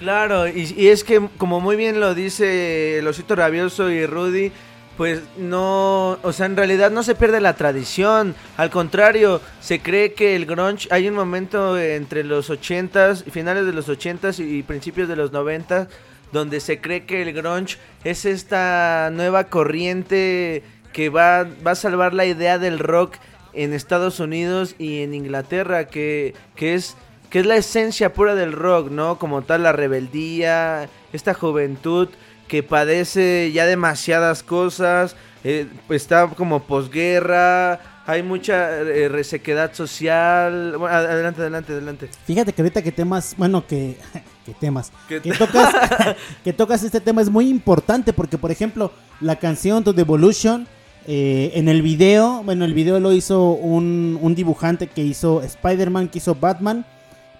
Claro, 0.00 0.48
y, 0.48 0.88
es 0.88 1.04
que 1.04 1.28
como 1.36 1.60
muy 1.60 1.76
bien 1.76 2.00
lo 2.00 2.14
dice 2.14 2.98
el 2.98 3.06
osito 3.06 3.36
rabioso 3.36 3.90
y 3.90 4.06
Rudy, 4.06 4.50
pues 4.96 5.20
no, 5.36 6.18
o 6.22 6.32
sea, 6.32 6.46
en 6.46 6.56
realidad 6.56 6.90
no 6.90 7.02
se 7.02 7.14
pierde 7.14 7.38
la 7.42 7.54
tradición, 7.54 8.34
al 8.56 8.70
contrario, 8.70 9.42
se 9.60 9.80
cree 9.80 10.14
que 10.14 10.36
el 10.36 10.46
grunge, 10.46 10.88
hay 10.90 11.06
un 11.06 11.14
momento 11.14 11.78
entre 11.78 12.24
los 12.24 12.48
80s, 12.48 13.24
finales 13.24 13.66
de 13.66 13.74
los 13.74 13.90
80s 13.90 14.38
y 14.38 14.62
principios 14.62 15.06
de 15.06 15.16
los 15.16 15.32
90s, 15.32 15.88
donde 16.32 16.60
se 16.60 16.80
cree 16.80 17.04
que 17.04 17.20
el 17.20 17.34
grunge 17.34 17.76
es 18.02 18.24
esta 18.24 19.10
nueva 19.12 19.44
corriente 19.44 20.62
que 20.94 21.10
va, 21.10 21.46
va 21.66 21.72
a 21.72 21.76
salvar 21.76 22.14
la 22.14 22.24
idea 22.24 22.58
del 22.58 22.78
rock 22.78 23.16
en 23.52 23.72
Estados 23.72 24.20
Unidos 24.20 24.74
y 24.78 25.02
en 25.02 25.14
Inglaterra, 25.14 25.86
que, 25.88 26.34
que 26.56 26.74
es 26.74 26.96
que 27.30 27.38
es 27.38 27.46
la 27.46 27.54
esencia 27.56 28.12
pura 28.12 28.34
del 28.34 28.52
rock, 28.52 28.90
¿no? 28.90 29.16
Como 29.20 29.42
tal, 29.42 29.62
la 29.62 29.70
rebeldía, 29.72 30.88
esta 31.12 31.32
juventud 31.32 32.08
que 32.48 32.64
padece 32.64 33.52
ya 33.52 33.66
demasiadas 33.66 34.42
cosas, 34.42 35.14
eh, 35.44 35.68
está 35.90 36.26
como 36.26 36.64
posguerra, 36.64 37.78
hay 38.06 38.24
mucha 38.24 38.80
eh, 38.80 39.08
resequedad 39.08 39.72
social. 39.74 40.74
Bueno, 40.76 40.92
ad- 40.94 41.06
adelante, 41.06 41.40
adelante, 41.42 41.72
adelante. 41.72 42.08
Fíjate 42.26 42.52
que 42.52 42.62
ahorita 42.62 42.82
que 42.82 42.90
temas, 42.92 43.34
bueno, 43.36 43.64
que, 43.64 43.96
que 44.44 44.52
temas, 44.54 44.90
¿Qué 45.08 45.20
que 45.20 45.30
te- 45.30 45.38
tocas, 45.38 45.74
que 46.44 46.52
tocas 46.52 46.82
este 46.82 47.00
tema 47.00 47.22
es 47.22 47.30
muy 47.30 47.48
importante 47.48 48.12
porque, 48.12 48.38
por 48.38 48.50
ejemplo, 48.50 48.90
la 49.20 49.36
canción 49.36 49.84
The 49.84 50.00
Evolution, 50.00 50.66
eh, 51.06 51.52
en 51.54 51.68
el 51.68 51.82
video, 51.82 52.42
bueno, 52.44 52.64
el 52.64 52.74
video 52.74 53.00
lo 53.00 53.12
hizo 53.12 53.52
un, 53.52 54.18
un 54.20 54.34
dibujante 54.34 54.86
que 54.86 55.02
hizo 55.02 55.42
Spider-Man, 55.42 56.08
que 56.08 56.18
hizo 56.18 56.34
Batman, 56.34 56.84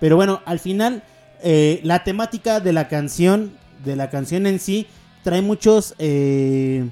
pero 0.01 0.17
bueno, 0.17 0.41
al 0.47 0.59
final, 0.59 1.03
eh, 1.43 1.81
la 1.83 2.03
temática 2.05 2.61
de 2.61 2.73
la 2.73 2.89
canción, 2.89 3.53
de 3.85 3.97
la 3.97 4.11
canción 4.11 4.47
en 4.47 4.59
sí, 4.59 4.87
trae 5.23 5.43
muchos 5.43 5.95
eh, 5.99 6.89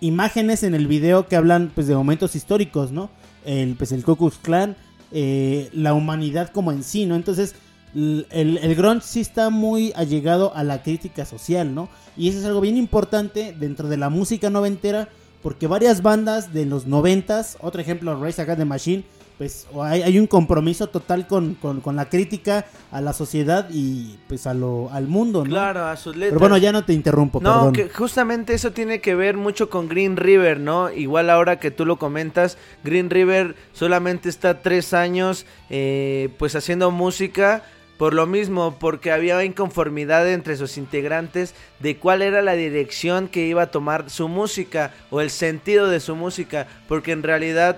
imágenes 0.00 0.62
en 0.64 0.74
el 0.74 0.86
video 0.88 1.28
que 1.28 1.36
hablan 1.36 1.70
pues 1.74 1.86
de 1.86 1.94
momentos 1.94 2.34
históricos, 2.34 2.90
¿no? 2.90 3.10
El, 3.44 3.76
pues 3.76 3.92
el 3.92 4.04
Ku 4.04 4.16
Klux 4.16 4.38
Klan, 4.38 4.76
la 5.12 5.94
humanidad 5.94 6.50
como 6.50 6.72
en 6.72 6.82
sí, 6.82 7.06
¿no? 7.06 7.14
Entonces, 7.14 7.54
el, 7.94 8.26
el 8.32 8.74
grunge 8.74 9.06
sí 9.06 9.20
está 9.20 9.50
muy 9.50 9.92
allegado 9.94 10.54
a 10.56 10.64
la 10.64 10.82
crítica 10.82 11.24
social, 11.24 11.74
¿no? 11.74 11.88
Y 12.16 12.28
eso 12.28 12.38
es 12.38 12.44
algo 12.44 12.60
bien 12.60 12.76
importante 12.76 13.54
dentro 13.58 13.88
de 13.88 13.96
la 13.96 14.10
música 14.10 14.50
noventera, 14.50 15.08
porque 15.44 15.68
varias 15.68 16.02
bandas 16.02 16.52
de 16.52 16.66
los 16.66 16.86
noventas, 16.88 17.56
otro 17.60 17.80
ejemplo, 17.80 18.20
Rise 18.20 18.42
Against 18.42 18.58
the 18.58 18.64
Machine, 18.64 19.04
pues 19.38 19.66
hay, 19.82 20.02
hay 20.02 20.18
un 20.20 20.28
compromiso 20.28 20.86
total 20.88 21.26
con, 21.26 21.54
con- 21.56 21.80
con 21.80 21.96
la 21.96 22.08
crítica 22.08 22.66
a 22.92 23.00
la 23.00 23.12
sociedad 23.12 23.66
y 23.70 24.16
pues 24.28 24.46
a 24.46 24.54
lo, 24.54 24.88
al 24.92 25.08
mundo, 25.08 25.40
¿no? 25.44 25.50
Claro, 25.50 25.86
a 25.86 25.96
sus 25.96 26.14
letras. 26.14 26.30
Pero 26.30 26.40
bueno, 26.40 26.56
ya 26.56 26.70
no 26.70 26.84
te 26.84 26.92
interrumpo, 26.92 27.40
No, 27.40 27.52
perdón. 27.52 27.72
que 27.72 27.88
justamente 27.88 28.54
eso 28.54 28.70
tiene 28.70 29.00
que 29.00 29.14
ver 29.16 29.36
mucho 29.36 29.68
con 29.70 29.88
Green 29.88 30.16
River, 30.16 30.60
¿no? 30.60 30.90
Igual 30.90 31.30
ahora 31.30 31.58
que 31.58 31.70
tú 31.72 31.84
lo 31.84 31.98
comentas, 31.98 32.56
Green 32.84 33.10
River 33.10 33.56
solamente 33.72 34.28
está 34.28 34.62
tres 34.62 34.94
años, 34.94 35.46
eh, 35.68 36.28
pues 36.38 36.54
haciendo 36.54 36.90
música. 36.92 37.64
Por 37.98 38.12
lo 38.12 38.26
mismo, 38.26 38.76
porque 38.80 39.12
había 39.12 39.42
inconformidad 39.44 40.28
entre 40.28 40.56
sus 40.56 40.78
integrantes 40.78 41.54
de 41.78 41.96
cuál 41.96 42.22
era 42.22 42.42
la 42.42 42.54
dirección 42.54 43.28
que 43.28 43.46
iba 43.46 43.62
a 43.62 43.70
tomar 43.70 44.10
su 44.10 44.28
música 44.28 44.92
o 45.10 45.20
el 45.20 45.30
sentido 45.30 45.88
de 45.88 46.00
su 46.00 46.16
música, 46.16 46.66
porque 46.88 47.12
en 47.12 47.22
realidad 47.22 47.76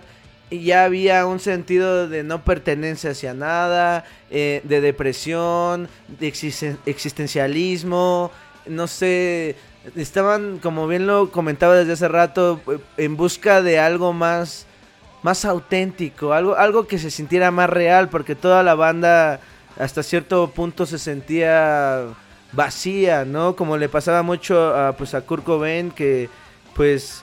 ya 0.50 0.84
había 0.84 1.26
un 1.26 1.38
sentido 1.38 2.08
de 2.08 2.22
no 2.22 2.44
pertenencia 2.44 3.10
hacia 3.10 3.34
nada, 3.34 4.04
eh, 4.30 4.62
de 4.64 4.80
depresión, 4.80 5.88
de 6.08 6.28
existen- 6.32 6.78
existencialismo, 6.86 8.30
no 8.66 8.86
sé, 8.86 9.56
estaban, 9.96 10.58
como 10.62 10.88
bien 10.88 11.06
lo 11.06 11.30
comentaba 11.30 11.74
desde 11.76 11.92
hace 11.92 12.08
rato, 12.08 12.60
en 12.96 13.16
busca 13.16 13.60
de 13.60 13.78
algo 13.78 14.12
más, 14.12 14.66
más 15.22 15.44
auténtico, 15.44 16.32
algo, 16.32 16.56
algo 16.56 16.86
que 16.86 16.98
se 16.98 17.10
sintiera 17.10 17.50
más 17.50 17.68
real, 17.68 18.08
porque 18.08 18.34
toda 18.34 18.62
la 18.62 18.74
banda 18.74 19.40
hasta 19.78 20.02
cierto 20.02 20.50
punto 20.50 20.86
se 20.86 20.98
sentía 20.98 22.06
vacía, 22.52 23.24
¿no? 23.24 23.56
Como 23.56 23.76
le 23.76 23.88
pasaba 23.88 24.22
mucho 24.22 24.74
a, 24.74 24.92
pues, 24.96 25.14
a 25.14 25.20
Kurt 25.22 25.44
Cobain, 25.44 25.90
que 25.90 26.28
pues 26.74 27.22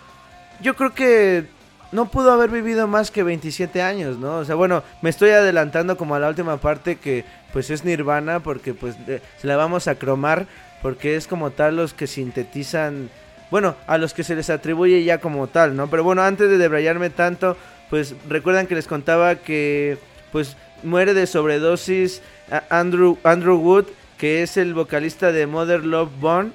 yo 0.62 0.76
creo 0.76 0.94
que 0.94 1.48
no 1.92 2.10
pudo 2.10 2.32
haber 2.32 2.50
vivido 2.50 2.88
más 2.88 3.12
que 3.12 3.22
27 3.22 3.82
años, 3.82 4.18
¿no? 4.18 4.38
O 4.38 4.46
sea, 4.46 4.56
bueno, 4.56 4.84
me 5.02 5.12
estoy 5.12 5.30
adelantando 5.30 5.96
como 5.96 6.16
a 6.16 6.20
la 6.20 6.30
última 6.30 6.58
parte 6.58 6.96
que 6.96 7.24
pues 7.54 7.70
es 7.70 7.86
Nirvana 7.86 8.40
porque 8.40 8.74
pues 8.74 8.96
eh, 9.08 9.22
se 9.38 9.48
la 9.48 9.56
vamos 9.58 9.88
a 9.88 9.96
cromar 9.96 10.48
porque 10.82 11.16
es 11.16 11.28
como 11.28 11.52
tal 11.52 11.76
los 11.76 11.94
que 11.94 12.08
sintetizan, 12.08 13.10
bueno, 13.52 13.76
a 13.86 14.00
los 14.00 14.16
que 14.16 14.24
se 14.24 14.36
les 14.36 14.50
atribuye 14.50 15.04
ya 15.04 15.20
como 15.20 15.48
tal, 15.48 15.76
¿no? 15.76 15.88
Pero 15.88 16.04
bueno, 16.04 16.24
antes 16.24 16.50
de 16.50 16.58
debrayarme 16.58 17.12
tanto, 17.12 17.56
pues 17.92 18.16
recuerdan 18.28 18.66
que 18.66 18.76
les 18.76 18.88
contaba 18.88 19.36
que 19.36 20.00
pues 20.32 20.58
muere 20.84 21.14
de 21.14 21.28
sobredosis 21.28 22.22
Andrew 22.70 23.18
Andrew 23.24 23.58
Wood, 23.58 23.86
que 24.18 24.44
es 24.44 24.58
el 24.58 24.74
vocalista 24.74 25.32
de 25.32 25.48
Mother 25.48 25.86
Love 25.86 26.12
Bone 26.20 26.52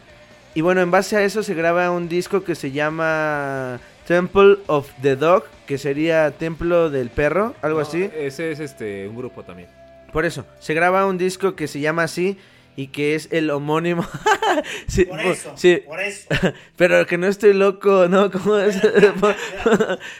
y 0.58 0.60
bueno, 0.60 0.80
en 0.80 0.90
base 0.90 1.16
a 1.16 1.22
eso 1.22 1.44
se 1.44 1.54
graba 1.54 1.90
un 1.92 2.08
disco 2.08 2.42
que 2.42 2.56
se 2.56 2.72
llama 2.72 3.78
Temple 4.08 4.56
of 4.66 4.90
the 5.02 5.14
Dog, 5.14 5.44
que 5.66 5.78
sería 5.78 6.30
Templo 6.32 6.90
del 6.90 7.10
Perro, 7.10 7.54
algo 7.62 7.78
No, 7.78 7.86
así. 7.86 8.10
Ese 8.12 8.50
es 8.50 8.58
este 8.58 9.06
un 9.06 9.16
grupo 9.16 9.44
también. 9.44 9.68
Por 10.12 10.24
eso, 10.24 10.44
se 10.58 10.74
graba 10.74 11.06
un 11.06 11.16
disco 11.16 11.54
que 11.54 11.68
se 11.68 11.78
llama 11.78 12.02
así 12.02 12.38
y 12.78 12.86
que 12.88 13.16
es 13.16 13.28
el 13.32 13.50
homónimo. 13.50 14.06
Sí, 14.86 15.04
Por 15.04 15.18
bu- 15.20 15.30
eso, 15.32 15.52
sí. 15.56 15.82
por 15.86 16.00
eso. 16.00 16.26
Pero 16.76 17.06
que 17.06 17.18
no 17.18 17.26
estoy 17.26 17.52
loco, 17.52 18.06
¿no? 18.08 18.30
¿Cómo 18.32 18.56
es? 18.56 18.80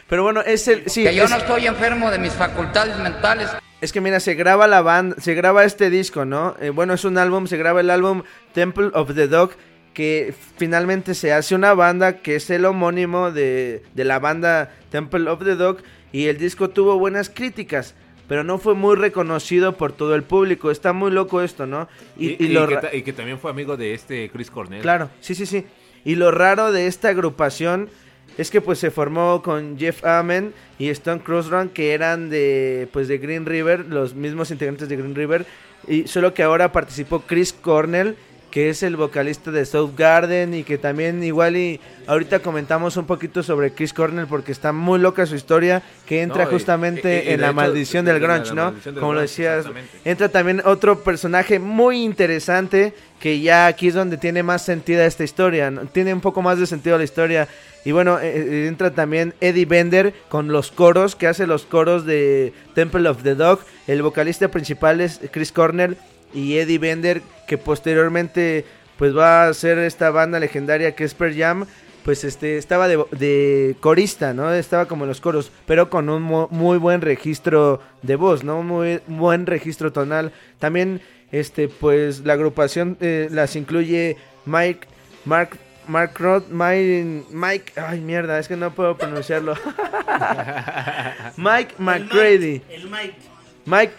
Pero 0.07 0.23
bueno, 0.23 0.41
es 0.41 0.67
el... 0.67 0.83
Sí, 0.89 1.03
que 1.03 1.15
yo 1.15 1.23
es- 1.25 1.29
no 1.31 1.37
estoy 1.37 1.67
enfermo 1.67 2.11
de 2.11 2.19
mis 2.19 2.33
facultades 2.33 2.97
mentales. 2.99 3.49
Es 3.81 3.91
que 3.93 4.01
mira, 4.01 4.19
se 4.19 4.35
graba 4.35 4.67
la 4.67 4.81
banda, 4.81 5.15
se 5.19 5.33
graba 5.35 5.63
este 5.63 5.89
disco, 5.89 6.25
¿no? 6.25 6.55
Eh, 6.59 6.69
bueno, 6.69 6.93
es 6.93 7.05
un 7.05 7.17
álbum, 7.17 7.47
se 7.47 7.57
graba 7.57 7.79
el 7.81 7.89
álbum 7.89 8.23
Temple 8.53 8.89
of 8.93 9.13
the 9.15 9.27
Dog, 9.27 9.51
que 9.93 10.33
finalmente 10.57 11.15
se 11.15 11.31
hace 11.33 11.55
una 11.55 11.73
banda 11.73 12.17
que 12.21 12.35
es 12.35 12.49
el 12.49 12.65
homónimo 12.65 13.31
de, 13.31 13.83
de 13.93 14.03
la 14.05 14.19
banda 14.19 14.71
Temple 14.91 15.29
of 15.29 15.43
the 15.43 15.55
Dog, 15.55 15.77
y 16.11 16.27
el 16.27 16.37
disco 16.37 16.69
tuvo 16.69 16.99
buenas 16.99 17.29
críticas, 17.29 17.95
pero 18.29 18.45
no 18.45 18.57
fue 18.59 18.75
muy 18.75 18.95
reconocido 18.95 19.75
por 19.75 19.91
todo 19.91 20.15
el 20.15 20.23
público. 20.23 20.71
Está 20.71 20.93
muy 20.93 21.11
loco 21.11 21.41
esto, 21.41 21.65
¿no? 21.65 21.89
Y, 22.17 22.27
Y, 22.27 22.37
y 22.39 22.45
y 22.45 22.47
lo 22.49 22.65
que, 22.67 22.75
ra- 22.75 22.81
ta- 22.81 22.95
y 22.95 23.01
que 23.01 23.11
también 23.11 23.39
fue 23.39 23.51
amigo 23.51 23.75
de 23.75 23.93
este 23.93 24.29
Chris 24.29 24.49
Cornell. 24.49 24.81
Claro, 24.81 25.09
sí, 25.19 25.35
sí, 25.35 25.45
sí. 25.45 25.65
Y 26.05 26.15
lo 26.15 26.31
raro 26.31 26.71
de 26.71 26.87
esta 26.87 27.09
agrupación 27.09 27.89
es 28.37 28.49
que 28.51 28.61
pues 28.61 28.79
se 28.79 28.89
formó 28.91 29.41
con 29.41 29.77
Jeff 29.77 30.05
Amen 30.05 30.53
y 30.77 30.87
Stone 30.89 31.21
Crossrun 31.21 31.67
que 31.69 31.91
eran 31.93 32.29
de 32.29 32.87
pues 32.93 33.09
de 33.09 33.17
Green 33.17 33.45
River, 33.45 33.85
los 33.89 34.13
mismos 34.13 34.49
integrantes 34.51 34.87
de 34.87 34.95
Green 34.95 35.15
River 35.15 35.45
y 35.87 36.07
solo 36.07 36.33
que 36.33 36.43
ahora 36.43 36.71
participó 36.71 37.21
Chris 37.21 37.51
Cornell 37.51 38.15
que 38.51 38.69
es 38.69 38.81
el 38.83 38.95
vocalista 38.95 39.51
de 39.51 39.63
South 39.65 39.91
Garden 39.95 40.53
y 40.53 40.63
que 40.63 40.77
también 40.77 41.23
igual 41.23 41.55
y 41.55 41.79
ahorita 42.07 42.39
comentamos 42.39 42.97
un 42.97 43.05
poquito 43.05 43.43
sobre 43.43 43.71
Chris 43.73 43.93
Cornell 43.93 44.25
porque 44.27 44.51
está 44.51 44.71
muy 44.73 44.97
loca 44.99 45.25
su 45.25 45.35
historia 45.35 45.83
que 46.07 46.21
entra 46.21 46.45
No, 46.45 46.49
y- 46.49 46.53
justamente 46.53 47.23
y- 47.25 47.29
y 47.29 47.33
en 47.33 47.41
la 47.41 47.47
hecho, 47.47 47.55
maldición 47.55 48.05
del 48.05 48.19
grunge, 48.19 48.53
¿no? 48.53 48.71
del 48.71 48.95
Como 48.95 49.13
lo 49.13 49.21
decías, 49.21 49.65
entra 50.03 50.29
también 50.29 50.61
otro 50.65 51.03
personaje 51.03 51.59
muy 51.59 52.03
interesante 52.03 52.93
que 53.19 53.39
ya 53.39 53.67
aquí 53.67 53.89
es 53.89 53.93
donde 53.93 54.17
tiene 54.17 54.43
más 54.43 54.63
sentido 54.65 55.03
esta 55.03 55.23
historia, 55.23 55.69
¿no? 55.71 55.81
tiene 55.85 56.13
un 56.13 56.21
poco 56.21 56.41
más 56.41 56.57
de 56.59 56.65
sentido 56.65 56.97
la 56.97 57.03
historia. 57.03 57.47
Y 57.85 57.91
bueno, 57.91 58.19
eh, 58.19 58.29
eh, 58.35 58.67
entra 58.67 58.91
también 58.91 59.33
Eddie 59.39 59.65
Bender 59.65 60.13
con 60.27 60.49
los 60.49 60.71
coros, 60.71 61.15
que 61.15 61.27
hace 61.27 61.47
los 61.47 61.65
coros 61.65 62.05
de 62.05 62.51
Temple 62.75 63.07
of 63.07 63.23
the 63.23 63.35
Dog. 63.35 63.59
El 63.87 64.01
vocalista 64.01 64.49
principal 64.49 64.99
es 65.01 65.19
Chris 65.31 65.51
Cornell 65.51 65.95
y 66.33 66.57
Eddie 66.57 66.77
Bender, 66.79 67.21
que 67.47 67.57
posteriormente 67.57 68.65
pues 68.97 69.15
va 69.15 69.47
a 69.47 69.53
ser 69.53 69.77
esta 69.79 70.09
banda 70.11 70.39
legendaria 70.39 70.93
que 70.95 71.03
es 71.03 71.13
Pearl 71.13 71.35
Jam. 71.37 71.65
Pues 72.03 72.23
este 72.23 72.57
estaba 72.57 72.87
de, 72.87 73.03
de 73.11 73.75
corista, 73.81 74.33
¿no? 74.33 74.51
Estaba 74.53 74.87
como 74.87 75.03
en 75.03 75.09
los 75.09 75.21
coros, 75.21 75.51
pero 75.67 75.89
con 75.89 76.09
un 76.09 76.21
mu- 76.23 76.47
muy 76.49 76.77
buen 76.77 77.01
registro 77.01 77.81
de 78.03 78.15
voz, 78.15 78.43
¿no? 78.43 78.63
Muy 78.63 79.01
buen 79.07 79.45
registro 79.45 79.91
tonal. 79.91 80.31
También 80.59 81.01
este 81.31 81.67
pues 81.67 82.21
la 82.21 82.33
agrupación 82.33 82.97
eh, 83.01 83.27
las 83.31 83.55
incluye 83.55 84.17
Mike 84.45 84.87
Mark 85.25 85.57
Mark 85.87 86.13
Roth, 86.19 86.47
Mike, 86.49 87.23
Mike, 87.31 87.73
ay 87.75 87.99
mierda, 87.99 88.37
es 88.39 88.47
que 88.47 88.55
no 88.55 88.71
puedo 88.71 88.95
pronunciarlo. 88.97 89.55
Mike 91.37 91.75
McCready. 91.77 92.61
El 92.69 92.83
Mike. 92.89 92.89
Mike, 92.89 93.15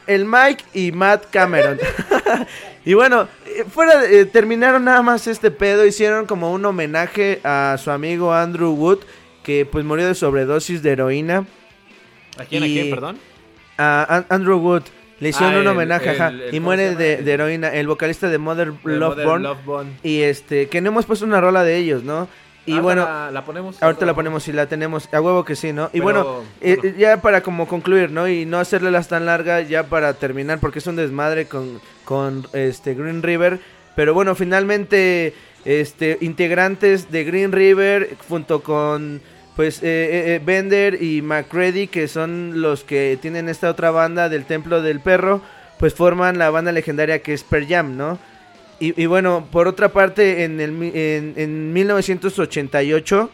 el 0.06 0.24
Mike 0.24 0.64
y 0.74 0.92
Matt 0.92 1.26
Cameron. 1.30 1.78
y 2.84 2.94
bueno, 2.94 3.28
eh, 3.46 3.64
fuera 3.70 3.98
de- 4.00 4.20
eh, 4.20 4.24
terminaron 4.26 4.84
nada 4.84 5.02
más 5.02 5.26
este 5.26 5.50
pedo, 5.50 5.84
hicieron 5.86 6.26
como 6.26 6.52
un 6.52 6.64
homenaje 6.64 7.40
a 7.44 7.76
su 7.82 7.90
amigo 7.90 8.32
Andrew 8.32 8.72
Wood, 8.72 9.00
que 9.42 9.66
pues 9.66 9.84
murió 9.84 10.06
de 10.06 10.14
sobredosis 10.14 10.82
de 10.82 10.90
heroína. 10.92 11.46
¿A 12.38 12.44
quién, 12.44 12.62
a 12.62 12.66
quién, 12.66 12.90
perdón? 12.90 13.18
A 13.78 14.16
An- 14.16 14.26
Andrew 14.28 14.58
Wood. 14.58 14.82
Le 15.20 15.28
hicieron 15.28 15.56
Ah, 15.56 15.60
un 15.60 15.66
homenaje, 15.66 16.10
el- 16.10 16.16
ajá, 16.16 16.28
el- 16.28 16.40
y 16.48 16.50
¿cómo 16.52 16.60
muere 16.62 16.94
de, 16.96 17.32
heroína, 17.32 17.68
el 17.74 17.86
vocalista 17.86 18.28
de 18.30 18.38
Mother 18.38 18.68
Love 18.84 19.08
Mother 19.10 19.26
Born. 19.26 19.42
Love 19.42 19.64
Bone. 19.66 19.90
Y 20.02 20.22
este, 20.22 20.68
que 20.68 20.80
no 20.80 20.88
hemos 20.88 21.04
puesto 21.04 21.26
una 21.26 21.40
rola 21.42 21.62
de 21.62 21.76
ellos, 21.76 22.02
¿no? 22.04 22.26
Y 22.74 22.80
bueno, 22.80 23.04
la, 23.04 23.30
la 23.30 23.44
ponemos. 23.44 23.82
Ahorita 23.82 24.06
la 24.06 24.14
ponemos 24.14 24.42
si 24.42 24.52
la 24.52 24.66
tenemos, 24.66 25.08
a 25.12 25.20
huevo 25.20 25.44
que 25.44 25.56
sí, 25.56 25.72
¿no? 25.72 25.86
Y 25.92 26.00
Pero, 26.00 26.04
bueno, 26.04 26.26
eh, 26.60 26.76
bueno. 26.76 26.96
ya 26.98 27.20
para 27.20 27.42
como 27.42 27.66
concluir, 27.66 28.10
¿no? 28.10 28.28
Y 28.28 28.46
no 28.46 28.58
hacerlas 28.58 29.08
tan 29.08 29.26
largas 29.26 29.68
ya 29.68 29.84
para 29.84 30.14
terminar, 30.14 30.58
porque 30.58 30.78
es 30.80 30.86
un 30.86 30.96
desmadre 30.96 31.46
con, 31.46 31.80
con 32.04 32.46
este 32.52 32.94
Green 32.94 33.22
River. 33.22 33.60
Pero 33.96 34.14
bueno, 34.14 34.34
finalmente, 34.34 35.34
este, 35.64 36.18
integrantes 36.20 37.10
de 37.10 37.24
Green 37.24 37.52
River 37.52 38.16
junto 38.28 38.62
con 38.62 39.20
pues 39.56 39.82
eh, 39.82 39.86
eh, 39.86 40.34
eh, 40.34 40.40
Bender 40.42 41.02
y 41.02 41.20
McCready, 41.20 41.86
que 41.86 42.08
son 42.08 42.62
los 42.62 42.82
que 42.82 43.18
tienen 43.20 43.48
esta 43.48 43.68
otra 43.68 43.90
banda 43.90 44.30
del 44.30 44.46
Templo 44.46 44.80
del 44.80 45.00
Perro, 45.00 45.42
pues 45.78 45.92
forman 45.92 46.38
la 46.38 46.50
banda 46.50 46.72
legendaria 46.72 47.20
que 47.20 47.34
es 47.34 47.42
Per 47.42 47.68
Jam, 47.68 47.96
¿no? 47.96 48.18
Y, 48.82 49.04
bueno, 49.04 49.46
por 49.52 49.68
otra 49.68 49.90
parte, 49.90 50.44
en, 50.44 50.58
el, 50.58 50.70
en, 50.82 51.34
en 51.36 51.72
1988, 51.74 53.30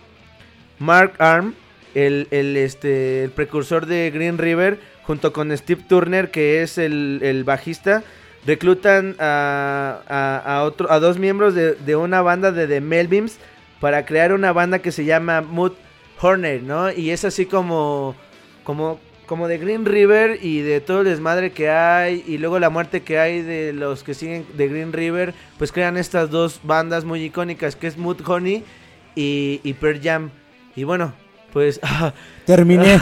Mark 0.80 1.14
Arm, 1.18 1.54
el, 1.94 2.26
el, 2.32 2.56
este, 2.56 3.22
el 3.22 3.30
precursor 3.30 3.86
de 3.86 4.10
Green 4.10 4.38
River, 4.38 4.80
junto 5.04 5.32
con 5.32 5.56
Steve 5.56 5.84
Turner, 5.88 6.32
que 6.32 6.62
es 6.62 6.78
el, 6.78 7.20
el 7.22 7.44
bajista, 7.44 8.02
reclutan 8.44 9.14
a, 9.20 10.00
a, 10.08 10.56
a 10.56 10.62
otro, 10.64 10.90
a 10.90 10.98
dos 10.98 11.18
miembros 11.18 11.54
de, 11.54 11.74
de 11.74 11.94
una 11.94 12.22
banda 12.22 12.50
de 12.50 12.66
The 12.66 12.80
Melvins 12.80 13.38
para 13.80 14.04
crear 14.04 14.32
una 14.32 14.52
banda 14.52 14.80
que 14.80 14.90
se 14.90 15.04
llama 15.04 15.42
Mood 15.42 15.72
Horner, 16.20 16.62
¿no? 16.62 16.90
Y 16.90 17.10
es 17.10 17.24
así 17.24 17.46
como, 17.46 18.16
como, 18.64 18.98
como 19.26 19.48
de 19.48 19.58
Green 19.58 19.84
River 19.84 20.38
y 20.42 20.60
de 20.60 20.80
todo 20.80 21.00
el 21.00 21.06
desmadre 21.06 21.50
que 21.52 21.68
hay 21.68 22.24
y 22.26 22.38
luego 22.38 22.58
la 22.58 22.70
muerte 22.70 23.02
que 23.02 23.18
hay 23.18 23.42
de 23.42 23.72
los 23.72 24.02
que 24.02 24.14
siguen 24.14 24.46
de 24.56 24.68
Green 24.68 24.92
River, 24.92 25.34
pues 25.58 25.72
crean 25.72 25.96
estas 25.96 26.30
dos 26.30 26.60
bandas 26.62 27.04
muy 27.04 27.22
icónicas 27.22 27.76
que 27.76 27.86
es 27.86 27.98
Mood 27.98 28.20
Honey 28.26 28.64
y, 29.14 29.60
y 29.62 29.72
Pearl 29.74 30.00
Jam. 30.02 30.30
Y 30.74 30.84
bueno, 30.84 31.12
pues... 31.52 31.80
Terminé. 32.44 32.84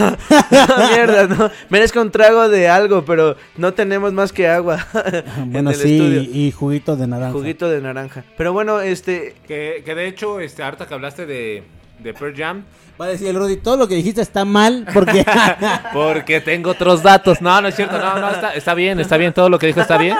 Mierda, 0.90 1.26
no. 1.26 1.50
Merezco 1.68 2.00
un 2.00 2.10
trago 2.10 2.48
de 2.48 2.68
algo, 2.68 3.04
pero 3.04 3.36
no 3.56 3.74
tenemos 3.74 4.12
más 4.12 4.32
que 4.32 4.48
agua 4.48 4.86
en 5.36 5.52
bueno, 5.52 5.70
el 5.70 5.76
sí, 5.76 5.96
estudio. 5.96 6.20
y 6.22 6.52
juguito 6.52 6.96
de 6.96 7.06
naranja. 7.06 7.32
Juguito 7.32 7.68
de 7.68 7.80
naranja. 7.80 8.24
Pero 8.36 8.52
bueno, 8.52 8.80
este... 8.80 9.34
Que, 9.46 9.82
que 9.84 9.94
de 9.94 10.06
hecho, 10.06 10.40
este, 10.40 10.62
ahorita 10.62 10.86
que 10.86 10.94
hablaste 10.94 11.26
de, 11.26 11.64
de 11.98 12.12
Pearl 12.14 12.34
Jam, 12.36 12.64
Va 13.00 13.06
a 13.06 13.08
decir 13.08 13.26
el 13.26 13.34
Rudy, 13.34 13.56
todo 13.56 13.76
lo 13.76 13.88
que 13.88 13.96
dijiste 13.96 14.20
está 14.20 14.44
mal 14.44 14.86
porque... 14.94 15.26
porque 15.92 16.40
tengo 16.40 16.70
otros 16.70 17.02
datos. 17.02 17.42
No, 17.42 17.60
no 17.60 17.66
es 17.66 17.74
cierto, 17.74 17.98
no, 17.98 18.20
no, 18.20 18.30
está, 18.30 18.54
está 18.54 18.72
bien, 18.74 19.00
está 19.00 19.16
bien, 19.16 19.32
todo 19.32 19.48
lo 19.48 19.58
que 19.58 19.66
dijo 19.66 19.80
está 19.80 19.98
bien. 19.98 20.16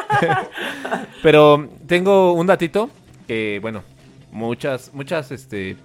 Pero 1.23 1.69
tengo 1.87 2.33
un 2.33 2.49
datito 2.49 2.91
que, 3.29 3.61
bueno, 3.63 3.85
muchas, 4.33 4.93
muchas, 4.93 5.31
este, 5.31 5.77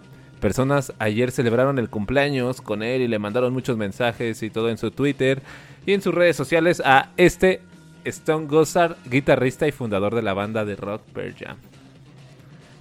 personas 0.41 0.91
ayer 0.97 1.29
celebraron 1.31 1.77
el 1.77 1.89
cumpleaños 1.89 2.59
con 2.59 2.81
él 2.81 3.01
y 3.01 3.07
le 3.07 3.19
mandaron 3.19 3.53
muchos 3.53 3.77
mensajes 3.77 4.41
y 4.41 4.49
todo 4.49 4.69
en 4.69 4.79
su 4.79 4.89
Twitter 4.89 5.43
y 5.85 5.93
en 5.93 6.01
sus 6.01 6.15
redes 6.15 6.35
sociales 6.35 6.81
a 6.83 7.09
este 7.17 7.61
Stone 8.03 8.47
Gossard, 8.47 8.95
guitarrista 9.05 9.67
y 9.67 9.71
fundador 9.71 10.15
de 10.15 10.23
la 10.23 10.33
banda 10.33 10.65
de 10.65 10.75
rock 10.75 11.03
Pearl 11.13 11.35
Jam. 11.37 11.57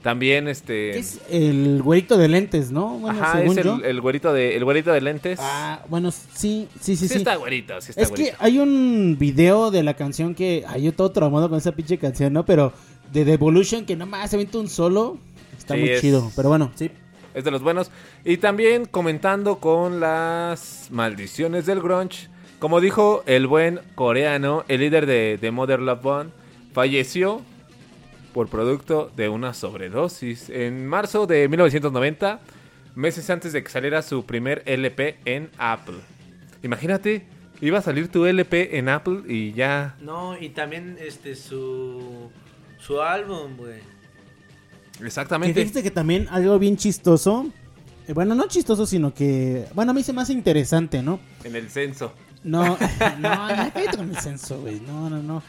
También 0.08 0.48
este 0.48 0.98
es 0.98 1.20
el 1.30 1.82
güerito 1.82 2.16
de 2.16 2.28
lentes, 2.28 2.70
¿no? 2.70 2.98
Bueno, 2.98 3.20
Ajá, 3.22 3.38
según 3.40 3.58
es 3.58 3.64
yo. 3.66 3.74
el, 3.74 3.84
el 3.84 4.00
güerito 4.00 4.32
de 4.32 4.56
el 4.56 4.64
güerito 4.64 4.90
de 4.90 5.02
lentes. 5.02 5.38
Ah, 5.42 5.82
bueno, 5.90 6.10
sí, 6.10 6.26
sí, 6.34 6.66
sí, 6.80 6.96
sí, 6.96 7.08
sí. 7.08 7.14
está 7.18 7.36
güerito, 7.36 7.78
sí 7.82 7.90
está 7.90 8.00
es 8.00 8.10
que 8.10 8.32
hay 8.38 8.58
un 8.58 9.16
video 9.18 9.70
de 9.70 9.82
la 9.82 9.92
canción 9.92 10.34
que... 10.34 10.64
Ay, 10.66 10.84
yo 10.84 10.94
todo 10.94 11.10
traumado 11.10 11.50
con 11.50 11.58
esa 11.58 11.72
pinche 11.72 11.98
canción, 11.98 12.32
¿no? 12.32 12.46
Pero 12.46 12.72
de 13.12 13.26
The 13.26 13.34
Evolution, 13.34 13.84
que 13.84 13.96
nomás 13.96 14.30
se 14.30 14.36
avienta 14.36 14.56
un 14.56 14.68
solo. 14.70 15.18
Está 15.58 15.74
Sí, 15.74 15.80
muy 15.80 15.90
es- 15.90 16.00
chido. 16.00 16.32
Pero 16.34 16.48
bueno, 16.48 16.72
sí. 16.74 16.90
Es 17.34 17.44
de 17.44 17.50
los 17.50 17.60
buenos. 17.62 17.90
Y 18.24 18.38
también 18.38 18.86
comentando 18.86 19.58
con 19.58 20.00
las 20.00 20.88
maldiciones 20.90 21.66
del 21.66 21.82
grunge. 21.82 22.28
Como 22.60 22.80
dijo 22.80 23.22
el 23.26 23.46
buen 23.46 23.80
coreano, 23.94 24.64
el 24.68 24.80
líder 24.80 25.04
de, 25.04 25.36
de 25.38 25.50
Mother 25.50 25.80
Love 25.80 26.02
Bone, 26.02 26.30
falleció 26.72 27.42
por 28.32 28.48
producto 28.48 29.10
de 29.16 29.28
una 29.28 29.54
sobredosis 29.54 30.50
en 30.50 30.86
marzo 30.86 31.26
de 31.26 31.48
1990, 31.48 32.40
meses 32.94 33.28
antes 33.30 33.52
de 33.52 33.62
que 33.62 33.70
saliera 33.70 34.02
su 34.02 34.24
primer 34.24 34.62
LP 34.66 35.18
en 35.24 35.50
Apple. 35.58 35.98
Imagínate, 36.62 37.26
iba 37.60 37.78
a 37.78 37.82
salir 37.82 38.08
tu 38.08 38.26
LP 38.26 38.78
en 38.78 38.88
Apple 38.88 39.22
y 39.26 39.52
ya... 39.52 39.96
No, 40.00 40.38
y 40.38 40.50
también 40.50 40.96
este 41.00 41.34
su 41.34 42.30
su 42.78 43.00
álbum, 43.00 43.56
güey. 43.56 43.80
Que 44.98 45.06
Exactamente. 45.06 45.58
dijiste 45.58 45.82
que 45.82 45.90
también 45.90 46.26
algo 46.30 46.58
bien 46.58 46.76
chistoso. 46.76 47.46
eh, 48.06 48.12
bueno, 48.12 48.34
no 48.34 48.48
chistoso, 48.48 48.86
sino 48.86 49.12
que... 49.12 49.66
Bueno, 49.74 49.90
a 49.92 49.94
mí 49.94 50.02
se 50.02 50.12
me 50.12 50.22
hace 50.22 50.32
interesante, 50.32 51.02
¿no? 51.02 51.20
En 51.44 51.54
el 51.54 51.70
censo. 51.70 52.12
No, 52.44 52.64
no, 53.18 53.28
cállate 53.28 53.96
con 53.96 54.10
el 54.10 54.16
censo, 54.16 54.60
güey. 54.60 54.80
No, 54.80 55.10
no, 55.10 55.22
no. 55.22 55.42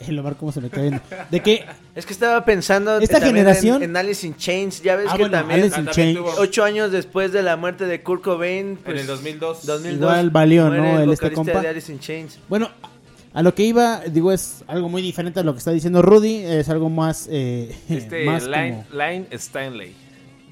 El 0.08 0.18
Omar, 0.18 0.36
¿cómo 0.36 0.52
se 0.52 0.60
me 0.60 0.70
cae 0.70 0.82
viendo? 0.90 1.00
De 1.30 1.40
que 1.40 1.64
Es 1.94 2.06
que 2.06 2.12
estaba 2.12 2.44
pensando 2.44 2.98
Esta 2.98 3.14
también 3.20 3.36
generación- 3.36 3.82
en, 3.82 3.90
en 3.90 3.96
Alice 3.96 4.26
in 4.26 4.36
Chains, 4.36 4.82
ya 4.82 4.96
ves 4.96 5.06
Ah, 5.08 5.12
que 5.16 5.22
bueno, 5.24 5.38
también 5.38 5.60
Alice 5.60 5.78
in 5.80 5.86
también 5.86 6.14
Chains. 6.14 6.18
tuvo- 6.36 6.40
ocho 6.42 6.64
años 6.64 6.92
después 6.92 7.32
de 7.32 7.42
la 7.42 7.56
muerte 7.56 7.86
de 7.86 8.02
Kurt 8.02 8.22
Cobain, 8.22 8.76
pues, 8.82 8.94
en 8.96 9.00
el 9.00 9.06
2002. 9.06 9.66
2002 9.66 10.00
Igual 10.10 10.30
valió, 10.30 10.66
muere 10.66 10.80
¿no? 10.82 10.96
el 10.98 11.02
El 11.04 11.12
este 11.12 11.26
vocalista 11.26 11.34
compa. 11.52 11.60
de 11.62 11.68
Alice 11.68 11.92
in 11.92 11.98
Chains. 12.00 12.38
Bueno, 12.48 12.70
a 13.34 13.42
lo 13.42 13.54
que 13.54 13.62
iba, 13.64 14.00
digo, 14.00 14.32
es 14.32 14.64
algo 14.66 14.88
muy 14.88 15.02
diferente 15.02 15.40
a 15.40 15.42
lo 15.42 15.52
que 15.52 15.58
está 15.58 15.70
diciendo 15.70 16.00
Rudy. 16.02 16.36
Es 16.44 16.68
algo 16.68 16.88
más. 16.90 17.28
Eh, 17.30 17.74
Este 17.88 18.24
más 18.24 18.44
Line, 18.46 18.84
como- 18.90 19.02
Line 19.02 19.26
Stanley. 19.32 19.94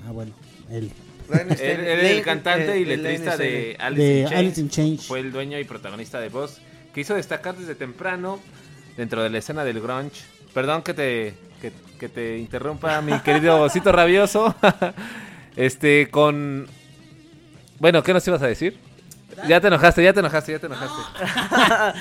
Ah, 0.07 0.13
bueno, 0.13 0.33
él. 0.71 0.91
Él, 1.29 1.41
él 1.61 1.81
era 1.87 2.11
el 2.11 2.23
cantante 2.23 2.79
y 2.79 2.83
Eh, 2.85 2.87
letrista 2.87 3.33
Lane 3.33 3.45
de. 3.45 3.77
Alice, 3.81 4.03
De 4.03 4.19
in 4.21 4.25
Chains. 4.29 4.39
Alice 4.39 4.61
in 4.61 4.69
Chains. 4.71 5.07
Fue 5.07 5.19
el 5.19 5.33
dueño 5.33 5.59
y 5.59 5.65
protagonista 5.65 6.21
de 6.21 6.29
Voz, 6.29 6.59
que 6.95 7.01
hizo 7.01 7.15
destacar 7.17 7.57
desde 7.57 7.75
temprano 7.75 8.39
dentro 8.97 9.23
de 9.23 9.31
la 9.31 9.39
escena 9.39 9.65
del 9.65 9.81
grunge. 9.81 10.23
Perdón 10.55 10.83
que 10.83 10.95
te, 10.95 11.35
que, 11.61 11.73
que 11.99 12.09
te 12.09 12.39
interrumpa, 12.39 13.01
mi 13.03 13.19
querido 13.21 13.61
osito 13.61 13.93
rabioso. 13.93 14.55
este, 15.57 16.09
con... 16.11 16.67
Bueno, 17.79 18.03
¿qué 18.03 18.13
nos 18.15 18.27
ibas 18.27 18.43
a 18.43 18.47
decir? 18.47 18.79
Ya 19.47 19.61
te 19.61 19.67
enojaste, 19.67 20.03
ya 20.03 20.15
te 20.15 20.21
enojaste, 20.21 20.53
ya 20.53 20.59
te 20.59 20.67
enojaste. 20.67 21.03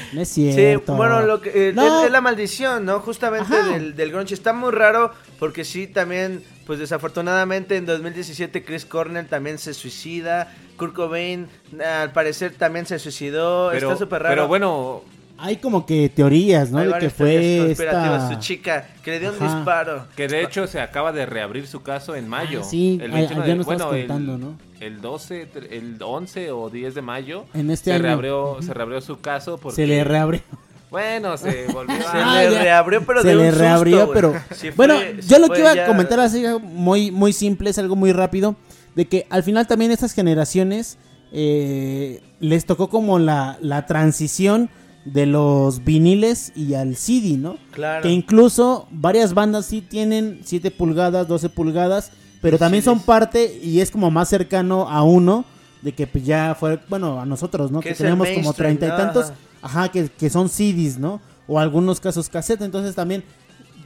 No 0.14 0.22
es 0.22 0.30
Sí, 0.30 0.54
cierto. 0.54 0.94
bueno, 0.96 1.22
lo 1.24 1.42
que, 1.42 1.70
eh, 1.70 1.74
No. 1.74 2.00
es, 2.00 2.06
es 2.06 2.12
la 2.12 2.22
maldición, 2.22 2.86
¿no? 2.86 3.02
Justamente 3.02 3.54
Ajá. 3.58 3.68
del, 3.74 3.94
del 3.94 4.12
grunge. 4.12 4.34
Está 4.34 4.54
muy 4.54 4.72
raro 4.72 5.12
porque 5.38 5.66
sí, 5.66 5.86
también, 5.88 6.42
pues 6.66 6.80
desafortunadamente 6.80 7.76
en 7.76 7.86
2017 7.86 8.64
Chris 8.64 8.86
Cornell 8.86 9.28
también 9.28 9.58
se 9.58 9.74
suicida. 9.74 10.50
Kurt 10.78 10.94
Cobain, 10.94 11.50
al 11.86 12.14
parecer, 12.14 12.54
también 12.58 12.86
se 12.86 13.00
suicidó. 13.00 13.70
Pero, 13.74 13.90
Está 13.92 14.00
súper 14.06 14.24
raro. 14.24 14.32
pero 14.34 14.48
bueno, 14.48 15.04
Hay 15.38 15.58
como 15.58 15.86
que 15.86 16.08
teorías, 16.10 16.72
¿no? 16.72 16.78
Hay 16.80 16.88
de 16.94 17.00
que 17.00 17.10
fue 17.10 17.72
esta... 17.72 18.30
Su 18.34 18.40
chica, 18.40 18.88
que 19.04 19.12
le 19.12 19.20
dio 19.20 19.34
un 19.34 19.40
disparo. 19.40 20.06
que 20.16 20.28
de 20.28 20.42
hecho 20.44 20.66
se 20.68 20.80
acaba 20.80 21.12
de 21.12 21.26
reabrir 21.26 21.68
su 21.68 21.82
caso 21.82 22.16
en 22.16 22.28
mayo. 22.28 22.62
Ah, 22.64 22.68
sí, 22.68 22.98
el 23.02 23.12
a- 23.12 23.16
21 23.16 23.42
ayer 23.44 23.54
de- 23.54 23.58
nos 23.58 23.66
bueno, 23.66 23.94
el- 23.94 24.08
contando, 24.08 24.38
¿no? 24.38 24.58
El 24.80 25.02
12, 25.02 25.48
tre- 25.52 25.68
el 25.72 25.98
11 26.02 26.52
o 26.52 26.70
10 26.70 26.96
de 26.96 27.02
mayo 27.02 27.46
En 27.54 27.70
este 27.70 27.86
se 27.92 27.94
año. 27.94 28.04
reabrió, 28.04 28.58
se 28.62 28.74
reabrió 28.74 29.02
su 29.02 29.20
caso 29.20 29.58
porque 29.58 29.76
Se 29.76 29.88
le 29.88 30.04
reabrió. 30.04 30.42
Bueno, 30.90 31.36
se 31.38 31.68
volvió 31.74 31.96
Se 31.98 32.04
a... 32.08 32.12
Ah, 32.38 32.44
le 32.44 32.52
ya. 32.52 32.64
reabrió, 32.64 33.06
pero 33.06 33.22
se 33.22 33.28
de 33.30 33.36
le 33.36 33.50
un 33.50 33.56
reabrió, 33.56 33.98
susto, 34.06 34.14
pero 34.14 34.34
bueno, 34.78 34.96
fue- 34.96 35.18
yo 35.28 35.40
lo 35.40 35.50
que 35.50 35.60
iba 35.60 35.74
ya- 35.76 35.84
a 35.84 35.88
comentar 35.88 36.20
así 36.22 36.44
muy 36.62 37.12
muy 37.12 37.34
simple, 37.34 37.70
es 37.72 37.78
algo 37.78 37.96
muy 37.98 38.14
rápido, 38.14 38.56
de 38.96 39.06
que 39.06 39.28
al 39.30 39.44
final 39.44 39.68
también 39.68 39.92
estas 39.92 40.14
generaciones 40.14 40.98
eh, 41.34 42.22
les 42.40 42.66
tocó 42.66 42.90
como 42.90 43.20
la, 43.20 43.58
la 43.62 43.86
transición 43.86 44.70
de 45.06 45.28
los 45.28 45.84
viniles 45.84 46.52
y 46.56 46.74
al 46.74 46.96
CD, 46.96 47.38
¿no? 47.38 47.58
Claro. 47.72 48.02
Que 48.02 48.10
incluso 48.10 48.88
varias 48.92 49.34
bandas 49.34 49.68
sí 49.68 49.82
tienen 49.82 50.42
7 50.44 50.72
pulgadas, 50.72 51.28
12 51.28 51.50
pulgadas, 51.50 52.12
pero 52.42 52.58
también 52.58 52.84
son 52.84 53.00
parte 53.00 53.60
y 53.64 53.80
es 53.80 53.92
como 53.92 54.12
más 54.12 54.30
cercano 54.30 54.90
a 54.90 55.04
uno 55.04 55.46
de 55.82 55.94
que 55.94 56.08
pues 56.08 56.26
ya 56.26 56.56
fue, 56.60 56.80
bueno, 56.90 57.22
a 57.22 57.26
nosotros, 57.26 57.72
¿no? 57.72 57.80
Que 57.80 57.94
tenemos 57.94 58.28
como 58.30 58.54
treinta 58.54 58.88
y 58.88 58.90
tantos, 58.90 59.26
Ajá. 59.62 59.84
ajá, 59.84 59.92
que, 59.92 60.10
que 60.10 60.30
son 60.30 60.50
CDs, 60.50 60.98
¿no? 60.98 61.22
O 61.48 61.60
algunos 61.60 62.00
casos 62.00 62.28
cassette, 62.28 62.64
entonces 62.64 62.96
también 62.96 63.24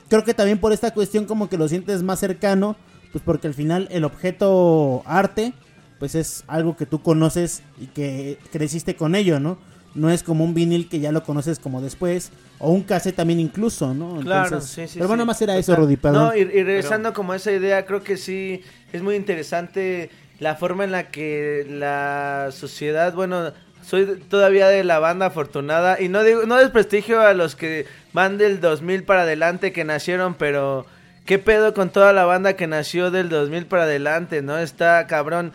creo 0.07 0.23
que 0.23 0.33
también 0.33 0.59
por 0.59 0.73
esta 0.73 0.91
cuestión 0.91 1.25
como 1.25 1.49
que 1.49 1.57
lo 1.57 1.67
sientes 1.67 2.01
más 2.03 2.19
cercano, 2.19 2.77
pues 3.11 3.23
porque 3.23 3.47
al 3.47 3.53
final 3.53 3.87
el 3.91 4.05
objeto 4.05 5.03
arte, 5.05 5.53
pues 5.99 6.15
es 6.15 6.43
algo 6.47 6.77
que 6.77 6.85
tú 6.85 7.01
conoces 7.01 7.61
y 7.79 7.87
que 7.87 8.39
creciste 8.51 8.95
con 8.95 9.15
ello, 9.15 9.39
¿no? 9.39 9.57
No 9.95 10.09
es 10.09 10.23
como 10.23 10.43
un 10.43 10.53
vinil 10.53 10.87
que 10.87 10.99
ya 10.99 11.11
lo 11.11 11.23
conoces 11.23 11.59
como 11.59 11.81
después, 11.81 12.31
o 12.59 12.71
un 12.71 12.83
cassette 12.83 13.15
también 13.15 13.39
incluso, 13.39 13.93
¿no? 13.93 14.19
Claro, 14.21 14.45
Entonces, 14.45 14.69
sí, 14.69 14.87
sí. 14.87 14.99
Pero 14.99 15.07
bueno, 15.07 15.23
sí. 15.23 15.27
más 15.27 15.41
era 15.41 15.57
eso. 15.57 15.75
Rudy, 15.75 15.97
perdón. 15.97 16.27
No, 16.27 16.35
y, 16.35 16.41
y 16.41 16.63
regresando 16.63 17.13
como 17.13 17.33
a 17.33 17.37
esa 17.37 17.51
idea, 17.51 17.85
creo 17.85 18.03
que 18.03 18.17
sí 18.17 18.61
es 18.93 19.01
muy 19.01 19.15
interesante 19.15 20.09
la 20.39 20.55
forma 20.55 20.83
en 20.83 20.91
la 20.91 21.09
que 21.09 21.65
la 21.69 22.49
sociedad, 22.51 23.13
bueno, 23.13 23.51
soy 23.85 24.05
todavía 24.29 24.67
de 24.67 24.83
la 24.83 24.99
banda 24.99 25.27
afortunada 25.27 25.99
y 25.99 26.09
no 26.09 26.23
digo 26.23 26.45
no 26.45 26.57
desprestigio 26.57 27.21
a 27.21 27.33
los 27.33 27.55
que 27.55 27.85
van 28.13 28.37
del 28.37 28.61
2000 28.61 29.03
para 29.03 29.23
adelante 29.23 29.71
que 29.71 29.83
nacieron, 29.83 30.35
pero 30.35 30.85
qué 31.25 31.39
pedo 31.39 31.73
con 31.73 31.89
toda 31.89 32.13
la 32.13 32.25
banda 32.25 32.53
que 32.53 32.67
nació 32.67 33.11
del 33.11 33.29
2000 33.29 33.65
para 33.65 33.83
adelante, 33.83 34.41
¿no? 34.41 34.57
Está 34.57 35.07
cabrón. 35.07 35.53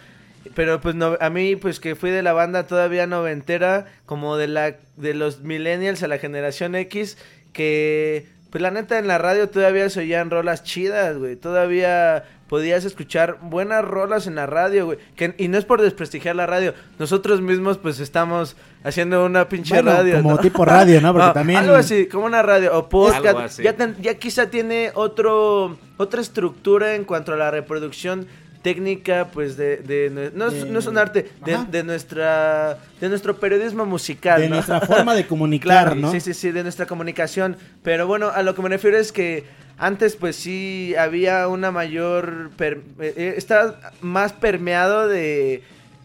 Pero 0.54 0.80
pues 0.80 0.94
no, 0.94 1.16
a 1.20 1.30
mí 1.30 1.56
pues 1.56 1.80
que 1.80 1.94
fui 1.96 2.10
de 2.10 2.22
la 2.22 2.32
banda 2.32 2.66
todavía 2.66 3.06
noventera, 3.06 3.86
como 4.06 4.36
de 4.36 4.48
la 4.48 4.74
de 4.96 5.14
los 5.14 5.40
millennials 5.40 6.02
a 6.02 6.08
la 6.08 6.18
generación 6.18 6.74
X, 6.74 7.16
que 7.52 8.26
pues 8.50 8.62
la 8.62 8.70
neta 8.70 8.98
en 8.98 9.08
la 9.08 9.18
radio 9.18 9.48
todavía 9.48 9.88
se 9.90 10.00
oían 10.00 10.30
rolas 10.30 10.62
chidas, 10.62 11.16
güey. 11.18 11.34
Todavía 11.34 12.24
podías 12.48 12.84
escuchar 12.84 13.38
buenas 13.40 13.84
rolas 13.84 14.28
en 14.28 14.36
la 14.36 14.46
radio, 14.46 14.86
güey. 14.86 14.98
Que, 15.16 15.34
y 15.38 15.48
no 15.48 15.58
es 15.58 15.64
por 15.64 15.82
desprestigiar 15.82 16.36
la 16.36 16.46
radio. 16.46 16.72
Nosotros 17.00 17.40
mismos 17.40 17.78
pues 17.78 17.98
estamos 17.98 18.54
haciendo 18.84 19.24
una 19.24 19.48
pinche 19.48 19.74
Bueno, 19.74 19.90
radio, 19.92 20.16
como 20.18 20.30
¿no? 20.32 20.38
tipo 20.38 20.64
radio, 20.64 21.00
¿no? 21.00 21.12
Porque 21.12 21.30
también- 21.34 21.58
Algo 21.60 21.74
así, 21.74 22.06
como 22.06 22.26
una 22.26 22.42
radio 22.42 22.78
o 22.78 22.88
podcast. 22.88 23.26
Algo 23.26 23.38
así. 23.40 23.62
Ya, 23.64 23.72
ten- 23.72 23.96
ya 24.00 24.14
quizá 24.14 24.50
tiene 24.50 24.92
otro 24.94 25.76
otra 25.96 26.20
estructura 26.20 26.94
en 26.94 27.04
cuanto 27.04 27.32
a 27.32 27.36
la 27.36 27.50
reproducción 27.50 28.26
técnica 28.64 29.28
pues 29.32 29.56
de, 29.56 29.76
de 29.76 30.10
no, 30.34 30.48
es, 30.48 30.64
De- 30.64 30.70
no 30.70 30.78
es 30.80 30.86
un 30.86 30.98
arte 30.98 31.30
de, 31.44 31.58
de 31.70 31.84
nuestra 31.84 32.78
de 33.00 33.08
nuestro 33.10 33.36
periodismo 33.38 33.84
musical 33.86 34.40
de 34.40 34.48
¿no? 34.48 34.56
nuestra 34.56 34.80
forma 34.80 35.14
de 35.14 35.26
comunicar, 35.28 35.84
Claro, 35.84 35.94
¿no? 35.94 36.10
sí 36.10 36.18
sí 36.20 36.32
sí 36.34 36.50
de 36.50 36.62
nuestra 36.62 36.86
comunicación 36.86 37.56
pero 37.82 38.06
bueno 38.06 38.30
a 38.34 38.42
lo 38.42 38.54
que 38.54 38.62
me 38.62 38.70
refiero 38.70 38.96
es 38.98 39.12
que 39.12 39.44
antes 39.76 40.16
pues 40.16 40.36
sí 40.36 40.94
había 40.98 41.46
una 41.48 41.70
mayor 41.70 42.50
per- 42.56 42.80
eh, 43.00 43.12
eh, 43.16 43.34
estaba 43.36 43.78
más 44.00 44.32
permeado 44.32 45.08
de 45.08 45.62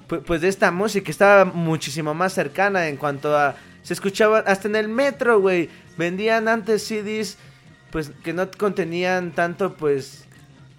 pu- 0.10 0.22
pues 0.24 0.42
de 0.42 0.50
esta 0.50 0.70
música 0.72 1.10
estaba 1.12 1.46
muchísimo 1.46 2.14
más 2.14 2.34
cercana 2.34 2.88
en 2.90 2.98
cuanto 2.98 3.38
a 3.38 3.56
se 3.84 3.94
escuchaba 3.94 4.40
hasta 4.40 4.68
en 4.68 4.76
el 4.76 4.90
metro 4.90 5.40
güey 5.40 5.70
vendían 5.98 6.48
antes 6.50 6.84
CDs 6.86 7.38
pues 7.92 8.12
que 8.24 8.34
no 8.34 8.52
contenían 8.52 9.32
tanto 9.32 9.74
pues 9.76 10.26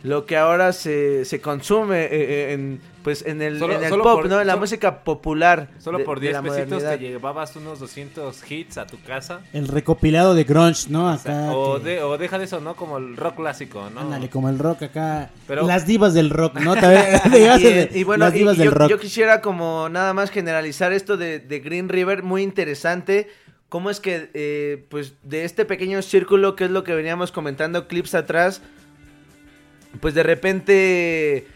lo 0.02 0.24
que 0.26 0.36
ahora 0.36 0.72
se, 0.72 1.24
se 1.24 1.40
consume 1.40 2.04
eh, 2.04 2.08
eh, 2.12 2.52
en 2.54 2.80
pues 3.02 3.24
en 3.26 3.40
el, 3.40 3.58
Solo- 3.58 3.74
en 3.76 3.84
el 3.84 3.88
solo 3.88 4.02
pop, 4.04 4.12
por- 4.20 4.28
¿no? 4.28 4.40
En 4.42 4.46
la 4.46 4.52
solo- 4.54 4.60
música 4.60 5.04
popular. 5.04 5.68
Solo 5.78 5.98
de- 5.98 6.04
por 6.04 6.20
de 6.20 6.28
10 6.28 6.32
la 6.34 6.42
pesitos 6.42 6.82
te 6.82 6.98
llevabas 6.98 7.56
unos 7.56 7.78
200 7.80 8.50
hits 8.50 8.76
a 8.76 8.86
tu 8.86 9.00
casa. 9.02 9.40
El 9.54 9.68
recopilado 9.68 10.34
de 10.34 10.44
grunge, 10.44 10.90
¿no? 10.90 11.08
Acá. 11.08 11.50
O, 11.52 11.78
que- 11.78 11.84
de, 11.84 12.02
o 12.02 12.18
deja 12.18 12.38
de 12.38 12.44
eso, 12.44 12.60
¿no? 12.60 12.76
Como 12.76 12.98
el 12.98 13.16
rock 13.16 13.36
clásico, 13.36 13.88
¿no? 13.94 14.00
Ándale, 14.00 14.28
como 14.28 14.50
el 14.50 14.58
rock 14.58 14.82
acá. 14.82 15.30
Pero- 15.46 15.66
Las 15.66 15.86
divas 15.86 16.12
del 16.12 16.28
rock, 16.28 16.60
¿no? 16.60 16.74
Y, 17.94 17.98
y 18.00 18.04
bueno, 18.04 18.24
las 18.26 18.34
divas 18.34 18.56
y 18.56 18.58
del 18.58 18.68
yo, 18.68 18.74
rock. 18.74 18.90
yo 18.90 18.98
quisiera 18.98 19.40
como 19.40 19.88
nada 19.88 20.12
más 20.12 20.30
generalizar 20.30 20.92
esto 20.92 21.16
de, 21.16 21.38
de 21.38 21.60
Green 21.60 21.88
River, 21.88 22.22
muy 22.22 22.42
interesante. 22.42 23.28
Cómo 23.70 23.88
es 23.88 24.00
que, 24.00 24.30
eh, 24.34 24.84
pues, 24.88 25.14
de 25.22 25.44
este 25.44 25.64
pequeño 25.64 26.02
círculo, 26.02 26.56
que 26.56 26.64
es 26.64 26.70
lo 26.70 26.84
que 26.84 26.94
veníamos 26.94 27.30
comentando 27.32 27.86
clips 27.86 28.14
atrás, 28.14 28.60
pues 30.00 30.14
de 30.14 30.22
repente 30.22 31.46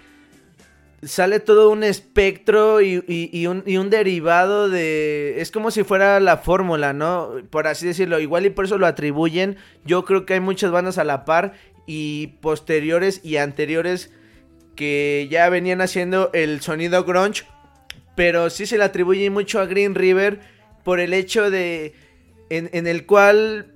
sale 1.03 1.39
todo 1.39 1.71
un 1.71 1.85
espectro 1.85 2.81
y, 2.81 3.05
y- 3.07 3.47
un, 3.47 3.63
y 3.67 3.77
un 3.77 3.91
derivado 3.91 4.71
de... 4.71 5.41
Es 5.41 5.51
como 5.51 5.71
si 5.71 5.85
fuera 5.85 6.19
la 6.19 6.39
fórmula, 6.39 6.95
¿no? 6.95 7.33
Por 7.51 7.67
así 7.67 7.87
decirlo. 7.87 8.19
Igual 8.21 8.47
y 8.47 8.51
por 8.51 8.65
eso 8.65 8.79
lo 8.79 8.87
atribuyen. 8.87 9.57
Yo 9.85 10.05
creo 10.07 10.25
que 10.25 10.35
hay 10.35 10.41
muchas 10.41 10.71
bandas 10.71 10.97
a 10.97 11.05
la 11.05 11.27
par 11.27 11.53
y 11.87 12.29
posteriores 12.41 13.21
y 13.23 13.37
anteriores 13.37 14.11
que 14.77 15.29
ya 15.31 15.49
venían 15.51 15.83
haciendo 15.83 16.31
el 16.33 16.63
sonido 16.63 17.05
grunge. 17.05 17.45
Pero 18.17 18.49
sí 18.49 18.65
se 18.65 18.79
le 18.79 18.85
atribuye 18.85 19.29
mucho 19.29 19.61
a 19.61 19.67
Green 19.67 19.95
River 19.95 20.41
por 20.85 21.01
el 21.01 21.13
hecho 21.13 21.51
de... 21.51 21.95
En, 22.49 22.71
en 22.73 22.87
el 22.87 23.05
cual 23.05 23.74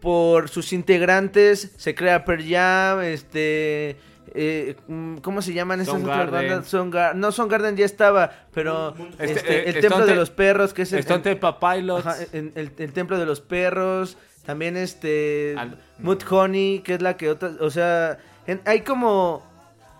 por 0.00 0.48
sus 0.48 0.72
integrantes 0.72 1.72
se 1.76 1.94
crea 1.94 2.24
Pearl 2.24 2.44
Jam, 2.48 3.00
este... 3.02 3.96
eh, 4.34 4.76
mm, 4.88 5.16
¿Cómo 5.18 5.40
se 5.42 5.52
llaman 5.54 5.80
estas 5.80 5.96
otras 6.02 6.30
bandas? 6.30 6.72
Soundgar- 6.72 7.14
no, 7.14 7.32
Soundgarden 7.32 7.76
ya 7.76 7.84
estaba, 7.86 8.30
pero 8.52 8.94
Este, 9.18 9.32
este, 9.32 9.54
eh, 9.58 9.62
el 9.62 9.76
Stone 9.76 9.80
Templo 9.80 10.06
de 10.06 10.14
los 10.14 10.30
Perros, 10.30 10.74
que 10.74 10.82
es 10.82 10.92
el, 10.92 10.98
Pilots. 11.60 12.06
Ajá, 12.06 12.16
el, 12.32 12.52
el 12.76 12.92
Templo 12.92 13.18
de 13.18 13.26
los 13.26 13.40
Perros, 13.40 14.18
también 14.44 14.76
este 14.76 15.54
Al- 15.56 15.78
Mud 15.98 16.18
Honey, 16.28 16.80
que 16.80 16.94
es 16.94 17.02
la 17.02 17.16
que 17.16 17.30
otra, 17.30 17.52
o 17.60 17.70
sea, 17.70 18.18
en- 18.46 18.60
hay 18.64 18.82
como 18.82 19.42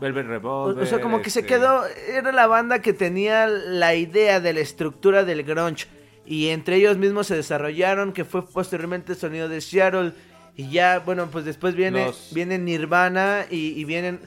Velvet 0.00 0.26
Revolver. 0.26 0.82
o 0.84 0.86
sea, 0.86 1.00
como 1.00 1.22
que 1.22 1.30
se 1.30 1.40
este, 1.40 1.54
quedó 1.54 1.84
era 1.86 2.30
la 2.30 2.46
banda 2.46 2.80
que 2.80 2.92
tenía 2.92 3.46
la 3.48 3.94
idea 3.94 4.40
de 4.40 4.52
la 4.52 4.60
estructura 4.60 5.24
del 5.24 5.42
grunge 5.42 5.86
y 6.26 6.48
entre 6.48 6.76
ellos 6.76 6.96
mismos 6.96 7.26
se 7.28 7.36
desarrollaron, 7.36 8.12
que 8.12 8.24
fue 8.24 8.46
posteriormente 8.46 9.12
el 9.12 9.18
sonido 9.18 9.48
de 9.48 9.60
Seattle 9.60 10.12
y 10.56 10.70
ya, 10.70 10.98
bueno, 11.00 11.28
pues 11.30 11.44
después 11.44 11.74
viene 11.74 12.06
Los- 12.06 12.30
viene 12.32 12.58
Nirvana 12.58 13.46
y, 13.50 13.78
y 13.78 13.84
vienen 13.84 14.20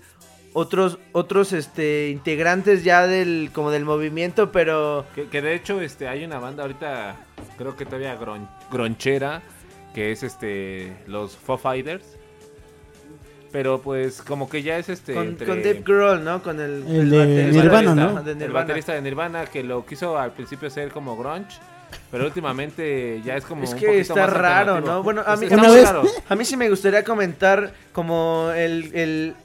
otros 0.53 0.97
otros 1.11 1.53
este 1.53 2.09
integrantes 2.09 2.83
ya 2.83 3.05
del 3.05 3.51
como 3.53 3.69
del 3.71 3.85
movimiento, 3.85 4.51
pero 4.51 5.05
Que, 5.13 5.27
que 5.27 5.41
de 5.41 5.53
hecho 5.55 5.79
este 5.81 6.07
hay 6.07 6.23
una 6.25 6.39
banda 6.39 6.63
ahorita, 6.63 7.15
creo 7.57 7.75
que 7.75 7.85
todavía 7.85 8.19
gron- 8.19 8.49
gronchera, 8.71 9.41
que 9.93 10.11
es 10.11 10.23
este 10.23 10.93
los 11.07 11.35
Foo 11.37 11.57
Fighters. 11.57 12.15
Pero 13.51 13.81
pues 13.81 14.21
como 14.21 14.47
que 14.47 14.61
ya 14.61 14.77
es 14.77 14.89
este... 14.89 15.15
con, 15.15 15.27
entre- 15.29 15.47
con 15.47 15.57
Dave 15.63 15.81
Grohl, 15.83 16.23
¿no? 16.23 16.43
Con 16.43 16.59
el, 16.59 16.83
El 16.87 17.09
de. 17.09 17.45
Nirvana, 17.51 17.95
¿no? 17.95 18.21
De 18.21 18.33
El 18.33 18.37
Nirvana. 18.37 18.59
baterista 18.67 18.93
de 18.93 19.01
Nirvana 19.01 19.45
que 19.47 19.63
lo 19.63 19.83
quiso 19.87 20.19
al 20.19 20.33
principio 20.33 20.69
ser 20.69 20.89
como 20.91 21.17
grunge, 21.17 21.57
pero 22.11 22.25
últimamente 22.25 23.21
ya 23.23 23.35
es 23.35 23.45
como 23.45 23.63
Es 23.63 23.71
un 23.73 23.79
que 23.79 23.85
poquito 23.87 24.01
está 24.01 24.15
más 24.27 24.33
raro. 24.33 24.81
¿no? 24.81 25.03
Bueno, 25.03 25.23
a 25.25 25.35
mí, 25.35 25.47
vez- 25.47 25.83
raro. 25.85 26.03
a 26.27 26.35
mí 26.35 26.45
sí 26.45 26.57
me 26.57 26.69
gustaría 26.69 27.03
comentar 27.03 27.73
como 27.93 28.51
el, 28.55 28.95
el 28.95 29.35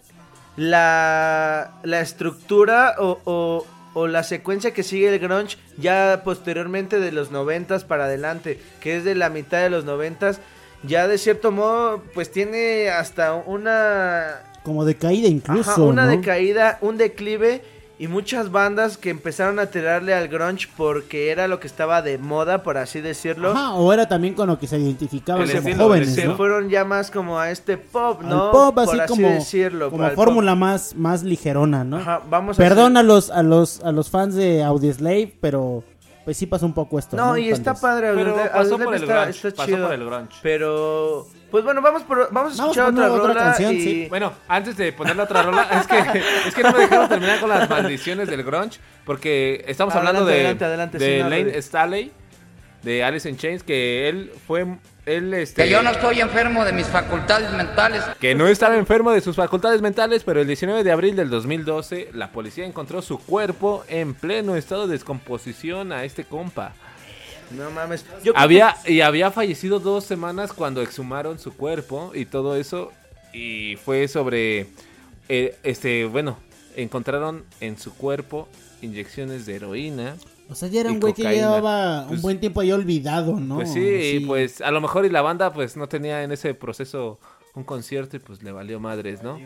la, 0.57 1.73
la 1.83 2.01
estructura 2.01 2.95
o, 2.99 3.19
o- 3.25 3.66
o 3.97 4.07
la 4.09 4.25
secuencia 4.25 4.73
que 4.73 4.83
sigue 4.83 5.09
el 5.09 5.21
grunge 5.21 5.57
ya 5.79 6.23
posteriormente 6.25 6.99
de 6.99 7.12
los 7.12 7.31
noventas 7.31 7.85
para 7.85 8.07
adelante, 8.07 8.61
que 8.81 8.97
es 8.97 9.05
de 9.05 9.15
la 9.15 9.31
mitad 9.31 9.62
de 9.62 9.71
los 9.71 9.85
noventas, 9.85 10.41
ya 10.83 11.07
de 11.07 11.16
cierto 11.16 11.53
modo 11.53 12.03
pues 12.12 12.33
tiene 12.33 12.89
hasta 12.91 13.35
una 13.35 14.43
Como 14.65 14.85
de 14.85 14.97
caída 14.97 15.29
incluso. 15.29 15.71
Ajá, 15.71 15.83
una 15.83 16.07
¿no? 16.07 16.11
decaída, 16.11 16.79
un 16.81 16.97
declive 16.97 17.62
y 17.99 18.09
muchas 18.09 18.51
bandas 18.51 18.97
que 18.99 19.11
empezaron 19.11 19.59
a 19.61 19.66
tirarle 19.66 20.15
al 20.15 20.27
grunge 20.29 20.69
porque 20.77 21.31
era 21.31 21.47
lo 21.47 21.61
que 21.61 21.66
estaba 21.69 22.03
de 22.03 22.19
moda, 22.19 22.62
por 22.65 22.77
así 22.77 23.01
decirlo. 23.01 23.53
Ajá, 23.53 23.75
o 23.75 23.93
era 23.93 24.09
también 24.09 24.35
con 24.35 24.49
lo 24.49 24.59
que 24.59 24.66
se 24.66 24.79
identificaban 24.79 25.47
como 25.47 25.59
estilo, 25.59 25.85
jóvenes, 25.85 26.15
se 26.15 26.25
¿no? 26.27 26.37
fueron 26.37 26.69
ya 26.71 26.85
más 26.85 27.11
como 27.12 27.39
a 27.39 27.51
este 27.51 27.77
pop, 27.79 28.21
Al 28.23 28.29
¿no? 28.29 28.51
pop, 28.51 28.77
así 28.81 28.91
por 28.93 29.01
así 29.01 29.12
como, 29.15 29.29
decirlo. 29.29 29.91
como 29.91 30.05
pop. 30.07 30.15
fórmula 30.16 30.55
más, 30.57 30.95
más 30.97 31.23
ligerona, 31.23 31.85
¿no? 31.85 31.99
Ajá, 31.99 32.21
vamos 32.29 32.59
a 32.59 32.62
Perdón 32.62 32.97
hacer- 32.97 32.99
a 32.99 33.03
los, 33.09 33.31
a 33.31 33.43
los, 33.45 33.81
a 33.85 33.93
los 33.93 34.11
fans 34.11 34.35
de 34.35 34.65
Audioslave, 34.65 35.33
pero 35.41 35.85
pues 36.25 36.37
sí 36.37 36.47
pasa 36.47 36.65
un 36.66 36.73
poco 36.73 36.99
esto. 36.99 37.16
No, 37.16 37.27
No, 37.27 37.37
y 37.39 37.51
está 37.51 37.75
padre. 37.75 38.12
Pero 38.15 38.35
pasó 38.35 38.57
Audioslave 38.59 38.85
por 38.87 38.95
el 38.97 39.03
está, 39.03 39.21
grunge, 39.23 39.49
está 39.49 39.57
pasó 39.57 39.66
chido. 39.71 39.87
por 39.87 39.95
el 39.95 40.05
grunge. 40.07 40.37
Pero, 40.43 41.27
pues 41.55 41.63
bueno, 41.63 41.81
vamos, 41.81 42.03
por, 42.03 42.17
vamos 42.33 42.59
a 42.59 42.63
Vamos 42.63 42.77
escuchar 42.77 42.89
otra 42.89 43.07
rola 43.07 43.35
canción, 43.45 43.77
y... 43.77 43.81
sí. 43.81 44.07
Bueno, 44.09 44.33
antes 44.49 44.77
de 44.77 44.93
poner 44.93 45.15
la 45.15 45.23
otra 45.23 45.45
rola, 45.45 45.63
es 45.81 45.87
que, 45.87 46.49
es 46.49 46.53
que 46.53 46.65
no 46.65 46.73
me 46.73 46.81
dejaron 46.81 47.09
terminar 47.09 47.39
con 47.39 47.49
las 47.49 47.71
maldiciones 47.71 48.27
del 48.27 48.43
grunge, 48.43 48.81
porque 49.05 49.65
estamos 49.69 49.95
Adelante, 49.95 50.19
hablando 50.19 50.33
de, 50.33 50.41
adelante, 50.41 50.65
adelante, 50.65 50.99
de 50.99 51.17
sí, 51.17 51.23
Lane 51.23 51.63
Staley, 51.63 52.13
de 52.83 53.05
Alice 53.05 53.31
in 53.31 53.37
Chains, 53.37 53.63
que 53.63 54.09
él 54.09 54.33
fue, 54.49 54.67
él 55.07 55.33
este... 55.33 55.63
Que 55.63 55.71
yo 55.71 55.81
no 55.85 55.91
estoy 55.91 56.21
enfermo 56.21 56.65
de 56.65 56.73
mis 56.73 56.89
facultades 56.89 57.53
mentales. 57.53 58.03
que 58.19 58.35
no 58.35 58.49
estaba 58.49 58.77
enfermo 58.77 59.13
de 59.13 59.21
sus 59.21 59.37
facultades 59.37 59.81
mentales, 59.81 60.25
pero 60.25 60.41
el 60.41 60.49
19 60.49 60.83
de 60.83 60.91
abril 60.91 61.15
del 61.15 61.31
2012 61.31 62.11
la 62.15 62.33
policía 62.33 62.67
encontró 62.67 63.01
su 63.01 63.21
cuerpo 63.21 63.85
en 63.87 64.15
pleno 64.15 64.57
estado 64.57 64.89
de 64.89 64.95
descomposición 64.95 65.93
a 65.93 66.03
este 66.03 66.25
compa. 66.25 66.73
No 67.51 67.71
mames. 67.71 68.05
Yo 68.23 68.33
Había 68.37 68.77
y 68.87 69.01
había 69.01 69.31
fallecido 69.31 69.81
dos 69.81 70.05
semanas 70.05 70.53
cuando 70.53 70.83
exhumaron 70.83 71.39
su 71.39 71.53
cuerpo 71.57 72.12
y 72.15 72.25
todo 72.27 72.57
eso 72.57 72.93
y 73.33 73.77
fue 73.77 74.09
sobre 74.09 74.66
eh, 75.29 75.57
este 75.62 76.05
bueno 76.07 76.39
encontraron 76.77 77.45
en 77.61 77.79
su 77.79 77.95
cuerpo 77.95 78.49
inyecciones 78.83 79.47
de 79.47 79.57
heroína. 79.57 80.16
O 80.51 80.55
sea, 80.55 80.69
ya 80.69 80.81
era 80.83 80.91
un 80.93 81.01
güey 81.01 81.15
que 81.15 81.23
llevaba 81.23 82.03
un 82.03 82.09
Pues- 82.09 82.23
buen 82.23 82.39
tiempo 82.41 82.61
ahí 82.61 82.71
olvidado, 82.73 83.41
¿no? 83.41 83.57
Pues 83.57 83.73
sí, 83.73 83.81
y 83.81 84.21
pues 84.27 84.61
a 84.61 84.71
lo 84.71 84.81
mejor 84.81 85.07
y 85.07 85.09
la 85.09 85.23
banda 85.23 85.53
pues 85.53 85.77
no 85.77 85.89
tenía 85.89 86.23
en 86.23 86.33
ese 86.33 86.53
proceso 86.55 87.19
un 87.55 87.65
concierto 87.65 88.16
y 88.16 88.19
pues 88.19 88.43
le 88.43 88.53
valió 88.53 88.79
madres, 88.81 89.23
¿no? 89.23 89.39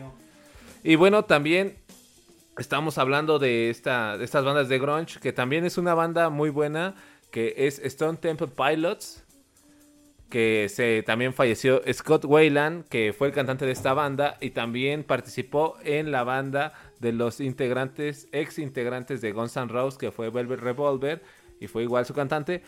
Y 0.83 0.95
bueno, 0.95 1.23
también 1.25 1.77
estamos 2.57 2.97
hablando 2.97 3.39
de 3.39 3.69
esta 3.69 4.17
de 4.17 4.25
estas 4.25 4.43
bandas 4.43 4.67
de 4.67 4.77
grunge 4.79 5.19
que 5.21 5.31
también 5.31 5.63
es 5.65 5.77
una 5.77 5.93
banda 5.93 6.29
muy 6.29 6.49
buena 6.49 6.95
que 7.31 7.53
es 7.57 7.79
Stone 7.79 8.17
Temple 8.17 8.47
Pilots 8.47 9.23
que 10.29 10.67
se 10.69 11.03
también 11.03 11.33
falleció 11.33 11.81
Scott 11.91 12.23
Wayland, 12.23 12.87
que 12.87 13.13
fue 13.17 13.27
el 13.27 13.33
cantante 13.33 13.65
de 13.65 13.71
esta 13.71 13.93
banda 13.93 14.37
y 14.39 14.51
también 14.51 15.03
participó 15.03 15.75
en 15.83 16.11
la 16.11 16.23
banda 16.23 16.73
de 16.99 17.11
los 17.11 17.39
integrantes, 17.39 18.27
ex 18.31 18.59
integrantes 18.59 19.21
de 19.21 19.31
Guns 19.31 19.57
N' 19.57 19.67
Roses, 19.67 19.97
que 19.97 20.11
fue 20.11 20.29
Velvet 20.29 20.59
Revolver 20.59 21.23
y 21.59 21.67
fue 21.67 21.83
igual 21.83 22.05
su 22.05 22.13
cantante. 22.13 22.61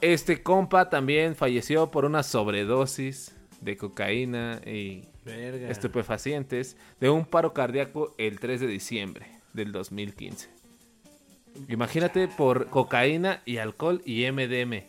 Este 0.00 0.42
compa 0.42 0.90
también 0.90 1.36
falleció 1.36 1.90
por 1.90 2.04
una 2.04 2.22
sobredosis 2.24 3.34
de 3.60 3.76
cocaína 3.76 4.60
y 4.66 5.04
Verga. 5.24 5.70
estupefacientes 5.70 6.76
de 7.00 7.10
un 7.10 7.24
paro 7.24 7.54
cardíaco 7.54 8.14
el 8.18 8.40
3 8.40 8.60
de 8.60 8.66
diciembre 8.66 9.26
del 9.52 9.70
2015. 9.70 10.63
Imagínate 11.68 12.28
por 12.28 12.66
cocaína 12.66 13.40
y 13.44 13.58
alcohol 13.58 14.02
y 14.04 14.24
MDM. 14.30 14.84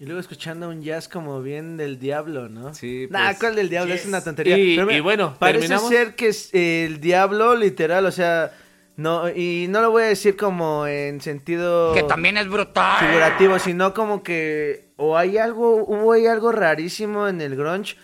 Y 0.00 0.06
luego 0.06 0.18
escuchando 0.20 0.70
un 0.70 0.82
jazz 0.82 1.08
como 1.08 1.42
bien 1.42 1.76
del 1.76 1.98
diablo, 1.98 2.48
¿no? 2.48 2.72
Sí, 2.74 3.06
Nah, 3.10 3.26
pues, 3.26 3.38
¿cuál 3.38 3.54
del 3.56 3.68
diablo? 3.68 3.92
Es 3.92 4.06
una 4.06 4.22
tontería. 4.24 4.56
Y- 4.56 4.74
Pero 4.76 4.86
mira, 4.86 4.98
y 4.98 5.00
bueno, 5.02 5.34
parece 5.38 5.68
terminamos. 5.68 5.90
ser 5.90 6.14
que 6.14 6.28
es 6.28 6.48
eh, 6.54 6.86
el 6.86 7.00
diablo 7.02 7.54
literal, 7.54 8.06
o 8.06 8.10
sea, 8.12 8.50
no, 8.96 9.28
y 9.28 9.66
no 9.68 9.82
lo 9.82 9.90
voy 9.90 10.04
a 10.04 10.06
decir 10.06 10.36
como 10.38 10.86
en 10.86 11.20
sentido 11.20 11.92
Que 11.92 12.02
también 12.04 12.38
es 12.38 12.48
brutal. 12.48 12.98
figurativo, 13.06 13.58
sino 13.58 13.92
como 13.92 14.22
que 14.22 14.88
o 14.96 15.18
hay 15.18 15.36
algo, 15.36 15.84
hubo 15.84 16.12
ahí 16.12 16.26
algo 16.26 16.50
rarísimo 16.50 17.28
en 17.28 17.42
el 17.42 17.54
grunge, 17.56 17.96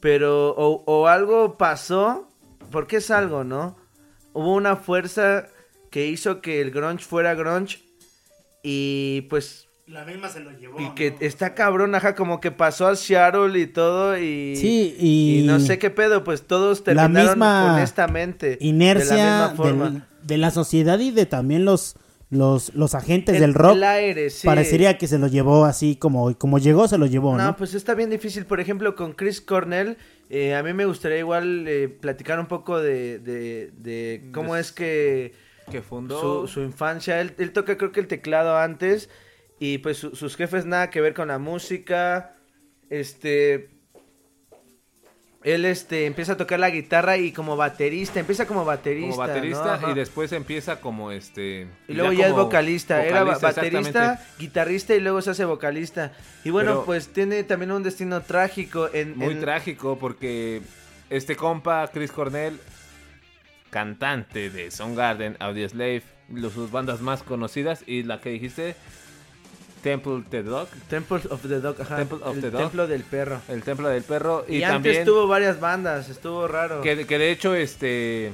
pero 0.00 0.50
o, 0.56 0.82
o 0.86 1.06
algo 1.06 1.56
pasó, 1.56 2.28
porque 2.72 2.96
es 2.96 3.10
algo, 3.12 3.44
¿no? 3.44 3.76
Hubo 4.32 4.54
una 4.54 4.74
fuerza 4.76 5.46
que 5.90 6.06
hizo 6.06 6.40
que 6.40 6.60
el 6.60 6.70
grunge 6.70 7.04
fuera 7.04 7.34
grunge 7.34 7.78
y 8.62 9.22
pues 9.30 9.66
La 9.86 10.04
misma 10.04 10.28
se 10.28 10.40
lo 10.40 10.50
llevó. 10.52 10.80
y 10.80 10.90
que 10.94 11.14
está 11.20 11.54
cabrón, 11.54 11.94
ajá, 11.94 12.14
como 12.14 12.40
que 12.40 12.50
pasó 12.50 12.86
a 12.88 12.96
Seattle 12.96 13.58
y 13.58 13.66
todo 13.66 14.18
y... 14.18 14.56
Sí, 14.56 14.94
y- 14.98 15.40
y 15.40 15.46
no 15.46 15.60
sé 15.60 15.78
qué 15.78 15.90
pedo, 15.90 16.24
pues 16.24 16.42
todos 16.42 16.80
La 16.80 16.84
terminaron 16.84 17.30
misma 17.30 17.74
honestamente. 17.74 18.58
inercia 18.60 19.14
De 19.16 19.22
la 19.22 19.48
misma 19.48 19.56
forma. 19.56 19.90
del- 19.90 20.02
de 20.22 20.38
la 20.38 20.50
sociedad 20.50 20.98
y 20.98 21.10
de 21.10 21.26
también 21.26 21.64
los 21.64 21.96
los, 22.30 22.74
los 22.74 22.94
agentes 22.94 23.36
El- 23.36 23.40
del 23.40 23.54
rock. 23.54 23.72
el 23.76 23.84
aire, 23.84 24.28
sí. 24.28 24.46
Parecería 24.46 24.98
que 24.98 25.06
se 25.06 25.16
lo 25.18 25.28
llevó 25.28 25.64
así 25.64 25.96
como, 25.96 26.36
como 26.36 26.58
llegó, 26.58 26.86
se 26.86 26.98
lo 26.98 27.06
llevó, 27.06 27.34
¿no? 27.34 27.42
No, 27.42 27.56
pues 27.56 27.72
está 27.72 27.94
bien 27.94 28.10
difícil. 28.10 28.44
Por 28.44 28.60
ejemplo, 28.60 28.94
con 28.94 29.14
Chris 29.14 29.40
Cornell, 29.40 29.96
eh, 30.28 30.54
a 30.54 30.62
mí 30.62 30.74
me 30.74 30.84
gustaría 30.84 31.16
igual 31.20 31.64
eh, 31.66 31.88
platicar 31.88 32.38
un 32.38 32.44
poco 32.44 32.78
de, 32.82 33.18
de, 33.20 33.70
de 33.78 34.28
cómo 34.34 34.56
es 34.56 34.72
que... 34.72 35.32
Que 35.70 35.82
fundó... 35.82 36.20
Su, 36.46 36.48
su 36.48 36.60
infancia. 36.60 37.20
Él, 37.20 37.34
él 37.38 37.52
toca 37.52 37.76
creo 37.76 37.92
que 37.92 38.00
el 38.00 38.06
teclado 38.08 38.56
antes 38.58 39.08
y 39.58 39.78
pues 39.78 39.96
su- 39.98 40.14
sus 40.16 40.36
jefes 40.36 40.64
nada 40.66 40.90
que 40.90 41.00
ver 41.00 41.14
con 41.14 41.28
la 41.28 41.38
música. 41.38 42.34
Este... 42.90 43.70
Él 45.44 45.64
este 45.64 46.06
empieza 46.06 46.32
a 46.32 46.36
tocar 46.36 46.58
la 46.58 46.68
guitarra 46.68 47.16
y 47.16 47.30
como 47.30 47.56
baterista, 47.56 48.18
empieza 48.18 48.44
como 48.44 48.64
baterista. 48.64 49.14
como 49.14 49.28
baterista 49.28 49.80
y 49.88 49.94
después 49.94 50.32
empieza 50.32 50.80
como 50.80 51.12
este 51.12 51.68
Y 51.86 51.94
luego 51.94 52.12
ya, 52.12 52.26
es 52.26 52.32
vocalista, 52.32 53.04
era 53.04 53.22
baterista, 53.22 54.20
guitarrista 54.40 54.96
y 54.96 55.00
luego 55.00 55.22
se 55.22 55.30
hace 55.30 55.44
vocalista. 55.44 56.12
Y 56.44 56.50
bueno, 56.50 56.72
Pero- 56.72 56.84
pues 56.86 57.08
tiene 57.12 57.44
también 57.44 57.70
un 57.70 57.84
destino 57.84 58.20
trágico 58.22 58.90
en... 58.92 59.16
muy 59.16 59.34
en- 59.34 59.40
trágico 59.40 59.96
porque 59.96 60.60
este 61.08 61.36
compa 61.36 61.88
Chris 61.92 62.10
Cornell 62.10 62.58
cantante 63.70 64.50
de 64.50 64.70
Soundgarden, 64.70 65.36
Audioslave, 65.40 66.02
sus 66.54 66.70
bandas 66.70 67.00
más 67.00 67.22
conocidas 67.22 67.82
y 67.86 68.02
la 68.02 68.20
que 68.20 68.30
dijiste 68.30 68.76
Temple 69.82 70.12
of 70.14 70.24
the 70.30 70.42
Dog, 70.42 70.68
Temple 70.90 71.20
of 71.30 71.42
the 71.42 71.60
Dog, 71.60 71.80
ajá, 71.80 71.96
Temple 71.98 72.18
of 72.22 72.34
el 72.34 72.40
the 72.42 72.50
Dog. 72.50 72.60
templo 72.62 72.86
del 72.86 73.02
perro. 73.04 73.40
el 73.48 73.62
Templo 73.62 73.88
del 73.88 74.02
Perro 74.02 74.44
y, 74.48 74.56
Y, 74.56 74.60
también 74.60 74.96
antes 74.96 75.04
tuvo 75.06 75.28
varias 75.28 75.60
bandas, 75.60 76.08
estuvo 76.08 76.48
raro. 76.48 76.82
que, 76.82 77.06
que 77.06 77.18
de 77.18 77.30
hecho 77.30 77.54
este 77.54 78.32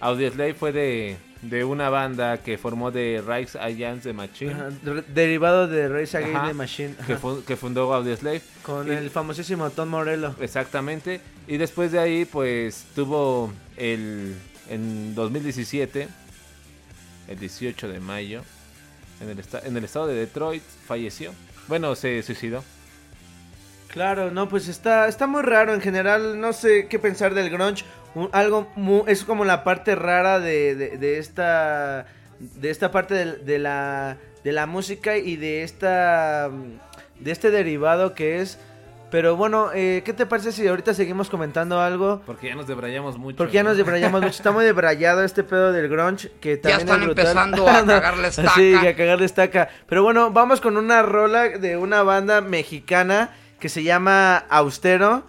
Audioslave 0.00 0.54
fue 0.54 0.72
de, 0.72 1.16
de 1.42 1.64
una 1.64 1.88
banda 1.88 2.38
que 2.38 2.58
formó 2.58 2.90
de 2.90 3.22
Rise 3.26 3.58
Against 3.58 4.02
the 4.04 4.12
Machine 4.12 4.52
Ajá, 4.52 4.68
derivado 5.14 5.68
de 5.68 5.88
Race 5.88 6.16
Against 6.16 6.36
Ajá, 6.36 6.48
the 6.48 6.54
Machine. 6.54 6.94
que, 7.06 7.12
ajá, 7.14 7.20
fu- 7.22 7.44
que 7.44 7.56
fundó 7.56 7.94
Audioslave 7.94 8.42
con 8.62 8.88
y- 8.88 8.90
el 8.90 9.08
famosísimo 9.10 9.70
Tom 9.70 9.88
Morello. 9.88 10.34
Exactamente. 10.40 11.20
Y 11.46 11.56
después 11.58 11.92
de 11.92 12.00
ahí, 12.00 12.24
pues 12.24 12.86
tuvo 12.96 13.52
el. 13.76 14.34
En 14.68 15.14
2017, 15.14 16.08
el 17.28 17.38
18 17.38 17.88
de 17.88 18.00
mayo, 18.00 18.42
en 19.20 19.28
el, 19.30 19.44
en 19.64 19.76
el 19.76 19.84
estado 19.84 20.08
de 20.08 20.14
Detroit, 20.14 20.62
falleció. 20.86 21.32
Bueno, 21.68 21.94
se 21.94 22.20
suicidó. 22.24 22.64
Claro, 23.88 24.30
no, 24.30 24.48
pues 24.48 24.68
está, 24.68 25.08
está 25.08 25.26
muy 25.26 25.42
raro 25.42 25.72
en 25.72 25.80
general, 25.80 26.40
no 26.40 26.52
sé 26.52 26.86
qué 26.88 26.98
pensar 26.98 27.32
del 27.34 27.48
grunge, 27.48 27.84
un- 28.14 28.28
algo 28.32 28.70
mu- 28.76 29.04
es 29.06 29.24
como 29.24 29.44
la 29.44 29.62
parte 29.64 29.94
rara 29.94 30.40
de, 30.40 30.74
de, 30.74 31.18
esta 31.18 32.06
de 32.40 32.70
esta 32.70 32.90
parte 32.90 33.14
de, 33.14 33.36
de 33.38 33.58
la 33.58 34.18
de 34.44 34.52
la 34.52 34.66
música 34.66 35.16
y 35.16 35.36
de 35.36 35.62
esta 35.62 36.50
de 37.20 37.30
este 37.30 37.50
derivado 37.50 38.14
que 38.14 38.40
es, 38.40 38.58
pero 39.16 39.34
bueno, 39.34 39.70
eh, 39.72 40.02
¿qué 40.04 40.12
te 40.12 40.26
parece 40.26 40.52
si 40.52 40.68
ahorita 40.68 40.92
seguimos 40.92 41.30
comentando 41.30 41.80
algo? 41.80 42.20
Porque 42.26 42.48
ya 42.48 42.54
nos 42.54 42.66
debrayamos 42.66 43.16
mucho. 43.16 43.38
Porque 43.38 43.54
ya 43.54 43.62
¿no? 43.62 43.70
nos 43.70 43.78
debrayamos 43.78 44.20
mucho, 44.20 44.34
está 44.36 44.52
muy 44.52 44.62
debrayado 44.66 45.24
este 45.24 45.42
pedo 45.42 45.72
del 45.72 45.88
grunge 45.88 46.30
que 46.38 46.56
Ya 46.56 46.60
también 46.60 46.80
están 46.80 47.00
es 47.00 47.06
brutal. 47.06 47.24
empezando 47.28 47.66
a 47.66 47.84
cagarle 47.86 48.28
estaca. 48.28 48.50
Sí, 48.54 48.74
a 48.74 48.94
cagarle 48.94 49.24
estaca. 49.24 49.70
Pero 49.88 50.02
bueno, 50.02 50.30
vamos 50.32 50.60
con 50.60 50.76
una 50.76 51.00
rola 51.00 51.48
de 51.48 51.78
una 51.78 52.02
banda 52.02 52.42
mexicana 52.42 53.34
que 53.58 53.70
se 53.70 53.82
llama 53.82 54.36
Austero. 54.50 55.24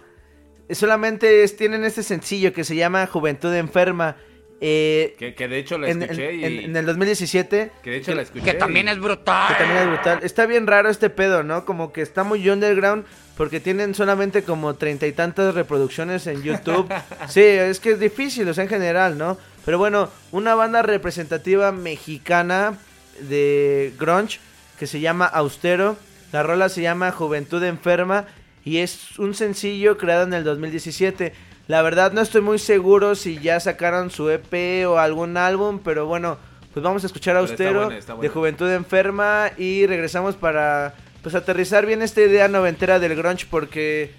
Solamente 0.70 1.42
es- 1.42 1.56
tienen 1.56 1.82
este 1.84 2.02
sencillo 2.02 2.52
que 2.52 2.64
se 2.64 2.76
llama 2.76 3.06
Juventud 3.06 3.54
Enferma. 3.54 4.16
Eh, 4.60 5.14
Que, 5.18 5.34
que 5.34 5.46
de 5.46 5.58
hecho 5.58 5.78
la 5.78 5.88
en, 5.88 6.02
escuché 6.02 6.30
en- 6.34 6.40
y. 6.40 6.44
en- 6.44 6.64
en 6.70 6.76
el 6.76 6.86
2017. 6.86 7.70
que 7.82 7.90
de 7.90 7.96
hecho 7.98 8.14
la 8.14 8.22
escuché. 8.22 8.44
Que 8.44 8.54
también 8.54 8.88
y- 8.88 8.90
es 8.90 8.98
brutal. 8.98 9.48
Que 9.48 9.54
también 9.64 9.82
es 9.82 9.86
brutal. 9.88 10.18
Está 10.22 10.46
bien 10.46 10.66
raro 10.66 10.90
este 10.90 11.10
pedo, 11.10 11.42
¿no? 11.44 11.64
Como 11.64 11.92
que 11.92 12.02
está 12.02 12.24
muy 12.24 12.48
underground 12.48 13.04
porque 13.36 13.60
tienen 13.60 13.94
solamente 13.94 14.42
como 14.42 14.74
treinta 14.74 15.06
y 15.06 15.12
tantas 15.12 15.54
reproducciones 15.54 16.26
en 16.26 16.42
YouTube. 16.42 16.88
sí, 17.28 17.40
es 17.40 17.78
que 17.78 17.92
es 17.92 18.00
difícil, 18.00 18.48
o 18.48 18.54
sea, 18.54 18.64
en 18.64 18.70
general, 18.70 19.16
¿no? 19.16 19.38
Pero 19.64 19.78
bueno, 19.78 20.10
una 20.32 20.54
banda 20.56 20.82
representativa 20.82 21.70
mexicana 21.70 22.78
de 23.20 23.92
grunge 23.98 24.40
que 24.78 24.86
se 24.88 24.98
llama 25.00 25.26
Austero. 25.26 25.96
La 26.32 26.42
rola 26.42 26.68
se 26.68 26.82
llama 26.82 27.10
Juventud 27.12 27.62
Enferma 27.62 28.26
y 28.64 28.78
es 28.78 29.18
un 29.18 29.34
sencillo 29.34 29.96
creado 29.98 30.24
en 30.24 30.34
el 30.34 30.42
2017. 30.44 31.32
La 31.68 31.82
verdad 31.82 32.12
no 32.12 32.22
estoy 32.22 32.40
muy 32.40 32.58
seguro 32.58 33.14
si 33.14 33.38
ya 33.40 33.60
sacaron 33.60 34.10
su 34.10 34.30
EP 34.30 34.88
o 34.88 34.98
algún 34.98 35.36
álbum, 35.36 35.80
pero 35.84 36.06
bueno, 36.06 36.38
pues 36.72 36.82
vamos 36.82 37.04
a 37.04 37.06
escuchar 37.06 37.36
a 37.36 37.40
Austero 37.40 37.84
buena, 37.90 38.16
de. 38.22 38.28
Juventud 38.30 38.70
Enferma 38.72 39.50
y 39.58 39.86
regresamos 39.86 40.34
para 40.34 40.94
pues 41.22 41.34
aterrizar 41.34 41.84
bien 41.84 42.00
esta 42.00 42.22
idea 42.22 42.48
noventera 42.48 42.98
del 42.98 43.14
grunge 43.14 43.46
porque 43.50 44.14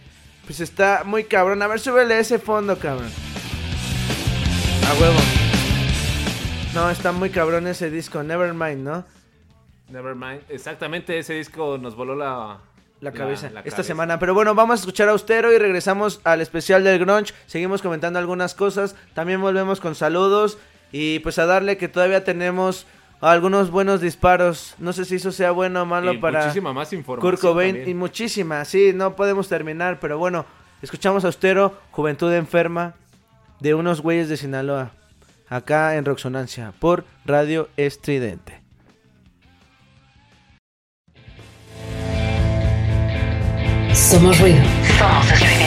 pues 0.45 0.59
está 0.59 1.01
muy 1.03 1.23
cabrón. 1.23 1.63
A 1.63 1.67
ver, 1.67 1.79
súbele 1.79 2.19
ese 2.19 2.37
fondo, 2.37 2.77
cabrón. 2.77 3.09
A 4.87 5.01
huevo. 5.01 5.19
No, 6.75 6.87
está 6.91 7.11
muy 7.11 7.31
cabrón 7.31 7.65
ese 7.65 7.89
disco, 7.89 8.21
Nevermind, 8.21 8.83
¿no? 8.83 9.05
Nevermind. 9.89 10.41
Exactamente, 10.49 11.17
ese 11.17 11.33
disco 11.33 11.79
nos 11.79 11.95
voló 11.95 12.15
la, 12.15 12.59
La 13.01 13.11
cabeza, 13.11 13.49
la 13.49 13.59
esta 13.61 13.71
cabeza. 13.71 13.83
semana. 13.83 14.19
Pero 14.19 14.33
bueno, 14.33 14.55
vamos 14.55 14.79
a 14.79 14.81
escuchar 14.81 15.07
a 15.07 15.11
Austero 15.11 15.53
y 15.53 15.57
regresamos 15.57 16.19
al 16.23 16.41
especial 16.41 16.83
del 16.83 16.99
Grunge. 16.99 17.33
Seguimos 17.45 17.81
comentando 17.81 18.19
algunas 18.19 18.55
cosas. 18.55 18.95
También 19.13 19.41
volvemos 19.41 19.79
con 19.79 19.95
saludos. 19.95 20.57
Y 20.91 21.19
pues 21.19 21.39
a 21.39 21.45
darle 21.45 21.77
que 21.77 21.87
todavía 21.87 22.23
tenemos 22.23 22.85
algunos 23.21 23.69
buenos 23.71 24.01
disparos. 24.01 24.75
No 24.79 24.91
sé 24.91 25.05
si 25.05 25.15
eso 25.15 25.31
sea 25.31 25.51
bueno 25.51 25.83
o 25.83 25.85
malo 25.85 26.11
Y 26.13 26.17
para 26.17 26.41
muchísima 26.41 26.73
más 26.73 26.91
información 26.93 27.31
Kurt 27.31 27.41
Cobain. 27.41 27.75
también. 27.75 27.89
Y 27.89 27.93
muchísima, 27.93 28.65
sí, 28.65 28.91
no 28.93 29.15
podemos 29.15 29.47
terminar. 29.47 29.99
Pero 29.99 30.17
bueno, 30.17 30.45
escuchamos 30.81 31.23
a 31.23 31.27
Austero, 31.27 31.77
Juventud 31.91 32.33
Enferma, 32.33 32.95
de 33.59 33.75
unos 33.75 34.01
güeyes 34.01 34.29
de 34.29 34.37
Sinaloa. 34.37 34.91
Acá 35.47 35.95
en 35.95 36.05
Roxonancia, 36.05 36.73
por 36.79 37.05
Radio 37.25 37.69
Estridente. 37.77 38.61
Somos 43.99 44.39
ruido. 44.39 44.63
Somos 44.97 45.29
estridente. 45.29 45.58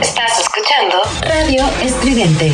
Estás 0.00 0.40
escuchando 0.40 1.00
Radio 1.22 1.64
Estridente. 1.80 2.52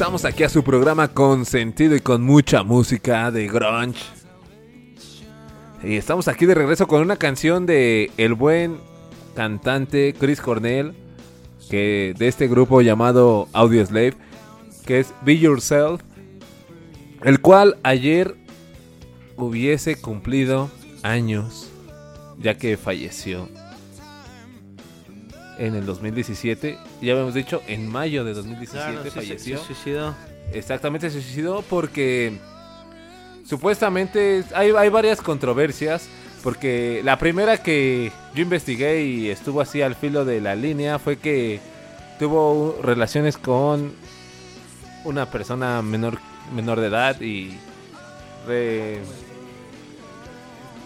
Regresamos 0.00 0.24
aquí 0.24 0.44
a 0.44 0.48
su 0.48 0.64
programa 0.64 1.08
con 1.08 1.44
sentido 1.44 1.94
y 1.94 2.00
con 2.00 2.22
mucha 2.22 2.62
música 2.62 3.30
de 3.30 3.48
grunge. 3.48 4.02
Y 5.84 5.96
estamos 5.96 6.26
aquí 6.26 6.46
de 6.46 6.54
regreso 6.54 6.86
con 6.86 7.02
una 7.02 7.16
canción 7.16 7.66
de 7.66 8.10
el 8.16 8.32
buen 8.32 8.78
cantante 9.36 10.14
Chris 10.18 10.40
Cornell, 10.40 10.94
que 11.68 12.14
de 12.16 12.28
este 12.28 12.48
grupo 12.48 12.80
llamado 12.80 13.46
Audio 13.52 13.84
Slave, 13.84 14.14
que 14.86 15.00
es 15.00 15.12
Be 15.20 15.36
Yourself, 15.36 16.00
el 17.22 17.42
cual 17.42 17.76
ayer 17.82 18.36
hubiese 19.36 20.00
cumplido 20.00 20.70
años, 21.02 21.70
ya 22.38 22.56
que 22.56 22.78
falleció 22.78 23.50
en 25.60 25.74
el 25.76 25.86
2017. 25.86 26.76
Ya 27.00 27.12
habíamos 27.12 27.34
dicho, 27.34 27.62
en 27.68 27.86
mayo 27.86 28.24
de 28.24 28.32
2017 28.34 28.84
Claro, 28.92 29.02
se- 29.04 29.10
falleció. 29.12 29.58
se 29.58 29.64
suicidó. 29.66 30.14
Exactamente, 30.52 31.10
se 31.10 31.20
suicidó 31.22 31.62
porque 31.62 32.32
supuestamente 33.46 34.44
hay, 34.54 34.70
hay 34.76 34.88
varias 34.88 35.20
controversias. 35.20 36.08
Porque 36.42 37.02
la 37.04 37.18
primera 37.18 37.58
que 37.62 38.10
yo 38.34 38.42
investigué 38.42 39.04
y 39.04 39.28
estuvo 39.28 39.60
así 39.60 39.82
al 39.82 39.94
filo 39.94 40.24
de 40.24 40.40
la 40.40 40.54
línea 40.54 40.98
fue 40.98 41.18
que 41.18 41.60
tuvo 42.18 42.78
relaciones 42.82 43.36
con 43.36 43.92
una 45.04 45.30
persona 45.30 45.82
menor, 45.82 46.18
menor 46.54 46.80
de 46.80 46.86
edad 46.86 47.20
y 47.20 47.58
re- 48.46 49.00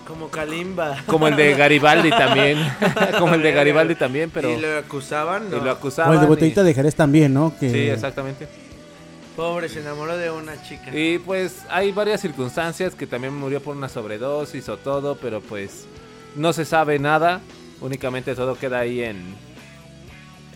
Como 0.07 0.29
Kalimba. 0.29 0.99
como 1.07 1.29
el 1.29 1.37
de 1.37 1.55
Garibaldi 1.55 2.11
también, 2.11 2.59
como 3.19 3.35
el 3.35 3.43
de 3.43 3.53
Garibaldi 3.53 3.95
también, 3.95 4.31
pero 4.31 4.51
Y 4.51 4.61
lo 4.61 4.77
acusaban, 4.79 5.47
y 5.49 5.51
¿no? 5.51 5.65
lo 5.65 5.71
O 5.71 5.75
acusaban. 5.75 6.13
el 6.15 6.21
de 6.21 6.27
y- 6.27 6.29
Botellita 6.29 6.63
de 6.63 6.75
Jerez 6.75 6.95
también, 6.95 7.33
¿no? 7.33 7.55
Que... 7.59 7.71
Sí, 7.71 7.79
exactamente. 7.89 8.47
Pobre, 9.35 9.69
se 9.69 9.81
enamoró 9.81 10.17
de 10.17 10.31
una 10.31 10.63
chica. 10.63 10.95
Y 10.97 11.19
pues 11.19 11.63
hay 11.71 11.91
varias 11.91 12.21
circunstancias 12.21 12.95
que 12.95 13.07
también 13.07 13.35
murió 13.35 13.61
por 13.61 13.77
una 13.77 13.89
sobredosis 13.89 14.69
o 14.69 14.77
todo, 14.77 15.17
pero 15.17 15.41
pues 15.41 15.87
no 16.37 16.53
se 16.53 16.65
sabe 16.65 16.99
nada. 16.99 17.41
Únicamente 17.81 18.35
todo 18.37 18.55
queda 18.57 18.79
ahí 18.81 19.01
en 19.03 19.35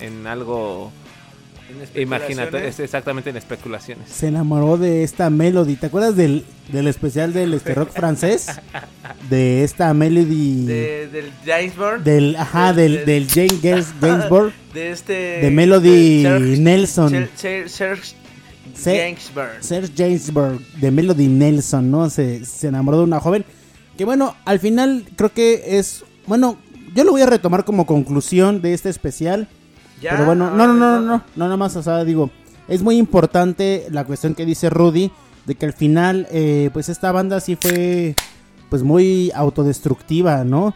en 0.00 0.26
algo 0.28 0.92
imagínate, 1.94 2.68
es 2.68 2.80
exactamente 2.80 3.30
en 3.30 3.36
especulaciones. 3.36 4.08
Se 4.10 4.28
enamoró 4.28 4.76
de 4.76 5.02
esta 5.02 5.30
Melody. 5.30 5.76
¿Te 5.76 5.86
acuerdas 5.86 6.16
del, 6.16 6.44
del 6.72 6.86
especial 6.88 7.32
del 7.32 7.54
este 7.54 7.74
rock 7.74 7.90
francés? 7.92 8.48
De 9.30 9.64
esta 9.64 9.92
Melody. 9.94 10.64
De, 10.66 11.08
del 11.08 11.32
James 11.44 11.76
Bond. 11.76 12.04
Del, 12.04 12.36
ajá, 12.36 12.72
del, 12.72 13.04
del 13.04 13.26
Jane 13.28 13.58
Gainsbourg. 13.62 14.52
De 14.74 14.90
este. 14.90 15.12
De 15.12 15.50
Melody 15.50 16.22
de 16.22 16.28
Serge- 16.30 16.58
Nelson. 16.58 17.10
Ser- 17.10 17.28
Ser- 17.36 17.68
Serge 17.68 18.14
Se- 18.74 18.96
Gainsbourg. 18.96 19.50
Serge 19.60 20.20
de 20.80 20.90
Melody 20.90 21.26
Nelson, 21.26 21.90
¿no? 21.90 22.08
Se, 22.10 22.44
se 22.44 22.68
enamoró 22.68 22.98
de 22.98 23.04
una 23.04 23.20
joven. 23.20 23.44
Que 23.96 24.04
bueno, 24.04 24.36
al 24.44 24.60
final 24.60 25.04
creo 25.16 25.32
que 25.32 25.78
es. 25.78 26.04
Bueno, 26.26 26.58
yo 26.94 27.04
lo 27.04 27.10
voy 27.10 27.22
a 27.22 27.26
retomar 27.26 27.64
como 27.64 27.84
conclusión 27.86 28.62
de 28.62 28.74
este 28.74 28.88
especial. 28.88 29.48
Ya, 30.00 30.12
Pero 30.12 30.26
bueno, 30.26 30.50
no, 30.50 30.66
no, 30.66 30.74
no, 30.74 30.74
no, 30.74 31.00
no, 31.00 31.16
no, 31.16 31.22
nada 31.44 31.56
más, 31.56 31.74
o 31.76 31.82
sea, 31.82 32.04
digo, 32.04 32.30
es 32.68 32.82
muy 32.82 32.96
importante 32.96 33.86
la 33.90 34.04
cuestión 34.04 34.34
que 34.34 34.44
dice 34.44 34.70
Rudy, 34.70 35.10
de 35.46 35.54
que 35.54 35.66
al 35.66 35.72
final, 35.72 36.28
eh, 36.30 36.70
pues 36.72 36.88
esta 36.88 37.10
banda 37.10 37.40
sí 37.40 37.56
fue, 37.56 38.14
pues 38.68 38.82
muy 38.82 39.32
autodestructiva, 39.34 40.44
¿no? 40.44 40.74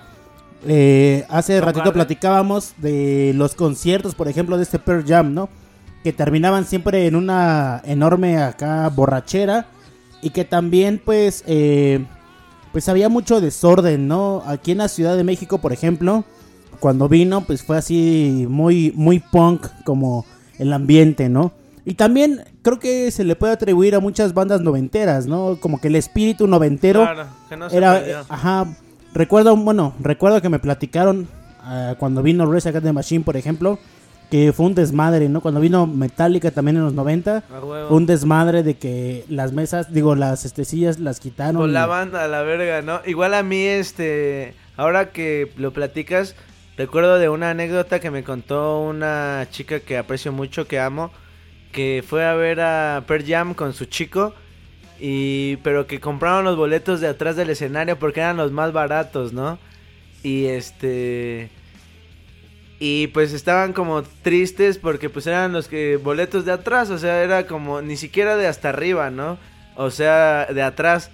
Eh, 0.67 1.27
hace 1.29 1.61
ratito 1.61 1.93
platicábamos 1.93 2.75
de 2.79 3.33
los 3.35 3.55
conciertos, 3.55 4.15
por 4.15 4.29
ejemplo, 4.29 4.57
de 4.57 4.63
este 4.63 4.79
Pearl 4.79 5.05
Jam, 5.07 5.35
¿no? 5.35 5.49
Que 6.03 6.13
terminaban 6.13 6.65
siempre 6.65 7.07
en 7.07 7.17
una 7.17 7.83
enorme 7.85 8.39
acá 8.39 8.89
borrachera 8.89 9.67
y 10.23 10.31
que 10.31 10.45
también, 10.45 11.01
pues, 11.05 11.45
eh, 11.47 12.05
pues 12.73 12.89
había 12.89 13.09
mucho 13.09 13.41
desorden, 13.41 14.09
¿no? 14.09 14.43
Aquí 14.47 14.73
en 14.73 14.79
la 14.79 14.89
Ciudad 14.89 15.17
de 15.17 15.25
México, 15.25 15.59
por 15.59 15.73
ejemplo, 15.73 16.25
cuando 16.83 17.09
vino, 17.09 17.43
pues 17.43 17.63
fue 17.63 17.77
así 17.77 18.45
muy, 18.49 18.93
muy 18.97 19.21
punk 19.21 19.69
como 19.85 20.27
el 20.59 20.73
ambiente, 20.73 21.29
¿no? 21.29 21.53
Y 21.85 21.95
también 21.95 22.45
creo 22.63 22.81
que 22.81 23.13
se 23.13 23.23
le 23.23 23.37
puede 23.37 23.53
atribuir 23.53 23.95
a 23.95 24.01
muchas 24.01 24.35
bandas 24.35 24.63
noventeras, 24.63 25.29
¿no? 25.29 25.59
Como 25.61 25.81
que 25.81 25.87
el 25.87 25.95
espíritu 25.95 26.49
noventero 26.49 27.03
Claro, 27.03 27.27
que 27.49 27.57
no 27.57 27.71
se 27.71 27.77
era, 27.77 28.25
ajá, 28.29 28.67
recuerdo, 29.15 29.57
bueno, 29.57 29.95
recuerdo 30.01 30.43
que 30.43 30.49
me 30.49 30.59
platicaron 30.59 31.29
ah, 31.61 31.95
cuando 32.01 32.21
vino 32.21 32.53
Race 32.53 32.69
Against 32.69 32.85
the 32.85 32.93
Machine, 32.93 33.25
por 33.25 33.37
ejemplo, 33.37 33.79
que 34.29 34.53
fue 34.53 34.67
un 34.67 34.75
desmadre, 34.75 35.29
¿no? 35.29 35.41
Cuando 35.41 35.61
vino 35.61 35.87
Metallica 35.87 36.51
también 36.51 36.79
en 36.79 36.83
los 36.83 36.95
90, 36.95 37.45
A 37.49 37.65
huevo. 37.65 37.89
fue 37.91 37.97
un 37.97 38.07
desmadre 38.07 38.65
de 38.65 38.75
que 38.75 39.25
las 39.29 39.53
mesas, 39.53 39.93
digo, 39.95 40.17
las 40.17 40.45
este, 40.45 40.65
sillas 40.65 40.99
las 40.99 41.21
quitaron. 41.21 41.59
Volaban 41.59 42.17
a 42.17 42.27
la 42.27 42.43
verga, 42.43 42.83
¿no? 42.83 43.03
Igual 43.07 43.35
a 43.35 43.45
mí, 43.45 43.63
este, 43.63 44.55
ahora 44.77 45.11
que 45.11 45.53
lo 45.57 45.73
platicas, 45.73 46.35
recuerdo 46.77 47.19
de 47.19 47.29
una 47.29 47.51
anécdota 47.51 48.01
que 48.01 48.11
me 48.11 48.25
contó 48.25 48.81
una 48.81 49.47
chica 49.51 49.81
que 49.81 49.99
aprecio 49.99 50.33
mucho, 50.33 50.67
que 50.67 50.79
amo, 50.79 51.13
que 51.73 52.05
fue 52.07 52.25
a 52.25 52.35
ver 52.35 52.61
a 52.61 53.05
Pearl 53.07 53.25
Jam 53.27 53.55
con 53.55 53.73
su 53.73 53.87
chico, 53.87 54.35
y 55.01 55.57
pero 55.65 55.87
que 55.87 56.01
compraron 56.01 56.45
los 56.45 56.57
boletos 56.57 57.01
de 57.01 57.09
atrás 57.09 57.35
del 57.37 57.51
escenario 57.51 57.99
porque 57.99 58.21
eran 58.21 58.37
los 58.37 58.53
más 58.53 58.73
baratos, 58.73 59.33
¿no? 59.33 59.59
Y 60.23 60.47
este... 60.47 61.51
Y 62.79 63.09
pues 63.09 63.33
estaban 63.33 63.73
como 63.73 64.03
tristes 64.03 64.77
porque 64.77 65.09
pues 65.09 65.29
eran 65.29 65.53
los 65.53 65.69
que 65.69 65.97
boletos 65.97 66.45
de 66.45 66.53
atrás, 66.53 66.91
o 66.91 66.99
sea, 66.99 67.23
era 67.23 67.47
como 67.47 67.81
ni 67.81 67.97
siquiera 67.97 68.37
de 68.37 68.49
hasta 68.49 68.71
arriba, 68.71 69.11
¿no? 69.11 69.39
O 69.77 69.91
sea, 69.91 70.47
de 70.47 70.63
atrás. 70.63 71.11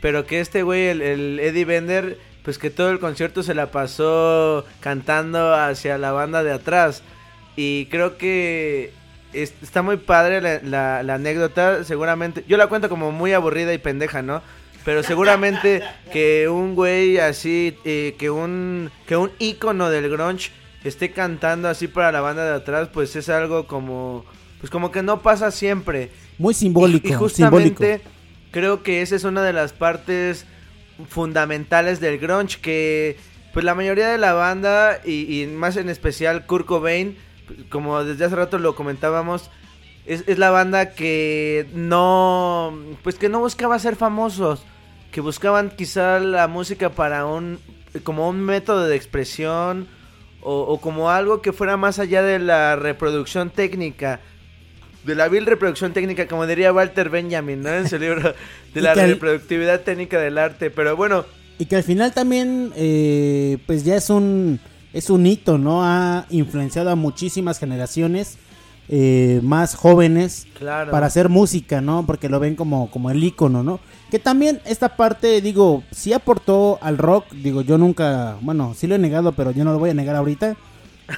Pero 0.00 0.26
que 0.26 0.40
este 0.40 0.62
güey, 0.62 0.86
el, 0.86 1.02
el 1.02 1.40
Eddie 1.40 1.64
Bender, 1.64 2.18
pues 2.42 2.58
que 2.58 2.70
todo 2.70 2.90
el 2.90 2.98
concierto 2.98 3.42
se 3.42 3.54
la 3.54 3.70
pasó 3.70 4.64
cantando 4.80 5.54
hacia 5.54 5.98
la 5.98 6.12
banda 6.12 6.42
de 6.42 6.52
atrás. 6.52 7.02
Y 7.56 7.86
creo 7.86 8.16
que 8.18 8.92
es- 9.32 9.54
está 9.62 9.82
muy 9.82 9.96
padre 9.98 10.40
la, 10.40 10.60
la- 10.62 11.02
la 11.02 11.14
anécdota, 11.14 11.84
seguramente. 11.84 12.44
Yo 12.48 12.56
la 12.56 12.66
cuento 12.66 12.88
como 12.88 13.12
muy 13.12 13.32
aburrida 13.32 13.72
y 13.72 13.78
pendeja, 13.78 14.22
¿no? 14.22 14.42
Pero 14.84 15.02
seguramente 15.02 15.82
que 16.12 16.48
un 16.48 16.74
güey 16.74 17.18
así, 17.18 17.76
eh, 17.84 18.16
que 18.18 18.30
un 18.30 18.90
que 19.06 19.16
un 19.16 19.30
ícono 19.38 19.88
del 19.90 20.10
grunge 20.10 20.50
esté 20.82 21.12
cantando 21.12 21.68
así 21.68 21.86
para 21.86 22.10
la 22.10 22.20
banda 22.20 22.44
de 22.44 22.54
atrás, 22.56 22.88
pues 22.92 23.14
es 23.14 23.28
algo 23.28 23.66
como 23.68 24.24
pues 24.58 24.70
como 24.70 24.90
que 24.90 25.02
no 25.02 25.22
pasa 25.22 25.50
siempre. 25.52 26.10
Muy 26.38 26.54
simbólico, 26.54 27.06
Y, 27.06 27.12
y 27.12 27.14
justamente 27.14 27.68
simbólico. 27.98 28.10
creo 28.50 28.82
que 28.82 29.02
esa 29.02 29.14
es 29.14 29.22
una 29.24 29.42
de 29.44 29.52
las 29.52 29.72
partes 29.72 30.46
fundamentales 31.08 32.00
del 32.00 32.18
grunge 32.18 32.60
que 32.60 33.16
pues 33.52 33.64
la 33.64 33.74
mayoría 33.74 34.08
de 34.08 34.18
la 34.18 34.32
banda 34.32 35.00
y, 35.04 35.46
más 35.46 35.76
en 35.76 35.88
especial 35.88 36.46
Kurt 36.46 36.66
Cobain, 36.66 37.16
como 37.68 38.02
desde 38.02 38.24
hace 38.24 38.36
rato 38.36 38.58
lo 38.58 38.74
comentábamos, 38.74 39.50
es, 40.06 40.38
la 40.38 40.50
banda 40.50 40.94
que 40.94 41.68
no 41.74 42.76
pues 43.02 43.16
que 43.16 43.28
no 43.28 43.40
buscaba 43.40 43.78
ser 43.78 43.96
famosos, 43.96 44.64
que 45.10 45.20
buscaban 45.20 45.70
quizá 45.70 46.18
la 46.18 46.48
música 46.48 46.90
para 46.90 47.26
un 47.26 47.58
como 48.04 48.28
un 48.28 48.40
método 48.40 48.86
de 48.86 48.96
expresión 48.96 49.86
o 50.44 50.80
como 50.80 51.10
algo 51.10 51.40
que 51.40 51.52
fuera 51.52 51.76
más 51.76 52.00
allá 52.00 52.20
de 52.22 52.40
la 52.40 52.74
reproducción 52.74 53.50
técnica 53.50 54.18
de 55.04 55.14
la 55.14 55.28
vil 55.28 55.46
reproducción 55.46 55.92
técnica, 55.92 56.26
como 56.28 56.46
diría 56.46 56.72
Walter 56.72 57.10
Benjamin, 57.10 57.62
¿no? 57.62 57.70
En 57.70 57.88
su 57.88 57.98
libro 57.98 58.34
de 58.74 58.80
la 58.80 58.92
al- 58.92 59.08
reproductividad 59.10 59.80
técnica 59.80 60.18
del 60.20 60.38
arte. 60.38 60.70
Pero 60.70 60.96
bueno, 60.96 61.24
Y 61.58 61.66
que 61.66 61.76
al 61.76 61.82
final 61.82 62.12
también, 62.12 62.72
eh, 62.76 63.58
pues 63.66 63.84
ya 63.84 63.96
es 63.96 64.10
un, 64.10 64.58
es 64.92 65.10
un 65.10 65.26
hito, 65.26 65.58
¿no? 65.58 65.84
Ha 65.84 66.26
influenciado 66.30 66.90
a 66.90 66.96
muchísimas 66.96 67.58
generaciones 67.58 68.38
eh, 68.88 69.40
más 69.42 69.74
jóvenes 69.76 70.46
Claro. 70.58 70.90
para 70.90 71.06
hacer 71.06 71.28
música, 71.28 71.80
¿no? 71.80 72.04
Porque 72.06 72.28
lo 72.28 72.40
ven 72.40 72.56
como, 72.56 72.90
como 72.90 73.10
el 73.10 73.22
icono, 73.22 73.62
¿no? 73.62 73.80
Que 74.10 74.18
también 74.18 74.60
esta 74.66 74.96
parte, 74.96 75.40
digo, 75.40 75.82
sí 75.92 76.12
aportó 76.12 76.78
al 76.82 76.98
rock, 76.98 77.26
digo, 77.32 77.62
yo 77.62 77.78
nunca, 77.78 78.36
bueno, 78.42 78.74
sí 78.76 78.86
lo 78.86 78.94
he 78.96 78.98
negado, 78.98 79.32
pero 79.32 79.52
yo 79.52 79.64
no 79.64 79.72
lo 79.72 79.78
voy 79.78 79.90
a 79.90 79.94
negar 79.94 80.16
ahorita. 80.16 80.56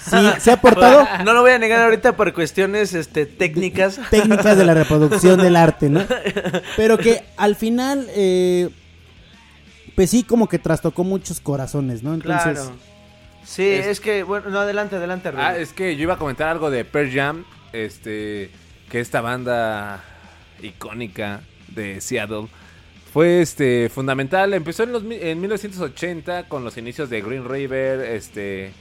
Sí, 0.01 0.17
se 0.41 0.51
ha 0.51 0.55
aportado 0.55 1.07
no 1.25 1.33
lo 1.33 1.43
voy 1.43 1.53
a 1.53 1.59
negar 1.59 1.83
ahorita 1.83 2.17
por 2.17 2.33
cuestiones 2.33 2.95
este, 2.95 3.27
técnicas. 3.27 4.01
técnicas 4.11 4.57
de 4.57 4.65
la 4.65 4.75
reproducción 4.75 5.41
del 5.41 5.57
arte, 5.57 5.89
¿no? 5.89 6.05
Pero 6.77 6.99
que 6.99 7.23
al 7.37 7.57
final, 7.57 8.09
eh, 8.15 8.71
pues 9.95 10.11
sí, 10.11 10.23
como 10.23 10.49
que 10.49 10.59
trastocó 10.59 11.05
muchos 11.05 11.41
corazones, 11.41 12.03
¿no? 12.03 12.15
Entonces, 12.15 12.59
Claro. 12.59 12.73
Sí, 13.45 13.69
es, 13.69 14.01
que, 14.01 14.23
bueno, 14.23 14.49
no, 14.49 14.61
adelante, 14.61 14.97
adelante, 14.97 15.31
Rubén. 15.31 15.45
Ah, 15.45 15.57
es 15.57 15.75
que 15.75 15.97
yo 15.97 16.05
iba 16.05 16.15
a 16.15 16.19
comentar 16.19 16.49
algo 16.49 16.71
de 16.71 16.83
Pearl 16.87 17.13
Jam, 17.13 17.45
este, 17.75 18.51
que 18.91 19.01
esta 19.01 19.21
banda 19.21 20.03
icónica 20.63 21.43
de 21.69 22.01
Seattle 22.01 22.47
fue 23.13 23.43
este 23.43 23.91
fundamental. 23.91 24.55
Empezó 24.55 24.83
en 24.83 24.93
los 24.93 25.05
en 25.05 25.41
1980 25.41 26.49
con 26.49 26.65
los 26.65 26.77
inicios 26.79 27.11
de 27.11 27.21
Green 27.21 27.49
River, 27.49 28.01
este, 28.01 28.73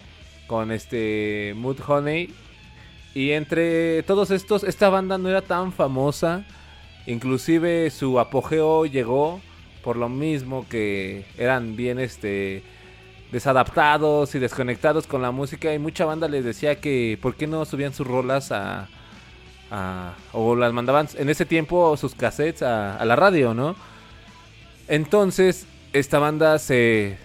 con 0.48 0.72
este 0.72 1.54
Mood 1.58 1.80
Honey 1.88 2.34
Y 3.14 3.32
entre 3.32 4.04
todos 4.04 4.32
estos, 4.32 4.64
esta 4.64 4.90
banda 4.90 5.18
no 5.18 5.30
era 5.30 5.42
tan 5.42 5.72
famosa. 5.74 6.46
Inclusive 7.06 7.90
su 7.92 8.20
apogeo 8.20 8.86
llegó 8.86 9.42
por 9.84 9.98
lo 9.98 10.10
mismo 10.10 10.66
que 10.70 11.26
eran 11.38 11.76
bien 11.76 12.00
este 12.00 12.64
desadaptados 13.32 14.36
y 14.36 14.40
desconectados 14.40 15.08
con 15.08 15.22
la 15.22 15.32
música 15.32 15.74
y 15.74 15.80
mucha 15.80 16.06
banda 16.06 16.28
les 16.28 16.46
decía 16.46 16.80
que 16.80 17.18
por 17.22 17.36
qué 17.36 17.48
no 17.48 17.66
subían 17.66 17.94
sus 17.94 18.06
rolas 18.08 18.52
a, 18.52 18.90
a- 19.72 20.16
o 20.34 20.56
las 20.56 20.74
mandaban 20.74 21.08
en 21.18 21.30
ese 21.30 21.46
tiempo 21.46 21.98
sus 21.98 22.16
cassettes 22.16 22.62
a, 22.64 22.98
a 22.98 23.06
la 23.06 23.16
radio, 23.16 23.54
¿no? 23.54 23.76
Entonces 24.88 25.68
esta 25.94 26.20
banda 26.20 26.60
se 26.60 27.18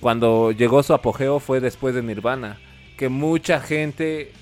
cuando 0.00 0.52
llegó 0.52 0.82
su 0.82 0.94
apogeo 0.94 1.40
fue 1.40 1.60
después 1.60 1.94
de 1.94 2.02
Nirvana, 2.02 2.58
que 2.96 3.08
mucha 3.08 3.60
gente 3.60 4.32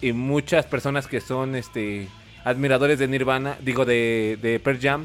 y 0.00 0.12
muchas 0.12 0.66
personas 0.66 1.06
que 1.06 1.20
son 1.20 1.54
este 1.54 2.08
admiradores 2.44 2.98
de 2.98 3.08
Nirvana, 3.08 3.56
digo 3.60 3.84
de, 3.84 4.38
de 4.42 4.60
Pearl 4.60 4.78
Jam, 4.80 5.04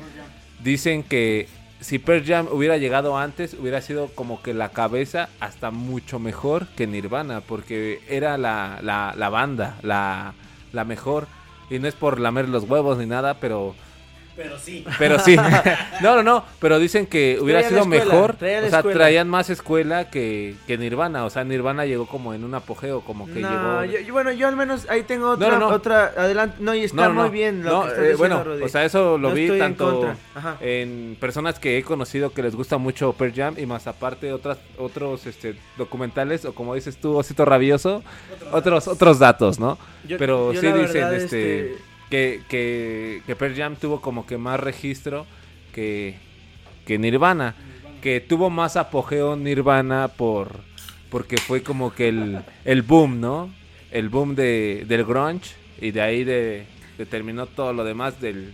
dicen 0.61 1.03
que 1.03 1.47
si 1.79 1.97
Pearl 1.99 2.25
Jam 2.25 2.47
hubiera 2.51 2.77
llegado 2.77 3.17
antes, 3.17 3.53
hubiera 3.53 3.81
sido 3.81 4.07
como 4.07 4.41
que 4.41 4.53
la 4.53 4.69
cabeza 4.69 5.29
hasta 5.39 5.71
mucho 5.71 6.19
mejor 6.19 6.67
que 6.75 6.87
Nirvana, 6.87 7.41
porque 7.41 8.01
era 8.09 8.37
la, 8.37 8.79
la, 8.81 9.13
la 9.15 9.29
banda, 9.29 9.77
la, 9.81 10.33
la 10.73 10.83
mejor. 10.83 11.27
Y 11.69 11.79
no 11.79 11.87
es 11.87 11.95
por 11.95 12.19
lamer 12.19 12.49
los 12.49 12.63
huevos 12.63 12.97
ni 12.97 13.05
nada, 13.05 13.35
pero... 13.35 13.75
Pero 14.41 14.57
sí. 14.57 14.85
Pero 14.97 15.19
sí. 15.19 15.35
no, 16.01 16.15
no, 16.15 16.23
no. 16.23 16.45
Pero 16.61 16.79
dicen 16.79 17.07
que 17.07 17.37
hubiera 17.41 17.59
Traían 17.59 17.83
sido 17.83 17.93
escuela, 17.93 18.13
mejor. 18.13 18.35
traían 18.37 18.63
o 18.63 18.69
sea, 18.69 18.79
escuela. 18.79 18.97
traían 18.97 19.27
más 19.29 19.49
escuela 19.49 20.09
que, 20.09 20.55
que 20.65 20.77
Nirvana. 20.77 21.25
O 21.25 21.29
sea, 21.29 21.43
Nirvana 21.43 21.85
llegó 21.85 22.05
como 22.07 22.33
en 22.33 22.45
un 22.45 22.55
apogeo, 22.55 23.01
como 23.01 23.25
que 23.25 23.41
No, 23.41 23.83
llegó... 23.83 23.99
yo- 23.99 24.13
bueno, 24.13 24.31
yo 24.31 24.47
al 24.47 24.55
menos 24.55 24.87
ahí 24.89 25.03
tengo 25.03 25.31
otra, 25.31 25.49
no, 25.49 25.59
no. 25.59 25.67
otra, 25.67 26.13
adelante, 26.15 26.55
no, 26.61 26.73
y 26.73 26.85
está 26.85 27.09
muy 27.09 27.29
bien 27.29 27.63
lo 27.65 27.81
que 27.81 27.87
estás 27.89 27.99
eh, 28.05 28.09
diciendo, 28.11 28.43
bueno, 28.45 28.65
o 28.65 28.69
sea, 28.69 28.85
eso 28.85 29.17
lo 29.17 29.31
vi 29.33 29.47
en 29.49 29.59
tanto 29.59 30.15
en 30.61 31.17
personas 31.19 31.59
que 31.59 31.77
he 31.77 31.83
conocido 31.83 32.31
que 32.31 32.41
les 32.41 32.55
gusta 32.55 32.77
mucho 32.77 33.11
Pearl 33.13 33.33
Jam 33.35 33.55
y 33.57 33.65
más 33.65 33.87
aparte 33.87 34.31
otras 34.31 34.57
otros 34.77 35.25
este 35.25 35.55
documentales 35.77 36.45
o 36.45 36.53
como 36.53 36.75
dices 36.75 36.95
tú, 36.97 37.17
Osito 37.17 37.43
Rabioso, 37.43 38.03
otros 38.53 38.87
otros 38.87 39.19
datos, 39.19 39.59
¿no? 39.59 39.77
Yo- 40.07 40.17
Pero 40.17 40.53
yo 40.53 40.61
sí 40.61 40.67
dicen 40.71 41.13
este, 41.13 41.71
este- 41.71 41.88
que, 42.09 42.41
que 42.49 43.21
que 43.25 43.35
Pearl 43.35 43.55
Jam 43.55 43.75
tuvo 43.75 44.01
como 44.01 44.25
que 44.25 44.37
más 44.37 44.59
registro 44.59 45.25
que 45.73 46.15
que 46.85 46.97
Nirvana, 46.97 47.55
que 48.01 48.19
tuvo 48.19 48.49
más 48.49 48.75
apogeo 48.75 49.35
Nirvana 49.35 50.07
por 50.07 50.61
porque 51.09 51.37
fue 51.37 51.63
como 51.63 51.93
que 51.93 52.09
el, 52.09 52.39
el 52.65 52.81
boom, 52.81 53.19
¿no? 53.19 53.49
El 53.91 54.09
boom 54.09 54.35
de, 54.35 54.85
del 54.87 55.03
grunge 55.05 55.55
y 55.81 55.91
de 55.91 56.01
ahí 56.01 56.23
de, 56.23 56.65
determinó 56.97 57.47
todo 57.47 57.73
lo 57.73 57.83
demás 57.83 58.19
del, 58.21 58.53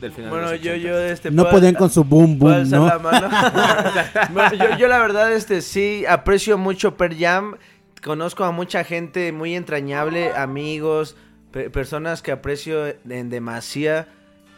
del 0.00 0.12
final. 0.12 0.30
de 0.30 0.30
Bueno, 0.30 0.52
los 0.52 0.60
yo, 0.60 0.72
80. 0.72 0.88
yo, 0.88 0.98
este, 1.00 1.30
No 1.30 1.50
podían 1.50 1.74
con 1.74 1.90
su 1.90 2.04
boom 2.04 2.38
boom, 2.38 2.68
¿no? 2.70 2.86
la 2.86 2.98
mano. 2.98 3.28
Bueno, 4.32 4.54
yo, 4.54 4.78
yo 4.78 4.88
la 4.88 4.98
verdad, 4.98 5.32
este, 5.32 5.60
sí, 5.60 6.04
aprecio 6.08 6.56
mucho 6.56 6.96
Per 6.96 7.18
Jam. 7.18 7.56
Conozco 8.02 8.44
a 8.44 8.50
mucha 8.50 8.82
gente 8.84 9.30
muy 9.32 9.54
entrañable, 9.54 10.32
amigos, 10.34 11.16
pe- 11.52 11.70
personas 11.70 12.22
que 12.22 12.32
aprecio 12.32 12.86
en 13.08 13.30
demasía, 13.30 14.08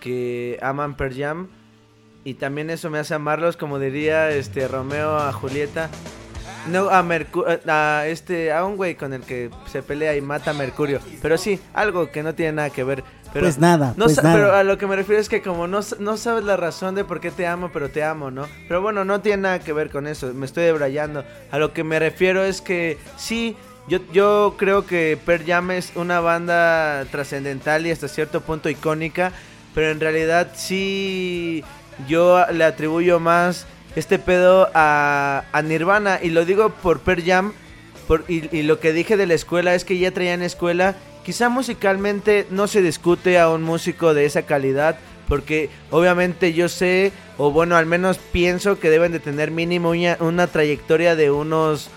que 0.01 0.59
aman 0.63 0.97
Per 0.97 1.17
Jam. 1.17 1.49
Y 2.25 2.35
también 2.35 2.71
eso 2.71 2.89
me 2.91 2.99
hace 3.01 3.15
amarlos, 3.15 3.57
como 3.57 3.79
diría 3.79 4.31
este 4.31 4.69
Romeo 4.69 5.17
a 5.17 5.33
Julieta. 5.33 5.91
No, 6.69 6.89
a 6.91 7.03
Mercurio, 7.03 7.59
a 7.67 8.05
este, 8.07 8.53
a 8.53 8.65
un 8.65 8.77
güey 8.77 8.95
con 8.95 9.13
el 9.13 9.23
que 9.23 9.51
se 9.67 9.83
pelea 9.83 10.15
y 10.17 10.21
mata 10.21 10.53
a 10.53 10.55
Mercurio. 10.55 11.01
Pero 11.21 11.37
sí, 11.37 11.59
algo 11.75 12.13
que 12.13 12.23
no 12.23 12.35
tiene 12.37 12.53
nada 12.53 12.71
que 12.71 12.85
ver. 12.85 13.03
Pero, 13.33 13.47
Pues 13.47 13.59
nada, 13.59 13.95
no 13.97 14.05
pues 14.05 14.23
nada. 14.23 14.35
Pero 14.37 14.55
a 14.55 14.63
lo 14.63 14.79
que 14.79 14.87
me 14.87 14.95
refiero 14.95 15.21
es 15.21 15.29
que 15.29 15.43
como 15.43 15.67
no, 15.67 15.81
no 15.99 16.17
sabes 16.17 16.45
la 16.45 16.57
razón 16.57 16.95
de 16.95 17.05
por 17.05 17.19
qué 17.19 17.33
te 17.33 17.49
amo, 17.49 17.71
pero 17.73 17.89
te 17.89 18.05
amo, 18.05 18.31
¿no? 18.31 18.47
Pero 18.69 18.81
bueno, 18.81 19.05
no 19.05 19.21
tiene 19.21 19.43
nada 19.43 19.59
que 19.59 19.73
ver 19.73 19.91
con 19.91 20.07
eso, 20.07 20.33
me 20.35 20.47
estoy 20.47 20.63
debrayando. 20.65 21.25
A 21.51 21.59
lo 21.59 21.73
que 21.73 21.83
me 21.83 21.99
refiero 21.99 22.45
es 22.45 22.61
que 22.61 22.97
sí, 23.17 23.57
yo, 23.89 23.99
yo 24.13 24.55
creo 24.57 24.87
que 24.87 25.19
Per 25.25 25.45
Jam 25.45 25.71
es 25.73 25.93
una 25.95 26.21
banda 26.21 27.05
trascendental 27.11 27.87
y 27.87 27.91
hasta 27.91 28.09
cierto 28.09 28.41
punto 28.41 28.69
icónica, 28.69 29.33
pero 29.75 29.91
en 29.91 30.01
realidad 30.01 30.53
sí 30.55 31.65
yo 32.09 32.45
le 32.53 32.65
atribuyo 32.65 33.21
más 33.21 33.67
este 33.97 34.19
pedo 34.19 34.71
a, 34.75 35.45
Nirvana 35.65 36.19
y 36.23 36.31
lo 36.31 36.45
digo 36.45 36.71
por 36.71 37.01
Per 37.01 37.25
Jam 37.25 37.53
y, 38.29 38.63
lo 38.63 38.81
que 38.81 38.93
dije 38.93 39.17
de 39.17 39.27
la 39.27 39.35
escuela 39.35 39.75
es 39.75 39.85
que 39.85 39.99
ya 39.99 40.11
traían 40.11 40.43
escuela. 40.43 40.97
Quizá 41.25 41.49
musicalmente 41.49 42.47
no 42.51 42.67
se 42.67 42.83
discute 42.83 43.39
a 43.39 43.49
un 43.49 43.63
músico 43.63 44.13
de 44.13 44.27
esa 44.27 44.43
calidad. 44.43 44.99
Porque 45.29 45.71
obviamente 45.91 46.53
yo 46.53 46.69
sé, 46.69 47.13
o 47.39 47.53
bueno, 47.53 47.77
al 47.77 47.87
menos 47.87 48.19
pienso 48.19 48.79
que 48.79 48.91
deben 48.91 49.13
de 49.13 49.21
tener 49.21 49.51
mínimo 49.51 49.93
una 50.21 50.47
trayectoria 50.47 51.17
de 51.17 51.31
unos 51.31 51.89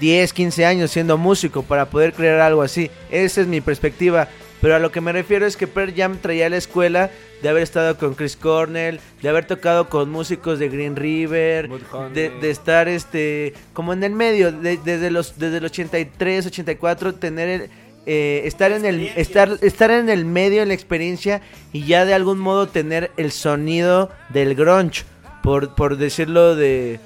10, 0.00 0.32
15 0.32 0.64
años 0.66 0.90
siendo 0.90 1.18
músico 1.18 1.62
para 1.62 1.86
poder 1.86 2.12
crear 2.12 2.40
algo 2.40 2.62
así. 2.62 2.90
Esa 3.10 3.40
es 3.40 3.46
mi 3.46 3.60
perspectiva. 3.60 4.28
Pero 4.60 4.76
a 4.76 4.78
lo 4.78 4.92
que 4.92 5.00
me 5.00 5.10
refiero 5.12 5.44
es 5.44 5.56
que 5.56 5.66
Pearl 5.66 5.92
Jam 5.96 6.18
traía 6.22 6.48
la 6.48 6.56
escuela 6.56 7.10
de 7.42 7.48
haber 7.48 7.64
estado 7.64 7.98
con 7.98 8.14
Chris 8.14 8.36
Cornell, 8.36 9.00
de 9.20 9.28
haber 9.28 9.44
tocado 9.44 9.88
con 9.88 10.08
músicos 10.08 10.60
de 10.60 10.68
Green 10.68 10.94
River, 10.94 11.68
de, 12.14 12.30
de 12.30 12.50
estar 12.50 12.86
este 12.86 13.54
como 13.72 13.92
en 13.92 14.04
el 14.04 14.12
medio, 14.12 14.52
de- 14.52 14.76
desde 14.76 15.10
los 15.10 15.36
desde 15.36 15.56
el 15.58 15.64
83, 15.64 16.46
84 16.46 17.14
tener 17.16 17.48
el, 17.48 17.70
eh, 18.06 18.42
estar 18.44 18.70
en 18.70 18.84
el 18.84 19.00
estar 19.16 19.50
estar 19.62 19.90
en 19.90 20.08
el 20.08 20.24
medio 20.24 20.62
en 20.62 20.68
la 20.68 20.74
experiencia 20.74 21.40
y 21.72 21.84
ya 21.84 22.04
de 22.04 22.14
algún 22.14 22.38
modo 22.38 22.68
tener 22.68 23.10
el 23.16 23.32
sonido 23.32 24.10
del 24.28 24.54
grunge, 24.54 25.02
por 25.42 25.74
por 25.74 25.96
decirlo 25.96 26.54
de 26.54 27.00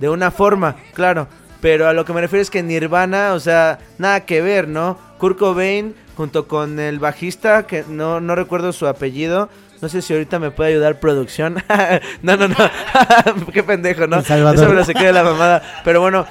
de 0.00 0.08
una 0.08 0.30
forma, 0.30 0.76
claro. 0.94 1.28
Pero 1.62 1.88
a 1.88 1.92
lo 1.92 2.04
que 2.04 2.12
me 2.12 2.20
refiero 2.20 2.42
es 2.42 2.50
que 2.50 2.60
Nirvana, 2.64 3.34
o 3.34 3.40
sea, 3.40 3.78
nada 3.96 4.26
que 4.26 4.42
ver, 4.42 4.66
¿no? 4.66 4.98
Kurt 5.18 5.38
Cobain 5.38 5.94
junto 6.16 6.48
con 6.48 6.80
el 6.80 6.98
bajista, 6.98 7.68
que 7.68 7.84
no, 7.88 8.20
no 8.20 8.34
recuerdo 8.34 8.72
su 8.72 8.88
apellido. 8.88 9.48
No 9.80 9.88
sé 9.88 10.02
si 10.02 10.12
ahorita 10.12 10.40
me 10.40 10.50
puede 10.50 10.70
ayudar 10.70 10.98
producción. 10.98 11.62
no, 12.22 12.36
no, 12.36 12.48
no. 12.48 12.56
Qué 13.52 13.62
pendejo, 13.62 14.08
¿no? 14.08 14.22
Salvador. 14.22 14.56
Eso 14.56 14.68
me 14.68 14.74
lo 14.74 14.84
saqué 14.84 15.06
de 15.06 15.12
la 15.12 15.22
mamada. 15.22 15.62
Pero 15.84 16.00
bueno, 16.00 16.26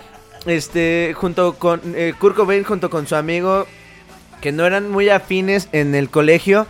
este, 0.45 1.13
junto 1.15 1.53
con 1.53 1.79
eh, 1.95 2.13
Kurt 2.19 2.35
Cobain, 2.35 2.65
junto 2.65 2.89
con 2.89 3.07
su 3.07 3.15
amigo, 3.15 3.67
que 4.41 4.51
no 4.51 4.65
eran 4.65 4.91
muy 4.91 5.07
afines 5.07 5.69
en 5.71 5.95
el 5.95 6.09
colegio, 6.09 6.67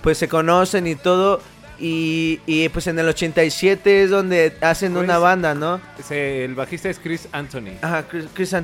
pues 0.00 0.16
se 0.16 0.28
conocen 0.28 0.86
y 0.86 0.94
todo. 0.94 1.42
Y, 1.80 2.40
y 2.46 2.68
pues 2.70 2.86
en 2.88 2.98
el 2.98 3.08
87 3.08 4.02
es 4.04 4.10
donde 4.10 4.52
hacen 4.60 4.92
Chris- 4.94 5.04
una 5.04 5.18
banda, 5.18 5.54
¿no? 5.54 5.80
El 6.10 6.54
bajista 6.54 6.88
es 6.90 6.98
Chris 6.98 7.28
Anthony. 7.32 7.78
Ajá, 7.82 8.02
Chris, 8.08 8.24
Chris 8.34 8.52
eh, 8.52 8.62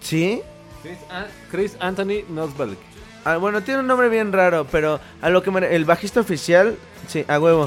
¿Sí? 0.00 0.40
Chris, 0.82 0.98
An- 1.10 1.26
Chris 1.50 1.76
Anthony 1.80 2.24
Nosberg. 2.30 2.76
Ah, 3.24 3.36
bueno, 3.36 3.62
tiene 3.62 3.80
un 3.80 3.86
nombre 3.86 4.08
bien 4.08 4.32
raro, 4.32 4.66
pero 4.70 4.98
a 5.20 5.28
lo 5.28 5.42
que 5.42 5.50
me... 5.50 5.66
El 5.74 5.84
bajista 5.84 6.20
oficial, 6.20 6.76
sí, 7.06 7.24
a 7.28 7.38
huevo. 7.38 7.66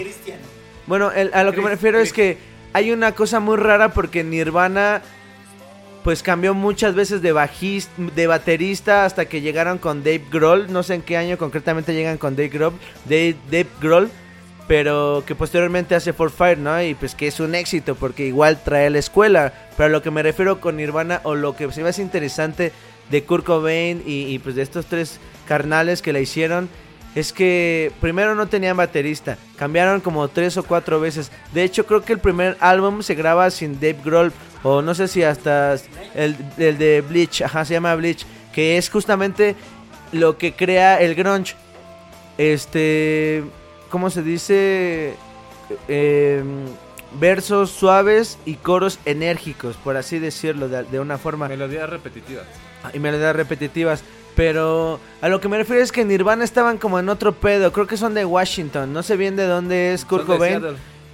Bueno, 0.88 1.12
el- 1.12 1.32
a 1.34 1.44
lo 1.44 1.52
que 1.52 1.58
me 1.58 1.66
Chris- 1.66 1.72
refiero 1.76 1.99
es 1.99 2.12
que 2.14 2.38
hay 2.74 2.91
una 2.91 3.12
cosa 3.12 3.40
muy 3.40 3.58
rara 3.58 3.90
porque 3.94 4.24
Nirvana 4.24 5.02
pues 6.03 6.24
cambió 6.24 6.56
muchas 6.56 6.95
veces 6.95 7.22
de 7.22 7.32
bajista, 7.32 7.91
de 8.16 8.26
baterista 8.26 9.06
hasta 9.06 9.26
que 9.26 9.41
llegaron 9.41 9.78
con 9.78 10.03
Dave 10.03 10.24
Grohl, 10.32 10.72
no 10.74 10.82
sé 10.82 10.95
en 10.95 11.03
qué 11.03 11.16
año 11.16 11.38
concretamente 11.38 11.94
llegan 11.94 12.18
con 12.18 12.36
Dave 12.36 12.49
Grohl, 12.49 12.74
Dave, 13.06 13.36
Dave 13.52 13.68
Grohl, 13.80 14.10
pero 14.72 15.22
que 15.27 15.35
posteriormente 15.35 15.95
hace 15.95 16.14
For 16.14 16.31
Fire, 16.31 16.57
¿no? 16.57 16.81
Y 16.81 16.95
pues 16.95 17.14
que 17.14 17.27
es 17.27 17.41
un 17.41 17.56
éxito 17.56 17.95
porque 17.95 18.26
igual 18.26 18.57
trae 18.64 18.89
la 18.89 18.99
escuela, 18.99 19.52
pero 19.76 19.88
a 19.88 19.89
lo 19.89 20.02
que 20.02 20.11
me 20.11 20.23
refiero 20.23 20.61
con 20.61 20.77
Nirvana 20.77 21.19
o 21.23 21.35
lo 21.35 21.57
que 21.57 21.69
se 21.73 21.84
me 21.84 21.89
hace 21.89 22.02
interesante 22.02 22.72
de 23.10 23.23
Kurt 23.26 23.45
Cobain 23.45 24.02
y, 24.06 24.34
y, 24.34 24.39
pues 24.39 24.56
de 24.56 24.61
estos 24.61 24.85
tres 24.85 25.19
carnales 25.45 26.02
que 26.02 26.14
la 26.14 26.22
hicieron 26.22 26.69
es 27.15 27.34
que 27.34 27.91
primero 27.99 28.34
no 28.34 28.48
tenían 28.48 28.77
baterista, 28.77 29.38
cambiaron 29.57 29.99
como 29.99 30.30
tres 30.30 30.56
o 30.56 30.64
cuatro 30.64 31.02
veces. 31.02 31.34
De 31.53 31.64
hecho, 31.64 31.85
creo 31.85 32.03
que 32.06 32.14
el 32.14 32.19
primer 32.19 32.56
álbum 32.61 33.02
se 33.02 33.14
graba 33.14 33.52
sin 33.52 33.73
Dave 33.73 33.99
Grohl, 34.06 34.31
o 34.64 34.81
no 34.81 34.95
sé 34.95 35.10
si 35.10 35.22
hasta 35.22 35.76
el, 36.15 36.38
el 36.57 36.77
de 36.77 37.02
Bleach, 37.02 37.41
ajá, 37.41 37.65
se 37.65 37.73
llama 37.73 37.93
Bleach, 37.95 38.26
que 38.53 38.77
es 38.77 38.89
justamente 38.89 39.57
lo 40.14 40.38
que 40.38 40.53
crea 40.53 41.02
el 41.02 41.14
grunge. 41.14 41.56
Este, 42.38 43.43
¿cómo 43.92 44.10
se 44.10 44.24
dice? 44.24 45.14
Eh, 45.88 46.44
versos 47.20 47.70
suaves 47.70 48.40
y 48.46 48.56
coros 48.56 48.98
enérgicos, 49.06 49.76
por 49.78 49.98
así 49.98 50.18
decirlo, 50.18 50.68
de, 50.68 50.84
de 50.84 51.00
una 51.00 51.20
forma. 51.20 51.48
Melodías 51.48 51.90
repetitivas. 51.90 52.46
Y 52.94 53.00
melodías 53.00 53.36
repetitivas. 53.36 54.04
Pero 54.36 55.00
a 55.22 55.30
lo 55.30 55.42
que 55.42 55.50
me 55.50 55.58
refiero 55.58 55.84
es 55.84 55.92
que 55.92 56.06
Nirvana 56.06 56.44
estaban 56.44 56.78
como 56.78 57.00
en 57.00 57.10
otro 57.10 57.34
pedo. 57.34 57.72
Creo 57.74 57.86
que 57.86 57.98
son 57.98 58.14
de 58.14 58.26
Washington. 58.26 58.94
No 58.94 59.04
sé 59.04 59.18
bien 59.18 59.36
de 59.36 59.46
dónde 59.46 59.94
es 59.94 60.06
Kurt 60.06 60.26
Cobain. 60.26 60.64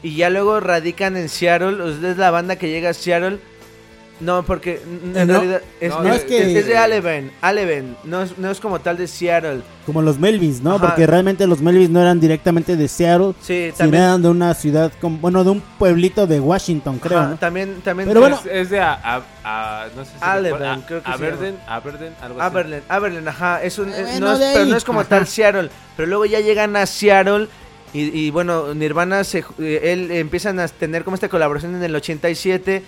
Y 0.03 0.15
ya 0.15 0.29
luego 0.29 0.59
radican 0.59 1.17
en 1.17 1.27
Seattle. 1.27 2.09
Es 2.09 2.17
la 2.17 2.31
banda 2.31 2.57
que 2.57 2.69
llega 2.69 2.91
a 2.91 2.93
Seattle. 2.93 3.39
No, 4.19 4.41
porque 4.43 4.81
en 4.83 5.15
Eh, 5.15 5.25
no. 5.27 5.33
realidad 5.33 5.61
es, 5.79 5.89
No, 5.91 6.01
no, 6.03 6.13
es 6.13 6.23
que- 6.23 6.57
es 6.59 6.65
de 6.65 6.75
Aleven, 6.75 7.31
Aleven, 7.39 7.95
no 8.03 8.23
es, 8.23 8.35
no 8.39 8.49
es 8.49 8.59
como 8.59 8.79
tal 8.79 8.97
de 8.97 9.07
Seattle. 9.07 9.61
Como 9.85 10.01
los 10.01 10.17
Melvins, 10.17 10.61
¿no? 10.61 10.75
Ajá. 10.75 10.87
Porque 10.87 11.05
realmente 11.05 11.45
los 11.45 11.61
Melvins 11.61 11.91
no 11.91 12.01
eran 12.01 12.19
directamente 12.19 12.75
de 12.75 12.87
Seattle, 12.87 13.33
Sí, 13.41 13.65
sino 13.65 13.77
también, 13.77 14.03
eran 14.03 14.21
de 14.23 14.29
una 14.29 14.53
ciudad, 14.55 14.91
como, 14.99 15.17
bueno, 15.19 15.43
de 15.43 15.51
un 15.51 15.61
pueblito 15.61 16.25
de 16.25 16.39
Washington, 16.39 16.97
creo, 16.97 17.19
ajá, 17.19 17.29
¿no? 17.29 17.35
también, 17.37 17.79
también 17.83 18.07
Pero 18.09 18.21
bueno, 18.21 18.39
Es, 18.43 18.51
es 18.51 18.69
de 18.71 18.79
a, 18.79 18.93
a- 19.03 19.21
a- 19.43 19.87
no 19.95 20.03
sé 20.03 20.11
si 20.11 20.17
Aleven, 20.19 20.81
creo 20.87 21.03
que 21.03 21.11
Aberden, 21.11 21.57
Aberden, 21.67 22.13
algo 22.19 22.41
así. 22.41 22.47
Aberlin, 22.49 22.79
Aberlin, 22.89 23.27
ajá, 23.27 23.61
es 23.61 23.77
un, 23.77 23.89
Eh, 23.89 24.13
es- 24.15 24.19
no 24.19 24.33
es- 24.33 24.39
pero 24.53 24.65
no 24.65 24.75
es 24.77 24.83
como 24.83 25.01
ajá. 25.01 25.09
tal 25.09 25.27
Seattle, 25.27 25.69
pero 25.95 26.07
luego 26.07 26.25
ya 26.25 26.39
llegan 26.39 26.75
a 26.75 26.87
Seattle 26.87 27.47
y, 27.93 28.01
y 28.19 28.31
bueno, 28.31 28.73
Nirvana, 28.73 29.23
se, 29.23 29.45
eh, 29.59 29.79
él 29.93 30.09
empiezan 30.11 30.59
a 30.59 30.67
tener 30.67 31.03
como 31.03 31.13
esta 31.13 31.29
colaboración 31.29 31.75
en 31.75 31.83
el 31.83 31.95
87 31.95 32.81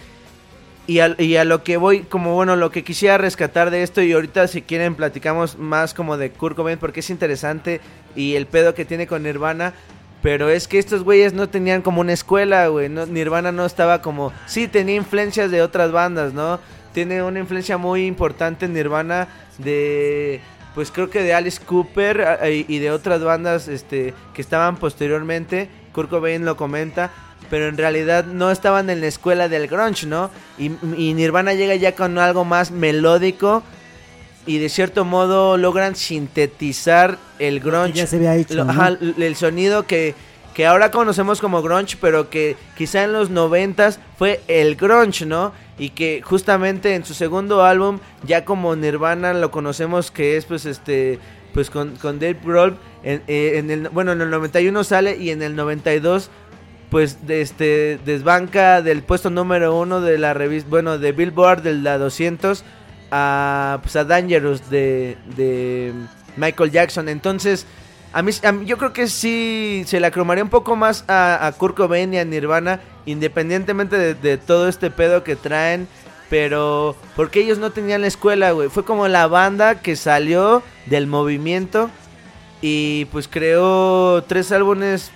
y 0.97 1.35
a, 1.35 1.43
lo 1.45 1.63
que 1.63 1.77
voy, 1.77 2.01
como 2.01 2.33
bueno, 2.33 2.55
lo 2.55 2.71
que 2.71 2.83
quisiera 2.83 3.17
rescatar 3.17 3.69
de 3.69 3.83
esto 3.83 4.01
y 4.01 4.11
ahorita 4.13 4.47
si 4.47 4.61
quieren 4.63 4.95
platicamos 4.95 5.57
más 5.57 5.93
como 5.93 6.17
de 6.17 6.31
Kurt 6.31 6.55
Cobain 6.55 6.79
porque 6.79 7.01
es 7.01 7.09
interesante 7.09 7.79
y 8.15 8.35
el 8.35 8.47
pedo 8.47 8.73
que 8.73 8.85
tiene 8.85 9.05
con 9.05 9.23
Nirvana. 9.23 9.73
Pero 10.21 10.49
es 10.49 10.67
que 10.67 10.79
estos 10.79 11.03
güeyes 11.03 11.31
no 11.31 11.47
tenían 11.47 11.81
como 11.81 12.01
una 12.01 12.11
escuela, 12.11 12.67
güey. 12.67 12.89
No, 12.89 13.05
Nirvana 13.05 13.53
no 13.53 13.65
estaba 13.65 14.01
como... 14.01 14.33
Sí, 14.47 14.67
tenía 14.67 14.95
influencias 14.95 15.49
de 15.49 15.61
otras 15.61 15.93
bandas, 15.93 16.33
¿no? 16.33 16.59
Tiene 16.93 17.23
una 17.23 17.39
influencia 17.39 17.77
muy 17.77 18.05
importante 18.05 18.65
en 18.65 18.73
Nirvana 18.73 19.29
de... 19.59 20.41
Pues 20.75 20.91
creo 20.91 21.09
que 21.09 21.23
de 21.23 21.33
Alice 21.33 21.61
Cooper 21.65 22.21
a- 22.21 22.49
y 22.49 22.65
y 22.67 22.79
de 22.79 22.91
otras 22.91 23.23
bandas 23.23 23.69
este, 23.69 24.13
que 24.33 24.41
estaban 24.41 24.75
posteriormente. 24.75 25.69
Kurt 25.93 26.09
Cobain 26.09 26.43
lo 26.43 26.57
comenta. 26.57 27.11
Pero 27.49 27.67
en 27.67 27.77
realidad 27.77 28.25
no 28.25 28.51
estaban 28.51 28.89
en 28.89 29.01
la 29.01 29.07
escuela 29.07 29.49
del 29.49 29.67
grunge, 29.67 30.05
¿no? 30.05 30.29
Y, 30.57 30.71
y 30.97 31.13
Nirvana 31.13 31.53
llega 31.53 31.75
ya 31.75 31.95
con 31.95 32.17
algo 32.19 32.45
más 32.45 32.71
melódico. 32.71 33.63
Y 34.45 34.57
de 34.57 34.69
cierto 34.69 35.05
modo 35.05 35.57
logran 35.57 35.95
sintetizar 35.95 37.17
el 37.39 37.59
grunge. 37.59 37.93
ya 37.93 38.07
se 38.07 38.15
había 38.17 38.35
hecho, 38.35 38.55
Lo- 38.55 38.65
¿no? 38.65 38.71
ajá, 38.71 38.87
l- 38.99 39.13
el 39.25 39.35
sonido 39.35 39.85
que, 39.85 40.15
que 40.53 40.65
ahora 40.65 40.91
conocemos 40.91 41.39
como 41.41 41.61
grunge, 41.61 41.97
pero 41.99 42.29
que 42.29 42.55
quizá 42.77 43.03
en 43.03 43.13
los 43.13 43.29
noventas 43.29 43.99
fue 44.17 44.41
el 44.47 44.75
grunge, 44.75 45.25
¿no? 45.25 45.51
Y 45.77 45.89
que 45.91 46.21
justamente 46.23 46.95
en 46.95 47.05
su 47.05 47.13
segundo 47.13 47.63
álbum, 47.63 47.99
ya 48.25 48.43
como 48.45 48.75
Nirvana 48.75 49.33
lo 49.33 49.51
conocemos 49.51 50.11
que 50.11 50.37
es 50.37 50.45
pues 50.45 50.65
este 50.65 51.19
pues 51.53 51.69
con, 51.71 51.95
con 51.95 52.19
Dave 52.19 52.37
Grohl, 52.43 52.77
en, 53.03 53.23
eh, 53.27 53.53
en 53.55 53.71
el, 53.71 53.89
bueno, 53.89 54.11
en 54.11 54.21
el 54.21 54.29
91 54.29 54.83
sale 54.83 55.17
y 55.17 55.31
en 55.31 55.41
el 55.41 55.55
92 55.55 56.29
pues 56.89 57.25
de 57.27 57.41
este 57.41 57.99
desbanca 58.05 58.81
del 58.81 59.03
puesto 59.03 59.29
número 59.29 59.77
uno 59.77 60.01
de 60.01 60.17
la 60.17 60.33
revista, 60.33 60.69
bueno, 60.69 60.97
de 60.97 61.11
Billboard 61.11 61.61
de 61.61 61.73
la 61.75 61.97
200 61.97 62.63
a 63.11 63.79
pues 63.81 63.95
a 63.95 64.03
Dangerous 64.05 64.69
de, 64.69 65.17
de 65.35 65.93
Michael 66.35 66.71
Jackson. 66.71 67.09
Entonces, 67.09 67.65
a 68.13 68.21
mí, 68.21 68.31
a 68.43 68.51
mí- 68.51 68.65
yo 68.65 68.77
creo 68.77 68.93
que 68.93 69.07
sí 69.07 69.83
se 69.85 69.99
la 69.99 70.11
cromaría 70.11 70.43
un 70.43 70.49
poco 70.49 70.75
más 70.75 71.05
a, 71.07 71.45
a 71.45 71.51
Kurt 71.51 71.75
Cobain 71.77 72.13
y 72.13 72.17
a 72.19 72.25
Nirvana, 72.25 72.79
independientemente 73.05 73.97
de, 73.97 74.13
de 74.15 74.37
todo 74.37 74.67
este 74.67 74.89
pedo 74.91 75.23
que 75.23 75.35
traen. 75.35 75.87
Pero, 76.29 76.95
porque 77.15 77.39
ellos 77.41 77.57
no 77.57 77.71
tenían 77.71 78.01
la 78.01 78.07
escuela, 78.07 78.51
güey. 78.51 78.69
Fue 78.69 78.85
como 78.85 79.07
la 79.07 79.25
banda 79.25 79.81
que 79.81 79.95
salió 79.95 80.61
del 80.85 81.07
movimiento 81.07 81.89
y 82.61 83.05
pues 83.05 83.27
creó 83.27 84.23
tres 84.27 84.51
álbumes 84.51 85.09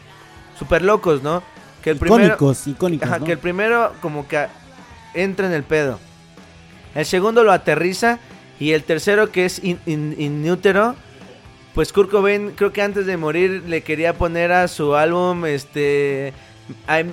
super 0.58 0.82
locos, 0.82 1.22
¿no? 1.22 1.44
Que 1.84 1.92
el 1.92 1.98
primero, 1.98 2.24
icónicos, 2.26 2.68
icónicos, 2.68 3.08
Ajá, 3.08 3.20
¿no? 3.20 3.26
que 3.26 3.34
el 3.34 3.38
primero 3.40 3.94
como 4.02 4.28
que 4.28 4.46
entra 5.14 5.48
en 5.48 5.54
el 5.54 5.64
pedo. 5.64 6.00
El 6.96 7.06
segundo 7.06 7.44
lo 7.44 7.52
aterriza. 7.52 8.20
Y 8.60 8.72
el 8.72 8.84
tercero, 8.84 9.32
que 9.32 9.46
es 9.46 9.62
in, 9.64 9.80
in- 9.86 10.58
pues 11.74 11.92
Kurt 11.92 12.12
Cobain 12.12 12.52
creo 12.52 12.72
que 12.72 12.82
antes 12.82 13.06
de 13.08 13.18
morir 13.18 13.64
le 13.68 13.82
quería 13.82 14.14
poner 14.14 14.52
a 14.52 14.68
su 14.68 14.96
álbum 14.96 15.44
este 15.46 16.34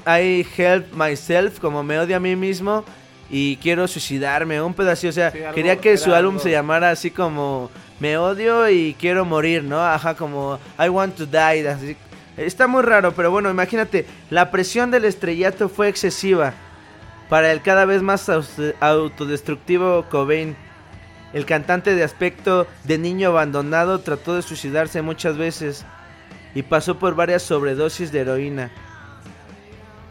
I 0.06 0.46
Help 0.56 0.92
Myself, 0.94 1.58
como 1.58 1.82
me 1.82 1.98
odio 1.98 2.16
a 2.16 2.20
mí 2.20 2.36
mismo 2.36 2.84
y 3.30 3.56
quiero 3.56 3.88
suicidarme, 3.88 4.60
un 4.60 4.74
pedacito, 4.74 5.08
o 5.08 5.12
sea, 5.12 5.30
Sí, 5.32 5.38
algo- 5.38 5.54
quería 5.54 5.76
que 5.76 5.96
su 5.96 6.14
álbum 6.14 6.34
algo- 6.34 6.42
se 6.42 6.50
llamara 6.50 6.90
así 6.90 7.10
como 7.10 7.70
me 8.00 8.18
odio 8.18 8.68
y 8.68 8.94
quiero 9.00 9.24
morir, 9.24 9.64
¿no? 9.64 9.80
Ajá, 9.80 10.14
como 10.14 10.58
I 10.78 10.88
want 10.90 11.16
to 11.16 11.26
die, 11.26 11.66
así. 11.66 11.96
Está 12.40 12.66
muy 12.66 12.82
raro, 12.82 13.12
pero 13.12 13.30
bueno, 13.30 13.50
imagínate, 13.50 14.06
la 14.30 14.50
presión 14.50 14.90
del 14.90 15.04
estrellato 15.04 15.68
fue 15.68 15.88
excesiva 15.88 16.54
para 17.28 17.52
el 17.52 17.60
cada 17.60 17.84
vez 17.84 18.00
más 18.00 18.30
autodestructivo 18.80 20.06
Cobain. 20.08 20.56
El 21.34 21.44
cantante 21.44 21.94
de 21.94 22.02
aspecto 22.02 22.66
de 22.84 22.96
niño 22.96 23.28
abandonado 23.28 24.00
trató 24.00 24.34
de 24.34 24.40
suicidarse 24.40 25.02
muchas 25.02 25.36
veces 25.36 25.84
y 26.54 26.62
pasó 26.62 26.98
por 26.98 27.14
varias 27.14 27.42
sobredosis 27.42 28.10
de 28.10 28.20
heroína. 28.20 28.70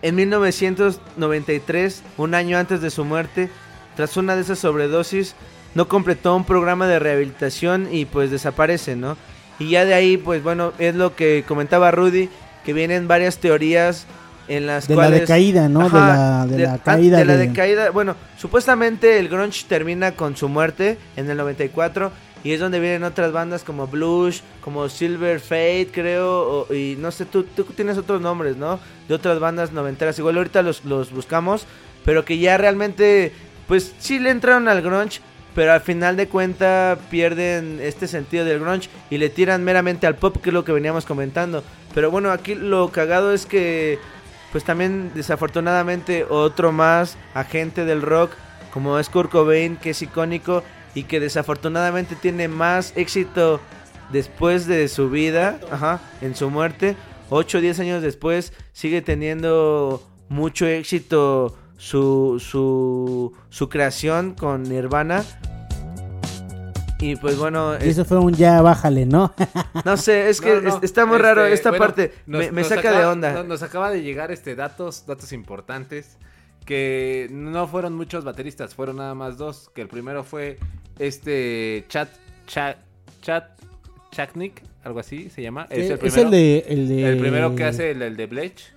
En 0.03 0.15
1993, 0.15 2.03
un 2.18 2.35
año 2.35 2.60
antes 2.60 2.80
de 2.80 2.91
su 2.91 3.06
muerte, 3.06 3.49
tras 3.95 4.18
una 4.18 4.35
de 4.35 4.41
esas 4.41 4.60
sobredosis, 4.60 5.35
no 5.73 5.88
completó 5.88 6.35
un 6.35 6.45
programa 6.45 6.85
de 6.85 6.99
rehabilitación 6.99 7.88
y 7.91 8.06
pues 8.06 8.30
desaparece, 8.30 8.95
¿no? 8.95 9.18
Y 9.60 9.69
ya 9.69 9.86
de 9.86 9.94
ahí, 9.94 10.18
pues 10.18 10.41
bueno, 10.41 10.73
es 10.80 10.95
lo 10.95 11.15
que 11.15 11.44
comentaba 11.48 11.91
Rudy, 11.91 12.30
que 12.65 12.73
vienen 12.73 13.07
varias 13.07 13.38
teorías 13.40 14.06
en 14.48 14.65
las 14.65 14.88
De 14.88 14.95
la 14.95 15.02
cuales... 15.03 15.19
decaída, 15.22 15.69
¿no? 15.69 15.90
De 15.90 15.99
la- 15.99 16.45
de 16.48 16.57
la 16.60 16.73
ah, 16.73 16.77
caída 16.84 17.18
de 17.19 17.26
la 17.26 17.38
de- 17.38 17.48
decaída. 17.48 17.91
Bueno, 17.91 18.15
supuestamente 18.38 19.19
el 19.19 19.27
grunge 19.30 19.65
termina 19.68 20.14
con 20.14 20.36
su 20.36 20.49
muerte 20.49 20.98
en 21.15 21.30
el 21.30 21.38
94 21.38 22.11
y 22.44 22.53
es 22.53 22.60
donde 22.60 22.80
vienen 22.80 23.03
otras 23.03 23.31
bandas 23.34 23.64
como 23.64 23.86
Blues, 23.88 24.41
como 24.61 24.88
Silver 24.90 25.40
Fate, 25.41 25.90
creo, 25.91 26.65
o- 26.69 26.73
y 26.73 26.95
no 26.98 27.11
sé, 27.11 27.26
tú, 27.26 27.44
tú 27.44 27.64
tienes 27.65 27.98
otros 27.98 28.22
nombres, 28.22 28.56
¿no? 28.57 28.80
De 29.07 29.14
otras 29.14 29.40
bandas 29.40 29.72
noventeras. 29.73 30.18
Igual 30.19 30.38
ahorita 30.38 30.61
los, 30.61 30.86
los 30.86 31.11
buscamos, 31.11 31.65
pero 32.06 32.23
que 32.26 32.38
ya 32.40 32.57
realmente, 32.57 33.34
pues 33.68 33.94
sí 33.99 34.19
le 34.19 34.30
entraron 34.31 34.68
al 34.68 34.81
grunge, 34.81 35.19
pero 35.56 35.74
al 35.74 35.82
final 35.82 36.16
de 36.18 36.28
cuenta 36.28 36.98
pierden 37.10 37.80
este 37.82 38.08
sentido 38.08 38.46
del 38.46 38.60
grunge 38.60 38.90
y 39.10 39.18
le 39.18 39.30
tiran 39.30 39.64
meramente 39.64 40.08
al 40.08 40.16
pop, 40.16 40.38
que 40.38 40.50
es 40.50 40.54
lo 40.54 40.64
que 40.64 40.72
veníamos 40.72 41.06
comentando. 41.06 41.64
Pero 41.94 42.12
bueno, 42.12 42.32
aquí 42.32 42.56
lo 42.56 42.90
cagado 42.90 43.34
es 43.34 43.46
que, 43.46 44.00
pues 44.52 44.64
también 44.64 45.12
desafortunadamente 45.16 46.26
otro 46.30 46.72
más 46.72 47.18
agente 47.34 47.86
del 47.86 48.02
rock, 48.02 48.32
como 48.72 49.00
es 49.00 49.10
Kurt 49.10 49.32
Cobain, 49.32 49.78
que 49.78 49.92
es 49.92 50.02
icónico 50.02 50.64
y 50.94 51.04
que 51.04 51.20
desafortunadamente 51.20 52.16
tiene 52.16 52.48
más 52.48 52.94
éxito 52.96 53.60
después 54.12 54.68
de 54.68 54.88
su 54.88 55.10
vida, 55.10 55.60
ajá, 55.72 56.00
en 56.22 56.36
su 56.36 56.50
muerte. 56.50 56.96
8 57.30 57.58
o 57.58 57.62
10 57.62 57.80
años 57.80 58.02
después 58.02 58.54
sigue 58.74 59.02
teniendo 59.02 60.04
mucho 60.30 60.66
éxito 60.66 61.58
su, 61.80 62.39
su, 62.45 63.34
su 63.49 63.69
creación 63.69 64.35
con 64.35 64.61
Nirvana. 64.64 65.23
Y 67.01 67.15
pues 67.15 67.38
bueno, 67.38 67.76
Y 67.76 67.84
es- 67.84 67.97
eso 67.97 68.03
fue 68.03 68.19
un 68.19 68.34
ya 68.34 68.61
bájale, 68.61 69.06
¿no? 69.06 69.34
no 69.85 69.95
sé, 69.95 70.27
es 70.30 70.41
que 70.41 70.56
No, 70.56 70.61
no, 70.61 70.77
es- 70.77 70.84
está 70.84 71.06
muy 71.06 71.18
raro 71.18 71.43
este, 71.45 71.53
esta 71.56 71.69
bueno, 71.69 71.85
parte. 71.85 72.14
nos- 72.27 72.39
me 72.41 72.51
me 72.51 72.61
nos 72.61 72.68
saca 72.69 72.81
acaba- 72.89 72.99
de 72.99 73.06
onda. 73.06 73.34
no- 73.34 73.43
Nos 73.45 73.64
acaba 73.64 73.89
de 73.89 74.03
llegar 74.03 74.31
este 74.31 74.56
datos, 74.56 75.06
datos 75.07 75.31
importantes 75.31 76.18
que 76.65 77.30
no 77.31 77.68
fueron 77.68 77.95
muchos 77.95 78.26
bateristas, 78.26 78.76
fueron 78.76 78.97
nada 78.97 79.15
más 79.15 79.38
dos. 79.38 79.72
Que 79.73 79.81
el 79.81 79.88
primero 79.88 80.26
fue 80.26 80.60
este 80.99 81.85
Chat 81.88 82.10
Chat 82.47 82.77
Chat 83.22 83.45
Chaknik, 84.11 84.61
algo 84.84 84.99
así 84.99 85.30
se 85.30 85.41
llama. 85.41 85.68
Es 85.69 85.85
el 85.85 85.91
es 85.93 85.99
primero. 85.99 86.22
el 86.23 86.31
de, 86.31 86.65
el 86.68 86.88
de... 86.89 87.10
El 87.14 87.18
primero 87.19 87.56
que 87.56 87.64
hace 87.64 87.91
el, 87.91 88.01
el 88.01 88.18
de 88.18 88.26
Blech. 88.27 88.73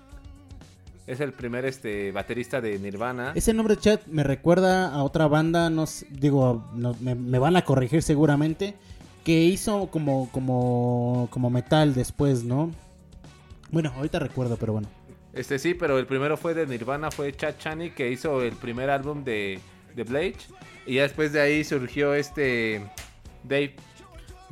Es 1.13 1.21
el 1.21 1.33
primer 1.33 1.67
este 1.67 2.11
baterista 2.11 2.63
de 2.63 2.79
Nirvana. 2.79 3.33
Ese 3.35 3.53
nombre 3.53 3.77
chat 3.77 4.07
me 4.07 4.23
recuerda 4.23 4.89
a 4.95 5.03
otra 5.03 5.27
banda, 5.29 5.69
no 5.69 5.85
digo, 6.11 6.71
no- 6.75 6.97
me, 7.01 7.15
me 7.15 7.39
van 7.39 7.55
a 7.57 7.63
corregir 7.67 8.03
seguramente, 8.03 8.75
que 9.23 9.45
hizo 9.45 9.89
como, 9.89 10.31
como, 10.33 11.29
como 11.31 11.51
metal 11.51 11.93
después, 11.93 12.45
¿no? 12.45 12.71
Bueno, 13.71 13.93
ahorita 13.95 14.19
recuerdo, 14.21 14.57
pero 14.57 14.73
bueno. 14.73 14.89
Este 15.35 15.59
sí, 15.59 15.75
pero 15.75 15.99
el 15.99 16.07
primero 16.07 16.37
fue 16.39 16.55
de 16.55 16.67
Nirvana, 16.67 17.11
fue 17.11 17.35
Chad 17.37 17.57
Chaney, 17.59 17.91
que 17.91 18.11
hizo 18.11 18.43
el 18.43 18.53
primer 18.57 18.89
álbum 18.89 19.23
de, 19.23 19.61
de 19.95 20.05
Blade. 20.05 20.37
Y 20.87 20.95
ya 20.95 21.03
después 21.03 21.33
de 21.35 21.41
ahí 21.43 21.63
surgió 21.63 22.15
este 22.15 22.83
Dave. 23.45 23.77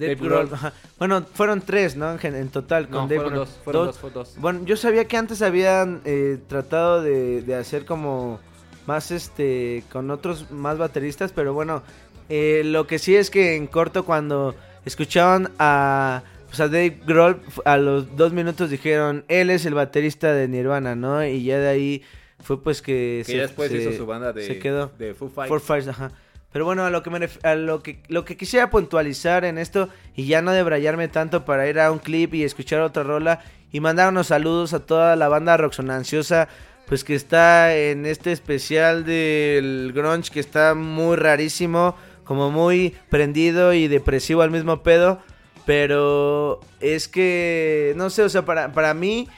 Dave 0.01 0.14
Dave 0.16 0.27
Grohl, 0.28 0.47
Grohl. 0.47 0.55
ajá. 0.55 0.72
Bueno, 0.98 1.24
fueron 1.35 1.60
tres, 1.60 1.97
¿no? 1.97 2.10
En, 2.20 2.35
en 2.35 2.48
total 2.48 2.85
con 2.89 3.02
No, 3.02 3.09
Dave 3.09 3.16
fueron 3.20 3.35
dos, 3.35 3.48
fueron 3.64 3.86
dos, 3.86 4.12
dos. 4.14 4.35
Bueno, 4.39 4.60
yo 4.64 4.77
sabía 4.77 5.05
que 5.06 5.16
antes 5.16 5.43
habían 5.43 6.01
eh, 6.05 6.39
tratado 6.48 7.02
de, 7.02 7.43
de 7.43 7.55
hacer 7.55 7.85
como 7.85 8.40
más 8.86 9.10
este 9.10 9.85
con 9.93 10.10
otros 10.10 10.51
más 10.51 10.78
bateristas, 10.78 11.32
pero 11.32 11.52
bueno, 11.55 11.82
eh, 12.28 12.62
lo 12.64 12.86
que 12.86 12.98
sí 12.98 13.14
es 13.14 13.31
que 13.31 13.55
en 13.56 13.66
corto 13.66 14.05
cuando 14.05 14.55
escuchaban 14.85 15.51
a 15.59 16.22
pues 16.48 16.59
a 16.60 16.66
Dave 16.66 16.98
Grohl 17.06 17.40
a 17.64 17.77
los 17.77 18.16
dos 18.16 18.32
minutos 18.32 18.70
dijeron 18.70 19.24
él 19.28 19.51
es 19.51 19.64
el 19.66 19.74
baterista 19.74 20.32
de 20.32 20.48
Nirvana, 20.48 20.97
¿no? 20.97 21.24
Y 21.24 21.44
ya 21.44 21.59
de 21.59 21.68
ahí 21.68 22.02
fue 22.43 22.60
pues 22.60 22.82
que, 22.82 23.22
Que 23.27 23.36
ya 23.36 23.43
después 23.43 23.70
hizo 23.72 23.93
su 23.93 24.06
banda 24.06 24.32
de- 24.32 24.47
se 24.47 24.59
quedó 24.59 24.90
de 24.98 25.14
Foo 25.14 25.28
Fighters. 25.28 25.48
Foo 25.48 25.60
Fighters, 25.60 25.89
ajá. 25.89 26.10
Pero 26.52 26.64
bueno, 26.64 26.85
a 26.85 26.90
lo 26.90 27.02
que 27.02 27.10
me 27.10 27.20
ref- 27.20 27.44
a 27.44 27.55
lo 27.55 27.81
que 27.82 28.01
lo 28.09 28.24
que 28.24 28.36
quisiera 28.36 28.70
puntualizar 28.70 29.44
en 29.44 29.56
esto 29.59 29.89
y 30.16 30.27
ya 30.27 30.43
no 30.43 30.51
debrayarme 30.51 31.06
tanto 31.09 31.44
para 31.44 31.68
ir 31.68 31.78
a 31.78 31.93
un 31.93 31.98
clip 32.01 32.35
y 32.35 32.43
escuchar 32.43 32.81
otra 32.81 33.05
rola 33.05 33.40
y 33.70 33.78
mandar 33.81 34.09
unos 34.09 34.27
saludos 34.28 34.74
a 34.74 34.81
toda 34.85 35.14
la 35.14 35.28
banda 35.28 35.56
roxonanciosa 35.56 36.48
pues 36.89 37.05
que 37.05 37.14
está 37.14 37.77
en 37.77 38.05
este 38.05 38.32
especial 38.32 39.05
del 39.05 39.93
grunge 39.94 40.32
que 40.32 40.40
está 40.40 40.74
muy 40.74 41.14
rarísimo, 41.16 41.94
como 42.24 42.51
muy 42.51 42.97
prendido 43.09 43.72
y 43.72 43.86
depresivo 43.86 44.43
al 44.43 44.51
mismo 44.51 44.82
pedo, 44.82 45.20
pero 45.66 46.59
es 46.81 47.06
que 47.06 47.93
no 47.94 48.10
sé, 48.10 48.24
o 48.24 48.28
sea, 48.28 48.44
para 48.44 48.72
para 48.72 48.93
mí 48.93 49.28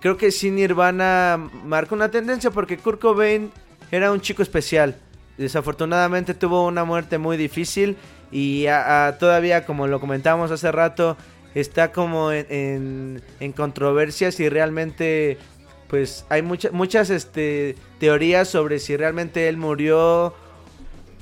creo 0.00 0.16
que 0.16 0.32
sí 0.32 0.50
Nirvana 0.50 1.38
marca 1.64 1.94
una 1.94 2.10
tendencia 2.10 2.50
porque 2.50 2.76
Kurt 2.76 3.00
Cobain 3.00 3.52
era 3.92 4.10
un 4.10 4.20
chico 4.20 4.42
especial. 4.42 4.96
Desafortunadamente 5.38 6.34
tuvo 6.34 6.66
una 6.66 6.84
muerte 6.84 7.18
muy 7.18 7.36
difícil 7.36 7.96
y 8.30 8.66
a- 8.66 9.06
a- 9.06 9.18
todavía, 9.18 9.64
como 9.66 9.86
lo 9.86 10.00
comentábamos 10.00 10.50
hace 10.50 10.70
rato, 10.72 11.16
está 11.54 11.92
como 11.92 12.32
en, 12.32 13.22
en- 13.40 13.52
controversias 13.52 14.40
y 14.40 14.48
realmente 14.48 15.38
pues 15.88 16.24
hay 16.28 16.42
muchas 16.42 16.72
muchas 16.72 17.10
este, 17.10 17.76
teorías 18.00 18.48
sobre 18.48 18.78
si 18.78 18.96
realmente 18.96 19.48
él 19.48 19.56
murió 19.56 20.34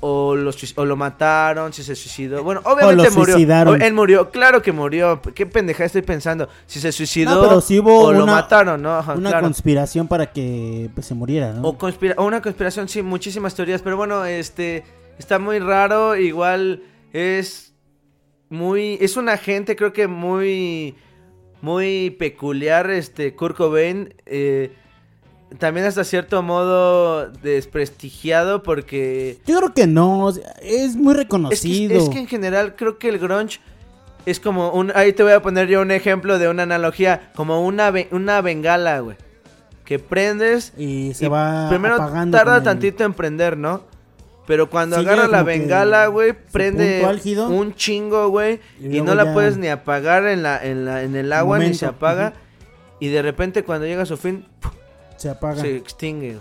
o 0.05 0.35
lo, 0.35 0.51
suic- 0.53 0.75
o 0.77 0.85
lo 0.85 0.97
mataron, 0.97 1.73
si 1.73 1.83
se 1.85 1.95
suicidó. 1.95 2.43
Bueno, 2.43 2.61
obviamente 2.65 3.09
murió. 3.11 3.35
suicidaron. 3.35 3.81
Él 3.81 3.95
murió, 3.95 4.31
claro 4.31 4.61
que 4.61 4.73
murió. 4.73 5.23
¿Qué 5.35 5.47
pendeja 5.47 5.85
estoy 5.85 6.03
pensando? 6.03 6.49
Si 6.67 6.81
se 6.81 6.91
suicidó 6.91 7.37
No, 7.37 7.43
pero 7.49 7.61
sí 7.61 7.79
hubo 7.79 8.01
o 8.07 8.13
lo 8.13 8.25
una- 8.25 8.33
mataron, 8.35 8.83
¿no? 8.83 8.97
Ajá, 8.97 9.13
Una 9.15 9.31
claro. 9.31 9.45
conspiración 9.47 10.09
para 10.09 10.33
que 10.33 10.91
pues, 10.95 11.07
se 11.07 11.15
muriera, 11.15 11.53
¿no? 11.53 11.63
O, 11.69 11.79
conspira- 11.79 12.15
o 12.19 12.25
una 12.25 12.43
conspiración, 12.43 12.89
sí, 12.89 13.01
muchísimas 13.01 13.55
teorías. 13.55 13.81
Pero 13.81 13.97
bueno, 13.97 14.25
este 14.25 14.83
está 15.19 15.39
muy 15.39 15.61
raro. 15.61 16.17
Igual 16.17 16.83
es 17.13 17.73
muy. 18.49 18.99
Es 19.01 19.17
un 19.17 19.29
agente, 19.29 19.77
creo 19.77 19.93
que 19.93 20.09
muy. 20.09 20.97
Muy 21.61 22.11
peculiar, 22.19 22.91
este 22.91 23.37
Kurt 23.37 23.57
Cobain. 23.57 24.13
eh, 24.27 24.73
también 25.59 25.87
hasta 25.87 26.05
cierto 26.05 26.43
modo 26.43 27.29
desprestigiado 27.31 28.63
porque. 28.63 29.39
Yo 29.47 29.59
creo 29.59 29.75
que 29.75 29.87
no, 29.87 30.31
es 30.63 30.97
muy 30.97 31.13
Es 31.13 31.17
que, 31.19 31.23
reconocido. 31.25 31.99
es 32.03 32.09
que 32.09 32.19
en 32.19 32.27
general 32.27 32.75
creo 32.77 32.99
que 32.99 33.09
el 33.09 33.19
grunge 33.19 33.61
es 34.27 34.39
como 34.41 34.71
un... 34.71 34.93
Ahí 34.95 35.13
te 35.13 35.23
voy 35.23 35.33
a 35.33 35.43
poner 35.43 35.69
yo 35.69 35.81
un 35.81 35.91
ejemplo 35.91 36.39
de 36.39 36.49
una 36.49 36.63
analogía. 36.63 37.33
Como 37.35 37.65
una, 37.67 37.93
una 38.13 38.41
bengala, 38.41 39.01
güey. 39.01 39.17
Que 39.85 39.99
prendes 39.99 40.73
y 40.79 41.13
se 41.15 41.29
va 41.29 41.69
primero 41.69 41.97
tarda 41.97 42.59
el- 42.59 42.63
tantito 42.63 43.05
en 43.05 43.15
prender, 43.15 43.57
¿no? 43.57 43.83
Pero 44.47 44.69
cuando 44.71 44.97
Sí, 44.97 45.03
agarra 45.07 45.29
la 45.29 45.43
bengala, 45.45 46.07
güey, 46.09 46.33
prende 46.51 47.05
álgido. 47.05 47.49
un 47.49 47.75
chingo, 47.75 48.29
güey. 48.29 48.59
Y 48.81 48.97
Y, 48.99 49.01
no 49.01 49.15
la 49.15 49.33
puedes 49.35 49.57
ni 49.57 49.69
apagar 49.69 50.27
en, 50.27 50.43
la, 50.43 50.63
en, 50.65 50.85
la, 50.85 51.03
en 51.05 51.15
el 51.15 51.33
agua 51.33 51.59
ni 51.61 51.75
se 51.75 51.87
apaga. 51.87 52.33
Y 53.01 53.09
de 53.09 53.23
repente 53.23 53.63
cuando 53.65 53.87
llega 53.87 54.03
a 54.03 54.07
su 54.07 54.17
fin. 54.17 54.45
Se 55.23 55.31
apaga. 55.31 55.63
se 55.63 55.77
extingue. 55.77 56.39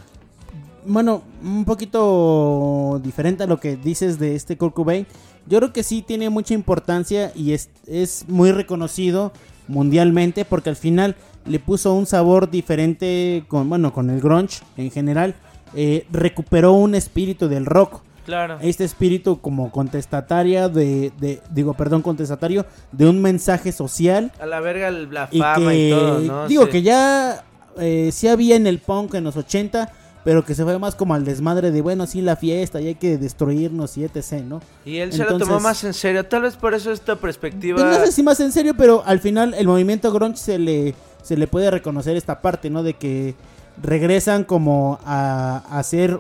Bueno, 0.86 1.22
un 1.44 1.64
poquito 1.66 3.00
diferente 3.04 3.44
a 3.44 3.48
lo 3.48 3.60
que 3.60 3.76
dices 3.76 4.18
de 4.20 4.36
este 4.36 4.58
Kurt 4.58 4.74
Cobain. 4.74 5.06
Yo 5.48 5.60
creo 5.60 5.74
que 5.74 5.84
sí 5.84 6.02
tiene 6.02 6.30
mucha 6.30 6.54
importancia 6.54 7.32
y 7.36 7.54
es, 7.54 7.70
es 7.88 8.26
muy 8.28 8.52
reconocido 8.52 9.32
mundialmente 9.68 10.44
porque 10.46 10.70
al 10.70 10.76
final 10.76 11.16
le 11.46 11.60
puso 11.60 11.94
un 11.94 12.06
sabor 12.06 12.50
diferente 12.50 13.44
con, 13.48 13.70
bueno, 13.70 13.94
con 13.94 14.10
el 14.10 14.22
grunge 14.22 14.62
en 14.78 14.92
general. 14.92 15.36
Eh, 15.76 16.06
recuperó 16.12 16.74
un 16.74 16.96
espíritu 16.96 17.48
del 17.48 17.66
rock. 17.66 18.02
Claro. 18.26 18.58
Este 18.62 18.84
espíritu 18.84 19.40
como 19.42 19.72
contestataria 19.72 20.70
de, 20.70 21.12
de- 21.20 21.42
digo, 21.50 21.74
perdón, 21.74 22.02
contestatario 22.04 22.66
de 22.92 23.10
un 23.10 23.20
mensaje 23.22 23.72
social 23.72 24.32
A 24.40 24.46
la 24.46 24.60
verga 24.60 24.90
el- 24.90 25.12
la 25.12 25.28
y 25.32 25.40
fama 25.40 25.70
que 25.72 25.88
y 25.88 25.90
todo, 25.92 26.20
¿no? 26.20 26.48
digo 26.48 26.66
Sí. 26.66 26.70
que 26.70 26.82
ya 26.84 27.44
eh, 27.78 28.10
sí 28.12 28.28
había 28.28 28.56
en 28.56 28.68
el 28.68 28.80
punk 28.80 29.16
en 29.16 29.24
los 29.24 29.38
80 29.38 29.92
pero 30.24 30.46
que 30.46 30.54
se 30.54 30.64
fue 30.64 30.78
más 30.78 30.96
como 30.96 31.14
al 31.14 31.26
desmadre 31.26 31.72
de 31.72 31.82
bueno 31.82 32.06
sí 32.06 32.22
la 32.22 32.36
fiesta 32.36 32.80
y 32.80 32.88
hay 32.88 32.96
que 32.96 33.18
destruirnos 33.18 33.98
y 33.98 34.04
etc 34.04 34.34
no 34.44 34.62
Y 34.86 34.98
él 34.98 35.12
se 35.12 35.24
lo 35.24 35.38
tomó 35.38 35.60
más 35.60 35.84
en 35.84 35.94
serio. 35.94 36.26
Tal 36.26 36.44
vez 36.44 36.56
por 36.56 36.74
eso 36.74 36.92
esta 36.92 37.16
perspectiva. 37.16 37.80
Pues 37.80 38.00
no 38.00 38.06
sé 38.06 38.12
si 38.12 38.24
más 38.24 38.40
en 38.40 38.52
serio 38.52 38.76
pero 38.78 39.04
al 39.06 39.20
final 39.20 39.54
el 39.56 39.68
movimiento 39.68 40.12
grunge 40.12 40.38
se 40.38 40.60
le 40.60 40.96
se 41.24 41.38
le 41.38 41.48
puede 41.48 41.72
reconocer 41.72 42.16
esta 42.16 42.42
parte 42.42 42.70
no 42.70 42.84
de 42.84 42.94
que 42.94 43.36
regresan 43.82 44.44
como 44.44 45.00
a, 45.06 45.64
a 45.70 45.80
hacer 45.80 46.20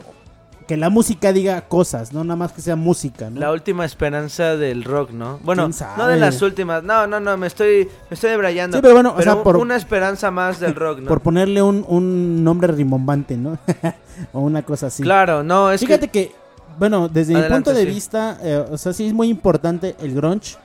que 0.72 0.77
la 0.77 0.89
música 0.89 1.34
diga 1.34 1.60
cosas 1.68 2.14
no 2.14 2.23
nada 2.23 2.38
más 2.38 2.53
que 2.53 2.61
sea 2.61 2.77
música 2.77 3.30
no 3.30 3.41
La 3.41 3.52
última 3.52 3.84
esperanza 3.84 4.56
del 4.56 4.85
rock, 4.85 5.11
¿no? 5.11 5.38
Bueno, 5.43 5.69
no 5.98 6.07
de 6.07 6.15
las 6.15 6.41
últimas. 6.41 6.81
No, 6.81 7.07
no, 7.07 7.19
no, 7.19 7.35
me 7.35 7.48
estoy, 7.48 7.89
me 8.10 8.14
estoy 8.15 8.30
debrayando. 8.30 8.77
Sí, 8.77 8.81
pero 8.81 8.93
bueno, 8.93 9.14
o 9.18 9.22
sea, 9.22 9.43
por- 9.43 9.57
una 9.57 9.76
esperanza 9.76 10.31
más 10.31 10.61
del 10.61 10.73
rock, 10.73 10.99
¿no? 10.99 11.07
por 11.10 11.19
ponerle 11.19 11.61
un, 11.61 11.84
un 11.89 12.41
nombre 12.41 12.72
rimbombante 12.72 13.35
no 13.35 13.57
o 14.31 14.39
una 14.39 14.61
cosa 14.64 14.88
así 14.88 15.03
Claro, 15.03 15.43
no, 15.43 15.69
es 15.73 15.81
Fíjate 15.81 16.07
que... 16.07 16.27
que, 16.27 16.35
bueno, 16.80 17.10
desde 17.10 17.34
mi 17.34 17.41
Adelante, 17.41 17.72
punto 17.72 17.77
de 17.77 17.85
sí. 17.85 17.91
vista, 17.93 18.38
eh, 18.41 18.65
o 18.72 18.77
sea, 18.77 18.93
sí 18.93 19.07
es 19.07 19.14
muy 19.14 19.27
importante 19.27 19.98
el 19.99 20.15
grunge. 20.15 20.56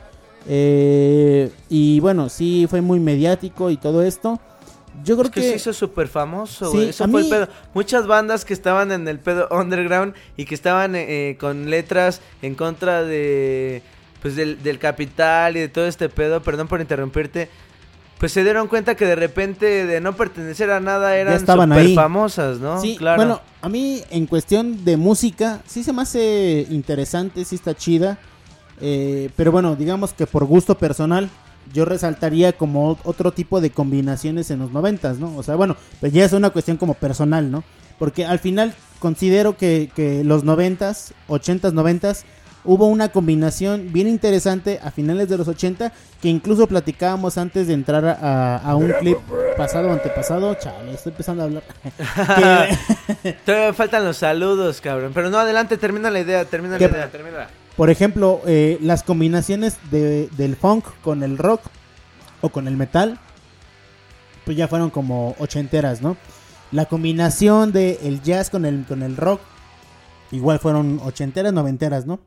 eh, 0.47 1.51
y 1.69 1.99
bueno, 1.99 2.29
sí 2.29 2.69
fue 2.71 2.81
muy 2.81 3.01
mediático 3.01 3.71
y 3.71 3.77
todo 3.77 4.03
esto. 4.05 4.39
Yo 5.07 5.15
creo 5.17 5.27
Es 5.27 5.31
que 5.31 5.41
que, 5.41 5.49
se 5.51 5.57
hizo 5.57 5.73
súper 5.73 6.09
famoso, 6.09 6.71
Sí. 6.73 6.83
Eso 6.91 7.09
fue 7.09 7.23
mí- 7.23 7.27
el 7.29 7.33
pedo. 7.33 7.49
Muchas 7.73 8.07
bandas 8.07 8.45
que 8.45 8.53
estaban 8.53 8.93
en 8.93 9.09
el 9.09 9.19
pedo 9.19 9.49
underground 9.51 10.15
y 10.37 10.45
que 10.45 10.55
estaban 10.55 10.95
eh, 10.95 11.31
eh, 11.31 11.37
con 11.41 11.71
letras 11.71 12.21
en 12.43 12.55
contra 12.55 13.03
de. 13.05 13.83
Pues 14.21 14.35
del, 14.37 14.63
del 14.63 14.79
capital 14.79 15.57
y 15.57 15.61
de 15.61 15.69
todo 15.69 15.87
este 15.87 16.09
pedo. 16.09 16.43
Perdón 16.43 16.67
por 16.69 16.81
interrumpirte. 16.81 17.49
Pues 18.19 18.33
se 18.33 18.43
dieron 18.43 18.67
cuenta 18.67 18.95
que 18.97 19.05
de 19.07 19.15
repente 19.15 19.87
de 19.87 20.01
no 20.01 20.17
pertenecer 20.17 20.71
a 20.71 20.81
nada 20.81 21.17
eran 21.17 21.35
estaban 21.35 21.69
súper 21.69 21.85
ahí. 21.87 21.95
famosas, 21.95 22.59
¿no? 22.59 22.81
sí, 22.81 22.97
claro. 22.97 23.17
bueno, 23.19 23.41
a 23.61 23.69
mí 23.69 24.03
en 24.11 24.27
cuestión 24.27 24.85
de 24.87 24.97
música, 24.97 25.61
sí 25.67 25.85
se 25.85 25.93
me 25.93 26.01
hace 26.03 26.67
interesante, 26.71 27.45
sí 27.45 27.57
está 27.57 27.75
chida. 27.77 28.17
eh, 28.81 29.29
pero 29.37 29.53
bueno, 29.53 29.77
digamos 29.77 30.15
que 30.15 30.27
por 30.27 30.47
gusto 30.47 30.79
personal, 30.79 31.29
yo 31.73 31.85
resaltaría 31.85 32.53
como 32.53 32.95
ot- 32.97 33.01
otro 33.05 33.33
tipo 33.33 33.61
de 33.61 33.71
combinaciones 33.71 34.51
en 34.51 34.59
los 34.61 34.73
noventas, 34.73 35.19
¿no? 35.19 35.37
O 35.37 35.43
sea, 35.43 35.57
bueno, 35.57 35.77
pues 36.01 36.13
ya 36.13 36.25
es 36.25 36.33
una 36.33 36.51
cuestión 36.51 36.77
como 36.77 36.95
personal, 36.95 37.51
¿no? 37.51 37.65
Porque 37.99 38.25
al 38.27 38.39
final 38.39 38.75
considero 38.99 39.57
que, 39.57 39.91
que 39.95 40.23
los 40.25 40.45
noventas, 40.45 41.15
ochentas, 41.29 41.73
noventas, 41.73 42.25
hubo 42.65 42.87
una 42.89 43.11
combinación 43.11 43.93
bien 43.93 44.09
interesante 44.09 44.81
a 44.83 44.91
finales 44.91 45.29
de 45.29 45.39
los 45.39 45.47
80 45.47 45.93
que 46.21 46.29
incluso 46.29 46.67
platicábamos 46.67 47.39
antes 47.39 47.69
de 47.69 47.75
entrar 47.75 48.05
a, 48.05 48.57
a 48.57 48.75
un 48.75 48.91
clip 48.99 49.19
pasado 49.57 49.89
o 49.89 49.93
antepasado. 49.93 50.55
Chale, 50.57 50.93
estoy 50.95 51.11
empezando 51.13 51.43
a 51.43 51.47
hablar. 51.47 51.63
Que- 53.23 53.33
Todavía 53.45 53.73
faltan 53.73 54.05
los 54.05 54.17
saludos, 54.17 54.81
cabrón. 54.81 55.13
Pero 55.15 55.31
no, 55.31 55.39
adelante, 55.39 55.77
termina 55.77 56.11
la 56.11 56.21
idea, 56.21 56.45
termina 56.45 56.79
la 56.79 56.85
idea, 56.87 57.09
termina. 57.11 57.47
Por 57.77 57.91
ejemplo, 57.91 58.41
eh, 58.47 58.79
las 58.81 59.03
combinaciones 59.03 59.79
de, 59.91 60.29
del 60.37 60.57
funk 60.57 60.85
con 61.03 61.23
el 61.23 61.37
rock 61.37 61.61
o 62.41 62.49
con 62.49 62.69
el 62.69 62.77
metal, 62.77 63.19
pues 64.45 64.57
ya 64.57 64.67
fueron 64.67 64.91
como 64.91 65.37
ochenteras, 65.39 66.01
¿no? 66.01 66.17
La 66.73 66.87
combinación 66.87 67.73
de 67.73 67.99
el 68.03 68.23
jazz 68.23 68.49
con 68.49 68.65
el, 68.65 68.85
con 68.87 69.03
el 69.03 69.17
rock, 69.17 69.41
igual 70.33 70.59
fueron 70.59 71.01
ochenteras, 71.05 71.53
noventeras, 71.53 72.07
¿no? 72.07 72.19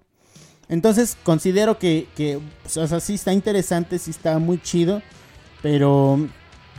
Entonces 0.69 1.17
considero 1.23 1.79
que, 1.79 2.07
que 2.15 2.39
pues, 2.61 2.77
o 2.77 2.87
sea, 2.87 2.99
sí 2.99 3.15
está 3.15 3.33
interesante, 3.33 3.97
sí 3.97 4.11
está 4.11 4.37
muy 4.37 4.61
chido, 4.61 5.01
pero 5.63 6.19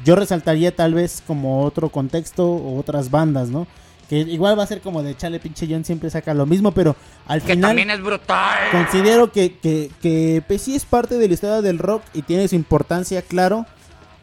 yo 0.05 0.15
resaltaría 0.15 0.75
tal 0.75 0.95
vez 0.95 1.23
como 1.27 1.65
otro 1.65 1.91
contexto 1.91 2.47
o 2.49 2.79
otras 2.79 3.11
bandas, 3.11 3.49
¿no? 3.49 3.67
Que 4.11 4.19
igual 4.19 4.59
va 4.59 4.65
a 4.65 4.67
ser 4.67 4.81
como 4.81 5.05
de 5.05 5.17
chale 5.17 5.39
pinche 5.39 5.69
John 5.71 5.85
siempre 5.85 6.11
saca 6.11 6.35
lo 6.35 6.45
mismo, 6.45 6.73
pero 6.73 6.97
al 7.29 7.41
Que 7.43 7.53
final 7.53 7.71
también 7.71 7.91
es 7.93 8.03
brutal. 8.03 8.59
considero 8.73 9.31
que, 9.31 9.57
que, 9.59 9.89
que 10.03 10.43
pues, 10.49 10.63
sí 10.63 10.75
es 10.75 10.85
parte 10.85 11.17
de 11.17 11.29
la 11.29 11.35
historia 11.35 11.63
del 11.63 11.79
rock 11.79 12.03
y 12.13 12.23
tiene 12.23 12.49
su 12.49 12.57
importancia, 12.57 13.23
claro. 13.23 13.67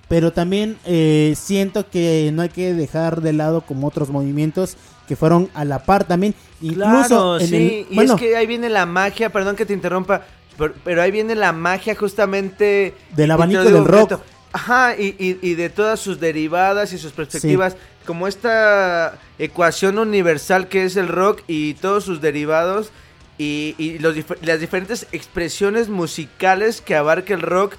Pero 0.10 0.32
también 0.34 0.78
eh, 0.86 1.34
siento 1.38 1.90
que 1.90 2.32
no 2.34 2.42
hay 2.42 2.50
que 2.50 2.74
dejar 2.74 3.22
de 3.22 3.32
lado 3.34 3.62
como 3.62 3.88
otros 3.88 4.10
movimientos 4.10 4.76
que 5.08 5.16
fueron 5.16 5.50
a 5.54 5.64
la 5.64 5.80
par 5.84 6.04
también. 6.06 6.34
Incluso 6.62 7.08
Claro, 7.08 7.40
en 7.40 7.48
sí. 7.48 7.56
el- 7.56 7.88
y 7.90 7.96
bueno, 7.96 8.16
es 8.16 8.20
que 8.20 8.36
ahí 8.36 8.46
viene 8.48 8.70
la 8.70 8.86
magia, 8.86 9.30
perdón 9.32 9.56
que 9.56 9.66
te 9.66 9.74
interrumpa, 9.74 10.22
pero, 10.58 10.74
pero 10.84 11.02
ahí 11.02 11.12
viene 11.12 11.34
la 11.36 11.54
magia 11.54 11.96
justamente... 11.96 12.94
Del 13.16 13.32
abanico 13.32 13.64
del 13.64 13.86
rock. 13.86 14.20
Ajá, 14.54 14.96
y, 14.98 15.16
y- 15.20 15.40
y 15.42 15.56
de 15.56 15.70
todas 15.70 16.00
sus 16.00 16.20
derivadas 16.20 16.94
y 16.94 16.98
sus 16.98 17.12
perspectivas, 17.12 17.76
como 18.06 18.28
esta 18.28 19.20
ecuación 19.38 20.00
universal 20.00 20.68
que 20.70 20.86
es 20.86 20.96
el 20.96 21.08
rock 21.10 21.42
y 21.48 21.74
todos 21.76 22.06
sus 22.06 22.22
derivados 22.22 22.92
y, 23.38 23.76
y 23.78 24.00
los 24.00 24.16
dif- 24.16 24.38
las 24.42 24.60
diferentes 24.60 25.06
expresiones 25.12 25.90
musicales 25.90 26.82
que 26.82 26.96
abarca 26.96 27.34
el 27.34 27.42
rock 27.42 27.76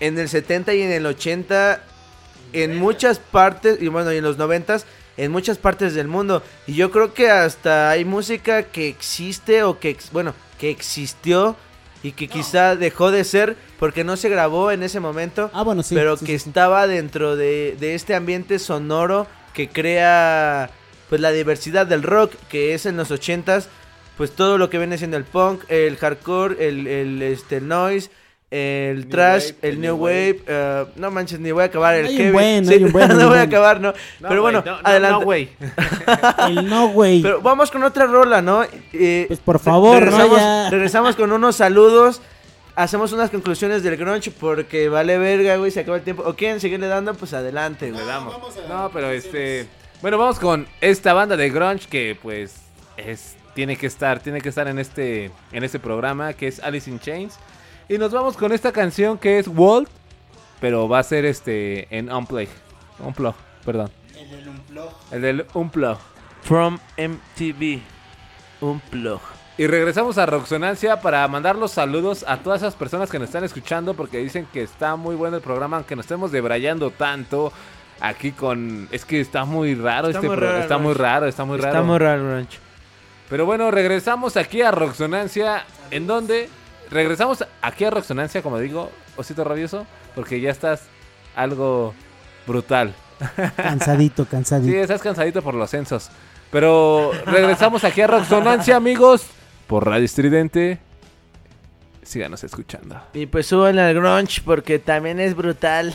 en 0.00 0.18
el 0.18 0.28
70 0.28 0.74
y 0.74 0.82
en 0.82 0.92
el 0.92 1.04
80 1.06 1.82
en 2.52 2.76
muchas 2.76 3.18
partes 3.18 3.80
y 3.82 3.88
bueno 3.88 4.12
y 4.12 4.18
en 4.18 4.24
los 4.24 4.38
90 4.38 4.78
en 5.18 5.30
muchas 5.32 5.58
partes 5.58 5.92
del 5.94 6.08
mundo. 6.08 6.42
Y 6.66 6.74
yo 6.74 6.90
creo 6.90 7.12
que 7.12 7.30
hasta 7.30 7.90
hay 7.90 8.04
música 8.04 8.62
que 8.62 8.88
existe 8.88 9.62
o 9.62 9.78
que, 9.78 9.96
bueno, 10.12 10.34
que 10.58 10.70
existió 10.70 11.56
y 12.02 12.12
que 12.12 12.28
quizá 12.28 12.74
dejó 12.76 13.10
de 13.10 13.24
ser 13.24 13.56
porque 13.78 14.02
no 14.04 14.16
se 14.16 14.28
grabó 14.28 14.70
en 14.70 14.82
ese 14.82 15.00
momento, 15.00 15.50
Ah, 15.54 15.62
bueno, 15.62 15.82
sí. 15.82 15.94
pero 15.94 16.16
sí, 16.16 16.26
que 16.26 16.38
sí, 16.38 16.48
estaba 16.48 16.86
dentro 16.86 17.36
de, 17.36 17.76
de 17.78 17.94
este 17.94 18.14
ambiente 18.14 18.58
sonoro 18.58 19.26
que 19.54 19.68
crea 19.68 20.70
pues 21.08 21.20
la 21.20 21.30
diversidad 21.30 21.86
del 21.86 22.02
rock 22.02 22.32
que 22.48 22.74
es 22.74 22.86
en 22.86 22.96
los 22.96 23.10
ochentas 23.10 23.68
pues 24.16 24.30
todo 24.32 24.58
lo 24.58 24.68
que 24.70 24.78
viene 24.78 24.98
siendo 24.98 25.16
el 25.16 25.24
punk, 25.24 25.62
el 25.68 25.96
hardcore, 25.96 26.68
el, 26.68 26.86
el 26.86 27.22
este 27.22 27.56
el 27.58 27.68
noise, 27.68 28.10
el 28.54 29.00
New 29.00 29.08
trash, 29.08 29.44
wave, 29.46 29.56
el 29.62 29.70
el 29.70 29.80
new 29.80 29.96
wave, 29.96 30.42
eh, 30.46 30.84
no 30.96 31.10
manches 31.10 31.40
ni 31.40 31.50
voy 31.52 31.62
a 31.62 31.66
acabar 31.66 31.94
el 31.94 32.06
Hay 32.06 32.12
un 32.12 32.18
heavy. 32.18 32.32
buen, 32.32 32.66
Sí, 32.66 32.74
hay 32.74 32.84
un 32.84 32.92
buen, 32.92 33.10
hay 33.10 33.16
no 33.18 33.28
voy 33.30 33.38
a 33.38 33.42
acabar, 33.42 33.80
no. 33.80 33.92
No, 34.20 34.28
Pero 34.28 34.42
bueno, 34.42 34.62
no, 34.64 34.72
no, 34.72 34.80
adelante. 34.84 35.18
no, 35.18 35.24
güey. 35.24 35.48
El 36.48 36.68
no, 36.68 36.88
güey. 36.88 37.22
Pero 37.22 37.40
vamos 37.40 37.70
con 37.70 37.82
otra 37.82 38.06
rola, 38.06 38.42
¿no? 38.42 38.62
Eh, 38.92 39.24
Pues 39.28 39.40
por 39.40 39.58
favor, 39.58 39.94
¿no? 39.94 40.00
regresamos, 40.00 40.36
Ya. 40.38 40.70
regresamos 40.70 41.16
con 41.16 41.32
unos 41.32 41.56
saludos. 41.56 42.20
Hacemos 42.74 43.12
unas 43.12 43.30
conclusiones 43.30 43.82
del 43.82 43.96
grunge 43.96 44.30
porque 44.30 44.88
vale 44.88 45.18
verga, 45.18 45.56
güey, 45.56 45.70
se 45.70 45.80
acaba 45.80 45.96
el 45.98 46.02
tiempo. 46.02 46.22
¿O 46.26 46.34
quieren 46.34 46.60
seguirle 46.60 46.86
dando? 46.88 47.14
Pues 47.14 47.32
adelante, 47.34 47.90
güey. 47.90 48.02
Le 48.04 48.06
damos. 48.10 48.34
No, 48.68 48.90
pero 48.92 49.10
este. 49.10 49.66
Bueno, 50.00 50.18
vamos 50.18 50.38
con 50.38 50.66
esta 50.80 51.12
banda 51.12 51.36
de 51.36 51.48
grunge 51.50 51.86
que 51.88 52.18
pues 52.20 52.56
es 52.96 53.36
tiene 53.54 53.76
que 53.76 53.86
estar, 53.86 54.20
tiene 54.20 54.40
que 54.40 54.48
estar 54.48 54.66
en 54.68 54.78
este 54.78 55.30
en 55.52 55.64
este 55.64 55.78
programa 55.78 56.32
que 56.32 56.48
es 56.48 56.60
Alice 56.60 56.88
in 56.90 56.98
Chains 56.98 57.38
y 57.92 57.98
nos 57.98 58.10
vamos 58.10 58.38
con 58.38 58.52
esta 58.52 58.72
canción 58.72 59.18
que 59.18 59.38
es 59.38 59.46
Walt, 59.46 59.86
pero 60.62 60.88
va 60.88 61.00
a 61.00 61.02
ser 61.02 61.26
este 61.26 61.94
en 61.94 62.10
Unplug, 62.10 62.48
Unplug, 63.00 63.34
perdón. 63.66 63.90
El 65.10 65.20
del 65.20 65.46
Unplug. 65.52 65.98
From 66.40 66.78
MTV. 66.96 67.80
Un 68.62 68.80
plug. 68.80 69.20
Y 69.58 69.66
regresamos 69.66 70.16
a 70.16 70.24
Roxonancia 70.24 71.02
para 71.02 71.28
mandar 71.28 71.56
los 71.56 71.72
saludos 71.72 72.24
a 72.26 72.38
todas 72.38 72.62
esas 72.62 72.74
personas 72.74 73.10
que 73.10 73.18
nos 73.18 73.28
están 73.28 73.44
escuchando 73.44 73.92
porque 73.92 74.18
dicen 74.18 74.46
que 74.50 74.62
está 74.62 74.96
muy 74.96 75.14
bueno 75.14 75.36
el 75.36 75.42
programa, 75.42 75.76
aunque 75.76 75.94
nos 75.94 76.06
estemos 76.06 76.32
debrayando 76.32 76.90
tanto 76.90 77.52
aquí 78.00 78.32
con... 78.32 78.88
Es 78.90 79.04
que 79.04 79.20
está 79.20 79.44
muy 79.44 79.74
raro 79.74 80.08
Está 80.08 80.20
este 80.20 80.30
programa, 80.30 80.60
está 80.60 80.78
muy 80.78 80.94
raro, 80.94 81.26
está 81.26 81.44
muy 81.44 81.58
raro. 81.58 81.68
Está 81.68 81.82
muy 81.82 81.98
raro, 81.98 82.24
grunge. 82.24 82.58
Pero 83.28 83.44
bueno, 83.44 83.70
regresamos 83.70 84.38
aquí 84.38 84.62
a 84.62 84.70
Roxonancia, 84.70 85.64
en 85.90 86.06
donde 86.06 86.48
regresamos 86.90 87.44
aquí 87.62 87.84
a 87.84 87.90
Roxonancia, 87.90 88.42
como 88.42 88.58
digo, 88.58 88.90
Osito 89.16 89.44
Rabioso, 89.44 89.86
porque 90.14 90.40
ya 90.40 90.50
estás 90.50 90.82
algo 91.36 91.94
brutal. 92.46 92.94
Cansadito, 93.56 94.24
Sí, 94.24 94.30
cansadito. 94.30 94.76
estás 94.78 95.02
cansadito 95.02 95.42
por 95.42 95.54
los 95.54 95.70
censos. 95.70 96.10
Pero 96.50 97.12
regresamos 97.24 97.82
aquí 97.84 98.02
a 98.02 98.06
Roxonancia, 98.06 98.76
amigos, 98.76 99.24
por 99.66 99.86
Radio 99.86 100.04
Estridente. 100.04 100.78
Síganos 102.02 102.42
escuchando. 102.44 103.00
Y 103.14 103.26
pues 103.26 103.46
suban 103.46 103.78
al 103.78 103.94
grunge 103.94 104.42
porque 104.44 104.78
también 104.78 105.20
es 105.20 105.34
brutal. 105.34 105.94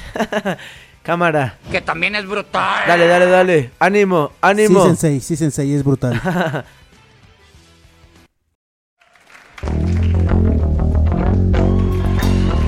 Cámara. 1.03 1.57
Que 1.71 1.79
también 1.81 2.15
es 2.15 2.25
brutal. 2.25 2.83
Dale, 2.87 3.07
dale, 3.07 3.25
dale. 3.27 3.71
Ánimo, 3.79 4.29
Sí, 4.29 4.35
ánimo. 4.41 4.85
sensei, 4.85 5.19
sí, 5.19 5.35
sensei, 5.35 5.73
es 5.73 5.83
brutal. 5.83 6.19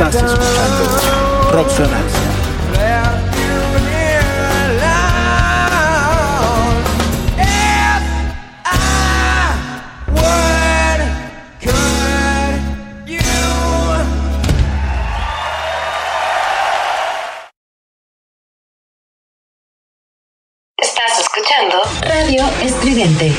Roxonancia. 0.00 1.90
Estás 20.78 21.20
escuchando 21.20 21.82
Radio 22.00 22.46
Estridente. 22.62 23.34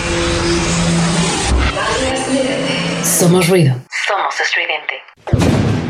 Somos 3.03 3.47
ruido. 3.47 3.73
Somos 4.05 4.39
estridente. 4.39 5.80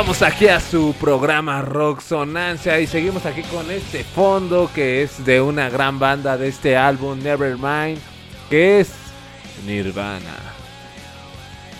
Regresamos 0.00 0.32
aquí 0.32 0.48
a 0.48 0.60
su 0.60 0.94
programa 0.98 1.60
Roxonancia 1.60 2.80
y 2.80 2.86
seguimos 2.86 3.26
aquí 3.26 3.42
con 3.42 3.70
este 3.70 4.02
fondo 4.02 4.70
que 4.74 5.02
es 5.02 5.26
de 5.26 5.42
una 5.42 5.68
gran 5.68 5.98
banda 5.98 6.38
de 6.38 6.48
este 6.48 6.74
álbum 6.74 7.22
Nevermind, 7.22 7.98
que 8.48 8.80
es 8.80 8.92
Nirvana. 9.66 10.38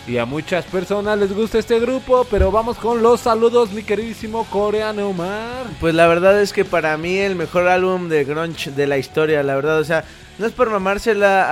Y 0.06 0.18
a 0.18 0.26
muchas 0.26 0.66
personas 0.66 1.18
les 1.18 1.34
gusta 1.34 1.58
este 1.58 1.80
grupo, 1.80 2.26
pero 2.30 2.50
vamos 2.50 2.76
con 2.76 3.02
los 3.02 3.20
saludos, 3.20 3.72
mi 3.72 3.84
queridísimo 3.84 4.44
coreano 4.50 5.08
Omar. 5.08 5.64
Pues 5.80 5.94
la 5.94 6.06
verdad 6.06 6.42
es 6.42 6.52
que 6.52 6.66
para 6.66 6.98
mí 6.98 7.16
el 7.16 7.36
mejor 7.36 7.68
álbum 7.68 8.10
de 8.10 8.24
grunge 8.24 8.70
de 8.70 8.86
la 8.86 8.98
historia, 8.98 9.42
la 9.42 9.54
verdad, 9.54 9.78
o 9.78 9.84
sea, 9.84 10.04
no 10.38 10.44
es 10.44 10.52
por 10.52 10.68
mamársela 10.68 11.46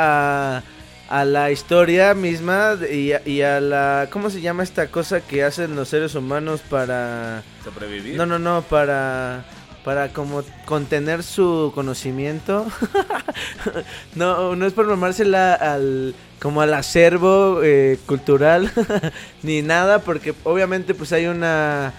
a, 0.59 0.63
a 1.09 1.25
la 1.25 1.51
historia 1.51 2.15
misma 2.15 2.77
y 2.91 3.13
a, 3.13 3.23
y 3.25 3.43
a 3.43 3.61
la... 3.61 4.09
¿Cómo 4.11 4.31
se 4.31 4.41
llama 4.41 4.63
esta 4.63 4.89
cosa 4.89 5.21
que 5.21 5.43
hacen 5.43 5.75
los 5.75 5.89
seres 5.89 6.15
humanos 6.15 6.61
para... 6.69 7.43
¿Sobrevivir? 7.65 8.17
No, 8.17 8.27
no, 8.27 8.39
no, 8.39 8.63
para... 8.63 9.45
Para 9.85 10.13
como 10.13 10.43
contener 10.67 11.23
su 11.23 11.73
conocimiento. 11.75 12.67
no, 14.15 14.55
no 14.55 14.67
es 14.67 14.73
por 14.75 14.87
mamársela 14.87 15.55
al... 15.55 16.15
Como 16.41 16.61
al 16.61 16.75
acervo 16.75 17.63
eh, 17.65 17.99
cultural. 18.05 18.71
ni 19.43 19.63
nada, 19.63 20.01
porque 20.01 20.35
obviamente 20.45 20.95
pues 20.95 21.13
hay 21.13 21.27
una... 21.27 21.95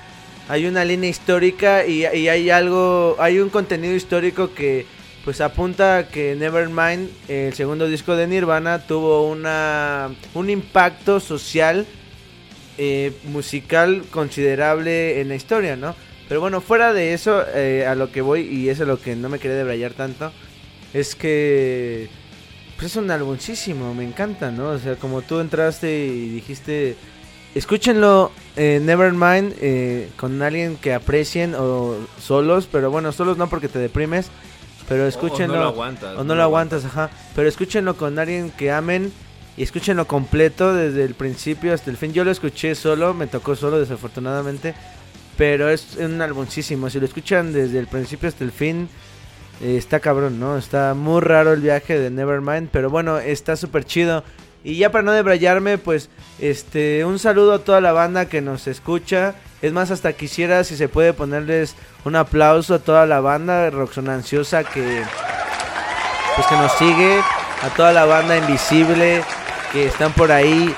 Hay 0.50 0.66
una 0.66 0.84
línea 0.84 1.10
histórica 1.10 1.86
y, 1.86 2.06
y 2.06 2.28
hay 2.28 2.50
algo... 2.52 3.16
Hay 3.20 3.40
un 3.40 3.50
contenido 3.50 3.96
histórico 3.96 4.54
que 4.54 4.86
pues 5.26 5.42
apunta 5.42 6.08
que 6.08 6.36
Nevermind, 6.36 7.10
el 7.28 7.54
segundo 7.54 7.88
disco 7.88 8.16
de 8.16 8.28
Nirvana, 8.28 8.86
tuvo 8.86 9.28
una 9.28 10.10
un 10.34 10.50
impacto 10.50 11.20
social, 11.20 11.86
eh, 12.78 13.14
musical 13.26 14.04
considerable 14.10 15.22
en 15.22 15.30
la 15.30 15.36
historia, 15.36 15.76
¿no? 15.76 15.96
Pero 16.28 16.42
bueno, 16.42 16.62
fuera 16.62 16.94
de 16.94 17.14
eso, 17.14 17.44
eh, 17.54 17.86
a 17.88 17.96
lo 17.96 18.12
que 18.12 18.22
voy, 18.22 18.42
y 18.42 18.70
eso 18.70 18.84
es 18.84 18.88
lo 18.88 19.02
que 19.02 19.16
no 19.16 19.30
me 19.30 19.40
quería 19.40 19.58
debrayar 19.58 19.94
tanto, 19.94 20.32
es 20.94 21.16
que 21.16 22.08
pues 22.80 22.92
es 22.92 22.96
un 22.96 23.12
álbumísimo, 23.12 23.94
me 23.94 24.06
encanta, 24.06 24.52
¿no? 24.52 24.70
O 24.70 24.80
sea, 24.80 24.96
como 24.96 25.22
tú 25.22 25.42
entraste 25.42 26.06
y 26.06 26.30
dijiste, 26.30 26.96
escúchenlo, 27.54 28.32
eh, 28.56 28.80
Nevermind, 28.82 29.54
eh, 29.60 30.10
con 30.16 30.42
alguien 30.42 30.78
que 30.78 30.94
aprecien 30.94 31.56
o 31.56 31.98
solos, 32.22 32.70
pero 32.72 32.90
bueno, 32.90 33.12
solos 33.12 33.38
no 33.38 33.50
porque 33.50 33.68
te 33.68 33.80
deprimes, 33.80 34.30
pero 34.90 35.08
escúchenlo. 35.08 35.54
O 35.54 35.58
no 35.58 35.64
lo 35.64 35.70
aguantas. 35.70 36.18
O 36.18 36.24
no 36.24 36.36
lo 36.36 36.44
aguantas, 36.44 36.84
ajá. 36.84 37.10
Pero 37.36 37.48
escúchenlo 37.48 37.96
con 37.96 38.18
alguien 38.18 38.50
que 38.50 38.72
amen 38.72 39.14
y 39.56 39.64
escúchenlo 39.64 40.08
completo 40.08 40.74
desde 40.74 41.04
el 41.04 41.14
principio 41.14 41.74
hasta 41.74 41.92
el 41.92 41.98
fin. 41.98 42.12
Yo 42.12 42.26
lo 42.26 42.32
escuché 42.32 42.74
solo, 42.74 43.14
me 43.14 43.28
tocó 43.28 43.56
solo 43.56 43.80
desafortunadamente, 43.80 44.74
pero 45.38 45.70
es 45.70 45.96
un 45.98 46.20
álbumísimo. 46.22 46.90
Si 46.90 47.00
lo 47.00 47.06
escuchan 47.06 47.54
desde 47.54 47.78
el 47.78 47.88
principio 47.88 48.28
hasta 48.28 48.44
el 48.44 48.52
fin, 48.52 48.90
eh, 49.62 49.78
está 49.78 50.00
cabrón, 50.00 50.40
¿no? 50.40 50.58
Está 50.58 50.96
muy 50.96 51.22
raro 51.22 51.54
el 51.54 51.62
viaje 51.62 52.00
de 52.00 52.10
Nevermind, 52.10 52.70
pero 52.72 52.90
bueno, 52.90 53.20
está 53.20 53.56
súper 53.56 53.86
chido. 53.86 54.24
Y 54.64 54.78
ya 54.78 54.92
para 54.92 55.04
no 55.04 55.12
debrayarme, 55.12 55.78
pues, 55.78 56.10
este, 56.40 57.06
un 57.06 57.18
saludo 57.18 57.54
a 57.54 57.60
toda 57.60 57.80
la 57.80 57.94
banda 57.94 58.26
que 58.26 58.42
nos 58.42 58.68
escucha. 58.68 59.36
Es 59.62 59.72
más, 59.72 59.92
hasta 59.92 60.14
quisiera 60.14 60.64
si 60.64 60.76
se 60.76 60.90
puede 60.90 61.14
ponerles 61.14 61.76
un 62.04 62.16
aplauso 62.16 62.76
a 62.76 62.80
toda 62.80 63.06
la 63.06 63.22
banda 63.22 63.70
roxonanciosa 63.70 64.64
que, 64.64 65.02
pues, 66.36 66.48
que 66.48 66.56
nos 66.56 66.72
sigue, 66.74 67.20
a 67.64 67.70
toda 67.76 67.94
la 67.94 68.06
banda 68.06 68.38
invisible 68.38 69.24
que 69.72 69.88
están 69.88 70.12
por 70.14 70.32
ahí. 70.32 70.74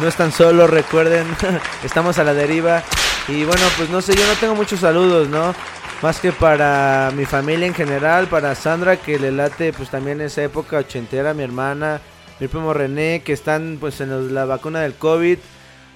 No 0.00 0.06
están 0.06 0.30
solos, 0.30 0.70
recuerden, 0.70 1.26
estamos 1.84 2.18
a 2.18 2.24
la 2.24 2.34
deriva. 2.34 2.82
Y 3.26 3.44
bueno, 3.44 3.62
pues 3.76 3.90
no 3.90 4.00
sé, 4.00 4.14
yo 4.14 4.26
no 4.26 4.34
tengo 4.34 4.54
muchos 4.54 4.80
saludos, 4.80 5.28
¿no? 5.28 5.54
Más 6.02 6.20
que 6.20 6.30
para 6.30 7.10
mi 7.16 7.26
familia 7.26 7.66
en 7.66 7.74
general, 7.74 8.28
para 8.28 8.54
Sandra 8.54 8.96
que 8.96 9.18
le 9.18 9.32
late 9.32 9.72
pues 9.72 9.90
también 9.90 10.20
esa 10.20 10.44
época 10.44 10.78
ochentera, 10.78 11.34
mi 11.34 11.42
hermana, 11.42 12.00
mi 12.40 12.48
primo 12.48 12.72
René 12.72 13.22
que 13.24 13.32
están 13.32 13.78
pues 13.80 14.00
en 14.00 14.34
la 14.34 14.44
vacuna 14.44 14.80
del 14.80 14.94
COVID, 14.94 15.38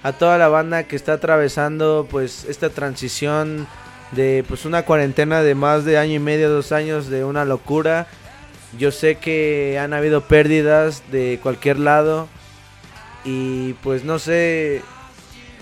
a 0.03 0.11
toda 0.13 0.37
la 0.37 0.49
banda 0.49 0.83
que 0.83 0.95
está 0.95 1.13
atravesando 1.13 2.07
pues 2.09 2.45
esta 2.45 2.69
transición 2.69 3.67
de 4.11 4.43
pues 4.47 4.65
una 4.65 4.83
cuarentena 4.83 5.41
de 5.41 5.55
más 5.55 5.85
de 5.85 5.97
año 5.97 6.13
y 6.13 6.19
medio, 6.19 6.49
dos 6.49 6.71
años 6.71 7.07
de 7.07 7.23
una 7.23 7.45
locura. 7.45 8.07
Yo 8.77 8.91
sé 8.91 9.15
que 9.15 9.79
han 9.79 9.93
habido 9.93 10.21
pérdidas 10.21 11.03
de 11.11 11.39
cualquier 11.41 11.79
lado 11.79 12.27
y 13.23 13.73
pues 13.75 14.03
no 14.03 14.19
sé, 14.19 14.81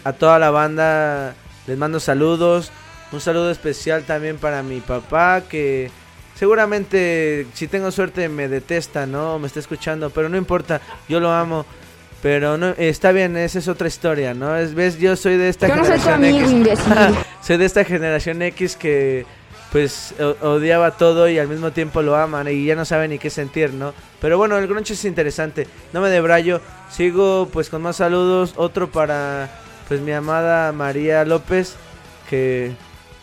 a 0.04 0.14
toda 0.14 0.40
la 0.40 0.50
banda 0.50 1.36
les 1.68 1.78
mando 1.78 2.00
saludos. 2.00 2.72
Un 3.12 3.22
saludo 3.22 3.52
especial 3.52 4.04
también 4.04 4.38
para 4.38 4.64
mi 4.64 4.80
papá 4.80 5.44
que 5.48 5.92
seguramente 6.36 7.48
si 7.54 7.68
tengo 7.68 7.92
suerte 7.92 8.30
me 8.30 8.48
detesta, 8.48 9.06
¿no? 9.06 9.40
Me 9.40 9.48
está 9.48 9.60
escuchando, 9.60 10.10
pero 10.10 10.30
no 10.30 10.38
importa, 10.38 10.82
yo 11.08 11.20
lo 11.20 11.32
amo. 11.32 11.66
Pero 12.22 12.56
no, 12.56 12.70
está 12.78 13.12
bien, 13.12 13.36
esa 13.36 13.58
es 13.58 13.68
otra 13.68 13.88
historia, 13.88 14.36
¿no? 14.36 14.56
Es, 14.56 14.76
ves, 14.76 15.00
yo 15.00 15.16
soy 15.16 15.38
de 15.38 15.50
esta 15.50 15.68
Yo 15.68 15.76
no 15.76 15.86
soy 15.86 15.98
tu 15.98 16.04
generación 16.04 16.54
amigo, 16.54 16.70
X. 16.70 16.80
soy 17.42 17.58
de 17.58 17.66
esta 17.66 17.84
generación 17.84 18.42
X 18.44 18.76
que 18.76 19.26
pues 19.72 20.14
odiaba 20.42 20.92
todo 20.92 21.30
y 21.30 21.40
al 21.40 21.48
mismo 21.48 21.72
tiempo 21.72 22.02
lo 22.02 22.16
aman 22.18 22.48
y 22.50 22.66
ya 22.66 22.76
no 22.76 22.84
saben 22.84 23.12
ni 23.12 23.20
qué 23.20 23.30
sentir, 23.30 23.74
¿no? 23.74 23.94
Pero 24.20 24.38
bueno, 24.38 24.58
el 24.58 24.68
grunge 24.68 24.94
es 24.94 25.06
interesante. 25.06 25.66
No 25.94 26.02
me 26.02 26.10
debrayo. 26.10 26.62
Sigo 26.92 27.48
pues 27.52 27.70
con 27.70 27.82
más 27.82 27.96
saludos. 27.96 28.54
Otro 28.58 28.92
para 28.92 29.50
pues 29.88 30.02
mi 30.02 30.12
amada 30.12 30.72
María 30.74 31.24
López 31.26 31.76
que 32.30 32.72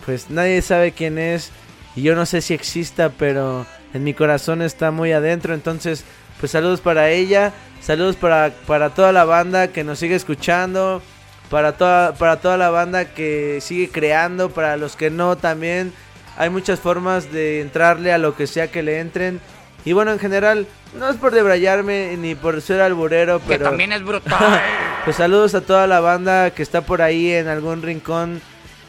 pues 0.07 0.31
nadie 0.31 0.61
sabe 0.63 0.93
quién 0.93 1.19
es 1.19 1.51
y 1.99 2.03
yo 2.03 2.15
no 2.15 2.27
sé 2.27 2.43
si 2.43 2.55
exista, 2.55 3.11
pero 3.11 3.67
en 3.93 4.05
mi 4.05 4.15
corazón 4.15 4.63
está 4.63 4.93
muy 4.93 5.11
adentro, 5.11 5.53
entonces 5.53 6.05
pues 6.39 6.53
saludos 6.53 6.81
para 6.81 7.11
ella, 7.11 7.53
saludos 7.81 8.15
para, 8.15 8.53
para 8.69 8.91
toda 8.91 9.11
la 9.11 9.25
banda 9.25 9.69
que 9.69 9.83
nos 9.83 9.99
sigue 9.99 10.15
escuchando, 10.15 11.03
para 11.51 11.73
toda, 11.73 12.15
para 12.15 12.37
toda 12.37 12.57
la 12.57 12.71
banda 12.71 13.07
que 13.07 13.59
sigue 13.61 13.89
creando, 13.89 14.51
para 14.51 14.77
los 14.77 14.95
que 14.95 15.11
no 15.11 15.37
también. 15.37 15.93
Hay 16.37 16.51
muchas 16.51 16.79
formas 16.79 17.33
de 17.33 17.61
entrarle 17.61 18.13
a 18.13 18.19
lo 18.19 18.37
que 18.37 18.47
sea 18.47 18.71
que 18.71 18.85
le 18.85 19.01
entren. 19.01 19.41
Y 19.85 19.93
bueno, 19.93 20.13
en 20.13 20.21
general, 20.21 20.69
no 20.97 21.11
es 21.11 21.17
por 21.17 21.33
debrayarme 21.33 22.17
ni 22.17 22.37
por 22.37 22.63
ser 22.63 22.81
alburero, 22.81 23.41
Que 23.41 23.47
pero... 23.49 23.65
también 23.65 23.93
es 23.93 24.05
brutal. 24.05 24.39
Pues 25.05 25.17
saludos 25.17 25.55
a 25.55 25.63
toda 25.63 25.87
la 25.87 26.01
banda 26.01 26.51
que 26.51 26.63
está 26.63 26.83
por 26.83 27.01
ahí 27.01 27.33
en 27.33 27.49
algún 27.49 27.81
rincón 27.81 28.43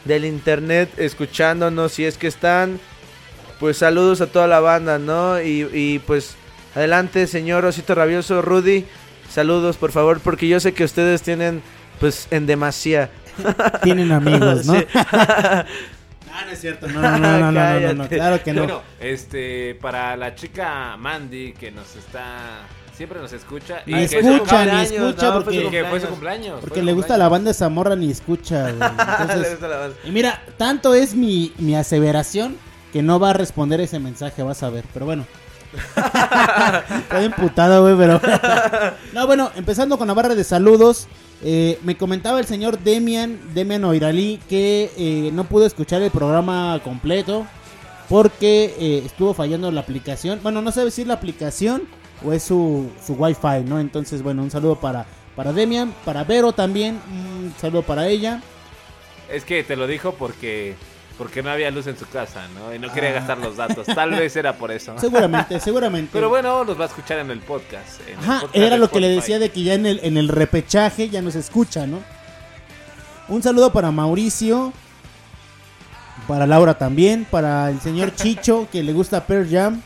del 0.04 0.26
internet 0.26 0.90
escuchándonos. 0.98 1.94
Si 1.94 2.04
es 2.04 2.18
que 2.18 2.28
están, 2.28 2.80
pues 3.60 3.78
saludos 3.78 4.22
a 4.22 4.28
toda 4.28 4.48
la 4.48 4.60
banda, 4.60 5.00
¿no? 5.00 5.42
Y, 5.42 5.70
y 5.74 6.00
pues 6.00 6.36
adelante, 6.76 7.28
señor 7.28 7.66
Osito 7.66 7.96
Rabioso, 7.96 8.42
Rudy. 8.42 8.86
Saludos, 9.30 9.78
por 9.78 9.92
favor, 9.92 10.20
porque 10.22 10.48
yo 10.48 10.60
sé 10.60 10.74
que 10.74 10.84
ustedes 10.84 11.22
tienen, 11.22 11.62
pues, 12.00 12.28
en 12.32 12.48
demasía. 12.48 13.10
Tienen 13.84 14.12
amigos, 14.12 14.66
¿no? 14.66 14.74
Ah, 16.32 16.46
no 16.46 16.52
es 16.52 16.62
cierto. 16.62 16.88
No, 16.88 17.02
no, 17.02 17.18
no, 17.18 17.18
no, 17.18 17.52
no, 17.52 17.52
no, 17.52 17.52
no, 17.52 17.80
no, 17.80 17.98
Cállate. 18.04 18.16
claro 18.16 18.44
que 18.44 18.54
no. 18.54 18.62
Bueno, 18.64 18.82
este, 19.00 19.76
para 19.82 20.16
la 20.16 20.36
chica 20.36 20.96
Mandy 20.98 21.54
que 21.54 21.72
nos 21.72 21.96
está, 21.96 22.62
siempre 22.96 23.20
nos 23.20 23.34
escucha. 23.34 23.82
Su 23.84 23.96
escucha, 23.96 24.66
ni 24.66 24.82
escucha 24.84 25.28
¿no? 25.34 25.44
porque- 25.44 25.64
Y 25.66 25.70
que 25.70 25.84
fue 25.86 26.00
su 26.00 26.08
cumpleaños. 26.08 26.60
Porque 26.62 26.82
le 26.84 26.94
gusta 26.94 27.18
la 27.18 27.28
banda 27.30 27.54
Zamorra 27.54 27.96
ni 27.96 28.12
escucha, 28.12 28.72
güey. 28.72 28.76
Le 28.80 29.22
Entonces, 29.22 29.50
gusta 29.52 29.68
la 29.68 29.78
banda. 29.78 29.96
y 30.06 30.12
mira, 30.12 30.42
tanto 30.58 30.94
es 30.94 31.14
mi, 31.16 31.52
mi 31.58 31.76
aseveración 31.76 32.56
que 32.92 33.02
no 33.02 33.20
va 33.20 33.32
a 33.32 33.34
responder 33.34 33.82
ese 33.82 34.00
mensaje, 34.00 34.44
vas 34.44 34.64
a 34.64 34.70
ver. 34.70 34.86
Pero 34.94 35.06
bueno. 35.06 35.26
Estoy 37.00 37.26
emputado, 37.26 37.84
güey, 37.84 37.96
pero... 37.96 38.20
no, 39.14 39.28
bueno, 39.28 39.52
empezando 39.56 39.98
con 39.98 40.08
la 40.08 40.14
barra 40.14 40.36
de 40.36 40.44
saludos. 40.44 41.08
eh, 41.44 41.80
me 41.84 41.96
comentaba 41.96 42.40
el 42.40 42.46
señor 42.46 42.80
Demian, 42.80 43.40
Demian 43.54 43.84
Oiralí, 43.84 44.40
que 44.50 44.92
eh, 44.98 45.30
no 45.34 45.44
pudo 45.44 45.66
escuchar 45.66 46.02
el 46.02 46.12
programa 46.12 46.80
completo 46.84 47.46
porque 48.10 48.74
eh, 48.80 49.04
estuvo 49.06 49.34
fallando 49.34 49.72
la 49.72 49.82
aplicación. 49.82 50.40
Bueno, 50.42 50.62
no 50.62 50.72
sabe 50.72 50.90
si 50.92 51.04
es 51.04 51.08
la 51.08 51.14
aplicación 51.14 51.84
o 52.26 52.34
es 52.34 52.44
su, 52.44 52.90
su 53.06 53.14
wifi, 53.14 53.64
¿no? 53.66 53.80
Entonces, 53.80 54.24
bueno, 54.24 54.42
un 54.42 54.50
saludo 54.50 54.78
para, 54.78 55.06
para 55.36 55.54
Demian, 55.54 55.94
para 56.04 56.24
Vero 56.24 56.52
también, 56.52 57.00
un 57.12 57.54
saludo 57.62 57.84
para 57.84 58.08
ella. 58.08 58.42
Es 59.32 59.46
que 59.46 59.64
te 59.64 59.76
lo 59.76 59.86
dijo 59.86 60.16
porque 60.18 60.76
porque 61.20 61.44
no 61.44 61.52
había 61.52 61.70
luz 61.70 61.86
en 61.86 61.96
su 62.00 62.08
casa, 62.08 62.48
¿no? 62.58 62.74
Y 62.74 62.80
no 62.80 62.92
quería 62.92 63.10
Ah. 63.12 63.14
gastar 63.14 63.38
los 63.38 63.58
datos. 63.58 63.86
Tal 63.86 64.10
vez 64.12 64.36
era 64.36 64.54
por 64.54 64.72
eso. 64.72 64.96
Seguramente, 64.98 65.60
seguramente. 65.60 66.10
Pero 66.14 66.30
bueno, 66.30 66.64
los 66.64 66.80
va 66.80 66.86
a 66.86 66.88
escuchar 66.88 67.20
en 67.20 67.30
el 67.30 67.40
podcast. 67.42 68.00
en 68.08 68.14
el 68.18 68.20
Ajá, 68.24 68.40
podcast 68.40 68.56
era 68.56 68.78
lo 68.78 68.90
que 68.90 69.00
le 69.00 69.10
decía 69.10 69.38
de 69.38 69.52
que 69.52 69.62
ya 69.62 69.76
en 69.76 69.86
el, 69.86 70.00
en 70.02 70.18
el 70.18 70.30
repechaje 70.30 71.10
ya 71.10 71.22
nos 71.22 71.36
escucha, 71.36 71.86
¿no? 71.86 72.00
Un 73.28 73.44
saludo 73.44 73.72
para 73.72 73.92
Mauricio, 73.92 74.74
para 76.28 76.48
Laura 76.48 76.78
también, 76.78 77.26
para 77.30 77.70
el 77.70 77.80
señor 77.82 78.16
Chicho, 78.16 78.68
que 78.72 78.82
le 78.82 78.94
gusta 78.94 79.26
Pearl 79.26 79.48
Jam. 79.50 79.82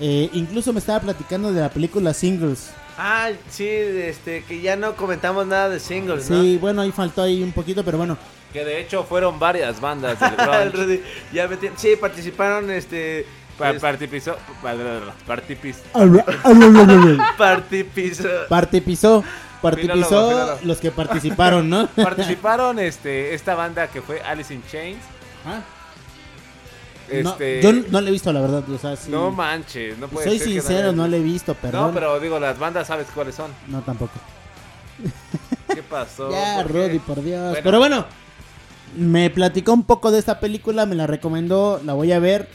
Eh, 0.00 0.30
incluso 0.32 0.72
me 0.72 0.78
estaba 0.78 1.00
platicando 1.00 1.52
de 1.52 1.60
la 1.60 1.68
película 1.68 2.14
Singles. 2.14 2.70
Ah, 3.02 3.30
sí, 3.48 3.66
este, 3.66 4.44
que 4.44 4.60
ya 4.60 4.76
no 4.76 4.94
comentamos 4.94 5.46
nada 5.46 5.70
de 5.70 5.80
singles, 5.80 6.28
¿no? 6.28 6.42
Sí, 6.42 6.58
bueno, 6.58 6.82
ahí 6.82 6.92
faltó 6.92 7.22
ahí 7.22 7.42
un 7.42 7.50
poquito, 7.52 7.82
pero 7.82 7.96
bueno. 7.96 8.18
Que 8.52 8.62
de 8.62 8.78
hecho 8.78 9.04
fueron 9.04 9.38
varias 9.38 9.80
bandas 9.80 10.20
del 10.20 10.32
El 10.32 10.36
grunge. 10.70 10.76
Rudy, 10.76 11.02
ya 11.32 11.48
metí- 11.48 11.70
sí, 11.76 11.96
participaron, 11.98 12.70
este... 12.70 13.24
Pa-. 13.56 13.72
Participó, 13.72 14.36
participó 19.60 19.94
Filólogo, 19.94 20.28
filólogo. 20.30 20.58
los 20.64 20.78
que 20.78 20.90
participaron, 20.90 21.70
¿no? 21.70 21.86
participaron 21.96 22.78
este 22.78 23.34
esta 23.34 23.54
banda 23.54 23.86
que 23.88 24.00
fue 24.02 24.20
Alice 24.22 24.52
in 24.52 24.62
Chains. 24.70 25.02
Ah. 25.46 25.60
Este, 27.10 27.60
No, 27.62 27.70
yo 27.72 27.84
no 27.90 28.00
le 28.00 28.08
he 28.08 28.12
visto, 28.12 28.32
la 28.32 28.40
verdad. 28.40 28.68
O 28.68 28.78
sea, 28.78 28.96
sí. 28.96 29.10
no 29.10 29.30
manches, 29.30 29.98
no 29.98 30.08
puede 30.08 30.26
Soy 30.26 30.38
ser 30.38 30.48
sincero, 30.48 30.92
no 30.92 31.08
le 31.08 31.18
he 31.18 31.22
visto, 31.22 31.54
perdón. 31.54 31.88
No, 31.88 31.94
pero 31.94 32.20
digo, 32.20 32.38
las 32.38 32.58
bandas 32.58 32.86
sabes 32.86 33.08
cuáles 33.14 33.34
son. 33.34 33.50
No, 33.68 33.80
tampoco. 33.82 34.12
¿Qué 35.74 35.82
pasó? 35.82 36.30
Ya, 36.32 36.62
¿Por 36.62 36.72
qué? 36.72 37.00
Por 37.06 37.22
Dios. 37.22 37.42
Bueno. 37.42 37.60
Pero 37.62 37.78
bueno, 37.78 38.04
me 38.96 39.30
platicó 39.30 39.72
un 39.72 39.84
poco 39.84 40.10
de 40.10 40.18
esta 40.18 40.40
película, 40.40 40.86
me 40.86 40.94
la 40.94 41.06
recomendó, 41.06 41.80
la 41.84 41.94
voy 41.94 42.12
a 42.12 42.18
ver. 42.18 42.48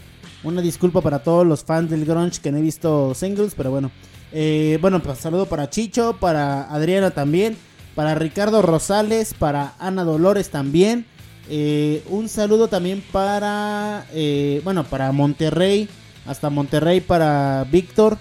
Una 0.43 0.61
disculpa 0.61 1.01
para 1.01 1.19
todos 1.19 1.45
los 1.45 1.63
fans 1.63 1.89
del 1.89 2.05
grunge 2.05 2.39
que 2.41 2.51
no 2.51 2.57
he 2.57 2.61
visto 2.61 3.13
singles, 3.15 3.55
pero 3.55 3.71
bueno. 3.71 3.91
Eh, 4.31 4.77
bueno, 4.81 5.01
pues 5.01 5.19
saludo 5.19 5.45
para 5.45 5.69
Chicho, 5.69 6.17
para 6.19 6.63
Adriana 6.63 7.11
también, 7.11 7.57
para 7.95 8.15
Ricardo 8.15 8.61
Rosales, 8.61 9.33
para 9.33 9.73
Ana 9.79 10.03
Dolores 10.03 10.49
también. 10.49 11.05
Eh, 11.49 12.03
un 12.09 12.27
saludo 12.27 12.67
también 12.67 13.03
para, 13.11 14.05
eh, 14.13 14.61
bueno, 14.63 14.83
para 14.83 15.11
Monterrey, 15.11 15.87
hasta 16.25 16.49
Monterrey 16.49 17.01
para 17.01 17.65
Víctor, 17.71 18.17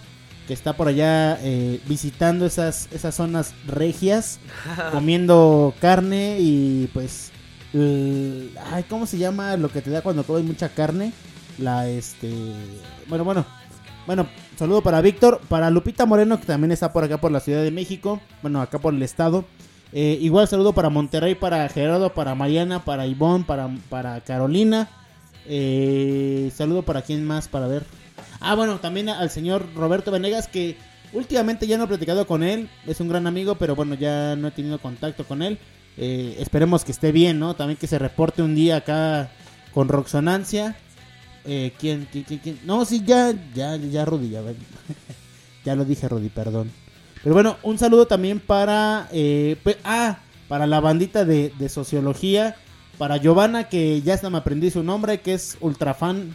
que 0.47 0.53
está 0.53 0.75
por 0.75 0.89
allá 0.89 1.39
eh, 1.43 1.81
visitando 1.87 2.45
esas, 2.45 2.89
esas 2.93 3.15
zonas 3.15 3.55
regias, 3.67 4.41
comiendo 4.93 5.75
carne 5.81 6.37
y 6.39 6.91
pues, 6.93 7.31
ay, 7.73 8.85
¿cómo 8.89 9.07
se 9.07 9.19
llama 9.19 9.57
lo 9.57 9.71
que 9.71 9.81
te 9.81 9.91
da 9.91 10.03
cuando 10.03 10.25
comes 10.25 10.45
mucha 10.45 10.69
carne? 10.69 11.13
La, 11.57 11.89
este, 11.89 12.31
bueno, 13.09 13.25
bueno, 13.25 13.47
bueno, 14.07 14.27
saludo 14.59 14.83
para 14.83 15.01
Víctor, 15.01 15.41
para 15.49 15.71
Lupita 15.71 16.05
Moreno, 16.05 16.39
que 16.39 16.47
también 16.47 16.73
está 16.73 16.93
por 16.93 17.05
acá 17.05 17.19
por 17.19 17.33
la 17.33 17.41
Ciudad 17.41 17.63
de 17.63 17.71
México, 17.71 18.21
bueno, 18.43 18.61
acá 18.61 18.79
por 18.79 18.93
el 18.93 19.03
estado. 19.03 19.47
Eh, 19.97 20.19
igual 20.21 20.49
saludo 20.49 20.73
para 20.73 20.91
Monterrey, 20.91 21.37
para 21.37 21.69
Gerardo, 21.69 22.12
para 22.12 22.35
Mariana, 22.35 22.85
para 22.85 23.07
Ivonne, 23.07 23.45
para, 23.45 23.71
para 23.89 24.21
Carolina. 24.23 24.89
Eh, 25.47 26.51
saludo 26.53 26.83
para 26.83 27.03
quién 27.03 27.25
más, 27.25 27.47
para 27.47 27.69
ver. 27.69 27.85
Ah, 28.41 28.57
bueno, 28.57 28.81
también 28.81 29.09
al 29.09 29.31
señor 29.31 29.66
Roberto 29.77 30.11
Venegas, 30.11 30.49
que 30.49 30.77
últimamente 31.12 31.69
ya 31.69 31.79
no 31.79 31.85
he 31.85 31.87
platicado 31.87 32.27
con 32.27 32.43
él. 32.43 32.69
Es 32.87 33.01
un 33.01 33.09
gran 33.09 33.29
amigo, 33.29 33.55
pero 33.55 33.77
bueno, 33.77 33.95
ya 33.95 34.35
no 34.35 34.49
he 34.49 34.51
tenido 34.51 34.81
contacto 34.81 35.25
con 35.25 35.43
él. 35.43 35.59
Eh, 35.97 36.39
esperemos 36.41 36.85
que 36.85 36.91
esté 36.91 37.12
bien, 37.12 37.39
¿no? 37.39 37.55
También 37.55 37.79
que 37.79 37.87
se 37.87 38.01
reporte 38.01 38.43
un 38.43 38.57
día 38.57 38.79
acá 38.79 39.31
con 39.73 39.89
Roxonancia. 39.89 40.77
Eh, 41.45 41.73
¿quién, 41.79 42.09
quién, 42.11 42.25
quién, 42.25 42.41
quién? 42.41 42.59
No, 42.65 42.85
sí, 42.85 43.03
ya, 43.07 43.33
ya, 43.55 43.77
ya, 43.77 44.05
Rudy, 44.05 44.31
ya, 44.31 44.43
ya 45.65 45.77
lo 45.77 45.85
dije, 45.85 46.09
Rudy, 46.09 46.31
perdón. 46.31 46.73
Pero 47.25 47.35
bueno, 47.35 47.57
un 47.65 47.79
saludo 47.79 48.07
también 48.07 48.39
para, 48.39 49.09
eh, 49.11 49.57
pe- 49.65 49.79
ah, 49.83 50.19
para 50.47 50.67
la 50.67 50.79
bandita 50.79 51.25
de, 51.25 51.53
de 51.59 51.69
sociología, 51.69 52.55
para 52.99 53.17
Giovanna, 53.17 53.69
que 53.69 54.03
ya 54.03 54.15
hasta 54.15 54.31
me 54.31 54.39
aprendí 54.39 54.71
su 54.71 54.85
nombre, 54.85 55.21
que 55.21 55.35
es 55.35 55.57
ultra 55.61 55.95
fan 55.95 56.35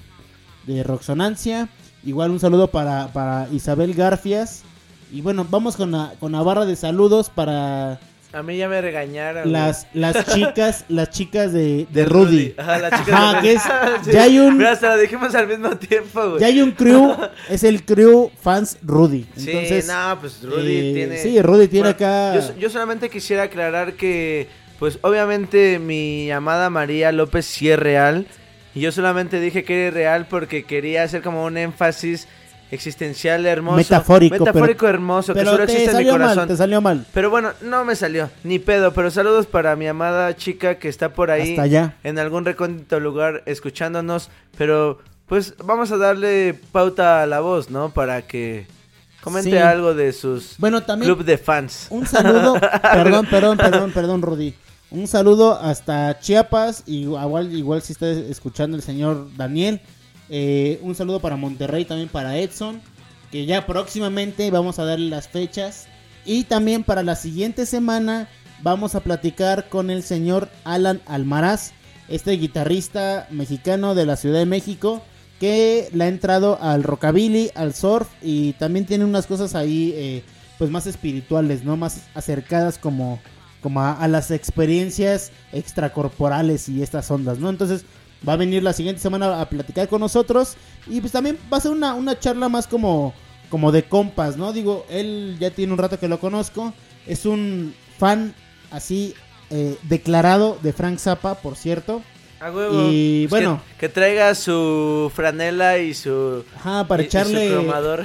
de 0.66 0.84
Roxonancia. 0.84 1.70
Igual 2.04 2.32
un 2.32 2.40
saludo 2.40 2.68
para, 2.68 3.14
para 3.14 3.48
Isabel 3.54 3.94
Garfias. 3.94 4.64
Y 5.12 5.22
bueno, 5.22 5.46
vamos 5.50 5.76
con 5.78 5.96
con 6.20 6.32
la 6.34 6.42
barra 6.42 6.66
de 6.66 6.76
saludos 6.76 7.30
para 7.30 8.00
A 8.32 8.44
mí 8.44 8.58
ya 8.58 8.70
me 8.70 8.80
regañaron. 8.80 9.52
las, 9.52 9.88
las 9.94 10.24
chicas, 10.34 10.86
las 10.88 11.10
chicas 11.10 11.52
de, 11.52 11.88
de. 11.90 12.06
Rudy. 12.06 12.54
Ajá, 12.58 12.78
la 12.78 12.90
chica 13.00 13.18
Ajá, 13.30 13.36
de 13.36 13.42
que 13.42 13.54
es- 13.54 13.62
Sí. 14.06 14.12
ya 14.12 14.24
hay 14.24 14.38
un- 14.40 14.58
Mira, 14.58 14.72
hasta 14.74 14.96
lo 14.96 15.02
dijimos 15.02 15.34
al 15.34 15.48
mismo 15.48 15.70
tiempo, 15.78 16.30
güey. 16.30 16.40
Ya 16.42 16.48
hay 16.48 16.62
un 16.62 16.72
crew, 16.72 17.16
es 17.50 17.64
el 17.64 17.84
crew 17.84 18.30
fans 18.42 18.78
Rudy. 18.84 19.26
Sí, 19.36 19.50
Entonces, 19.50 19.88
no, 19.88 20.18
pues 20.20 20.44
Rudy 20.44 20.78
eh, 20.78 20.94
tiene. 20.94 21.18
Sí, 21.18 21.42
Rudy 21.42 21.68
tiene 21.68 21.94
Bueno, 21.94 21.96
acá. 21.96 22.36
Yo, 22.36 22.58
yo 22.60 22.70
solamente 22.70 23.10
quisiera 23.10 23.44
aclarar 23.44 23.94
que, 23.94 24.48
pues 24.78 25.00
obviamente 25.02 25.80
mi 25.80 26.30
amada 26.32 26.70
María 26.70 27.12
López 27.12 27.46
sí 27.46 27.70
es 27.72 27.80
real. 27.80 28.28
Y 28.76 28.82
yo 28.82 28.92
solamente 28.92 29.40
dije 29.40 29.64
que 29.64 29.88
era 29.88 29.92
real 29.96 30.28
porque 30.30 30.64
quería 30.66 31.02
hacer 31.02 31.24
como 31.24 31.44
un 31.46 31.58
énfasis 31.58 32.28
existencial 32.72 33.46
hermoso. 33.46 33.78
Metafórico, 33.78 34.38
Metafórico 34.40 34.80
pero- 34.86 34.90
hermoso, 34.94 35.34
que 35.34 35.40
pero 35.40 35.52
solo 35.52 35.66
te 35.66 35.72
existe 35.74 35.92
en 35.92 35.98
mi 35.98 36.04
mal, 36.06 36.12
corazón. 36.14 36.48
te 36.48 36.58
salió 36.58 36.82
mal. 36.82 37.06
Pero 37.14 37.30
bueno, 37.30 37.52
no 37.62 37.86
me 37.86 37.96
salió, 37.96 38.30
ni 38.44 38.60
pedo. 38.60 38.94
Pero 38.94 39.12
saludos 39.12 39.46
para 39.48 39.76
mi 39.76 39.88
amada 39.88 40.36
chica 40.36 40.76
que 40.80 40.88
está 40.90 41.14
por 41.14 41.32
ahí. 41.32 41.52
Hasta 41.52 41.62
allá. 41.64 41.96
En 42.04 42.20
algún 42.20 42.46
recóndito 42.46 43.00
lugar 43.00 43.44
escuchándonos. 43.46 44.30
Pero 44.58 45.00
pues 45.28 45.54
vamos 45.64 45.92
a 45.92 45.98
darle 45.98 46.60
pauta 46.72 47.22
a 47.22 47.26
la 47.26 47.40
voz, 47.40 47.70
¿no? 47.70 47.92
Para 47.92 48.24
que 48.24 48.66
comente 49.22 49.52
Sí. 49.52 49.58
algo 49.58 49.94
de 49.94 50.12
sus 50.14 50.56
Bueno, 50.58 50.82
también 50.84 51.14
club 51.14 51.26
de 51.26 51.38
fans. 51.38 51.88
un 51.90 52.06
saludo. 52.08 52.54
perdón, 52.82 53.26
perdón, 53.30 53.58
perdón, 53.58 53.92
perdón, 53.92 54.22
Rudy. 54.22 54.54
Un 54.92 55.08
saludo 55.08 55.60
hasta 55.60 56.20
Chiapas. 56.20 56.84
y 56.88 57.02
Igual, 57.04 57.54
igual 57.54 57.82
si 57.84 57.94
está 57.94 58.10
escuchando 58.10 58.76
el 58.76 58.82
señor 58.82 59.28
Daniel. 59.38 59.82
Eh, 60.30 60.80
un 60.82 60.96
saludo 60.96 61.20
para 61.20 61.36
Monterrey, 61.36 61.86
también 61.86 62.10
para 62.10 62.38
Edson. 62.38 62.82
Que 63.32 63.46
ya 63.46 63.66
próximamente 63.68 64.50
vamos 64.52 64.80
a 64.80 64.86
darle 64.86 65.10
las 65.10 65.28
fechas. 65.28 65.88
Y 66.26 66.44
también 66.46 66.84
para 66.84 67.04
la 67.04 67.16
siguiente 67.16 67.66
semana 67.66 68.28
vamos 68.62 68.96
a 68.96 69.00
platicar 69.02 69.70
con 69.70 69.90
el 69.90 70.04
señor 70.04 70.50
Alan 70.64 71.02
Almaraz. 71.06 71.72
Este 72.08 72.32
guitarrista 72.32 73.28
mexicano 73.30 73.96
de 73.96 74.06
la 74.06 74.16
Ciudad 74.16 74.40
de 74.40 74.46
México. 74.46 75.02
Que 75.40 75.90
le 75.94 76.04
ha 76.04 76.08
entrado 76.08 76.58
al 76.62 76.84
rockabilly, 76.84 77.52
al 77.56 77.74
surf. 77.74 78.08
Y 78.22 78.54
también 78.54 78.86
tiene 78.86 79.06
unas 79.06 79.28
cosas 79.28 79.56
ahí. 79.56 79.94
eh, 79.96 80.24
pues 80.60 80.70
más 80.70 80.86
espirituales, 80.86 81.64
¿no? 81.64 81.78
Más 81.78 82.02
acercadas 82.14 82.78
como, 82.78 83.20
como 83.62 83.80
a, 83.82 83.94
a 83.94 84.08
las 84.10 84.30
experiencias 84.30 85.32
extracorporales 85.54 86.68
y 86.68 86.84
estas 86.84 87.10
ondas, 87.10 87.40
¿no? 87.40 87.50
Entonces 87.50 87.86
va 88.28 88.34
a 88.34 88.38
venir 88.38 88.64
la 88.64 88.74
siguiente 88.74 89.02
semana 89.02 89.42
a 89.42 89.50
platicar 89.50 89.88
con 89.88 90.02
nosotros 90.02 90.56
y 90.88 91.00
pues 91.02 91.12
también 91.12 91.38
va 91.52 91.58
a 91.58 91.62
ser 91.62 91.72
una, 91.72 91.94
una 91.94 92.20
charla 92.20 92.50
más 92.50 92.68
como, 92.68 93.14
como 93.50 93.72
de 93.72 93.84
compas, 93.84 94.38
¿no? 94.38 94.52
Digo, 94.54 94.86
él 94.90 95.38
ya 95.40 95.52
tiene 95.52 95.74
un 95.74 95.80
rato 95.80 96.00
que 96.00 96.08
lo 96.08 96.20
conozco, 96.20 96.74
es 97.08 97.26
un 97.26 97.74
fan 97.98 98.34
así 98.72 99.14
eh, 99.50 99.78
declarado 99.84 100.58
de 100.62 100.74
Frank 100.74 101.00
Zappa, 101.00 101.36
por 101.36 101.56
cierto. 101.56 102.02
A 102.42 102.52
huevo. 102.52 102.88
Y 102.90 103.28
Pues 103.28 103.42
bueno. 103.44 103.62
Que, 103.74 103.88
que 103.88 103.90
traiga 103.90 104.34
su 104.34 105.12
franela 105.14 105.78
y 105.80 105.94
su. 105.94 106.46
Ajá, 106.56 106.88
para 106.88 107.04
y- 107.04 107.08
y 107.08 107.10
su 107.10 107.18
echarle... 107.18 107.50
cromador. 107.50 108.04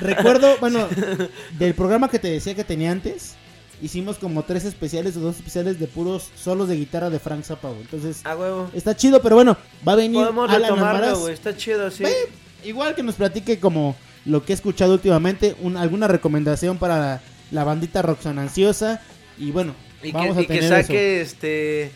Recuerdo, 0.00 0.56
bueno, 0.60 0.86
del 1.58 1.74
programa 1.74 2.08
que 2.08 2.18
te 2.20 2.28
decía 2.28 2.54
que 2.54 2.62
tenía 2.62 2.92
antes, 2.92 3.34
hicimos 3.82 4.16
como 4.18 4.42
tres 4.44 4.64
especiales 4.64 5.16
o 5.16 5.20
dos 5.20 5.36
especiales 5.36 5.78
de 5.78 5.86
puros 5.86 6.28
solos 6.36 6.68
de 6.68 6.76
guitarra 6.76 7.10
de 7.10 7.18
Frank 7.18 7.42
Zappa, 7.44 7.68
güey. 7.68 7.82
Entonces, 7.82 8.20
A 8.24 8.36
huevo. 8.36 8.70
está 8.74 8.96
chido, 8.96 9.20
pero 9.22 9.36
bueno, 9.36 9.56
va 9.86 9.92
a 9.92 9.96
venir 9.96 10.20
Podemos 10.20 10.48
Alan 10.48 10.62
retomarlo, 10.62 10.98
Almaraz. 10.98 11.18
güey. 11.20 11.34
Está 11.34 11.56
chido, 11.56 11.90
sí. 11.90 12.04
Ve, 12.04 12.14
Igual 12.64 12.94
que 12.94 13.02
nos 13.02 13.14
platique 13.14 13.60
como 13.60 13.94
lo 14.24 14.44
que 14.44 14.52
he 14.52 14.54
escuchado 14.56 14.94
últimamente, 14.94 15.54
un- 15.60 15.76
alguna 15.76 16.08
recomendación 16.08 16.78
para 16.78 17.20
la, 17.52 17.64
bandita 17.64 18.02
Roxanansiosa. 18.02 19.00
Y 19.38 19.50
bueno, 19.52 19.74
Y 20.02 20.10
vamos 20.10 20.34
que, 20.34 20.40
a 20.40 20.42
y 20.42 20.46
que 20.46 20.54
tener 20.60 20.82
saque 20.82 21.20
este. 21.20 21.90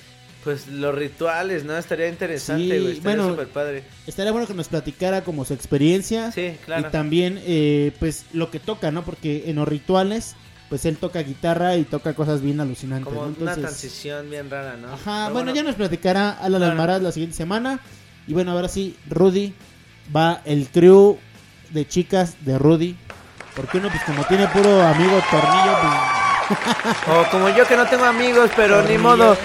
Pues 0.44 0.68
los 0.68 0.94
rituales, 0.94 1.65
¿no? 1.65 1.76
Estaría 1.76 2.09
interesante, 2.09 2.62
Sí, 2.62 2.81
güey. 2.83 2.92
Estaría 2.97 3.02
bueno, 3.18 3.28
súper 3.31 3.49
padre. 3.49 3.83
Estaría 4.07 4.33
bueno 4.33 4.47
que 4.47 4.55
nos 4.55 4.68
platicara 4.68 5.23
como 5.23 5.44
su 5.44 5.52
experiencia. 5.52 6.33
Sí, 6.33 6.52
claro. 6.65 6.89
Y 6.89 6.91
también, 6.91 7.39
eh, 7.44 7.92
pues, 7.99 8.25
lo 8.33 8.50
que 8.50 8.59
toca, 8.59 8.91
¿no? 8.91 9.05
Porque 9.05 9.44
en 9.50 9.57
los 9.57 9.68
rituales, 9.68 10.36
pues 10.70 10.84
él 10.84 10.97
toca 10.97 11.20
guitarra 11.20 11.76
y 11.76 11.82
toca 11.82 12.15
cosas 12.15 12.40
bien 12.40 12.60
alucinantes. 12.60 13.12
Como 13.12 13.26
¿no? 13.26 13.34
una 13.40 13.55
transición 13.57 14.31
bien 14.31 14.49
rara, 14.49 14.76
¿no? 14.76 14.94
Ajá, 14.94 15.28
bueno, 15.31 15.52
ya 15.52 15.65
nos 15.65 15.74
platicará 15.74 16.31
Alan 16.31 16.60
Claro. 16.60 16.73
Almaraz 16.73 17.02
la 17.02 17.10
siguiente 17.12 17.36
semana. 17.36 17.81
Y 18.28 18.34
bueno, 18.34 18.52
ahora 18.52 18.68
sí, 18.68 18.97
Rudy, 19.08 19.52
va 20.15 20.40
el 20.44 20.68
crew 20.68 21.18
de 21.70 21.89
chicas 21.89 22.36
de 22.44 22.57
Rudy. 22.57 22.97
Porque 23.57 23.78
uno, 23.78 23.89
pues 23.89 24.02
como 24.05 24.24
tiene 24.24 24.47
puro 24.47 24.81
amigo 24.81 25.20
tornillo, 25.28 25.76
pues... 25.82 27.18
O 27.18 27.31
como 27.32 27.49
yo 27.49 27.66
que 27.66 27.76
no 27.76 27.86
tengo 27.86 28.05
amigos, 28.05 28.50
pero 28.55 28.82
ni 28.82 28.97
modo. 28.97 29.36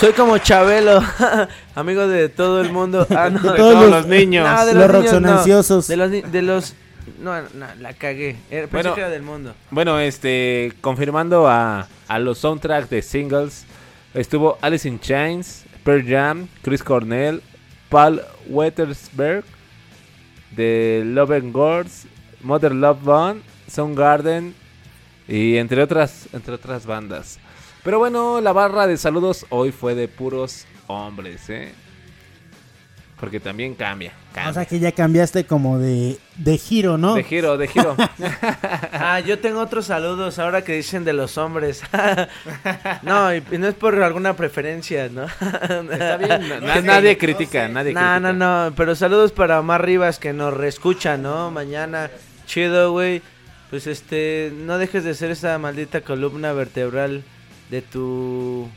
Soy 0.00 0.12
como 0.12 0.38
Chabelo, 0.38 1.00
amigo 1.76 2.08
de 2.08 2.28
todo 2.28 2.60
el 2.60 2.72
mundo. 2.72 3.06
Ah, 3.10 3.30
no, 3.30 3.38
De 3.38 3.56
todos 3.56 3.88
los 3.88 4.06
niños. 4.06 4.48
No, 4.52 4.66
de 4.66 4.74
Los 4.74 4.90
los, 4.90 5.04
niños, 5.04 5.22
no. 5.22 5.82
De 5.82 5.96
los, 5.96 6.32
de 6.32 6.42
los 6.42 6.74
no, 7.18 7.40
no, 7.42 7.66
la 7.80 7.92
cagué. 7.94 8.36
Era, 8.50 8.66
Bueno. 8.66 8.94
que 8.94 9.00
era 9.00 9.10
del 9.10 9.22
mundo. 9.22 9.54
Bueno, 9.70 9.98
este, 10.00 10.72
confirmando 10.80 11.48
a, 11.48 11.88
a 12.08 12.18
los 12.18 12.38
soundtracks 12.38 12.90
de 12.90 13.02
singles, 13.02 13.64
estuvo 14.14 14.58
Alice 14.60 14.88
in 14.88 15.00
Chains, 15.00 15.64
Pearl 15.84 16.04
Jam, 16.06 16.48
Chris 16.62 16.82
Cornell, 16.82 17.42
Paul 17.88 18.22
Wettersberg, 18.48 19.44
de 20.52 21.02
Love 21.06 21.30
and 21.32 21.52
Gods, 21.52 22.06
Mother 22.42 22.72
Love 22.74 23.02
Bone, 23.02 23.40
Soundgarden 23.68 24.54
y 25.28 25.56
entre 25.56 25.82
otras, 25.82 26.28
entre 26.32 26.54
otras 26.54 26.84
bandas. 26.86 27.38
Pero 27.84 27.98
bueno, 27.98 28.40
la 28.40 28.52
barra 28.52 28.86
de 28.86 28.96
saludos 28.96 29.46
hoy 29.48 29.72
fue 29.72 29.94
de 29.94 30.08
puros 30.08 30.66
hombres, 30.86 31.48
¿eh? 31.50 31.72
Porque 33.22 33.38
también 33.38 33.76
cambia, 33.76 34.12
cambia. 34.34 34.50
O 34.50 34.52
sea 34.52 34.64
que 34.66 34.80
ya 34.80 34.90
cambiaste 34.90 35.44
como 35.44 35.78
de, 35.78 36.18
de 36.34 36.58
giro, 36.58 36.98
¿no? 36.98 37.14
De 37.14 37.22
giro, 37.22 37.56
de 37.56 37.68
giro. 37.68 37.94
Ah, 38.92 39.20
yo 39.20 39.38
tengo 39.38 39.60
otros 39.60 39.86
saludos 39.86 40.40
ahora 40.40 40.62
que 40.64 40.74
dicen 40.74 41.04
de 41.04 41.12
los 41.12 41.38
hombres. 41.38 41.82
no, 43.02 43.32
y, 43.32 43.40
y 43.52 43.58
no 43.58 43.68
es 43.68 43.74
por 43.74 44.00
alguna 44.02 44.34
preferencia, 44.34 45.08
¿no? 45.08 45.26
Está 45.26 46.16
bien, 46.16 46.48
na- 46.48 46.60
na- 46.60 46.80
nadie 46.80 47.16
critica, 47.16 47.68
nadie 47.68 47.92
No, 47.92 48.00
critica. 48.00 48.20
no, 48.20 48.32
no, 48.32 48.74
pero 48.74 48.96
saludos 48.96 49.30
para 49.30 49.60
Omar 49.60 49.84
Rivas 49.84 50.18
que 50.18 50.32
nos 50.32 50.52
reescucha, 50.52 51.16
¿no? 51.16 51.50
Mañana, 51.52 52.10
chido, 52.46 52.90
güey. 52.90 53.22
Pues 53.70 53.86
este, 53.86 54.52
no 54.54 54.78
dejes 54.78 55.04
de 55.04 55.14
ser 55.14 55.30
esa 55.30 55.56
maldita 55.58 56.00
columna 56.00 56.52
vertebral 56.52 57.22
de 57.70 57.82
tu... 57.82 58.68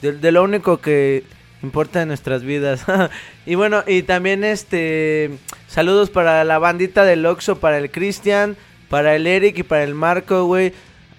De, 0.00 0.12
de 0.12 0.32
lo 0.32 0.42
único 0.44 0.80
que 0.80 1.24
importa 1.62 2.02
en 2.02 2.08
nuestras 2.08 2.42
vidas. 2.42 2.84
y 3.46 3.54
bueno, 3.54 3.82
y 3.86 4.02
también 4.02 4.44
este, 4.44 5.30
saludos 5.68 6.10
para 6.10 6.44
la 6.44 6.58
bandita 6.58 7.04
del 7.04 7.26
Oxo, 7.26 7.58
para 7.58 7.78
el 7.78 7.90
Cristian, 7.90 8.56
para 8.88 9.14
el 9.16 9.26
Eric 9.26 9.58
y 9.58 9.62
para 9.62 9.84
el 9.84 9.94
Marco, 9.94 10.44
güey. 10.44 10.72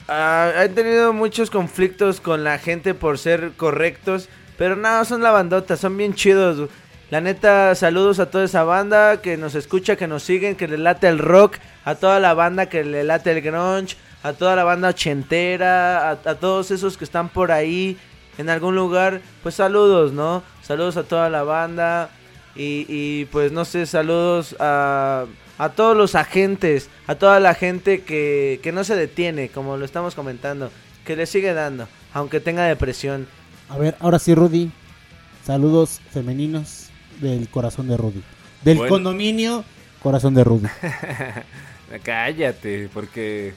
Ah, 0.07 0.51
han 0.57 0.75
tenido 0.75 1.13
muchos 1.13 1.49
conflictos 1.49 2.19
con 2.19 2.43
la 2.43 2.57
gente 2.57 2.93
por 2.93 3.17
ser 3.17 3.51
correctos. 3.55 4.29
Pero 4.57 4.75
no, 4.75 5.05
son 5.05 5.23
la 5.23 5.31
bandota, 5.31 5.77
son 5.77 5.97
bien 5.97 6.13
chidos. 6.13 6.69
La 7.09 7.19
neta, 7.19 7.73
saludos 7.75 8.19
a 8.19 8.29
toda 8.29 8.45
esa 8.45 8.63
banda 8.63 9.21
que 9.21 9.35
nos 9.35 9.55
escucha, 9.55 9.95
que 9.95 10.07
nos 10.07 10.23
siguen, 10.23 10.55
que 10.55 10.67
le 10.67 10.77
late 10.77 11.07
el 11.07 11.17
rock. 11.17 11.57
A 11.83 11.95
toda 11.95 12.19
la 12.19 12.33
banda 12.33 12.67
que 12.67 12.83
le 12.83 13.03
late 13.03 13.31
el 13.31 13.41
grunge. 13.41 13.95
A 14.23 14.33
toda 14.33 14.55
la 14.55 14.63
banda 14.63 14.89
ochentera. 14.89 16.11
A 16.11 16.35
todos 16.35 16.71
esos 16.71 16.97
que 16.97 17.05
están 17.05 17.29
por 17.29 17.51
ahí 17.51 17.97
en 18.41 18.49
algún 18.49 18.75
lugar. 18.75 19.21
Pues 19.43 19.55
saludos, 19.55 20.11
¿no? 20.11 20.43
Saludos 20.61 20.97
a 20.97 21.03
toda 21.03 21.29
la 21.29 21.43
banda. 21.43 22.09
Y, 22.55 22.85
y, 22.89 23.25
pues 23.31 23.53
no 23.53 23.63
sé, 23.63 23.85
saludos 23.85 24.57
a, 24.59 25.25
a 25.57 25.69
todos 25.69 25.95
los 25.95 26.15
agentes, 26.15 26.89
a 27.07 27.15
toda 27.15 27.39
la 27.39 27.53
gente 27.53 28.01
que, 28.01 28.59
que 28.61 28.73
no 28.73 28.83
se 28.83 28.95
detiene, 28.95 29.47
como 29.47 29.77
lo 29.77 29.85
estamos 29.85 30.15
comentando, 30.15 30.69
que 31.05 31.15
le 31.15 31.25
sigue 31.27 31.53
dando, 31.53 31.87
aunque 32.13 32.41
tenga 32.41 32.65
depresión. 32.65 33.25
A 33.69 33.77
ver, 33.77 33.95
ahora 34.01 34.19
sí, 34.19 34.35
Rudy. 34.35 34.69
Saludos 35.45 36.01
femeninos 36.11 36.89
del 37.21 37.47
corazón 37.47 37.87
de 37.87 37.95
Rudy. 37.95 38.21
Del 38.63 38.77
Bueno. 38.77 38.95
condominio 38.95 39.63
corazón 40.03 40.33
de 40.33 40.43
Rudy. 40.43 40.67
Cállate, 42.03 42.89
porque... 42.93 43.53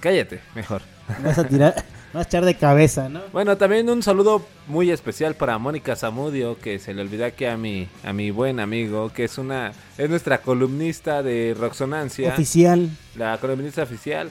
Cállate, 0.00 0.40
mejor. 0.54 0.82
Vas 1.24 1.38
a 1.38 1.46
tirar, 1.46 1.74
a 2.12 2.22
echar 2.22 2.44
de 2.44 2.56
cabeza, 2.56 3.08
¿no? 3.08 3.20
Bueno, 3.32 3.56
también 3.56 3.88
un 3.88 4.02
saludo 4.02 4.44
muy 4.66 4.90
especial 4.90 5.34
para 5.34 5.58
Mónica 5.58 5.94
Zamudio, 5.96 6.58
que 6.58 6.78
se 6.78 6.92
le 6.92 7.02
olvidó 7.02 7.24
aquí 7.24 7.44
a 7.44 7.56
mi, 7.56 7.88
a 8.04 8.12
mi 8.12 8.30
buen 8.30 8.58
amigo, 8.60 9.12
que 9.12 9.24
es 9.24 9.38
una, 9.38 9.72
es 9.96 10.10
nuestra 10.10 10.38
columnista 10.42 11.22
de 11.22 11.54
Roxonancia, 11.58 12.30
Oficial. 12.30 12.90
la 13.16 13.38
columnista 13.38 13.82
oficial. 13.82 14.30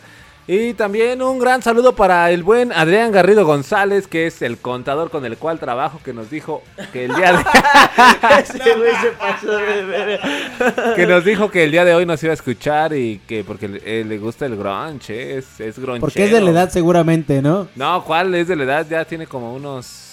Y 0.52 0.74
también 0.74 1.22
un 1.22 1.38
gran 1.38 1.62
saludo 1.62 1.94
para 1.94 2.32
el 2.32 2.42
buen 2.42 2.72
Adrián 2.72 3.12
Garrido 3.12 3.46
González, 3.46 4.08
que 4.08 4.26
es 4.26 4.42
el 4.42 4.58
contador 4.58 5.12
con 5.12 5.24
el 5.24 5.38
cual 5.38 5.60
trabajo, 5.60 6.00
que 6.04 6.12
nos 6.12 6.32
dijo 6.32 6.64
que 6.92 7.06
el 7.06 7.14
día 7.14 7.34
de, 7.34 7.44
que 10.96 11.06
nos 11.06 11.24
dijo 11.24 11.52
que 11.52 11.66
el 11.66 11.72
día 11.72 11.86
de 11.86 11.94
hoy 11.94 12.08
nos 12.08 12.24
iba 12.24 12.32
a 12.32 12.34
escuchar 12.34 12.94
y 12.94 13.22
que 13.28 13.44
porque 13.44 13.68
le, 13.68 13.82
eh, 13.86 14.04
le 14.04 14.18
gusta 14.18 14.48
el 14.48 14.58
grunge, 14.58 15.14
eh, 15.14 15.38
es, 15.38 15.60
es 15.60 15.78
grunchero. 15.78 16.02
Porque 16.02 16.24
es 16.24 16.32
de 16.32 16.42
la 16.42 16.50
edad 16.50 16.72
seguramente, 16.72 17.44
¿no? 17.44 17.68
No, 17.76 18.04
¿cuál 18.04 18.34
es 18.34 18.48
de 18.48 18.56
la 18.56 18.64
edad? 18.64 18.88
Ya 18.90 19.06
tiene 19.06 19.28
como 19.28 19.54
unos... 19.54 20.09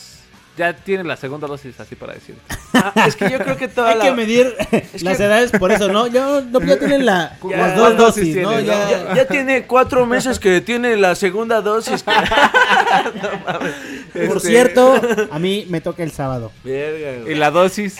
Ya 0.56 0.74
tiene 0.74 1.04
la 1.04 1.16
segunda 1.16 1.46
dosis, 1.46 1.78
así 1.80 1.94
para 1.96 2.14
decir. 2.14 2.34
Ah, 2.78 3.06
es 3.06 3.16
que 3.16 3.30
yo 3.30 3.38
creo 3.38 3.56
que 3.56 3.68
toda 3.68 3.88
Hay 3.88 3.96
la... 3.98 4.04
que 4.04 4.12
medir 4.12 4.54
las 5.00 5.16
que- 5.16 5.24
edades 5.24 5.50
por 5.50 5.72
eso, 5.72 5.88
¿no? 5.88 6.06
Ya, 6.08 6.26
no, 6.42 6.60
ya 6.60 6.78
tienen 6.78 7.06
la, 7.06 7.38
Ya, 7.50 7.56
las 7.56 7.72
¿cuál 7.78 7.96
dos 7.96 8.14
dosis 8.14 8.34
dosis, 8.34 8.42
¿no? 8.42 8.50
tiene, 8.50 8.62
no? 8.62 8.68
Ya, 8.68 8.90
Ya, 8.90 9.14
ya 9.14 9.26
tiene 9.28 9.66
cuatro 9.66 10.04
meses 10.04 10.38
que 10.38 10.60
tiene 10.60 10.94
la 10.98 11.14
segunda 11.14 11.62
dosis. 11.62 12.02
Por 14.12 14.36
Este- 14.36 14.40
cierto, 14.40 14.94
a 15.30 15.38
mí 15.38 15.66
me 15.68 15.80
toca 15.80 16.02
el 16.02 16.10
sábado. 16.12 16.52
Verga, 16.64 17.30
Y 17.30 17.34
la 17.34 17.50
dosis... 17.50 17.96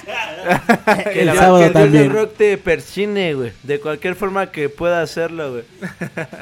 Que 1.13 1.23
el 1.23 1.29
el, 1.31 1.37
sábado 1.37 1.59
que 1.59 1.67
el 1.67 1.73
también. 1.73 2.03
del 2.05 2.13
rock 2.13 2.35
te 2.37 2.59
persine, 2.59 3.35
güey. 3.35 3.53
De 3.63 3.81
cualquier 3.81 4.15
forma 4.15 4.51
que 4.51 4.69
pueda 4.69 5.01
hacerlo, 5.03 5.53
güey. 5.53 5.65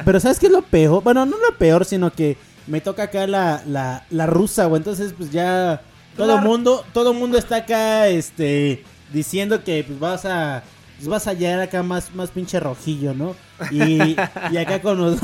Pero 0.05 0.20
¿sabes 0.20 0.39
qué 0.39 0.47
es 0.47 0.52
lo 0.52 0.62
peor? 0.62 1.02
Bueno, 1.02 1.25
no 1.26 1.36
lo 1.39 1.57
peor, 1.57 1.84
sino 1.84 2.12
que 2.12 2.36
me 2.67 2.81
toca 2.81 3.05
acá 3.05 3.26
la, 3.26 3.62
la, 3.67 4.05
la 4.10 4.26
rusa, 4.26 4.67
güey. 4.67 4.81
Entonces, 4.81 5.15
pues 5.17 5.31
ya 5.31 5.81
todo 6.17 6.36
La- 6.36 6.41
mundo, 6.41 6.84
todo 6.93 7.12
mundo 7.15 7.39
está 7.39 7.57
acá, 7.57 8.09
este, 8.09 8.83
diciendo 9.12 9.62
que 9.65 9.84
pues 9.84 9.99
vas 9.99 10.25
a, 10.25 10.62
pues 10.97 11.09
vas 11.09 11.26
a 11.26 11.33
llegar 11.33 11.60
acá 11.60 11.83
más, 11.83 12.15
más 12.15 12.31
pinche 12.31 12.60
rojillo, 12.60 13.15
¿no? 13.15 13.34
Y, 13.70 14.17
y 14.52 14.57
acá 14.57 14.81
con 14.81 14.99
los, 14.99 15.18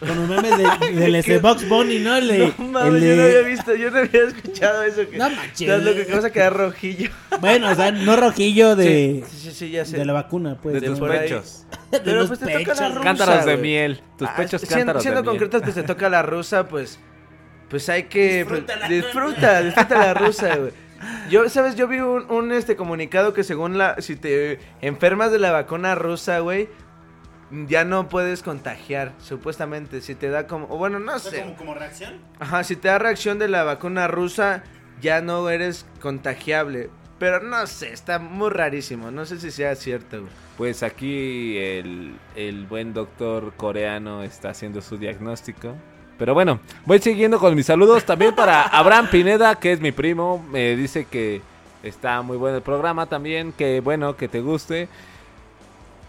con 0.00 0.08
los 0.16 0.28
memes 0.28 0.52
de, 0.58 0.92
del 1.00 1.14
ese 1.16 1.38
Box 1.38 1.68
Bunny, 1.68 1.98
¿no? 2.00 2.16
El 2.16 2.28
de- 2.28 2.52
No 2.58 2.64
mames, 2.68 3.02
el 3.02 3.08
yo 3.10 3.16
no 3.16 3.22
de- 3.22 3.38
había 3.38 3.48
visto, 3.48 3.74
yo 3.74 3.90
no 3.90 3.98
había 3.98 4.22
escuchado 4.24 4.82
eso. 4.82 5.08
Que, 5.10 5.16
No 5.18 5.30
manches. 5.30 5.82
Loco, 5.82 6.06
que 6.06 6.14
vas 6.14 6.24
a 6.24 6.30
quedar 6.30 6.52
rojillo. 6.56 7.10
Bueno, 7.40 7.70
o 7.70 7.74
sea, 7.74 7.90
no 7.92 8.16
rojillo 8.16 8.76
de, 8.76 9.24
Sí, 9.30 9.38
sí, 9.38 9.50
sí, 9.52 9.70
ya 9.70 9.84
sé. 9.84 9.96
de 9.96 10.04
la 10.04 10.12
vacuna, 10.12 10.58
pues. 10.62 10.74
De 10.74 10.80
¿no? 10.82 10.86
tus 10.92 10.98
por 11.00 11.10
ahí. 11.12 11.20
pechos. 11.28 11.62
De 11.90 12.00
Pero 12.00 12.18
los 12.18 12.26
pues 12.28 12.40
te 12.40 12.46
toca 12.46 12.58
pechos. 12.58 12.80
la 12.80 12.88
rusa, 12.88 13.02
Cántaros 13.04 13.44
de 13.46 13.56
miel. 13.56 14.00
Tus 14.18 14.28
Ah, 14.28 14.34
pechos 14.36 14.60
siendo, 14.62 14.76
cántaros 14.78 15.02
siendo 15.02 15.22
de 15.22 15.28
miel. 15.28 15.38
concretas, 15.40 15.62
pues 15.62 15.74
te 15.76 15.82
toca 15.84 16.08
la 16.08 16.22
rusa, 16.22 16.66
pues. 16.68 16.98
Pues 17.68 17.88
hay 17.88 18.04
que. 18.04 18.44
pues, 18.48 18.64
disfruta, 18.88 19.62
disfruta 19.62 19.98
la 19.98 20.14
rusa, 20.14 20.56
güey. 20.58 20.72
Yo, 21.28 21.48
¿sabes? 21.48 21.76
Yo 21.76 21.86
vi 21.88 22.00
un, 22.00 22.30
un, 22.30 22.52
este 22.52 22.76
comunicado 22.76 23.34
que 23.34 23.44
según 23.44 23.78
la. 23.78 24.00
Si 24.00 24.16
te 24.16 24.58
enfermas 24.80 25.32
de 25.32 25.38
la 25.38 25.52
vacuna 25.52 25.94
rusa, 25.94 26.38
güey. 26.40 26.68
ya 27.66 27.84
no 27.84 28.08
puedes 28.08 28.42
contagiar, 28.42 29.12
supuestamente. 29.18 30.00
Si 30.00 30.14
te 30.14 30.28
da 30.28 30.46
como, 30.46 30.66
o 30.70 30.78
bueno, 30.78 30.98
no 30.98 31.18
sé. 31.18 31.54
como 31.58 31.74
reacción. 31.74 32.20
Ajá, 32.38 32.64
si 32.64 32.76
te 32.76 32.88
da 32.88 32.98
reacción 32.98 33.38
de 33.38 33.48
la 33.48 33.64
vacuna 33.64 34.08
rusa, 34.08 34.62
ya 35.00 35.20
no 35.20 35.48
eres 35.50 35.86
contagiable. 36.00 36.90
Pero 37.18 37.40
no 37.40 37.66
sé, 37.66 37.92
está 37.92 38.18
muy 38.18 38.50
rarísimo. 38.50 39.10
No 39.10 39.24
sé 39.24 39.38
si 39.40 39.50
sea 39.50 39.74
cierto, 39.76 40.20
güey. 40.20 40.32
Pues 40.56 40.82
aquí 40.82 41.56
el, 41.58 42.14
el 42.36 42.66
buen 42.66 42.92
doctor 42.92 43.54
coreano 43.56 44.22
está 44.22 44.50
haciendo 44.50 44.80
su 44.80 44.98
diagnóstico. 44.98 45.76
Pero 46.18 46.34
bueno, 46.34 46.60
voy 46.86 47.00
siguiendo 47.00 47.38
con 47.38 47.54
mis 47.54 47.66
saludos 47.66 48.04
también 48.04 48.34
para 48.36 48.62
Abraham 48.62 49.08
Pineda, 49.10 49.56
que 49.56 49.72
es 49.72 49.80
mi 49.80 49.92
primo. 49.92 50.44
Me 50.50 50.76
dice 50.76 51.06
que 51.06 51.42
está 51.82 52.22
muy 52.22 52.36
bueno 52.36 52.56
el 52.56 52.62
programa 52.62 53.06
también, 53.06 53.52
que 53.52 53.80
bueno, 53.80 54.16
que 54.16 54.28
te 54.28 54.40
guste. 54.40 54.88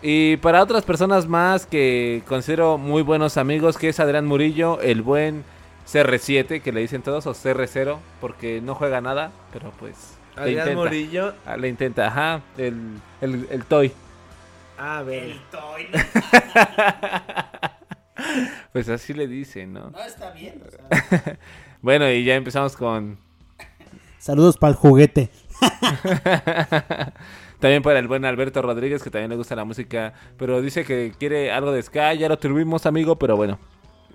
Y 0.02 0.38
para 0.38 0.62
otras 0.62 0.84
personas 0.84 1.28
más 1.28 1.66
que 1.66 2.22
considero 2.28 2.78
muy 2.78 3.02
buenos 3.02 3.38
amigos, 3.38 3.78
que 3.78 3.90
es 3.90 4.00
Adrián 4.00 4.26
Murillo, 4.28 4.80
el 4.82 5.02
buen 5.02 5.44
CR7, 5.92 6.62
que 6.62 6.72
le 6.72 6.82
dicen 6.82 7.02
todos, 7.02 7.26
o 7.26 7.32
CR0, 7.34 7.98
porque 8.22 8.62
no 8.62 8.76
juega 8.76 9.02
nada, 9.02 9.32
pero 9.52 9.72
pues... 9.80 9.96
le 10.36 10.42
Adrián 10.42 10.60
intenta. 10.68 10.84
Murillo. 10.84 11.34
Ah, 11.46 11.58
Le 11.58 11.68
intenta, 11.70 12.08
ajá, 12.08 12.42
el, 12.58 13.00
el, 13.22 13.48
el 13.50 13.66
Toy. 13.66 13.92
A 14.78 15.02
ver. 15.04 15.24
El 15.24 15.40
toy. 15.50 15.88
Pues 18.74 18.90
así 18.90 19.14
le 19.14 19.28
dicen, 19.28 19.74
¿no? 19.74 19.90
No, 19.90 20.04
está 20.04 20.32
bien. 20.32 20.62
o 20.66 20.70
sea. 20.70 21.40
Bueno, 21.82 22.10
y 22.10 22.24
ya 22.24 22.36
empezamos 22.36 22.76
con... 22.76 23.20
Saludos 24.18 24.58
para 24.58 24.72
el 24.72 24.78
juguete. 24.78 25.30
también 27.60 27.84
para 27.84 28.00
el 28.00 28.08
buen 28.08 28.26
Alberto 28.26 28.62
Rodríguez, 28.64 29.04
que 29.04 29.12
también 29.12 29.30
le 29.30 29.36
gusta 29.36 29.56
la 29.56 29.66
música, 29.66 30.14
pero 30.38 30.62
dice 30.64 30.84
que 30.84 31.14
quiere 31.20 31.52
algo 31.52 31.72
de 31.72 31.84
Sky, 31.84 32.18
ya 32.18 32.28
lo 32.28 32.40
tuvimos, 32.40 32.88
amigo, 32.88 33.18
pero 33.20 33.36
bueno, 33.36 33.60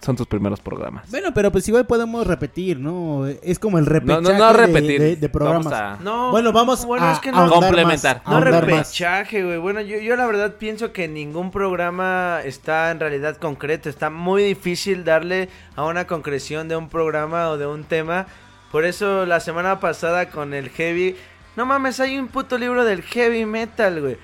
son 0.00 0.16
tus 0.16 0.26
primeros 0.26 0.60
programas. 0.60 1.10
Bueno, 1.10 1.32
pero 1.34 1.52
pues 1.52 1.66
igual 1.68 1.86
podemos 1.86 2.26
repetir, 2.26 2.78
¿no? 2.78 3.26
Es 3.26 3.58
como 3.58 3.78
el 3.78 3.86
repechaje 3.86 4.22
No, 4.22 4.32
no, 4.32 4.38
no 4.38 4.52
de- 4.52 4.66
repetir. 4.66 5.00
de, 5.00 5.16
de 5.16 5.28
programas. 5.28 5.64
Vamos 5.66 5.80
a- 6.00 6.02
No, 6.02 6.30
Bueno, 6.30 6.52
vamos 6.52 6.84
bueno, 6.86 7.06
a, 7.06 7.12
es 7.12 7.18
que 7.20 7.30
no- 7.32 7.48
Complementar. 7.50 8.22
más, 8.24 8.34
No 8.34 8.40
repechaje, 8.40 9.44
güey. 9.44 9.58
Bueno, 9.58 9.80
yo, 9.80 9.98
yo 9.98 10.16
la 10.16 10.26
verdad 10.26 10.54
pienso 10.56 10.92
que 10.92 11.08
ningún 11.08 11.50
programa 11.50 12.40
está 12.44 12.90
en 12.90 13.00
realidad 13.00 13.36
concreto. 13.36 13.88
Está 13.88 14.10
muy 14.10 14.42
difícil 14.42 15.04
darle 15.04 15.48
a 15.76 15.84
una 15.84 16.06
concreción 16.06 16.68
de 16.68 16.76
un 16.76 16.88
programa 16.88 17.48
o 17.50 17.58
de 17.58 17.66
un 17.66 17.84
tema. 17.84 18.26
Por 18.72 18.84
eso 18.84 19.26
la 19.26 19.40
semana 19.40 19.80
pasada 19.80 20.30
con 20.30 20.54
el 20.54 20.68
heavy... 20.70 21.16
No 21.56 21.66
mames, 21.66 21.98
hay 22.00 22.16
un 22.18 22.28
puto 22.28 22.56
libro 22.56 22.84
del 22.84 23.02
heavy 23.02 23.44
metal, 23.44 24.00
güey. 24.00 24.16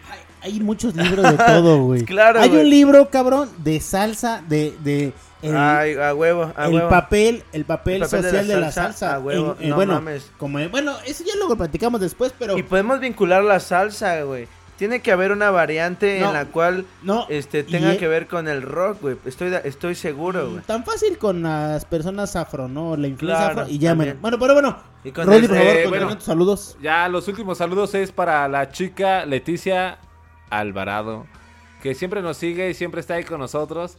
Hay 0.43 0.61
muchos 0.61 0.95
libros 0.95 1.29
de 1.33 1.37
todo, 1.37 1.83
güey. 1.83 2.05
Claro, 2.05 2.41
Hay 2.41 2.51
un 2.51 2.71
libro, 2.71 3.11
cabrón, 3.11 3.51
de 3.59 3.81
salsa, 3.81 4.43
de... 4.49 4.75
de 4.85 5.13
el, 5.43 5.57
Ay, 5.57 5.95
a 5.95 6.15
huevo, 6.15 6.53
a 6.57 6.67
el 6.67 6.75
huevo. 6.75 6.89
papel, 6.89 7.45
el 7.53 7.65
papel, 7.65 7.95
El 7.97 8.01
papel 8.03 8.23
de 8.23 8.29
social 8.31 8.49
de 8.49 8.57
la 8.61 8.73
salsa, 8.73 8.83
salsa. 8.93 9.15
a 9.15 9.19
huevo, 9.21 9.57
En- 9.59 9.65
en- 9.65 9.71
no 9.71 9.77
bueno, 9.77 9.95
mames. 9.95 10.31
como 10.39 10.59
bueno, 10.69 10.95
eso 11.07 11.25
ya 11.25 11.35
lo 11.37 11.55
platicamos 11.57 12.01
después, 12.01 12.33
pero 12.39 12.57
Y 12.59 12.63
podemos 12.63 13.01
vincular 13.01 13.43
la 13.45 13.61
salsa, 13.61 14.23
güey. 14.23 14.49
Tiene 14.79 15.01
que 15.01 15.11
haber 15.11 15.33
una 15.33 15.51
variante 15.51 16.21
No, 16.21 16.27
en 16.29 16.33
la 16.35 16.45
cual 16.45 16.85
no, 17.03 17.25
este 17.31 17.65
tenga 17.65 17.97
que 17.97 18.09
ver 18.09 18.27
con 18.27 18.47
el 18.47 18.61
rock, 18.61 19.01
güey. 19.01 19.17
Estoy, 19.25 19.51
estoy 19.65 19.95
seguro, 19.95 20.51
güey. 20.51 20.63
tan 20.65 20.85
fácil 20.85 21.17
con 21.17 21.43
las 21.43 21.87
personas 21.87 22.37
afro, 22.37 22.69
¿no? 22.69 22.95
La 22.95 23.09
influencia 23.09 23.47
Claro, 23.47 23.61
afro 23.63 23.73
y 23.73 23.79
ya, 23.79 23.91
también. 23.93 24.19
bueno. 24.21 24.39
Pero 24.39 24.53
bueno. 24.53 24.77
Y 25.03 25.13
con 25.13 25.27
Rodri, 25.27 25.45
el- 25.45 25.49
por 25.49 25.57
favor, 25.57 25.77
eh, 25.77 25.87
bueno. 25.89 26.15
tus 26.17 26.25
saludos. 26.25 26.77
Ya 26.83 27.09
los 27.09 27.27
últimos 27.27 27.57
saludos 27.57 27.95
es 27.95 28.13
para 28.13 28.47
la 28.49 28.71
chica 28.71 29.25
Leticia 29.25 29.97
Alvarado, 30.51 31.25
que 31.83 31.95
siempre 31.95 32.21
nos 32.21 32.37
sigue 32.37 32.69
y 32.69 32.75
siempre 32.75 33.01
está 33.01 33.15
ahí 33.15 33.25
con 33.25 33.41
nosotros. 33.41 33.97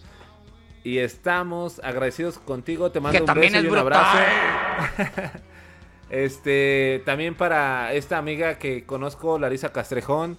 Y 0.83 0.99
estamos 0.99 1.81
agradecidos 1.83 2.39
contigo, 2.39 2.91
te 2.91 2.99
mando 2.99 3.17
Que 3.17 3.31
un 3.31 3.39
beso 3.39 3.57
es 3.57 3.63
y 3.63 3.67
un 3.67 3.77
abrazo. 3.77 4.17
Este, 6.09 7.01
también 7.05 7.35
para 7.35 7.91
esta 7.91 8.17
amiga 8.17 8.57
que 8.57 8.85
conozco, 8.85 9.37
Larisa 9.39 9.73
Castrejón, 9.73 10.37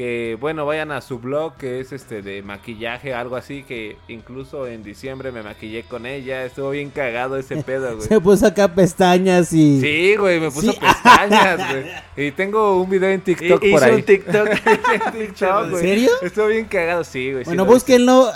que 0.00 0.38
bueno, 0.40 0.64
vayan 0.64 0.92
a 0.92 1.02
su 1.02 1.18
blog 1.18 1.56
que 1.58 1.78
es 1.78 1.92
este 1.92 2.22
de 2.22 2.40
maquillaje, 2.40 3.12
algo 3.12 3.36
así, 3.36 3.64
que 3.64 3.98
incluso 4.08 4.66
en 4.66 4.82
diciembre 4.82 5.30
me 5.30 5.42
maquillé 5.42 5.82
con 5.82 6.06
ella, 6.06 6.42
estuvo 6.46 6.70
bien 6.70 6.88
cagado 6.88 7.36
ese 7.36 7.56
pedo, 7.62 7.96
güey. 7.96 8.08
Se 8.08 8.18
puso 8.18 8.46
acá 8.46 8.74
pestañas 8.74 9.52
y... 9.52 9.78
Sí, 9.78 10.16
güey, 10.16 10.40
me 10.40 10.50
puso 10.50 10.72
Sí. 10.72 10.78
pestañas, 10.80 11.58
güey. 11.70 11.84
Y 12.28 12.30
tengo 12.32 12.80
un 12.80 12.88
video 12.88 13.10
en 13.10 13.20
TikTok 13.20 13.60
por 13.60 13.68
hizo 13.68 13.84
ahí. 13.84 13.92
un 13.96 14.02
TikTok. 14.02 14.48
TikTok, 15.12 15.64
¿En 15.64 15.70
güey. 15.70 15.82
serio? 15.82 16.10
Estuvo 16.22 16.46
bien 16.46 16.64
cagado, 16.64 17.04
sí, 17.04 17.32
güey. 17.32 17.44
sí 17.44 17.50
Bueno, 17.50 17.64
hice. 17.64 17.72
búsquenlo. 17.74 18.32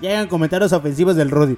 y 0.00 0.06
hagan 0.06 0.28
comentarios 0.28 0.72
ofensivos 0.72 1.16
del 1.16 1.32
Rudy. 1.32 1.56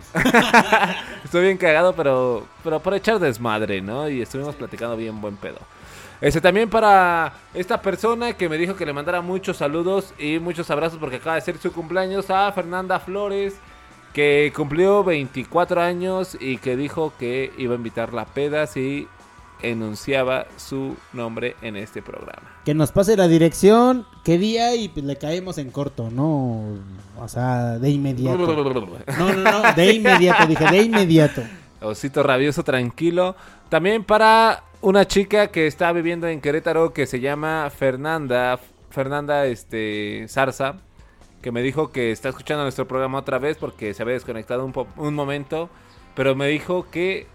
Estuvo 1.22 1.42
bien 1.42 1.58
cagado, 1.58 1.94
pero, 1.94 2.46
pero 2.62 2.80
por 2.80 2.94
echar 2.94 3.18
desmadre, 3.18 3.82
¿no? 3.82 4.08
Y 4.08 4.22
estuvimos 4.22 4.54
platicando 4.54 4.96
bien 4.96 5.20
buen 5.20 5.36
pedo. 5.36 5.58
Este 6.24 6.40
también 6.40 6.70
para 6.70 7.34
esta 7.52 7.82
persona 7.82 8.32
que 8.32 8.48
me 8.48 8.56
dijo 8.56 8.74
que 8.74 8.86
le 8.86 8.94
mandara 8.94 9.20
muchos 9.20 9.58
saludos 9.58 10.14
y 10.18 10.38
muchos 10.38 10.70
abrazos 10.70 10.98
porque 10.98 11.16
acaba 11.16 11.34
de 11.34 11.42
ser 11.42 11.58
su 11.58 11.70
cumpleaños 11.70 12.30
a 12.30 12.50
Fernanda 12.52 12.98
Flores, 12.98 13.56
que 14.14 14.50
cumplió 14.56 15.04
24 15.04 15.82
años 15.82 16.34
y 16.40 16.56
que 16.56 16.78
dijo 16.78 17.12
que 17.18 17.52
iba 17.58 17.74
a 17.74 17.76
invitarla 17.76 18.22
a 18.22 18.24
pedas 18.24 18.74
y 18.78 19.06
enunciaba 19.60 20.46
su 20.56 20.96
nombre 21.12 21.56
en 21.60 21.76
este 21.76 22.00
programa. 22.00 22.50
Que 22.64 22.72
nos 22.72 22.90
pase 22.90 23.18
la 23.18 23.28
dirección, 23.28 24.06
qué 24.24 24.38
día 24.38 24.74
y 24.76 24.88
pues 24.88 25.04
le 25.04 25.16
caemos 25.16 25.58
en 25.58 25.70
corto, 25.70 26.08
¿no? 26.10 26.78
O 27.20 27.28
sea, 27.28 27.78
de 27.78 27.90
inmediato. 27.90 28.38
No, 29.18 29.30
no, 29.30 29.42
no, 29.42 29.72
de 29.74 29.92
inmediato, 29.92 30.46
dije, 30.46 30.70
de 30.70 30.82
inmediato. 30.84 31.42
Osito 31.82 32.22
rabioso, 32.22 32.62
tranquilo. 32.62 33.36
También 33.68 34.04
para 34.04 34.62
una 34.84 35.06
chica 35.06 35.48
que 35.48 35.66
está 35.66 35.92
viviendo 35.92 36.26
en 36.28 36.40
Querétaro 36.40 36.92
que 36.92 37.06
se 37.06 37.20
llama 37.20 37.70
Fernanda, 37.70 38.58
Fernanda 38.90 39.46
este 39.46 40.26
Zarza, 40.28 40.74
que 41.42 41.50
me 41.52 41.62
dijo 41.62 41.90
que 41.90 42.10
está 42.12 42.28
escuchando 42.28 42.62
nuestro 42.64 42.86
programa 42.86 43.18
otra 43.18 43.38
vez 43.38 43.56
porque 43.56 43.94
se 43.94 44.02
había 44.02 44.14
desconectado 44.14 44.64
un, 44.64 44.72
po- 44.72 44.86
un 44.96 45.14
momento, 45.14 45.70
pero 46.14 46.34
me 46.34 46.48
dijo 46.48 46.86
que 46.90 47.26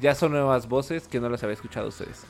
ya 0.00 0.14
son 0.14 0.32
nuevas 0.32 0.68
voces 0.68 1.08
que 1.08 1.20
no 1.20 1.28
las 1.28 1.42
había 1.42 1.54
escuchado 1.54 1.88
ustedes. 1.88 2.22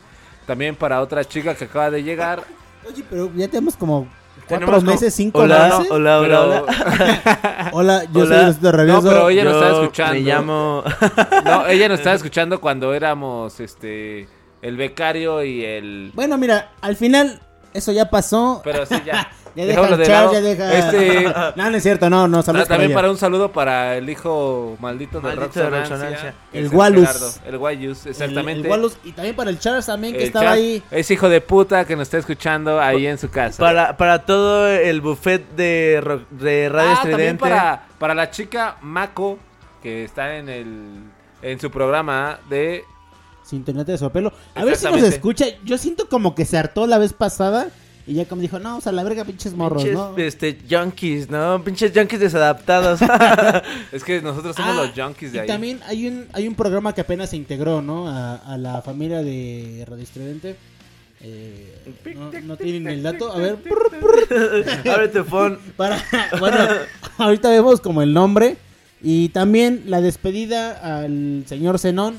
También 0.46 0.74
para 0.74 1.00
otra 1.02 1.24
chica 1.24 1.54
que 1.54 1.64
acaba 1.66 1.90
de 1.90 2.02
llegar. 2.02 2.42
Oye, 2.86 3.04
pero 3.08 3.30
ya 3.34 3.46
tenemos 3.48 3.76
como 3.76 4.08
cuatro 4.48 4.66
Tenemos 4.66 4.80
como- 4.80 4.90
meses, 4.90 5.14
cinco 5.14 5.40
Hola, 5.40 5.68
meses. 5.68 5.90
hola, 5.92 6.18
hola, 6.20 6.26
pero- 6.26 6.64
hola. 6.64 7.70
Hola, 7.72 8.04
yo 8.12 8.20
Hola. 8.22 8.40
soy 8.40 8.50
Osito 8.50 8.72
Rabioso. 8.72 9.02
No, 9.02 9.08
pero 9.08 9.28
ella 9.30 9.44
nos 9.44 9.52
Yo 9.54 9.60
está 9.62 9.80
escuchando. 9.82 10.14
Me 10.14 10.20
llamo. 10.20 10.84
No, 11.44 11.66
ella 11.66 11.88
nos 11.88 11.98
estaba 12.00 12.16
escuchando 12.16 12.60
cuando 12.60 12.92
éramos 12.94 13.60
este 13.60 14.26
el 14.62 14.76
becario 14.76 15.42
y 15.44 15.64
el 15.64 16.10
Bueno, 16.14 16.36
mira, 16.38 16.70
al 16.80 16.96
final 16.96 17.40
eso 17.74 17.92
ya 17.92 18.08
pasó. 18.10 18.60
pero 18.64 18.84
sí 18.86 18.94
ya. 19.04 19.30
Ya 19.56 19.64
deja 19.66 19.96
de 19.96 20.06
lado. 20.06 20.32
ya 20.34 20.40
deja. 20.40 20.78
Este 20.78 21.24
No, 21.56 21.68
no 21.70 21.76
es 21.76 21.82
cierto, 21.82 22.08
no, 22.08 22.28
no, 22.28 22.42
saludos 22.42 22.66
Ah, 22.66 22.74
también 22.74 22.92
para 22.94 23.10
un 23.10 23.16
saludo 23.16 23.50
para 23.50 23.96
el 23.96 24.08
hijo 24.08 24.76
maldito 24.78 25.20
de 25.20 25.34
Maldito 25.34 25.58
de 25.60 25.70
Roxonancia, 25.70 26.34
El 26.52 26.68
Walus. 26.68 27.40
El 27.44 27.54
El- 27.56 27.90
exactamente. 28.06 28.60
el 28.68 28.70
Walus, 28.70 28.98
y 29.02 29.10
también 29.12 29.34
para 29.34 29.50
el 29.50 29.58
Charles 29.58 29.86
también, 29.86 30.12
que 30.12 30.20
El 30.20 30.26
estaba 30.26 30.52
ahí. 30.52 30.80
Es 30.92 31.10
hijo 31.10 31.28
de 31.28 31.40
puta 31.40 31.84
que 31.86 31.96
nos 31.96 32.02
está 32.06 32.18
escuchando 32.18 32.80
ahí 32.80 33.08
en 33.08 33.18
su 33.18 33.30
casa. 33.30 33.58
Para, 33.58 33.96
para 33.96 34.24
todo 34.24 34.68
el 34.68 35.00
buffet 35.00 35.42
de, 35.56 36.00
ro- 36.04 36.24
de 36.30 36.68
Radio 36.68 36.90
ah, 36.92 36.94
también 36.96 37.12
Estridente. 37.20 37.40
para, 37.40 37.86
para 37.98 38.14
la 38.14 38.30
chica 38.30 38.76
Mako, 38.82 39.40
que 39.82 40.04
está 40.04 40.36
en 40.36 40.48
el 40.50 40.66
en 41.42 41.58
su 41.58 41.68
programa 41.70 42.38
de... 42.48 42.84
Sintonía 43.48 43.84
de 43.84 43.96
su 43.98 44.10
pelo. 44.10 44.32
A 44.54 44.64
ver 44.64 44.76
si 44.76 44.84
nos 44.86 45.02
escucha. 45.02 45.46
Yo 45.64 45.78
siento 45.78 46.08
como 46.08 46.34
que 46.34 46.44
se 46.44 46.58
hartó 46.58 46.86
la 46.86 46.98
vez 46.98 47.12
pasada. 47.12 47.68
Y 48.06 48.14
ya 48.14 48.24
como 48.24 48.40
dijo, 48.40 48.58
no, 48.58 48.78
o 48.78 48.80
sea, 48.80 48.90
la 48.92 49.04
verga, 49.04 49.22
pinches 49.26 49.52
morros, 49.52 49.82
Pinches, 49.82 49.98
¿no? 49.98 50.16
este, 50.16 50.58
junkies, 50.70 51.28
¿no? 51.28 51.62
Pinches 51.62 51.92
junkies 51.94 52.20
desadaptados. 52.20 53.00
Es 53.92 54.02
que 54.02 54.22
nosotros 54.22 54.56
somos 54.56 54.70
Ah, 54.78 54.82
los 54.86 54.92
junkies 54.98 55.32
de 55.32 55.36
y 55.36 55.40
ahí. 55.42 55.46
también 55.46 55.80
hay 55.86 56.06
un, 56.06 56.26
hay 56.32 56.48
un 56.48 56.54
programa 56.54 56.94
que 56.94 57.02
apenas 57.02 57.28
se 57.28 57.36
integró, 57.36 57.82
¿no? 57.82 58.08
A, 58.08 58.36
a 58.36 58.56
la 58.56 58.80
familia 58.80 59.20
de 59.22 59.84
Radio 59.86 60.02
Estridente. 60.04 60.56
Eh, 61.20 61.94
no, 62.14 62.30
no 62.44 62.56
tienen 62.56 62.86
el 62.88 63.02
dato. 63.02 63.30
A 63.30 63.36
ver, 63.36 63.58
Abre 64.90 65.08
tu 65.08 65.24
phone. 65.24 65.58
para, 65.76 66.02
bueno, 66.38 66.56
ahorita 67.18 67.50
vemos 67.50 67.80
como 67.80 68.00
el 68.02 68.12
nombre. 68.14 68.56
Y 69.02 69.28
también 69.28 69.84
la 69.86 70.00
despedida 70.00 70.72
al 70.96 71.44
señor 71.46 71.78
Zenón, 71.78 72.16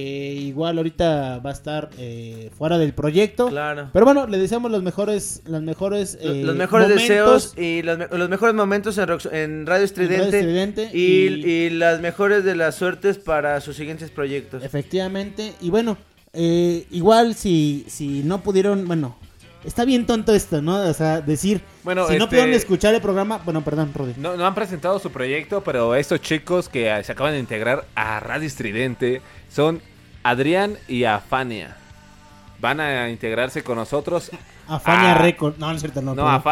que 0.00 0.32
igual 0.34 0.76
ahorita 0.78 1.38
va 1.44 1.50
a 1.50 1.52
estar 1.52 1.90
eh, 1.98 2.50
fuera 2.56 2.78
del 2.78 2.92
proyecto. 2.94 3.48
Claro. 3.48 3.90
Pero 3.92 4.04
bueno, 4.04 4.26
le 4.26 4.38
deseamos 4.38 4.70
los 4.70 4.82
mejores, 4.82 5.42
los 5.46 5.62
mejores, 5.62 6.18
eh, 6.20 6.42
los 6.44 6.56
mejores 6.56 6.88
momentos 6.88 7.08
deseos 7.08 7.54
y 7.58 7.82
los, 7.82 7.98
los 8.10 8.28
mejores 8.28 8.54
momentos 8.54 8.96
en, 8.98 9.06
Rox- 9.08 9.32
en 9.32 9.66
Radio 9.66 9.84
Estridente. 9.84 10.24
Radio 10.26 10.38
Estridente 10.38 10.90
y, 10.92 11.00
y- 11.28 11.50
y 11.66 11.70
las 11.70 12.00
mejores 12.00 12.44
de 12.44 12.56
las 12.56 12.74
suertes 12.76 13.18
para 13.18 13.60
sus 13.60 13.76
siguientes 13.76 14.10
proyectos. 14.10 14.62
Efectivamente. 14.64 15.52
Y 15.60 15.70
bueno, 15.70 15.96
eh, 16.32 16.86
igual 16.90 17.34
si, 17.34 17.84
si 17.88 18.22
no 18.24 18.42
pudieron, 18.42 18.86
bueno, 18.86 19.16
está 19.64 19.84
bien 19.84 20.06
tonto 20.06 20.34
esto, 20.34 20.62
¿no? 20.62 20.76
O 20.88 20.94
sea, 20.94 21.20
decir, 21.20 21.60
Bueno, 21.84 22.06
si 22.06 22.12
no 22.16 22.24
este- 22.24 22.26
pudieron 22.36 22.54
escuchar 22.54 22.94
el 22.94 23.00
programa, 23.02 23.38
bueno, 23.44 23.62
perdón, 23.62 23.90
Rodri. 23.94 24.14
No, 24.16 24.36
no 24.36 24.46
han 24.46 24.54
presentado 24.54 24.98
su 24.98 25.10
proyecto, 25.10 25.62
pero 25.62 25.94
estos 25.94 26.20
chicos 26.20 26.68
que 26.68 26.84
se 27.04 27.12
acaban 27.12 27.32
de 27.34 27.40
integrar 27.40 27.84
a 27.94 28.20
Radio 28.20 28.46
Estridente 28.46 29.20
son 29.50 29.82
Adrián 30.22 30.76
y 30.88 31.04
Afania. 31.04 31.76
Van 32.60 32.80
a 32.80 33.08
integrarse 33.08 33.62
con 33.62 33.76
nosotros. 33.76 34.30
Afania 34.68 35.12
Ah, 35.12 35.18
Record. 35.18 35.56
No, 35.58 35.68
no 35.68 35.74
es 35.74 35.80
cierto, 35.80 36.02
no. 36.02 36.14
No, 36.14 36.42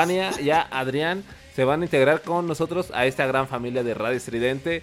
y 0.40 0.50
a 0.50 0.62
Adrián 0.70 1.22
se 1.54 1.64
van 1.64 1.82
a 1.82 1.84
integrar 1.84 2.22
con 2.22 2.46
nosotros 2.46 2.90
a 2.94 3.04
esta 3.06 3.26
gran 3.26 3.46
familia 3.46 3.82
de 3.82 3.94
Radio 3.94 4.16
Estridente. 4.16 4.82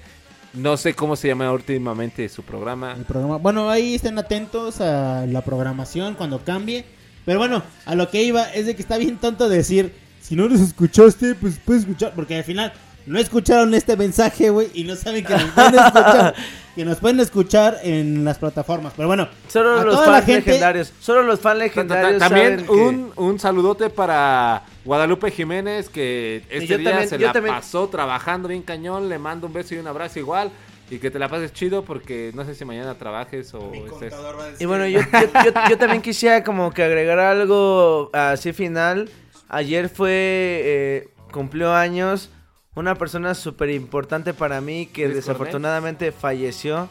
No 0.53 0.77
sé 0.77 0.93
cómo 0.93 1.15
se 1.15 1.27
llama 1.27 1.51
últimamente 1.51 2.29
su 2.29 2.43
programa. 2.43 2.93
El 2.93 3.03
programa. 3.05 3.37
Bueno, 3.37 3.69
ahí 3.69 3.95
estén 3.95 4.17
atentos 4.19 4.79
a 4.81 5.25
la 5.25 5.41
programación 5.41 6.13
cuando 6.15 6.43
cambie. 6.43 6.85
Pero 7.25 7.39
bueno, 7.39 7.63
a 7.85 7.95
lo 7.95 8.09
que 8.09 8.23
iba 8.23 8.43
es 8.53 8.67
de 8.67 8.75
que 8.75 8.81
está 8.81 8.97
bien 8.97 9.17
tonto 9.17 9.49
decir, 9.49 9.93
si 10.21 10.35
no 10.35 10.47
los 10.47 10.61
escuchaste, 10.61 11.35
pues 11.35 11.59
puedes 11.63 11.81
escuchar. 11.83 12.13
Porque 12.15 12.37
al 12.37 12.43
final 12.43 12.71
no 13.05 13.19
escucharon 13.19 13.73
este 13.73 13.95
mensaje, 13.97 14.49
güey, 14.49 14.69
y 14.73 14.83
no 14.83 14.95
saben 14.95 15.23
que 15.25 15.33
nos 15.33 15.43
pueden 15.51 15.75
escuchar. 15.75 16.35
que 16.75 16.83
nos 16.85 16.97
pueden 16.97 17.19
escuchar 17.21 17.77
en 17.83 18.25
las 18.25 18.37
plataformas. 18.37 18.93
Pero 18.95 19.07
bueno, 19.07 19.29
Solo 19.47 19.79
a 19.79 19.83
los 19.85 19.95
toda 19.95 20.07
la 20.07 20.13
fans 20.13 20.25
gente- 20.25 20.45
legendarios. 20.49 20.93
Solo 20.99 21.23
los 21.23 21.39
fans 21.39 21.59
legendarios. 21.59 22.19
También 22.19 22.59
saben 22.59 22.65
que- 22.65 22.71
un, 22.71 23.11
un 23.15 23.39
saludote 23.39 23.89
para 23.89 24.63
Guadalupe 24.83 25.31
Jiménez 25.31 25.87
que 25.89 26.43
este 26.49 26.67
yo 26.67 26.77
día 26.77 26.89
también- 26.89 27.09
se 27.09 27.17
yo 27.17 27.27
la 27.27 27.33
también- 27.33 27.55
pasó 27.55 27.87
trabajando 27.87 28.47
bien 28.49 28.61
cañón. 28.61 29.07
Le 29.07 29.17
mando 29.19 29.47
un 29.47 29.53
beso 29.53 29.73
y 29.75 29.77
un 29.77 29.87
abrazo 29.87 30.19
igual. 30.19 30.51
Y 30.89 30.97
que 30.99 31.09
te 31.09 31.17
la 31.17 31.29
pases 31.29 31.51
chido 31.53 31.83
porque 31.83 32.31
no 32.35 32.43
sé 32.45 32.53
si 32.53 32.63
mañana 32.65 32.93
trabajes 32.95 33.51
o 33.55 33.71
estés... 33.73 34.13
Y 34.59 34.65
bueno, 34.65 34.85
yo, 34.85 34.99
yo, 34.99 35.43
yo- 35.45 35.69
yo 35.69 35.77
también 35.79 36.01
quisiera 36.01 36.43
como 36.43 36.71
que 36.71 36.83
agregar 36.83 37.17
algo 37.19 38.09
así 38.13 38.51
final. 38.53 39.09
Ayer 39.49 39.89
fue, 39.89 40.09
eh, 40.11 41.09
cumplió 41.31 41.73
años 41.73 42.29
una 42.75 42.95
persona 42.95 43.33
súper 43.33 43.69
importante 43.71 44.33
para 44.33 44.61
mí 44.61 44.85
que 44.87 45.03
Chris 45.05 45.15
desafortunadamente 45.15 46.11
falleció. 46.11 46.89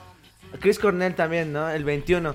Chris 0.60 0.78
Cornell 0.78 1.14
también, 1.14 1.52
¿no? 1.52 1.68
El 1.70 1.84
21. 1.84 2.34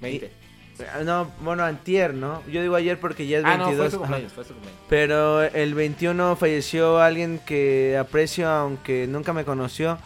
20. 0.00 0.26
Y- 0.26 1.04
no, 1.04 1.30
bueno, 1.40 1.64
antier, 1.64 2.14
¿no? 2.14 2.42
Yo 2.46 2.62
digo 2.62 2.76
ayer 2.76 3.00
porque 3.00 3.26
ya 3.26 3.38
es 3.38 3.44
Ah, 3.44 3.56
no, 3.56 3.66
22. 3.66 3.86
fue 3.86 3.90
su 3.90 3.98
cumpleaños, 3.98 4.32
fue 4.32 4.44
su 4.44 4.52
cumpleaños. 4.54 4.82
Pero 4.88 5.42
el 5.42 5.74
21 5.74 6.36
falleció 6.36 6.98
alguien 7.00 7.40
que 7.44 7.96
aprecio, 7.98 8.48
aunque 8.48 9.06
nunca 9.08 9.32
me 9.32 9.44
conoció, 9.44 9.98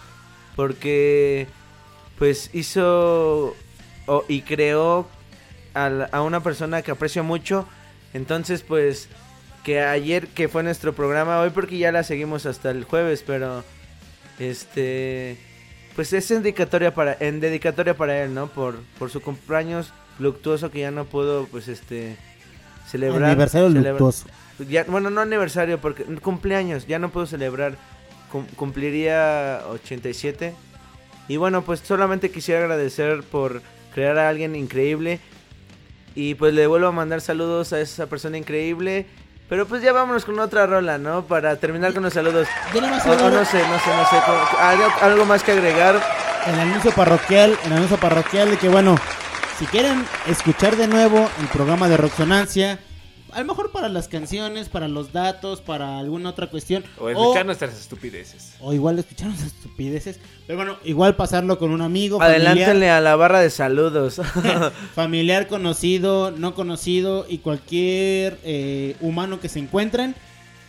porque 0.56 1.46
pues 2.18 2.50
hizo 2.54 3.54
o- 4.06 4.24
y 4.28 4.42
creó 4.42 5.06
a, 5.74 5.88
la- 5.88 6.04
a 6.06 6.22
una 6.22 6.42
persona 6.42 6.82
que 6.82 6.90
aprecio 6.90 7.22
mucho. 7.24 7.66
Entonces, 8.14 8.62
pues, 8.62 9.08
que 9.64 9.80
ayer 9.80 10.28
que 10.28 10.48
fue 10.48 10.62
nuestro 10.62 10.92
programa, 10.92 11.38
hoy 11.40 11.50
porque 11.50 11.78
ya 11.78 11.92
la 11.92 12.02
seguimos 12.02 12.46
hasta 12.46 12.70
el 12.70 12.84
jueves, 12.84 13.22
pero 13.26 13.64
este 14.38 15.36
pues 15.94 16.12
es 16.12 16.28
dedicatoria 16.28 16.94
para 16.94 17.16
en 17.20 17.40
dedicatoria 17.40 17.94
para 17.96 18.22
él, 18.22 18.34
¿no? 18.34 18.46
Por 18.48 18.76
por 18.98 19.10
su 19.10 19.20
cumpleaños 19.20 19.92
luctuoso 20.18 20.70
que 20.70 20.80
ya 20.80 20.90
no 20.90 21.04
pudo 21.04 21.46
pues 21.46 21.68
este 21.68 22.16
celebrar 22.88 23.24
Aniversario 23.30 23.68
celebra- 23.68 23.90
luctuoso. 23.90 24.26
ya, 24.68 24.84
bueno, 24.84 25.10
no 25.10 25.20
aniversario, 25.20 25.78
porque 25.78 26.04
cumpleaños, 26.04 26.86
ya 26.86 26.98
no 26.98 27.10
puedo 27.10 27.26
celebrar. 27.26 27.76
Cum- 28.30 28.46
cumpliría 28.56 29.60
87. 29.70 30.54
Y 31.28 31.36
bueno, 31.36 31.62
pues 31.62 31.80
solamente 31.80 32.30
quisiera 32.30 32.60
agradecer 32.62 33.22
por 33.22 33.60
crear 33.94 34.18
a 34.18 34.28
alguien 34.30 34.56
increíble. 34.56 35.20
Y 36.14 36.34
pues 36.34 36.54
le 36.54 36.66
vuelvo 36.66 36.86
a 36.88 36.92
mandar 36.92 37.20
saludos 37.20 37.72
a 37.74 37.80
esa 37.80 38.06
persona 38.06 38.38
increíble. 38.38 39.06
Pero 39.52 39.66
pues 39.66 39.82
ya 39.82 39.92
vámonos 39.92 40.24
con 40.24 40.38
otra 40.40 40.64
rola, 40.64 40.96
¿no? 40.96 41.26
Para 41.26 41.56
terminar 41.56 41.92
con 41.92 42.02
los 42.02 42.14
saludos. 42.14 42.48
Yo 42.72 42.80
nada 42.80 42.94
más 42.96 43.04
O- 43.06 43.10
o 43.10 43.12
agregar- 43.12 43.32
no 43.34 43.44
sé, 43.44 43.58
no 43.58 43.78
sé, 43.80 43.90
no 43.94 44.08
sé. 44.08 45.04
algo 45.04 45.26
más 45.26 45.42
que 45.42 45.52
agregar. 45.52 46.00
el 46.46 46.58
anuncio 46.58 46.90
parroquial, 46.92 47.58
el 47.66 47.72
anuncio 47.74 47.98
parroquial 47.98 48.50
de 48.50 48.56
que 48.56 48.70
bueno, 48.70 48.96
si 49.58 49.66
quieren 49.66 50.06
escuchar 50.26 50.76
de 50.76 50.88
nuevo 50.88 51.28
el 51.38 51.46
programa 51.48 51.86
de 51.90 51.98
Roxonancia, 51.98 52.78
a 53.32 53.40
lo 53.40 53.44
mejor 53.46 53.70
para 53.70 53.88
las 53.88 54.08
canciones, 54.08 54.68
para 54.68 54.88
los 54.88 55.12
datos, 55.12 55.60
para 55.60 55.98
alguna 55.98 56.30
otra 56.30 56.48
cuestión, 56.48 56.84
O 56.98 57.08
escuchar 57.08 57.46
nuestras 57.46 57.78
estupideces. 57.78 58.54
o 58.60 58.72
igual 58.72 58.98
escuchar 58.98 59.28
las 59.30 59.42
estupideces, 59.42 60.20
pero 60.46 60.56
bueno, 60.58 60.76
igual 60.84 61.16
pasarlo 61.16 61.58
con 61.58 61.70
un 61.70 61.80
amigo, 61.82 62.20
Adelántenle 62.22 62.66
familiar, 62.66 62.96
a 62.96 63.00
la 63.00 63.16
barra 63.16 63.40
de 63.40 63.50
saludos. 63.50 64.20
familiar 64.94 65.48
conocido, 65.48 66.30
no 66.30 66.54
conocido 66.54 67.26
y 67.28 67.38
cualquier 67.38 68.38
eh, 68.44 68.96
humano 69.00 69.40
que 69.40 69.48
se 69.48 69.58
encuentren. 69.58 70.14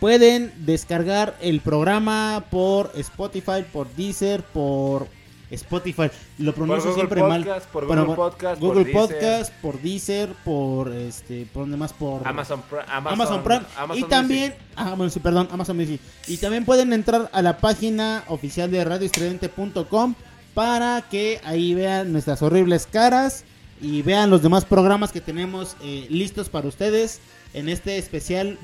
Pueden 0.00 0.52
descargar 0.66 1.36
el 1.40 1.60
programa 1.60 2.44
por 2.50 2.90
Spotify, 2.96 3.64
por 3.72 3.88
Deezer, 3.94 4.42
por 4.42 5.06
Spotify. 5.54 6.10
Lo 6.38 6.54
pronuncio 6.54 6.90
Google 6.90 6.94
siempre 6.94 7.22
mal. 7.22 7.44
Podcast, 7.44 7.66
por 7.70 7.86
Bueno, 7.86 8.02
Google 8.04 8.16
Podcast, 8.16 8.60
por 8.60 8.68
Google 8.68 8.84
Deezer. 8.84 9.00
Podcast, 9.08 9.52
por 9.62 9.80
Deezer, 9.80 10.28
por 10.44 10.92
este, 10.92 11.46
por 11.52 11.62
donde 11.62 11.76
más 11.76 11.92
por 11.92 12.26
Amazon, 12.26 12.62
Pri- 12.68 12.78
Amazon, 12.88 13.12
Amazon 13.20 13.42
Prime 13.42 13.62
Amazon 13.76 13.96
y 13.96 14.00
Music. 14.00 14.08
también 14.08 14.54
ah, 14.76 14.94
bueno, 14.96 15.10
sí, 15.10 15.20
perdón, 15.20 15.48
Amazon 15.50 15.76
Music. 15.76 16.00
Y 16.28 16.36
también 16.36 16.64
pueden 16.64 16.92
entrar 16.92 17.30
a 17.32 17.42
la 17.42 17.58
página 17.58 18.24
oficial 18.28 18.70
de 18.70 18.84
radioestridente.com 18.84 20.14
para 20.54 21.02
que 21.10 21.40
ahí 21.44 21.74
vean 21.74 22.12
nuestras 22.12 22.42
horribles 22.42 22.86
caras 22.86 23.44
y 23.80 24.02
vean 24.02 24.30
los 24.30 24.40
demás 24.42 24.64
programas 24.64 25.10
que 25.12 25.20
tenemos 25.20 25.76
eh, 25.82 26.06
listos 26.08 26.48
para 26.48 26.68
ustedes 26.68 27.20
en 27.54 27.68
este 27.68 27.98
especial 27.98 28.58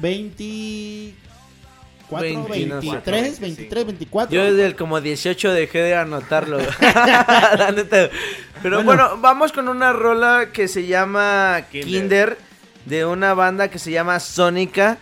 24, 2.19 2.49
20, 2.49 2.75
no 2.75 2.81
sé. 2.83 2.91
23, 2.91 3.41
23, 3.41 3.87
24. 3.87 4.35
Yo 4.35 4.45
desde 4.45 4.67
el 4.67 4.77
como 4.77 5.01
18 5.01 5.53
dejé 5.53 5.79
de 5.83 5.95
anotarlo. 5.95 6.59
Pero 8.63 8.83
bueno. 8.83 8.85
Bueno. 8.85 9.19
vamos 9.21 9.53
con 9.53 9.69
una 9.69 9.93
rola 9.93 10.49
que 10.53 10.69
se 10.69 10.87
llama 10.87 11.63
Kinder. 11.71 12.37
de 12.85 13.07
una 13.07 13.35
banda 13.35 13.69
que 13.69 13.79
se 13.79 13.91
llama 13.91 14.21
Sónica. 14.21 14.99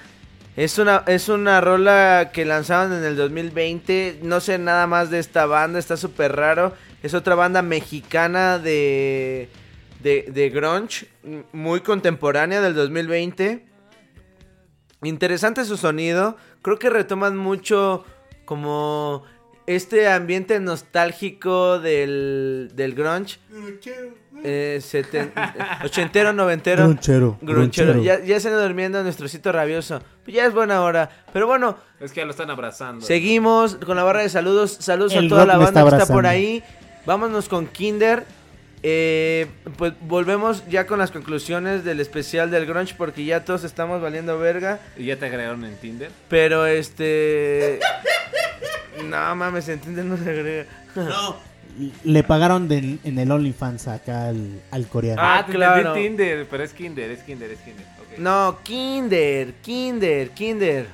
Es 0.57 0.79
una, 0.79 1.05
es 1.07 1.29
una 1.29 1.61
rola 1.61 2.31
que 2.33 2.45
lanzaron 2.45 2.93
en 2.93 3.05
el 3.05 3.17
2020. 3.17 4.21
No 4.23 4.41
sé 4.41 4.59
nada 4.59 4.87
más 4.87 5.09
de 5.09 5.21
esta 5.21 5.47
banda, 5.47 5.79
está 5.79 5.97
súper 5.97 6.35
raro. 6.35 6.75
Es 7.03 7.15
otra 7.15 7.37
banda 7.37 7.63
mexicana 7.63 8.59
de, 8.59 9.49
de, 10.03 10.27
de 10.29 10.51
grunge, 10.51 11.07
muy 11.53 11.81
contemporánea 11.81 12.61
del 12.61 12.75
2020. 12.75 13.69
Interesante 15.03 15.65
su 15.65 15.77
sonido. 15.77 16.37
Creo 16.63 16.79
que 16.79 16.91
retoman 16.91 17.37
mucho 17.37 18.05
como 18.45 19.23
este 19.67 20.09
ambiente 20.09 20.59
nostálgico 20.61 21.79
del, 21.79 22.71
del 22.75 22.95
grunge. 22.95 23.39
Eh, 24.45 24.79
seten- 24.81 25.33
ochentero, 25.85 26.33
noventero. 26.33 26.85
Grunchero, 26.85 27.39
Grunchero. 27.43 27.93
grunchero. 27.93 28.03
Ya, 28.03 28.25
ya 28.25 28.39
se 28.41 28.49
anda 28.49 28.63
durmiendo 28.63 29.03
nuestro 29.03 29.29
cito 29.29 29.51
rabioso. 29.53 30.01
Pues 30.25 30.37
ya 30.37 30.47
es 30.47 30.55
buena 30.55 30.81
hora. 30.83 31.11
Pero 31.33 31.47
bueno, 31.47 31.77
Es 32.01 32.13
que 32.13 32.21
ya 32.21 32.25
lo 32.25 32.31
están 32.31 32.49
abrazando. 32.51 33.05
seguimos 33.05 33.75
con 33.77 33.97
la 33.97 34.05
barra 34.05 34.21
de 34.23 34.29
saludos. 34.29 34.73
Saludos 34.81 35.13
El 35.15 35.27
a 35.27 35.29
toda 35.29 35.47
la 35.47 35.57
banda 35.59 35.81
está 35.83 35.97
que 35.97 36.03
está 36.03 36.15
por 36.15 36.27
ahí. 36.27 36.63
Vámonos 37.05 37.49
con 37.49 37.67
Kinder. 37.67 38.25
Eh, 38.83 39.47
pues 39.77 39.93
volvemos 40.01 40.67
ya 40.69 40.87
con 40.87 40.99
las 40.99 41.11
conclusiones 41.11 41.85
del 41.85 42.01
especial 42.01 42.51
del 42.51 42.67
grunge 42.67 42.95
porque 42.97 43.25
ya 43.25 43.45
todos 43.45 43.65
estamos 43.65 44.01
valiendo 44.01 44.39
verga. 44.39 44.81
¿Y 44.97 45.07
ya 45.07 45.17
te 45.17 45.27
agregaron 45.27 45.65
en 45.65 45.77
Tinder? 45.77 46.11
Pero 46.29 46.67
este... 46.67 47.81
No 49.05 49.35
mames, 49.37 49.69
en 49.69 49.81
Tinder 49.81 50.05
no 50.05 50.17
se 50.17 50.31
agrega. 50.31 50.67
No, 50.97 51.37
le 52.05 52.25
pagaron 52.25 52.71
en 52.71 53.19
el 53.19 53.31
OnlyFans 53.31 53.89
acá 53.89 54.29
al, 54.29 54.61
al 54.71 54.87
coreano. 54.87 55.21
Ah, 55.25 55.45
te 55.47 55.53
claro. 55.53 55.93
Tinder, 55.93 56.47
pero 56.49 56.65
es 56.65 56.73
Kinder, 56.73 57.11
es 57.11 57.23
Kinder, 57.23 57.51
es 57.51 57.59
Kinder. 57.61 57.87
No, 58.19 58.59
Kinder, 58.63 59.55
Kinder, 59.63 60.31
Kinder. 60.31 60.87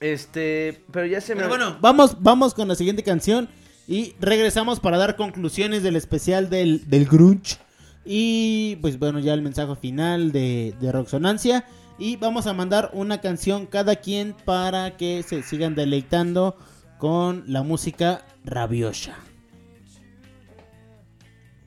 Este, 0.00 0.82
pero 0.92 1.06
ya 1.06 1.20
se 1.20 1.34
me... 1.34 1.42
Pero 1.42 1.48
bueno, 1.48 1.78
vamos, 1.80 2.20
vamos 2.20 2.52
con 2.52 2.68
la 2.68 2.74
siguiente 2.74 3.02
canción 3.02 3.48
y 3.88 4.14
regresamos 4.20 4.80
para 4.80 4.98
dar 4.98 5.16
conclusiones 5.16 5.82
del 5.82 5.96
especial 5.96 6.50
del, 6.50 6.88
del 6.88 7.06
grunge. 7.06 7.58
Y 8.04 8.76
pues 8.76 8.98
bueno, 8.98 9.18
ya 9.18 9.34
el 9.34 9.42
mensaje 9.42 9.74
final 9.76 10.32
de, 10.32 10.74
de 10.80 10.92
Roxonancia. 10.92 11.64
Y 11.98 12.16
vamos 12.16 12.46
a 12.46 12.52
mandar 12.52 12.90
una 12.92 13.20
canción 13.20 13.66
cada 13.66 13.96
quien 13.96 14.34
para 14.44 14.96
que 14.96 15.22
se 15.22 15.42
sigan 15.42 15.74
deleitando 15.74 16.56
con 16.98 17.44
la 17.46 17.62
música 17.62 18.24
rabiosa. 18.44 19.16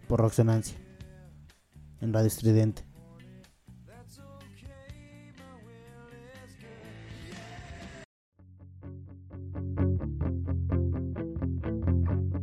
Por 0.07 0.19
Roxonancia. 0.19 0.77
En 2.01 2.13
Radio 2.13 2.27
Estridente. 2.27 2.88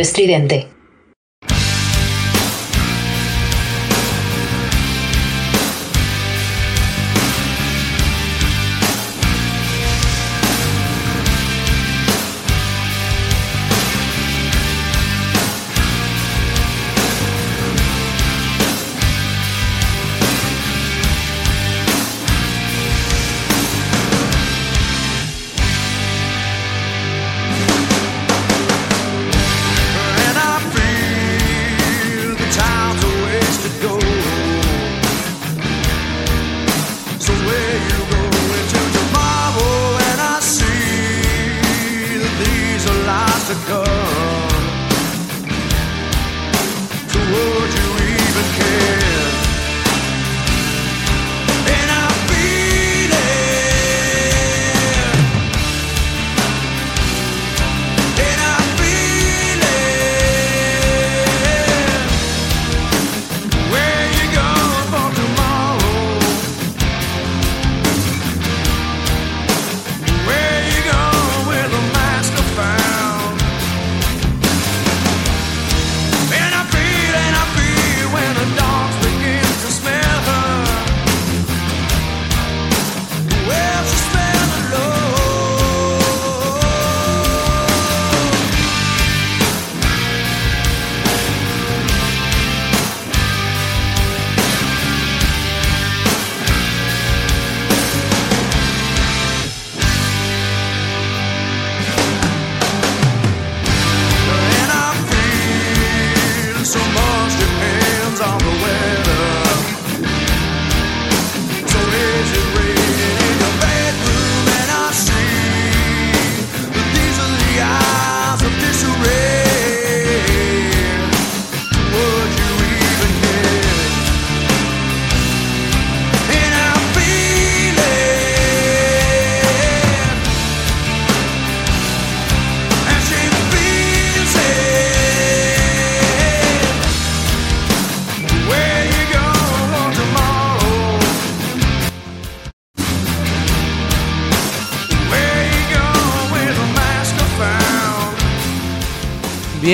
Estridente. 0.00 0.65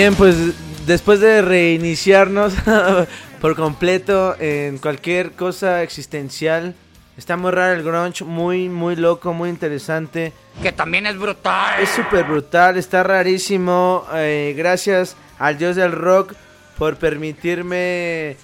Bien, 0.03 0.17
pues 0.17 0.37
después 0.85 1.21
de 1.21 1.43
reiniciarnos 1.43 2.55
por 3.41 3.55
completo 3.55 4.35
en 4.41 4.79
cualquier 4.79 5.31
cosa 5.31 5.85
existencial 5.85 6.75
Está 7.17 7.37
muy 7.37 7.53
raro 7.53 7.75
el 7.75 7.85
grunge, 7.85 8.25
muy, 8.25 8.69
muy 8.69 8.97
loco, 8.97 9.33
muy 9.33 9.49
interesante. 9.49 10.33
Que 10.61 10.73
también 10.73 11.07
es 11.07 11.17
brutal. 11.17 11.81
Es 11.81 11.91
súper 11.91 12.25
brutal, 12.25 12.79
está 12.79 13.05
rarísimo. 13.05 14.05
eh, 14.15 14.55
gracias 14.57 15.15
al 15.39 15.57
dios 15.57 15.77
del 15.77 15.93
rock 15.93 16.35
por 16.77 16.97
permitirme 16.97 18.37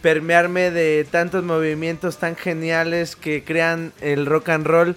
permearme 0.00 0.70
de 0.70 1.06
tantos 1.10 1.44
movimientos 1.44 2.16
tan 2.16 2.36
geniales 2.36 3.16
que 3.16 3.44
crean 3.44 3.92
el 4.00 4.24
rock 4.24 4.48
and 4.48 4.66
roll. 4.66 4.96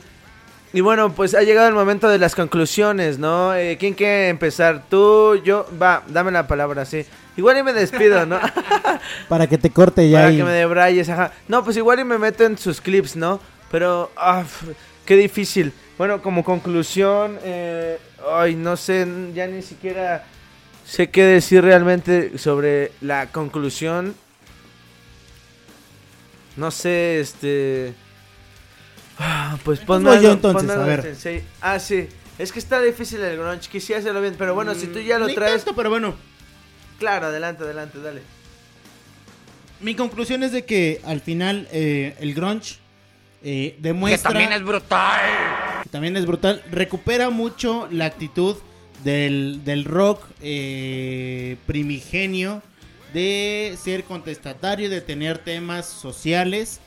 Y 0.72 0.82
bueno, 0.82 1.14
pues 1.14 1.34
ha 1.34 1.42
llegado 1.42 1.68
el 1.68 1.74
momento 1.74 2.08
de 2.08 2.20
las 2.20 2.36
conclusiones, 2.36 3.18
¿no? 3.18 3.56
Eh, 3.56 3.78
¿Quién 3.80 3.96
quiere 3.96 4.30
empezar? 4.30 4.84
¿Tú? 4.88 5.42
¿Yo? 5.44 5.66
Va, 5.82 6.04
dame 6.08 6.32
la 6.32 6.48
palabra, 6.48 6.86
sí. 6.86 7.06
Igual 7.38 7.58
y 7.58 7.64
me 7.64 7.74
despido, 7.74 8.26
¿no? 8.28 8.40
Para 9.30 9.48
que 9.48 9.58
te 9.58 9.72
corte 9.72 10.08
ya. 10.08 10.20
Para 10.20 10.32
que 10.32 10.44
me 10.44 10.52
debrayes, 10.52 11.10
ajá. 11.10 11.32
No, 11.48 11.64
pues 11.64 11.76
igual 11.78 12.00
y 12.00 12.04
me 12.04 12.20
meto 12.20 12.44
en 12.44 12.56
sus 12.58 12.82
clips, 12.82 13.16
¿no? 13.16 13.40
Pero, 13.72 14.12
ah, 14.16 14.44
qué 15.06 15.16
difícil. 15.16 15.74
Bueno, 15.98 16.22
como 16.22 16.44
conclusión, 16.44 17.40
eh, 17.44 17.98
ay, 18.32 18.54
no 18.54 18.78
sé, 18.78 19.08
ya 19.34 19.48
ni 19.48 19.64
siquiera 19.64 20.24
sé 20.86 21.10
qué 21.10 21.24
decir 21.24 21.64
realmente 21.64 22.38
sobre 22.38 22.92
la 23.02 23.32
conclusión. 23.32 24.14
No 26.58 26.70
sé, 26.70 27.20
este... 27.22 27.94
ah, 29.20 29.58
Pues 29.64 29.80
ponme 29.82 30.10
voy 30.10 30.22
yo 30.24 30.32
entonces, 30.32 30.70
a 30.70 30.78
ver. 30.86 31.02
Sensei. 31.04 31.44
Ah, 31.62 31.80
sí. 31.80 32.08
Es 32.38 32.52
que 32.52 32.60
está 32.60 32.82
difícil 32.82 33.20
el 33.22 33.38
grunge, 33.38 33.68
quisiera 33.70 34.00
hacerlo 34.00 34.22
bien, 34.22 34.36
pero 34.38 34.56
bueno, 34.56 34.74
si 34.74 34.88
tú 34.88 35.00
ya 35.00 35.20
lo 35.20 35.28
Ni 35.28 35.36
traes... 35.36 35.58
tanto, 35.58 35.76
pero 35.76 35.90
bueno. 35.90 36.16
Claro, 36.98 37.28
adelante, 37.28 37.64
adelante, 37.64 38.00
dale. 38.02 38.22
Mi 39.82 39.96
conclusión 39.96 40.44
es 40.44 40.52
de 40.52 40.66
que 40.66 41.02
al 41.06 41.22
final 41.22 41.68
eh, 41.72 42.16
el 42.20 42.34
grunge 42.34 42.76
eh, 43.44 43.76
Que 43.76 43.82
demuestra 43.82 44.32
también 44.32 44.52
es 44.54 44.64
brutal. 44.64 45.22
que 45.84 45.90
también 45.90 46.18
es 46.18 46.26
brutal, 46.26 46.64
recupera 46.72 47.30
mucho 47.30 47.88
la 47.92 48.06
actitud 48.06 48.58
del, 49.04 49.62
del 49.64 49.86
rock 49.86 50.26
eh, 50.42 51.56
primigenio 51.66 52.62
de 53.14 53.78
ser 53.82 54.04
contestatario, 54.04 54.90
de 54.90 55.00
tener 55.02 55.38
temas 55.40 55.86
sociales, 55.88 56.80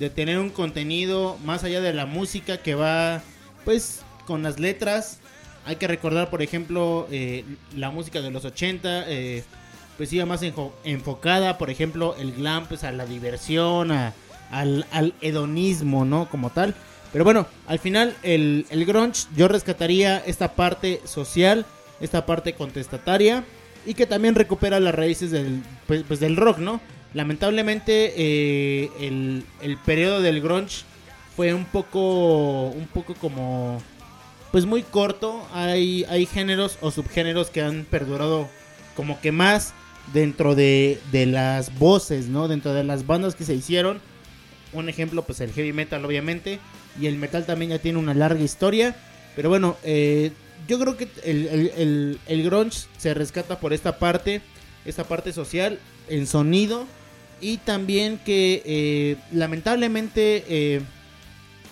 de 0.00 0.10
tener 0.10 0.38
un 0.38 0.50
contenido 0.50 1.38
más 1.44 1.62
allá 1.62 1.80
de 1.80 1.92
la 1.92 2.06
música 2.06 2.58
que 2.58 2.74
va 2.74 3.22
pues 3.64 4.00
con 4.26 4.42
las 4.42 4.58
letras. 4.58 5.18
Hay 5.66 5.76
que 5.76 5.86
recordar, 5.86 6.30
por 6.30 6.42
ejemplo, 6.42 7.06
eh, 7.12 7.44
la 7.76 7.90
música 7.90 8.20
de 8.22 8.30
los 8.30 8.44
80, 8.44 9.04
eh, 9.08 9.44
pues 9.98 10.12
iba 10.12 10.24
más 10.24 10.40
enfocada, 10.84 11.58
por 11.58 11.68
ejemplo, 11.70 12.16
el 12.18 12.32
glam 12.32 12.66
pues 12.66 12.82
a 12.82 12.90
la 12.92 13.04
diversión, 13.06 13.92
a- 13.92 14.14
al, 14.50 14.86
al 14.90 15.14
hedonismo, 15.20 16.04
¿no? 16.04 16.28
Como 16.30 16.50
tal. 16.50 16.74
Pero 17.12 17.24
bueno, 17.24 17.46
al 17.66 17.78
final 17.78 18.16
el, 18.22 18.66
el 18.70 18.84
grunge 18.86 19.26
yo 19.36 19.48
rescataría 19.48 20.16
esta 20.18 20.54
parte 20.54 21.00
social, 21.04 21.66
esta 22.00 22.24
parte 22.24 22.54
contestataria 22.54 23.44
y 23.84 23.94
que 23.94 24.06
también 24.06 24.34
recupera 24.34 24.80
las 24.80 24.94
raíces 24.94 25.30
del, 25.30 25.62
pues, 25.86 26.04
pues, 26.08 26.20
del 26.20 26.36
rock, 26.36 26.58
¿no? 26.58 26.80
Lamentablemente 27.14 28.12
eh, 28.16 28.90
el, 29.00 29.44
el 29.62 29.76
periodo 29.78 30.20
del 30.20 30.40
grunge 30.40 30.82
fue 31.36 31.52
un 31.54 31.64
poco, 31.64 32.68
un 32.68 32.86
poco 32.86 33.14
como, 33.14 33.82
pues 34.52 34.64
muy 34.66 34.82
corto. 34.82 35.44
Hay, 35.52 36.04
hay 36.08 36.26
géneros 36.26 36.78
o 36.80 36.90
subgéneros 36.90 37.50
que 37.50 37.62
han 37.62 37.84
perdurado 37.84 38.48
como 38.94 39.20
que 39.20 39.32
más 39.32 39.72
dentro 40.12 40.54
de, 40.54 41.00
de 41.10 41.26
las 41.26 41.76
voces, 41.78 42.28
¿no? 42.28 42.46
Dentro 42.48 42.74
de 42.74 42.84
las 42.84 43.06
bandas 43.06 43.34
que 43.34 43.44
se 43.44 43.54
hicieron. 43.54 44.00
Un 44.72 44.88
ejemplo, 44.88 45.22
pues 45.22 45.40
el 45.40 45.52
heavy 45.52 45.72
metal, 45.72 46.04
obviamente. 46.04 46.60
Y 47.00 47.06
el 47.06 47.16
metal 47.16 47.44
también 47.44 47.70
ya 47.72 47.78
tiene 47.78 47.98
una 47.98 48.14
larga 48.14 48.40
historia. 48.40 48.94
Pero 49.34 49.48
bueno, 49.48 49.76
eh, 49.82 50.30
yo 50.68 50.78
creo 50.78 50.96
que 50.96 51.08
el, 51.24 51.46
el- 51.48 51.72
el- 51.76 52.18
el 52.28 52.42
grunge 52.44 52.86
se 52.98 53.14
rescata 53.14 53.58
por 53.58 53.72
esta 53.72 53.98
parte, 53.98 54.42
esta 54.84 55.02
parte 55.04 55.32
social, 55.32 55.80
en 56.08 56.28
sonido. 56.28 56.86
Y 57.40 57.58
también 57.58 58.18
que 58.18 58.62
eh, 58.64 59.16
lamentablemente, 59.32 60.44
eh, 60.48 60.80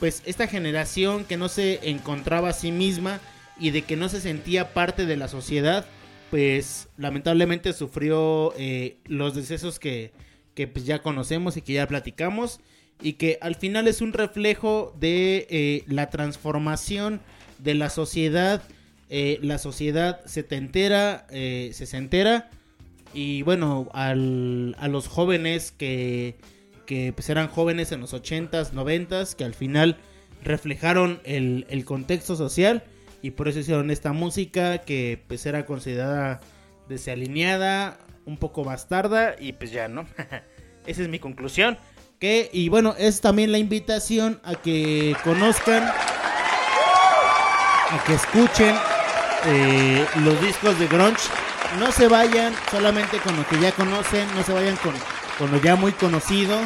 pues 0.01 0.23
esta 0.25 0.47
generación 0.47 1.25
que 1.25 1.37
no 1.37 1.49
se 1.49 1.91
encontraba 1.91 2.51
a 2.51 2.53
sí 2.55 2.73
misma 2.73 3.21
y 3.59 3.71
de 3.71 3.83
que 3.83 3.97
no 3.97 4.09
se 4.09 4.21
sentía 4.21 4.73
parte 4.73 5.07
de 5.07 5.17
la 5.17 5.29
sociedad, 5.29 5.87
pues 6.31 6.89
lamentablemente 6.97 7.73
sufrió 7.73 8.53
eh, 8.57 8.99
los 9.05 9.35
decesos 9.35 9.79
que, 9.79 10.13
que 10.55 10.67
pues, 10.67 10.85
ya 10.85 11.03
conocemos 11.03 11.57
y 11.57 11.63
que 11.63 11.75
ya 11.75 11.87
platicamos 11.87 12.61
y 13.01 13.15
que 13.15 13.39
al 13.41 13.55
final 13.55 13.89
es 13.89 14.01
un 14.01 14.13
reflejo 14.13 14.95
de 14.99 15.47
eh, 15.51 15.85
la 15.87 16.11
transformación 16.11 17.21
de 17.59 17.75
la 17.75 17.91
sociedad, 17.91 18.63
la 19.09 19.59
sociedad 19.59 20.21
setentera, 20.27 21.27
eh, 21.31 21.71
sesentera 21.73 22.51
y 23.19 23.43
bueno, 23.43 23.89
al- 23.95 24.77
a 24.79 24.87
los 24.87 25.09
jóvenes 25.09 25.73
que, 25.73 26.37
que 26.87 27.13
pues 27.13 27.29
eran 27.31 27.49
jóvenes 27.49 27.91
en 27.91 28.01
los 28.01 28.15
80s, 28.15 28.71
90s, 28.73 29.35
que 29.35 29.43
al 29.45 29.55
final 29.55 29.97
reflejaron 30.45 31.21
el, 31.25 31.67
el 31.69 31.85
contexto 31.85 32.37
social 32.37 32.85
y 33.21 33.33
por 33.33 33.49
eso 33.49 33.59
hicieron 33.59 33.91
esta 33.91 34.13
música 34.13 34.79
que 34.79 35.21
pues 35.27 35.45
era 35.47 35.67
considerada 35.67 36.39
desalineada, 36.89 37.99
un 38.25 38.37
poco 38.37 38.63
bastarda 38.63 39.35
y 39.41 39.53
pues 39.53 39.73
ya, 39.73 39.89
¿no? 39.89 40.07
Esa 40.87 41.03
es 41.03 41.09
mi 41.09 41.19
conclusión. 41.19 41.77
Que, 42.21 42.49
y 42.53 42.69
bueno, 42.69 42.95
es 42.99 43.21
también 43.21 43.51
la 43.51 43.59
invitación 43.59 44.41
a 44.45 44.55
que 44.55 45.17
conozcan, 45.25 45.83
a 47.91 48.05
que 48.07 48.15
escuchen 48.15 48.77
eh, 49.47 50.07
los 50.25 50.41
discos 50.41 50.79
de 50.79 50.87
grunge. 50.87 51.29
No 51.77 51.93
se 51.93 52.09
vayan 52.09 52.55
solamente 52.71 53.19
con 53.19 53.37
lo 53.37 53.47
que 53.47 53.61
ya 53.61 53.73
conocen, 53.73 54.27
no 54.35 54.43
se 54.43 54.53
vayan 54.53 54.77
con, 54.77 54.95
con 55.39 55.51
lo 55.53 55.61
ya 55.61 55.77
muy 55.77 55.93
conocido. 55.93 56.59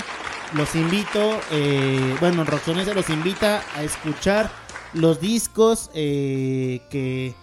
Los 0.55 0.75
invito, 0.77 1.41
eh, 1.51 2.17
bueno, 2.21 2.45
Roxonese 2.45 2.95
los 2.95 3.11
invita 3.11 3.65
a 3.75 3.83
escuchar 3.83 4.49
los 4.93 5.21
discos 5.21 5.91
eh, 5.95 6.83
que 6.89 7.35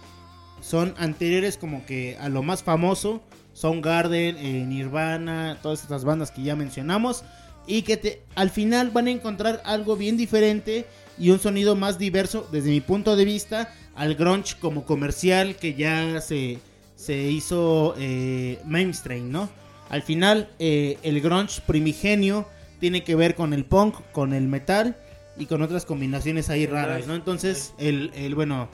son 0.61 0.93
anteriores 0.97 1.57
como 1.57 1.85
que 1.85 2.17
a 2.19 2.29
lo 2.29 2.43
más 2.43 2.63
famoso. 2.63 3.21
Soundgarden, 3.53 4.37
eh, 4.37 4.65
Nirvana, 4.65 5.57
todas 5.61 5.81
estas 5.81 6.05
bandas 6.05 6.31
que 6.31 6.43
ya 6.43 6.55
mencionamos. 6.55 7.23
Y 7.67 7.81
que 7.81 7.97
te, 7.97 8.23
al 8.35 8.51
final 8.51 8.89
van 8.91 9.07
a 9.07 9.11
encontrar 9.11 9.61
algo 9.65 9.97
bien 9.97 10.15
diferente 10.15 10.87
y 11.17 11.31
un 11.31 11.39
sonido 11.39 11.75
más 11.75 11.99
diverso 11.99 12.47
desde 12.51 12.69
mi 12.69 12.79
punto 12.79 13.17
de 13.17 13.25
vista 13.25 13.73
al 13.95 14.15
grunge 14.15 14.55
como 14.59 14.85
comercial 14.85 15.57
que 15.57 15.73
ya 15.73 16.21
se, 16.21 16.59
se 16.99 17.15
hizo 17.31 17.95
eh, 17.97 18.59
mainstream, 18.65 19.31
¿no? 19.31 19.49
Al 19.87 20.01
final 20.01 20.49
eh, 20.59 20.97
el 21.01 21.21
grunge 21.21 21.61
primigenio 21.65 22.45
tiene 22.81 23.05
que 23.05 23.15
ver 23.15 23.35
con 23.35 23.53
el 23.53 23.63
punk, 23.63 23.95
con 24.11 24.33
el 24.33 24.49
metal 24.49 24.97
y 25.37 25.45
con 25.45 25.61
otras 25.61 25.85
combinaciones 25.85 26.49
ahí 26.49 26.65
raras, 26.65 27.07
¿no? 27.07 27.15
Entonces 27.15 27.73
el, 27.77 28.11
el 28.15 28.35
bueno, 28.35 28.67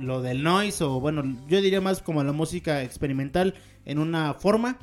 lo 0.00 0.20
del 0.22 0.42
noise 0.42 0.82
o 0.82 0.98
bueno, 0.98 1.22
yo 1.46 1.60
diría 1.60 1.80
más 1.80 2.02
como 2.02 2.24
la 2.24 2.32
música 2.32 2.82
experimental 2.82 3.54
en 3.84 4.00
una 4.00 4.34
forma. 4.34 4.80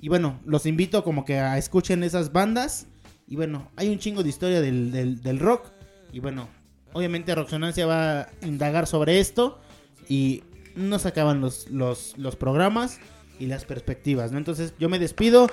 Y 0.00 0.08
bueno, 0.08 0.40
los 0.44 0.66
invito 0.66 1.04
como 1.04 1.24
que 1.24 1.38
a 1.38 1.58
escuchen 1.58 2.02
esas 2.02 2.32
bandas. 2.32 2.88
Y 3.28 3.36
bueno, 3.36 3.70
hay 3.76 3.88
un 3.88 4.00
chingo 4.00 4.24
de 4.24 4.28
historia 4.28 4.60
del, 4.60 4.90
del, 4.90 5.22
del 5.22 5.38
rock. 5.38 5.70
Y 6.12 6.18
bueno, 6.18 6.48
obviamente 6.92 7.36
Roxonancia 7.36 7.86
va 7.86 8.22
a 8.22 8.28
indagar 8.42 8.88
sobre 8.88 9.20
esto. 9.20 9.60
Y 10.08 10.42
no 10.74 10.98
se 10.98 11.08
acaban 11.08 11.40
los, 11.40 11.68
los, 11.70 12.14
los 12.16 12.36
programas 12.36 12.98
y 13.38 13.46
las 13.46 13.64
perspectivas, 13.64 14.32
¿no? 14.32 14.38
Entonces 14.38 14.74
yo 14.78 14.88
me 14.88 14.98
despido. 14.98 15.48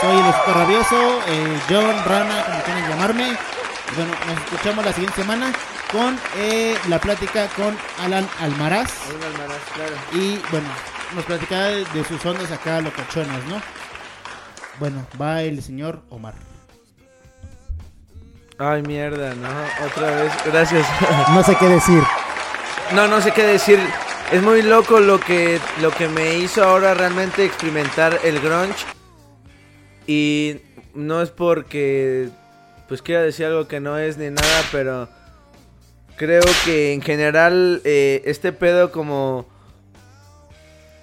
Soy 0.00 0.16
el 0.16 0.24
Osito 0.24 0.54
Rabioso, 0.54 1.20
eh, 1.28 1.60
John, 1.68 2.04
Rana, 2.06 2.44
como 2.46 2.62
quieran 2.62 2.88
llamarme. 2.88 3.36
Bueno, 3.96 4.12
nos 4.26 4.44
escuchamos 4.44 4.84
la 4.84 4.92
siguiente 4.92 5.20
semana 5.20 5.52
con 5.92 6.18
eh, 6.38 6.76
la 6.88 6.98
plática 7.00 7.48
con 7.48 7.76
Alan 8.02 8.26
Almaraz. 8.40 8.92
Y 10.12 10.38
bueno, 10.50 10.68
nos 11.14 11.24
platicará 11.24 11.66
de, 11.66 11.84
de 11.84 12.04
sus 12.04 12.24
ondas 12.24 12.50
acá 12.50 12.80
locochonas, 12.80 13.44
¿no? 13.46 13.60
Bueno, 14.78 15.06
va 15.20 15.42
el 15.42 15.62
señor 15.62 16.02
Omar. 16.08 16.34
Ay, 18.58 18.82
mierda, 18.82 19.34
no, 19.34 19.48
otra 19.86 20.10
vez, 20.10 20.32
gracias. 20.46 20.86
No 21.30 21.42
sé 21.42 21.56
qué 21.56 21.66
decir. 21.66 22.02
No, 22.94 23.06
no 23.06 23.20
sé 23.20 23.30
qué 23.30 23.44
decir. 23.44 23.78
Es 24.32 24.42
muy 24.42 24.62
loco 24.62 25.00
lo 25.00 25.20
que, 25.20 25.60
lo 25.80 25.90
que 25.92 26.08
me 26.08 26.38
hizo 26.38 26.64
ahora 26.64 26.94
realmente 26.94 27.44
experimentar 27.44 28.18
el 28.24 28.40
grunge. 28.40 28.84
Y 30.06 30.56
no 30.94 31.22
es 31.22 31.30
porque 31.30 32.30
pues 32.88 33.02
quiera 33.02 33.22
decir 33.22 33.46
algo 33.46 33.68
que 33.68 33.78
no 33.78 33.96
es 33.98 34.18
ni 34.18 34.30
nada, 34.30 34.64
pero 34.72 35.08
creo 36.16 36.42
que 36.64 36.92
en 36.92 37.02
general 37.02 37.80
eh, 37.84 38.22
este 38.24 38.52
pedo 38.52 38.90
como 38.90 39.46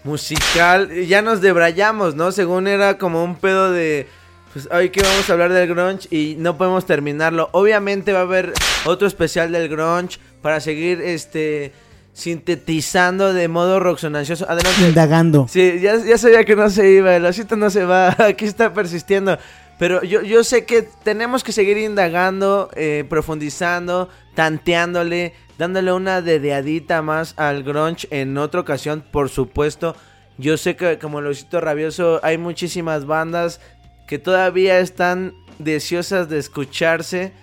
musical 0.03 0.91
ya 1.05 1.21
nos 1.21 1.39
debrayamos, 1.39 2.15
¿no? 2.15 2.33
Según 2.33 2.67
era 2.67 2.97
como 2.97 3.23
un 3.23 3.37
pedo 3.37 3.71
de 3.71 4.07
Pues 4.53 4.67
hoy 4.71 4.89
que 4.89 5.01
vamos 5.01 5.29
a 5.29 5.33
hablar 5.33 5.51
del 5.51 5.67
grunge 5.67 6.07
y 6.09 6.35
no 6.37 6.57
podemos 6.57 6.85
terminarlo. 6.85 7.49
Obviamente 7.51 8.13
va 8.13 8.19
a 8.19 8.23
haber 8.23 8.53
otro 8.85 9.07
especial 9.07 9.51
del 9.51 9.69
grunge 9.69 10.19
para 10.41 10.59
seguir 10.59 11.01
este 11.01 11.73
sintetizando 12.13 13.33
de 13.33 13.47
modo 13.47 13.79
roxonancioso. 13.79 14.49
Adelante. 14.49 14.87
Indagando. 14.87 15.47
Sí, 15.47 15.79
ya, 15.79 15.97
ya 15.97 16.17
sabía 16.17 16.45
que 16.45 16.55
no 16.55 16.69
se 16.69 16.89
iba, 16.89 17.15
el 17.15 17.25
osito 17.25 17.55
no 17.55 17.69
se 17.69 17.85
va, 17.85 18.15
aquí 18.17 18.45
está 18.45 18.73
persistiendo. 18.73 19.37
Pero 19.77 20.01
yo, 20.01 20.23
yo 20.23 20.43
sé 20.43 20.65
que 20.65 20.81
tenemos 21.03 21.43
que 21.43 21.51
seguir 21.51 21.77
indagando, 21.77 22.71
eh, 22.73 23.05
profundizando, 23.07 24.09
tanteándole, 24.33 25.33
dándole 25.59 25.93
una 25.93 26.23
dedeadita 26.23 27.03
más 27.03 27.35
al 27.37 27.61
grunge 27.61 28.07
en 28.09 28.35
otra 28.39 28.61
ocasión, 28.61 29.03
por 29.11 29.29
supuesto. 29.29 29.95
Yo 30.39 30.57
sé 30.57 30.75
que 30.75 30.97
como 30.97 31.19
el 31.19 31.27
osito 31.27 31.61
rabioso 31.61 32.19
hay 32.23 32.39
muchísimas 32.39 33.05
bandas 33.05 33.59
que 34.07 34.19
todavía 34.19 34.79
están 34.79 35.35
deseosas 35.59 36.29
de 36.29 36.39
escucharse 36.39 37.33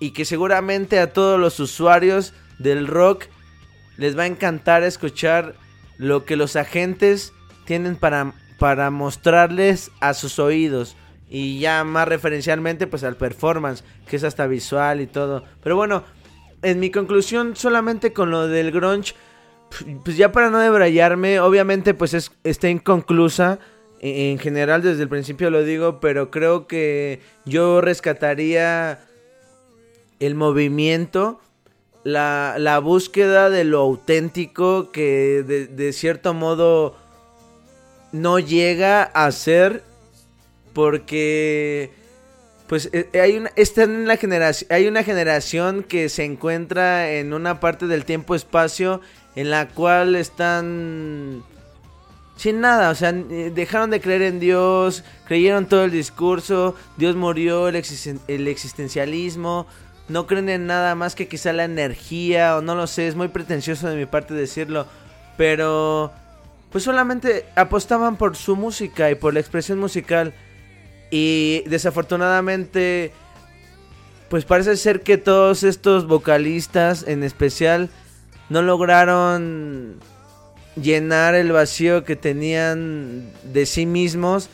y 0.00 0.12
que 0.12 0.24
seguramente 0.24 0.98
a 0.98 1.12
todos 1.12 1.38
los 1.38 1.60
usuarios 1.60 2.34
del 2.58 2.86
rock 2.86 3.26
les 3.96 4.16
va 4.16 4.22
a 4.22 4.26
encantar 4.26 4.82
escuchar 4.82 5.54
lo 5.98 6.24
que 6.24 6.36
los 6.36 6.56
agentes 6.56 7.32
tienen 7.64 7.96
para, 7.96 8.32
para 8.58 8.90
mostrarles 8.90 9.90
a 10.00 10.14
sus 10.14 10.38
oídos. 10.38 10.96
Y 11.28 11.58
ya 11.58 11.84
más 11.84 12.08
referencialmente 12.08 12.86
pues 12.86 13.04
al 13.04 13.16
performance, 13.16 13.84
que 14.08 14.16
es 14.16 14.24
hasta 14.24 14.46
visual 14.46 15.00
y 15.00 15.06
todo. 15.06 15.44
Pero 15.62 15.76
bueno, 15.76 16.04
en 16.62 16.80
mi 16.80 16.90
conclusión 16.90 17.54
solamente 17.54 18.12
con 18.12 18.30
lo 18.30 18.48
del 18.48 18.70
grunge, 18.70 19.14
pues 20.04 20.16
ya 20.16 20.32
para 20.32 20.48
no 20.48 20.58
debrayarme, 20.58 21.40
obviamente 21.40 21.92
pues 21.92 22.14
es, 22.14 22.32
está 22.44 22.68
inconclusa. 22.68 23.58
E, 24.00 24.30
En 24.30 24.38
general 24.38 24.82
desde 24.82 25.02
el 25.02 25.08
principio 25.08 25.50
lo 25.50 25.62
digo, 25.64 26.00
pero 26.00 26.30
creo 26.30 26.66
que 26.66 27.20
yo 27.44 27.80
rescataría 27.80 29.00
el 30.20 30.34
movimiento, 30.34 31.40
la, 32.04 32.56
la 32.58 32.78
búsqueda 32.78 33.50
de 33.50 33.64
lo 33.64 33.80
auténtico 33.80 34.90
que 34.92 35.44
de, 35.44 35.92
cierto 35.92 36.34
modo 36.34 36.96
no 38.12 38.38
llega 38.38 39.02
a 39.02 39.30
ser 39.32 39.82
porque 40.72 41.90
pues 42.66 42.88
eh, 42.92 43.08
hay 43.20 43.36
una 43.36 43.50
está 43.56 43.82
en 43.82 44.06
la 44.06 44.16
generación 44.16 44.72
hay 44.72 44.86
una 44.86 45.02
generación 45.02 45.82
que 45.82 46.08
se 46.08 46.24
encuentra 46.24 47.12
en 47.12 47.32
una 47.32 47.60
parte 47.60 47.86
del 47.86 48.04
tiempo 48.04 48.34
espacio 48.34 49.00
en 49.34 49.50
la 49.50 49.68
cual 49.68 50.14
están 50.16 51.42
sin 52.38 52.60
nada, 52.62 52.88
o 52.90 52.94
sea, 52.94 53.10
eh, 53.10 53.52
dejaron 53.54 53.90
de 53.90 54.00
creer 54.00 54.22
en 54.22 54.40
Dios, 54.40 55.04
creyeron 55.26 55.66
todo 55.66 55.84
el 55.84 55.90
discurso, 55.90 56.74
Dios 56.96 57.16
murió, 57.16 57.68
el, 57.68 57.74
existen- 57.74 58.20
el 58.28 58.48
existencialismo, 58.48 59.66
no 60.08 60.26
creen 60.26 60.48
en 60.48 60.66
nada 60.66 60.94
más 60.94 61.14
que 61.14 61.28
quizá 61.28 61.52
la 61.52 61.64
energía, 61.64 62.56
o 62.56 62.62
no 62.62 62.74
lo 62.74 62.86
sé, 62.86 63.08
es 63.08 63.16
muy 63.16 63.28
pretencioso 63.28 63.88
de 63.88 63.96
mi 63.96 64.06
parte 64.06 64.32
decirlo, 64.32 64.86
pero 65.36 66.12
pues 66.70 66.84
solamente 66.84 67.44
apostaban 67.56 68.16
por 68.16 68.36
su 68.36 68.54
música 68.54 69.10
y 69.10 69.16
por 69.16 69.34
la 69.34 69.40
expresión 69.40 69.78
musical, 69.78 70.32
y 71.10 71.64
desafortunadamente, 71.66 73.12
pues 74.28 74.44
parece 74.44 74.76
ser 74.76 75.00
que 75.02 75.18
todos 75.18 75.64
estos 75.64 76.06
vocalistas 76.06 77.04
en 77.08 77.24
especial 77.24 77.90
no 78.48 78.62
lograron 78.62 79.96
llenar 80.82 81.34
el 81.34 81.52
vacío 81.52 82.04
que 82.04 82.16
tenían 82.16 83.30
de 83.44 83.66
sí 83.66 83.86
mismos 83.86 84.48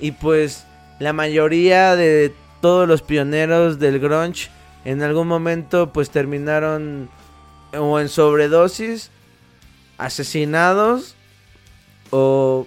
y 0.00 0.12
pues 0.12 0.64
la 0.98 1.12
mayoría 1.12 1.96
de 1.96 2.32
todos 2.60 2.88
los 2.88 3.02
pioneros 3.02 3.78
del 3.78 3.98
grunge 3.98 4.50
en 4.84 5.02
algún 5.02 5.28
momento 5.28 5.92
pues 5.92 6.10
terminaron 6.10 7.10
o 7.76 8.00
en 8.00 8.08
sobredosis, 8.08 9.10
asesinados 9.98 11.16
o 12.10 12.66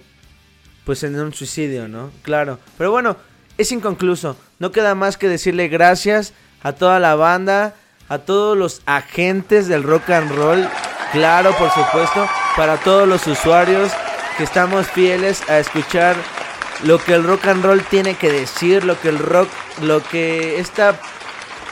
pues 0.84 1.02
en 1.02 1.18
un 1.18 1.32
suicidio, 1.32 1.88
¿no? 1.88 2.10
Claro. 2.22 2.58
Pero 2.76 2.90
bueno, 2.90 3.16
es 3.58 3.72
inconcluso. 3.72 4.36
No 4.58 4.72
queda 4.72 4.94
más 4.94 5.16
que 5.16 5.28
decirle 5.28 5.68
gracias 5.68 6.32
a 6.62 6.72
toda 6.72 6.98
la 6.98 7.14
banda, 7.14 7.74
a 8.08 8.18
todos 8.18 8.56
los 8.56 8.82
agentes 8.86 9.68
del 9.68 9.82
rock 9.82 10.10
and 10.10 10.30
roll. 10.32 10.68
Claro, 11.12 11.54
por 11.58 11.70
supuesto, 11.70 12.28
para 12.56 12.76
todos 12.78 13.08
los 13.08 13.26
usuarios 13.26 13.92
que 14.36 14.44
estamos 14.44 14.86
fieles 14.88 15.48
a 15.48 15.58
escuchar 15.58 16.16
lo 16.84 16.98
que 16.98 17.14
el 17.14 17.24
rock 17.24 17.46
and 17.46 17.64
roll 17.64 17.82
tiene 17.82 18.14
que 18.14 18.30
decir, 18.30 18.84
lo 18.84 18.98
que 19.00 19.08
el 19.08 19.18
rock, 19.18 19.48
lo 19.82 20.02
que 20.02 20.58
esta, 20.58 20.98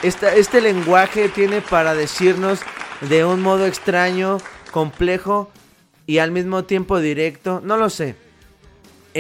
esta, 0.03 0.35
este 0.35 0.61
lenguaje 0.61 1.29
tiene 1.29 1.61
para 1.61 1.95
decirnos 1.95 2.61
de 3.01 3.25
un 3.25 3.41
modo 3.41 3.67
extraño, 3.67 4.39
complejo 4.73 5.51
y 6.07 6.19
al 6.19 6.31
mismo 6.31 6.65
tiempo 6.65 6.99
directo. 6.99 7.61
No 7.65 7.77
lo 7.77 7.91
sé 7.91 8.17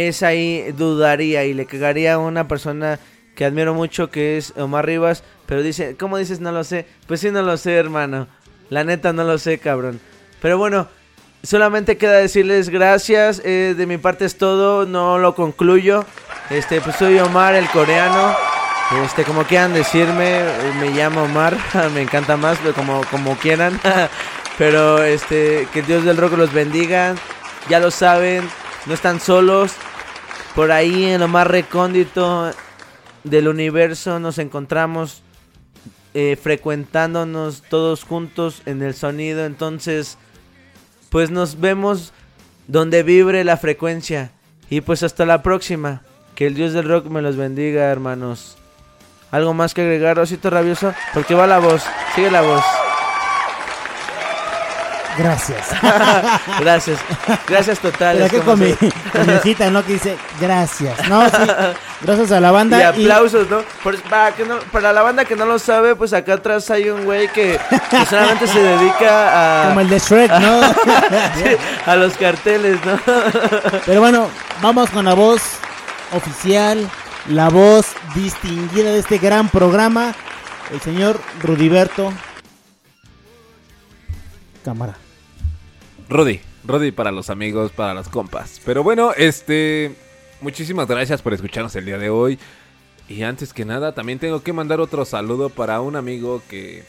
es 0.07 0.23
ahí 0.23 0.73
dudaría 0.73 1.45
y 1.45 1.55
le 1.55 1.67
cagaría 1.67 2.15
a 2.15 2.19
una 2.19 2.47
persona 2.47 3.01
que 3.35 3.45
admiro 3.45 3.75
mucho 3.75 4.11
que 4.11 4.37
es 4.37 4.53
Omar 4.57 4.87
Rivas, 4.87 5.23
pero 5.47 5.63
dice, 5.63 5.97
¿cómo 5.99 6.19
dices 6.19 6.41
no 6.41 6.53
lo 6.53 6.65
sé? 6.65 6.87
Pues 7.07 7.21
sí 7.21 7.31
no 7.31 7.43
lo 7.43 7.57
sé, 7.57 7.75
hermano. 7.75 8.29
La 8.71 8.85
neta 8.85 9.13
no 9.13 9.25
lo 9.25 9.39
sé, 9.39 9.59
cabrón. 9.59 10.01
Pero 10.41 10.59
bueno, 10.59 10.89
solamente 11.43 11.97
queda 11.97 12.19
decirles 12.19 12.69
gracias, 12.69 13.41
eh, 13.45 13.75
de 13.77 13.87
mi 13.87 13.99
parte 13.99 14.25
es 14.25 14.37
todo, 14.37 14.87
no 14.87 15.19
lo 15.19 15.35
concluyo. 15.35 16.05
Este, 16.51 16.81
pues 16.81 16.97
soy 16.97 17.19
Omar 17.19 17.55
el 17.55 17.69
coreano. 17.69 18.35
Este, 19.05 19.25
como 19.25 19.45
quieran 19.45 19.75
decirme, 19.75 20.41
eh, 20.41 20.73
me 20.81 20.91
llamo 20.91 21.25
Omar, 21.25 21.57
me 21.95 22.03
encanta 22.03 22.37
más, 22.37 22.59
pero 22.59 22.75
como, 22.75 23.03
como 23.11 23.37
quieran. 23.37 23.79
pero 24.59 25.03
este, 25.03 25.69
que 25.73 25.83
Dios 25.83 26.05
del 26.05 26.17
rock 26.17 26.37
los 26.37 26.53
bendiga. 26.53 27.15
Ya 27.69 27.81
lo 27.81 27.91
saben, 27.91 28.49
no 28.87 28.95
están 28.95 29.21
solos. 29.21 29.73
Por 30.55 30.73
ahí 30.73 31.05
en 31.07 31.21
lo 31.21 31.29
más 31.29 31.47
recóndito 31.47 32.51
del 33.25 33.49
universo 33.49 34.19
nos 34.19 34.39
encontramos 34.39 35.23
eh, 36.21 36.35
frecuentándonos 36.35 37.63
todos 37.63 38.03
juntos 38.03 38.63
en 38.67 38.83
el 38.83 38.93
sonido. 38.95 39.47
Entonces, 39.47 40.19
pues 41.11 41.31
nos 41.31 41.61
vemos 41.61 42.13
donde 42.67 43.05
vibre 43.05 43.45
la 43.45 43.57
frecuencia. 43.57 44.33
Y 44.69 44.81
pues 44.81 45.05
hasta 45.05 45.25
la 45.27 45.45
próxima. 45.45 46.03
Que 46.35 46.49
el 46.49 46.55
Dios 46.55 46.73
del 46.73 46.89
rock 46.89 47.07
me 47.07 47.23
los 47.23 47.37
bendiga, 47.37 47.85
hermanos. 47.85 48.59
¿Algo 49.31 49.55
más 49.55 49.75
que 49.75 49.83
agregar, 49.83 50.19
Osito 50.19 50.51
Rabioso? 50.51 50.93
Porque 51.15 51.35
va 51.35 51.47
la 51.47 51.61
voz. 51.61 51.85
Sigue 52.17 52.33
la 52.33 52.43
voz. 52.43 52.65
Gracias. 55.23 55.67
Gracias. 56.61 56.99
Gracias 57.49 57.79
totales. 57.81 58.29
Pero 58.31 58.41
que 58.45 58.47
con 58.51 58.59
mi, 58.61 58.73
con 58.75 59.27
mi 59.27 59.33
hojita, 59.35 59.71
¿no? 59.71 59.85
Que 59.85 59.95
dice 59.95 60.17
gracias. 60.41 61.09
No, 61.09 61.29
sí. 61.29 61.37
Gracias 62.01 62.31
a 62.31 62.41
la 62.41 62.49
Y 62.51 62.53
banda. 62.53 62.79
y- 62.81 62.83
aplausos, 62.85 63.51
¿no? 63.51 63.63
Por- 63.83 64.01
para, 64.03 64.33
que 64.33 64.45
no- 64.45 64.61
para 64.71 64.93
la 64.93 65.03
banda 65.03 65.25
que 65.25 65.35
no 65.35 65.45
lo 65.47 65.59
sabe, 65.59 65.97
pues 65.97 66.13
acá 66.13 66.35
atrás 66.35 66.71
hay 66.71 66.89
un 66.91 67.05
güey 67.05 67.27
que, 67.33 67.59
que 67.91 68.07
solamente 68.07 68.47
se 68.47 68.61
dedica 68.61 69.65
a... 69.65 69.65
como 69.69 69.81
el 69.81 69.89
de 69.89 69.99
Shrek, 69.99 70.31
¿no? 70.39 70.63
Sí, 70.63 71.57
a 71.87 71.97
los 71.97 72.17
carteles, 72.17 72.79
¿no? 72.85 72.99
Pero 73.85 74.01
bueno, 74.01 74.29
vamos 74.63 74.89
con 74.91 75.05
la 75.07 75.15
voz 75.15 75.43
oficial, 76.13 76.89
la 77.29 77.49
voz 77.49 77.87
distinguida 78.15 78.91
de 78.93 79.01
este 79.01 79.19
gran 79.19 79.49
programa, 79.49 80.15
el 80.73 80.81
señor 80.81 81.21
Rudiberto. 81.43 82.13
Cámara. 84.65 84.95
Rudy, 86.09 86.41
Rudy 86.65 86.91
para 86.91 87.13
los 87.13 87.29
amigos, 87.29 87.71
para 87.73 87.93
los 87.93 88.09
compas. 88.09 88.61
Pero 88.65 88.83
bueno, 88.83 89.13
este, 89.17 89.95
muchísimas 90.41 90.89
gracias 90.89 91.21
por 91.21 91.35
escucharnos 91.35 91.77
el 91.77 91.85
día 91.85 91.99
de 91.99 92.09
hoy. 92.09 92.39
Y 93.09 93.23
antes 93.23 93.53
que 93.53 93.65
nada, 93.65 93.93
también 93.93 94.19
tengo 94.19 94.43
que 94.43 94.53
mandar 94.53 94.81
otro 94.81 95.05
saludo 95.05 95.51
para 95.51 95.81
un 95.81 95.97
amigo 95.97 96.43
que 96.49 96.85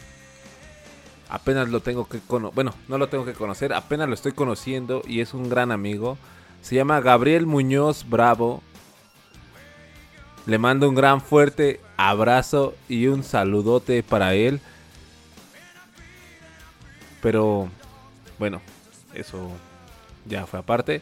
apenas 1.30 1.69
lo 1.69 1.81
tengo 1.81 2.07
que 2.07 2.19
conocer. 2.19 2.56
Bueno, 2.56 2.73
no 2.88 2.98
lo 2.98 3.09
tengo 3.09 3.25
que 3.25 3.33
conocer, 3.33 3.73
apenas 3.73 4.07
lo 4.07 4.14
estoy 4.15 4.31
conociendo 4.31 5.01
y 5.06 5.19
es 5.19 5.33
un 5.33 5.49
gran 5.49 5.72
amigo. 5.72 6.17
Se 6.61 6.75
llama 6.75 7.01
Gabriel 7.01 7.45
Muñoz 7.45 8.06
Bravo. 8.07 8.61
Le 10.45 10.57
mando 10.57 10.88
un 10.88 10.95
gran 10.95 11.22
fuerte 11.22 11.80
abrazo 11.98 12.73
y 12.88 13.07
un 13.07 13.23
saludote 13.23 14.01
para 14.01 14.33
él. 14.33 14.61
Pero 17.22 17.69
bueno, 18.39 18.61
eso 19.19 19.51
ya 20.25 20.45
fue 20.45 20.59
aparte. 20.59 21.01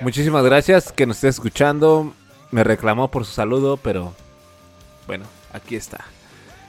Muchísimas 0.00 0.44
gracias 0.44 0.92
que 0.92 1.06
nos 1.06 1.16
esté 1.16 1.28
escuchando. 1.28 2.12
Me 2.50 2.64
reclamó 2.64 3.10
por 3.10 3.24
su 3.24 3.32
saludo, 3.32 3.76
pero 3.76 4.14
bueno, 5.06 5.26
aquí 5.52 5.76
está. 5.76 6.04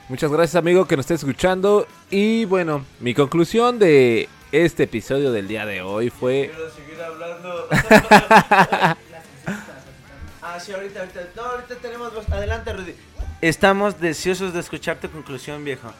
Muchas 0.09 0.32
gracias 0.32 0.56
amigo 0.56 0.85
que 0.85 0.98
nos 0.98 1.03
esté 1.03 1.14
escuchando. 1.16 1.88
Y 2.09 2.45
bueno, 2.45 2.85
mi 2.99 3.14
conclusión 3.14 3.80
de 3.80 4.27
este 4.51 4.83
episodio 4.83 5.32
del 5.32 5.48
día 5.48 5.66
de 5.66 5.82
hoy 5.82 6.09
fue... 6.09 6.51
Quiero 6.53 6.72
seguir 6.72 7.01
hablando. 7.01 7.67
ah, 7.72 8.98
Ah, 10.41 10.59
sí, 10.59 10.72
ahorita, 10.72 11.01
ahorita. 11.01 11.19
No, 11.35 11.43
ahorita 11.43 11.75
tenemos 11.75 12.14
voz. 12.14 12.27
Adelante, 12.30 12.74
Rudy. 12.74 12.93
Estamos 13.41 13.99
deseosos 13.99 14.53
de 14.53 14.59
escuchar 14.59 14.99
tu 14.99 15.09
conclusión, 15.09 15.64
viejo. 15.64 15.91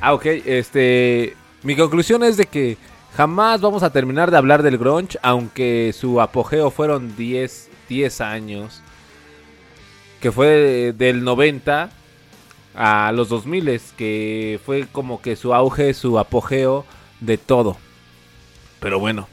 Ah, 0.00 0.12
ok. 0.12 0.26
Este, 0.44 1.34
mi 1.62 1.74
conclusión 1.76 2.22
es 2.22 2.36
de 2.36 2.46
que 2.46 2.76
jamás 3.16 3.60
vamos 3.60 3.82
a 3.82 3.90
terminar 3.90 4.30
de 4.30 4.36
hablar 4.36 4.62
del 4.62 4.78
grunge, 4.78 5.18
aunque 5.22 5.92
su 5.98 6.20
apogeo 6.20 6.70
fueron 6.70 7.16
10, 7.16 7.70
10 7.88 8.20
años, 8.20 8.82
que 10.20 10.30
fue 10.32 10.46
de- 10.48 10.92
del 10.92 11.24
90 11.24 11.90
a 12.74 13.12
los 13.12 13.28
2000, 13.28 13.80
que 13.96 14.60
fue 14.64 14.86
como 14.90 15.22
que 15.22 15.36
su 15.36 15.54
auge, 15.54 15.94
su 15.94 16.18
apogeo 16.18 16.84
de 17.20 17.38
todo. 17.38 17.78
Pero 18.80 18.98
bueno, 18.98 19.28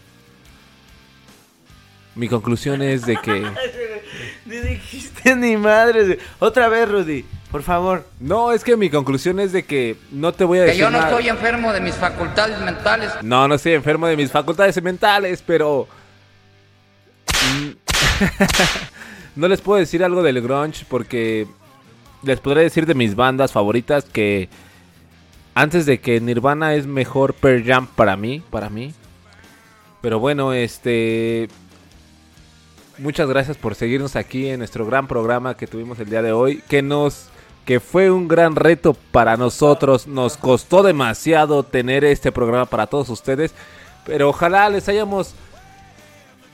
mi 2.16 2.27
conclusión 2.27 2.82
es 2.82 3.06
de 3.06 3.17
que... 3.17 3.45
Ni 4.45 4.58
dijiste 4.58 5.35
ni 5.35 5.58
madres. 5.58 6.06
güey. 6.08 6.19
Otra 6.40 6.67
vez, 6.67 6.90
Rudy, 6.90 7.25
por 7.50 7.64
favor. 7.64 8.06
No, 8.19 8.51
es 8.51 8.64
que 8.64 8.75
mi 8.77 8.90
conclusión 8.90 9.40
es 9.40 9.51
de 9.53 9.64
que 9.64 9.95
no 10.11 10.33
te 10.33 10.43
voy 10.43 10.59
a 10.59 10.61
Que 10.61 10.67
decir 10.67 10.82
yo 10.82 10.90
no 10.92 10.98
nada. 11.00 11.09
estoy 11.11 11.30
enfermo 11.30 11.72
de 11.74 11.82
mis 11.82 11.95
facultades 11.95 12.59
mentales. 12.59 13.11
No, 13.22 13.48
no 13.48 13.56
estoy 13.56 13.74
enfermo 13.74 14.06
de 14.08 14.17
mis 14.17 14.32
facultades 14.32 14.82
mentales, 14.83 15.43
pero... 15.45 15.88
No 19.35 19.48
les 19.48 19.61
puedo 19.61 19.80
decir 19.80 20.03
algo 20.03 20.22
del 20.22 20.42
grunge 20.42 20.85
porque 20.88 21.48
les 22.22 22.40
podré 22.40 22.61
decir 22.61 22.85
de 22.85 22.93
mis 22.93 23.16
bandas 23.16 23.51
favoritas 23.51 24.06
que 24.06 24.48
antes 25.56 25.88
de 25.88 26.00
que 26.00 26.22
Nirvana 26.22 26.75
es 26.75 26.85
mejor 26.85 27.33
Pearl 27.33 27.64
Jam 27.66 27.88
para 27.88 28.16
mí, 28.16 28.43
para 28.51 28.69
mí. 28.69 28.93
Pero 30.01 30.19
bueno, 30.19 30.53
este 30.53 31.48
muchas 32.98 33.28
gracias 33.28 33.58
por 33.58 33.76
seguirnos 33.76 34.16
aquí 34.16 34.50
en 34.50 34.60
nuestro 34.60 34.86
gran 34.86 35.08
programa 35.08 35.56
que 35.56 35.68
tuvimos 35.68 36.00
el 36.00 36.10
día 36.10 36.22
de 36.22 36.32
hoy, 36.32 36.64
que 36.68 36.82
nos 36.82 37.30
que 37.66 37.80
fue 37.80 38.12
un 38.12 38.28
gran 38.28 38.58
reto 38.58 38.94
para 38.94 39.38
nosotros, 39.38 40.06
nos 40.06 40.36
costó 40.36 40.84
demasiado 40.84 41.64
tener 41.64 42.04
este 42.04 42.32
programa 42.32 42.66
para 42.66 42.88
todos 42.88 43.08
ustedes, 43.10 43.54
pero 44.06 44.28
ojalá 44.30 44.70
les 44.70 44.90
hayamos 44.90 45.34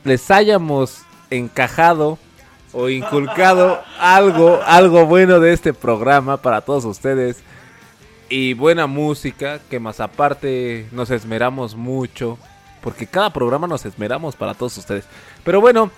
les 0.03 0.29
hayamos 0.29 1.01
encajado 1.29 2.19
o 2.73 2.89
inculcado 2.89 3.81
algo, 3.99 4.59
algo 4.65 5.05
bueno 5.05 5.39
de 5.39 5.53
este 5.53 5.73
programa 5.73 6.37
para 6.37 6.61
todos 6.61 6.85
ustedes. 6.85 7.37
Y 8.29 8.53
buena 8.53 8.85
música, 8.85 9.59
que 9.69 9.79
más 9.79 9.99
aparte 9.99 10.87
nos 10.91 11.09
esmeramos 11.09 11.75
mucho. 11.75 12.37
Porque 12.81 13.07
cada 13.07 13.33
programa 13.33 13.67
nos 13.67 13.85
esmeramos 13.85 14.35
para 14.35 14.53
todos 14.53 14.77
ustedes. 14.77 15.05
Pero 15.43 15.59
bueno, 15.59 15.91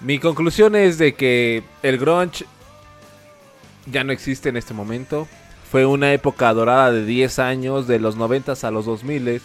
mi 0.00 0.18
conclusión 0.18 0.74
es 0.76 0.98
de 0.98 1.14
que 1.14 1.62
el 1.82 1.98
grunge 1.98 2.46
ya 3.86 4.04
no 4.04 4.12
existe 4.12 4.48
en 4.48 4.56
este 4.56 4.74
momento. 4.74 5.28
Fue 5.70 5.86
una 5.86 6.12
época 6.12 6.52
dorada 6.52 6.90
de 6.90 7.04
10 7.04 7.38
años, 7.38 7.86
de 7.86 7.98
los 7.98 8.16
90 8.16 8.54
a 8.62 8.70
los 8.70 8.86
2000, 8.86 9.40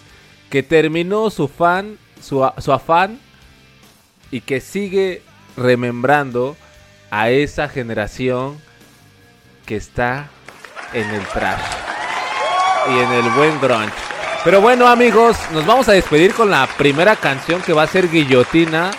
que 0.50 0.64
terminó 0.64 1.30
su 1.30 1.48
fan, 1.48 1.98
su, 2.22 2.50
su 2.60 2.72
afán 2.72 3.20
y 4.32 4.42
que 4.42 4.62
sigue 4.62 5.22
remembrando 5.58 6.56
a 7.12 7.30
esa 7.30 7.70
generación 7.70 8.58
que 9.66 9.76
está 9.76 10.30
en 10.94 11.10
el 11.10 11.24
trash 11.28 11.62
y 12.90 13.00
en 13.00 13.12
el 13.12 13.30
buen 13.32 13.60
grunge. 13.60 13.94
Pero 14.44 14.62
bueno 14.62 14.88
amigos, 14.88 15.38
nos 15.52 15.66
vamos 15.66 15.90
a 15.90 15.94
despedir 15.94 16.34
con 16.34 16.50
la 16.50 16.68
primera 16.78 17.16
canción 17.16 17.62
que 17.62 17.74
va 17.74 17.84
a 17.84 17.88
ser 17.88 18.10
Guillotina, 18.10 18.92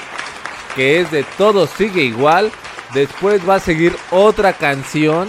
que 0.76 1.00
es 1.00 1.10
de 1.10 1.24
Todo 1.38 1.66
sigue 1.66 2.02
igual. 2.02 2.52
Después 2.94 3.48
va 3.48 3.56
a 3.56 3.60
seguir 3.60 3.96
otra 4.10 4.52
canción, 4.52 5.28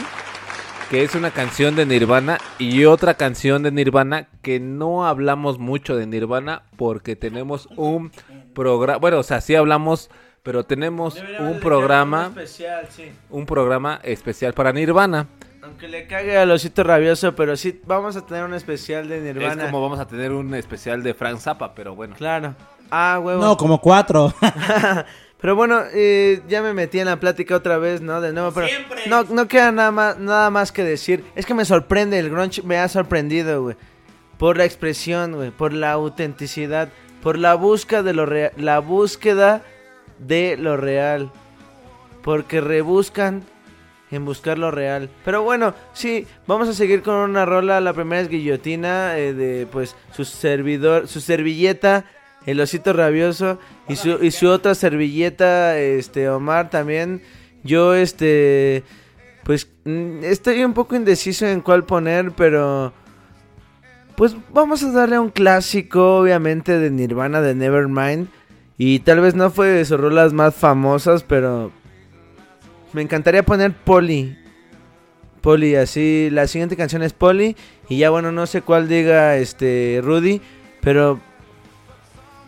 que 0.91 1.03
es 1.03 1.15
una 1.15 1.31
canción 1.31 1.75
de 1.75 1.85
Nirvana 1.85 2.37
y 2.59 2.85
otra 2.85 3.15
canción 3.15 3.63
de 3.63 3.71
Nirvana 3.71 4.27
que 4.41 4.59
no 4.59 5.07
hablamos 5.07 5.57
mucho 5.57 5.95
de 5.95 6.05
Nirvana 6.05 6.63
porque 6.75 7.15
tenemos 7.15 7.67
un 7.77 8.11
programa, 8.53 8.99
bueno, 8.99 9.19
o 9.19 9.23
sea, 9.23 9.41
sí 9.41 9.55
hablamos, 9.55 10.09
pero 10.43 10.65
tenemos 10.65 11.17
un 11.39 11.59
programa, 11.59 12.27
especial, 12.27 12.87
sí. 12.89 13.11
un 13.29 13.45
programa 13.45 13.99
especial 14.03 14.53
para 14.53 14.71
Nirvana. 14.73 15.27
Aunque 15.63 15.87
le 15.87 16.07
cague 16.07 16.37
al 16.37 16.51
osito 16.51 16.83
rabioso, 16.83 17.35
pero 17.35 17.57
sí 17.57 17.81
vamos 17.85 18.15
a 18.15 18.25
tener 18.25 18.43
un 18.43 18.53
especial 18.53 19.07
de 19.09 19.17
Es 19.17 19.23
Nirvana. 19.23 19.65
como 19.65 19.81
vamos 19.81 19.99
a 19.99 20.07
tener 20.07 20.31
un 20.31 20.53
especial 20.53 21.03
de 21.03 21.13
Frank 21.13 21.39
Zappa, 21.39 21.73
pero 21.73 21.95
bueno. 21.95 22.15
Claro. 22.15 22.55
Ah, 22.89 23.19
huevo. 23.21 23.41
No, 23.41 23.57
como 23.57 23.81
cuatro. 23.81 24.33
Pero 25.39 25.55
bueno, 25.55 25.83
eh, 25.93 26.41
ya 26.47 26.63
me 26.63 26.73
metí 26.73 26.99
en 26.99 27.05
la 27.05 27.19
plática 27.19 27.55
otra 27.55 27.77
vez, 27.77 28.01
¿no? 28.01 28.21
De 28.21 28.33
nuevo, 28.33 28.51
pero 28.51 28.67
no, 29.07 29.23
no 29.23 29.47
queda 29.47 29.71
nada 29.71 29.91
más, 29.91 30.17
nada 30.17 30.49
más 30.49 30.71
que 30.71 30.83
decir. 30.83 31.23
Es 31.35 31.45
que 31.45 31.53
me 31.53 31.65
sorprende, 31.65 32.17
el 32.17 32.29
grunge 32.29 32.63
me 32.63 32.77
ha 32.77 32.87
sorprendido, 32.87 33.61
güey. 33.61 33.75
Por 34.39 34.57
la 34.57 34.65
expresión, 34.65 35.33
güey, 35.33 35.51
por 35.51 35.73
la 35.73 35.91
autenticidad, 35.91 36.89
por 37.21 37.37
la 37.37 37.53
búsqueda 37.53 38.03
de 38.03 38.13
lo 38.13 38.25
real, 38.25 38.51
la 38.57 38.79
búsqueda 38.79 39.63
de 40.17 40.57
lo 40.57 40.75
real. 40.75 41.31
Porque 42.23 42.59
rebuscan 42.59 43.43
en 44.11 44.25
buscar 44.25 44.57
lo 44.57 44.71
real. 44.71 45.09
Pero 45.23 45.43
bueno, 45.43 45.73
sí, 45.93 46.25
vamos 46.47 46.67
a 46.67 46.73
seguir 46.73 47.03
con 47.03 47.15
una 47.15 47.45
rola. 47.45 47.79
La 47.79 47.93
primera 47.93 48.21
es 48.21 48.29
Guillotina, 48.29 49.17
eh, 49.17 49.33
de 49.33 49.67
pues 49.67 49.95
su 50.11 50.25
servidor, 50.25 51.07
su 51.07 51.21
servilleta, 51.21 52.05
el 52.45 52.59
osito 52.59 52.93
rabioso. 52.93 53.59
Y 53.89 53.95
su, 53.95 54.23
y 54.23 54.31
su 54.31 54.47
otra 54.49 54.75
servilleta, 54.75 55.77
este, 55.79 56.29
Omar 56.29 56.69
también. 56.69 57.21
Yo, 57.63 57.93
este, 57.93 58.83
pues 59.43 59.69
mm, 59.85 60.23
estoy 60.23 60.63
un 60.63 60.73
poco 60.73 60.95
indeciso 60.95 61.47
en 61.47 61.61
cuál 61.61 61.85
poner, 61.85 62.31
pero... 62.31 62.93
Pues 64.15 64.35
vamos 64.51 64.83
a 64.83 64.91
darle 64.91 65.19
un 65.19 65.29
clásico, 65.29 66.17
obviamente, 66.17 66.79
de 66.79 66.89
Nirvana, 66.89 67.39
de 67.39 67.53
Nevermind. 67.53 68.29
Y 68.77 68.99
tal 68.99 69.21
vez 69.21 69.35
no 69.35 69.51
fue 69.51 69.67
de 69.67 69.85
sus 69.85 69.99
rolas 69.99 70.33
más 70.33 70.55
famosas, 70.55 71.23
pero 71.23 71.71
me 72.93 73.03
encantaría 73.03 73.43
poner 73.43 73.73
Polly. 73.73 74.37
Polly, 75.41 75.75
así. 75.75 76.29
La 76.31 76.47
siguiente 76.47 76.75
canción 76.75 77.03
es 77.03 77.13
Polly. 77.13 77.55
Y 77.89 77.97
ya 77.97 78.09
bueno, 78.09 78.31
no 78.31 78.47
sé 78.47 78.61
cuál 78.61 78.87
diga 78.87 79.37
este 79.37 80.01
Rudy. 80.03 80.41
Pero. 80.81 81.19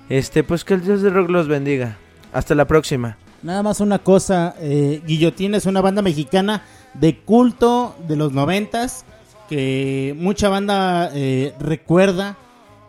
Este, 0.09 0.43
pues 0.43 0.63
que 0.63 0.73
el 0.73 0.83
Dios 0.83 1.01
de 1.01 1.09
rock 1.09 1.29
los 1.29 1.47
bendiga. 1.47 1.97
Hasta 2.33 2.55
la 2.55 2.65
próxima. 2.65 3.17
Nada 3.41 3.63
más 3.63 3.79
una 3.79 3.99
cosa, 3.99 4.55
eh, 4.59 5.01
Guillotina 5.05 5.57
es 5.57 5.65
una 5.65 5.81
banda 5.81 6.01
mexicana 6.01 6.63
de 6.93 7.19
culto 7.19 7.95
de 8.07 8.15
los 8.17 8.33
noventas 8.33 9.05
que 9.47 10.13
mucha 10.17 10.49
banda 10.49 11.09
eh, 11.13 11.53
recuerda 11.59 12.35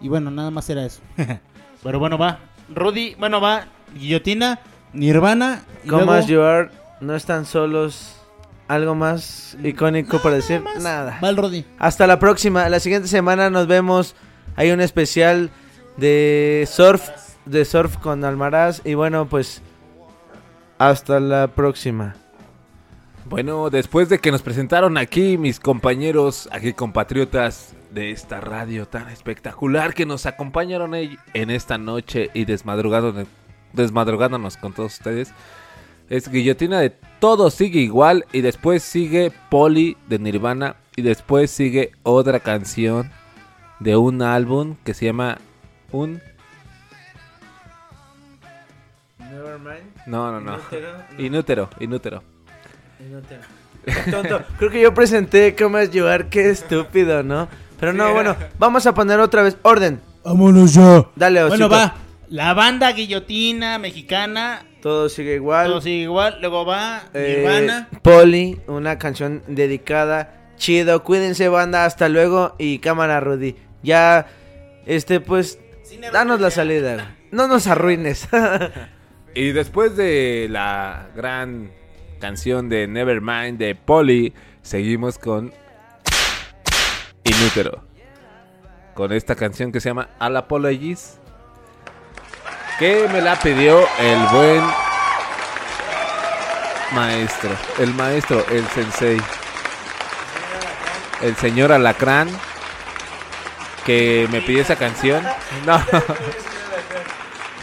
y 0.00 0.08
bueno, 0.08 0.30
nada 0.30 0.50
más 0.50 0.68
era 0.68 0.84
eso. 0.84 1.00
Pero 1.82 1.98
bueno, 1.98 2.18
va. 2.18 2.40
Rudy, 2.74 3.14
bueno, 3.18 3.40
va. 3.40 3.66
Guillotina, 3.94 4.60
Nirvana. 4.92 5.62
y 5.84 5.88
Come 5.88 6.04
luego- 6.04 6.18
as 6.18 6.26
you 6.26 6.40
are, 6.42 6.68
no 7.00 7.14
están 7.14 7.46
solos. 7.46 8.16
¿Algo 8.68 8.94
más 8.94 9.56
icónico 9.64 10.20
para 10.20 10.36
decir? 10.36 10.62
Nada. 10.80 11.18
Va 11.22 11.28
el 11.30 11.36
Rudy. 11.36 11.64
Hasta 11.78 12.06
la 12.06 12.20
próxima. 12.20 12.68
La 12.68 12.78
siguiente 12.78 13.08
semana 13.08 13.50
nos 13.50 13.66
vemos. 13.66 14.14
Hay 14.54 14.70
un 14.70 14.80
especial 14.80 15.50
de 15.96 16.68
surf, 16.70 17.08
de 17.44 17.64
surf 17.64 17.96
con 17.98 18.24
Almaraz. 18.24 18.82
Y 18.84 18.94
bueno, 18.94 19.26
pues 19.26 19.62
hasta 20.78 21.20
la 21.20 21.48
próxima. 21.48 22.16
Bueno, 23.26 23.70
después 23.70 24.08
de 24.08 24.18
que 24.18 24.32
nos 24.32 24.42
presentaron 24.42 24.96
aquí 24.96 25.38
mis 25.38 25.60
compañeros, 25.60 26.48
aquí 26.52 26.72
compatriotas 26.72 27.74
de 27.90 28.10
esta 28.10 28.40
radio 28.40 28.88
tan 28.88 29.08
espectacular 29.08 29.94
que 29.94 30.06
nos 30.06 30.26
acompañaron 30.26 30.94
en 30.94 31.50
esta 31.50 31.78
noche 31.78 32.30
y 32.34 32.44
desmadrugándonos 32.44 34.56
con 34.56 34.72
todos 34.72 34.94
ustedes, 34.94 35.32
es 36.08 36.28
Guillotina 36.28 36.80
de 36.80 36.90
Todo 37.20 37.50
sigue 37.50 37.78
igual 37.80 38.26
y 38.32 38.40
después 38.40 38.82
sigue 38.82 39.32
Poli 39.48 39.96
de 40.08 40.18
Nirvana 40.18 40.74
y 40.96 41.02
después 41.02 41.52
sigue 41.52 41.92
otra 42.02 42.40
canción 42.40 43.12
de 43.78 43.96
un 43.96 44.22
álbum 44.22 44.74
que 44.82 44.94
se 44.94 45.04
llama 45.04 45.38
Un... 45.92 46.20
No, 50.06 50.32
no, 50.32 50.40
no. 50.40 50.58
Inútero, 51.18 51.70
inútero. 51.78 52.22
Tonto. 54.10 54.42
Creo 54.58 54.70
que 54.70 54.80
yo 54.80 54.92
presenté 54.94 55.54
as 55.78 55.90
you 55.90 56.06
are. 56.06 56.28
Qué 56.28 56.50
estúpido, 56.50 57.22
¿no? 57.22 57.48
Pero 57.78 57.92
no, 57.92 58.12
bueno, 58.12 58.36
vamos 58.58 58.86
a 58.86 58.92
poner 58.94 59.20
otra 59.20 59.42
vez 59.42 59.56
orden. 59.62 60.00
Vámonos 60.24 60.74
ya. 60.74 61.06
Dale, 61.16 61.44
Bueno, 61.46 61.66
Osito. 61.66 61.68
va. 61.70 61.94
La 62.28 62.52
banda 62.54 62.92
Guillotina 62.92 63.78
mexicana. 63.78 64.62
Todo 64.82 65.08
sigue 65.08 65.34
igual. 65.36 65.66
Todo 65.68 65.80
sigue 65.80 66.02
igual. 66.02 66.38
Luego 66.40 66.64
va 66.64 67.02
Eh, 67.14 67.36
Nirvana. 67.38 67.88
Poli, 68.02 68.60
una 68.66 68.98
canción 68.98 69.42
dedicada. 69.46 70.52
Chido, 70.56 71.02
cuídense 71.02 71.48
banda, 71.48 71.86
hasta 71.86 72.08
luego 72.08 72.54
y 72.58 72.78
cámara 72.80 73.18
Rudy. 73.20 73.56
Ya, 73.82 74.26
este 74.84 75.20
pues, 75.20 75.58
danos 76.12 76.40
la 76.40 76.50
salida. 76.50 77.16
No 77.30 77.46
nos 77.48 77.66
arruines. 77.66 78.28
Y 79.32 79.52
después 79.52 79.96
de 79.96 80.48
la 80.50 81.08
gran 81.14 81.70
canción 82.18 82.68
de 82.68 82.88
Nevermind 82.88 83.58
de 83.58 83.76
Polly, 83.76 84.34
seguimos 84.62 85.18
con 85.18 85.52
Inútero. 87.22 87.84
Con 88.94 89.12
esta 89.12 89.36
canción 89.36 89.70
que 89.70 89.80
se 89.80 89.90
llama 89.90 90.08
All 90.18 90.36
Apologies. 90.36 91.18
Que 92.80 93.08
me 93.12 93.20
la 93.20 93.38
pidió 93.38 93.78
el 94.00 94.18
buen 94.32 94.62
maestro. 96.92 97.50
El 97.78 97.94
maestro, 97.94 98.44
el 98.50 98.66
sensei. 98.68 99.20
El 101.22 101.36
señor 101.36 101.70
Alacrán. 101.70 102.28
Que 103.84 104.28
me 104.30 104.40
pidió 104.40 104.62
esa 104.62 104.76
canción. 104.76 105.22
No. 105.66 105.80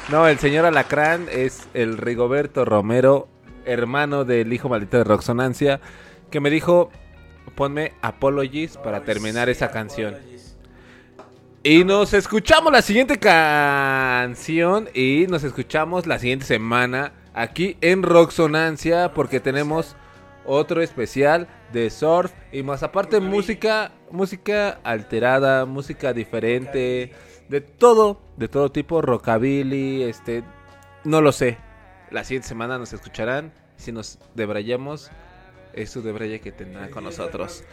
No, 0.09 0.25
el 0.25 0.39
señor 0.39 0.65
Alacrán 0.65 1.27
es 1.29 1.67
el 1.73 1.97
Rigoberto 1.97 2.63
Romero, 2.63 3.27
hermano 3.65 4.23
del 4.23 4.53
hijo 4.53 4.69
maldito 4.69 4.95
de 4.95 5.03
Roxonancia, 5.03 5.81
que 6.31 6.39
me 6.39 6.49
dijo, 6.49 6.91
ponme 7.55 7.91
Apologies 8.01 8.77
para 8.77 9.01
terminar 9.01 9.49
esa 9.49 9.69
canción. 9.69 10.15
Y 11.61 11.83
nos 11.83 12.13
escuchamos 12.13 12.71
la 12.71 12.81
siguiente 12.81 13.19
canción 13.19 14.87
y 14.93 15.25
nos 15.27 15.43
escuchamos 15.43 16.07
la 16.07 16.19
siguiente 16.19 16.45
semana 16.45 17.11
aquí 17.33 17.75
en 17.81 18.03
Roxonancia 18.03 19.11
porque 19.13 19.41
tenemos 19.41 19.97
otro 20.47 20.81
especial 20.81 21.47
de 21.71 21.89
surf 21.89 22.31
y 22.51 22.63
más 22.63 22.81
aparte 22.81 23.19
música, 23.19 23.91
música 24.09 24.79
alterada, 24.83 25.65
música 25.65 26.13
diferente, 26.13 27.11
de 27.49 27.61
todo, 27.61 28.19
de 28.37 28.47
todo 28.47 28.71
tipo, 28.71 29.01
rockabilly, 29.01 30.03
este, 30.03 30.43
no 31.03 31.21
lo 31.21 31.31
sé. 31.31 31.57
La 32.09 32.23
siguiente 32.23 32.47
semana 32.47 32.77
nos 32.77 32.93
escucharán, 32.93 33.53
si 33.75 33.91
nos 33.91 34.17
debrayamos, 34.33 35.11
es 35.73 35.91
su 35.91 36.01
debraye 36.01 36.39
que 36.39 36.51
tendrá 36.51 36.89
con 36.89 37.03
nosotros. 37.03 37.63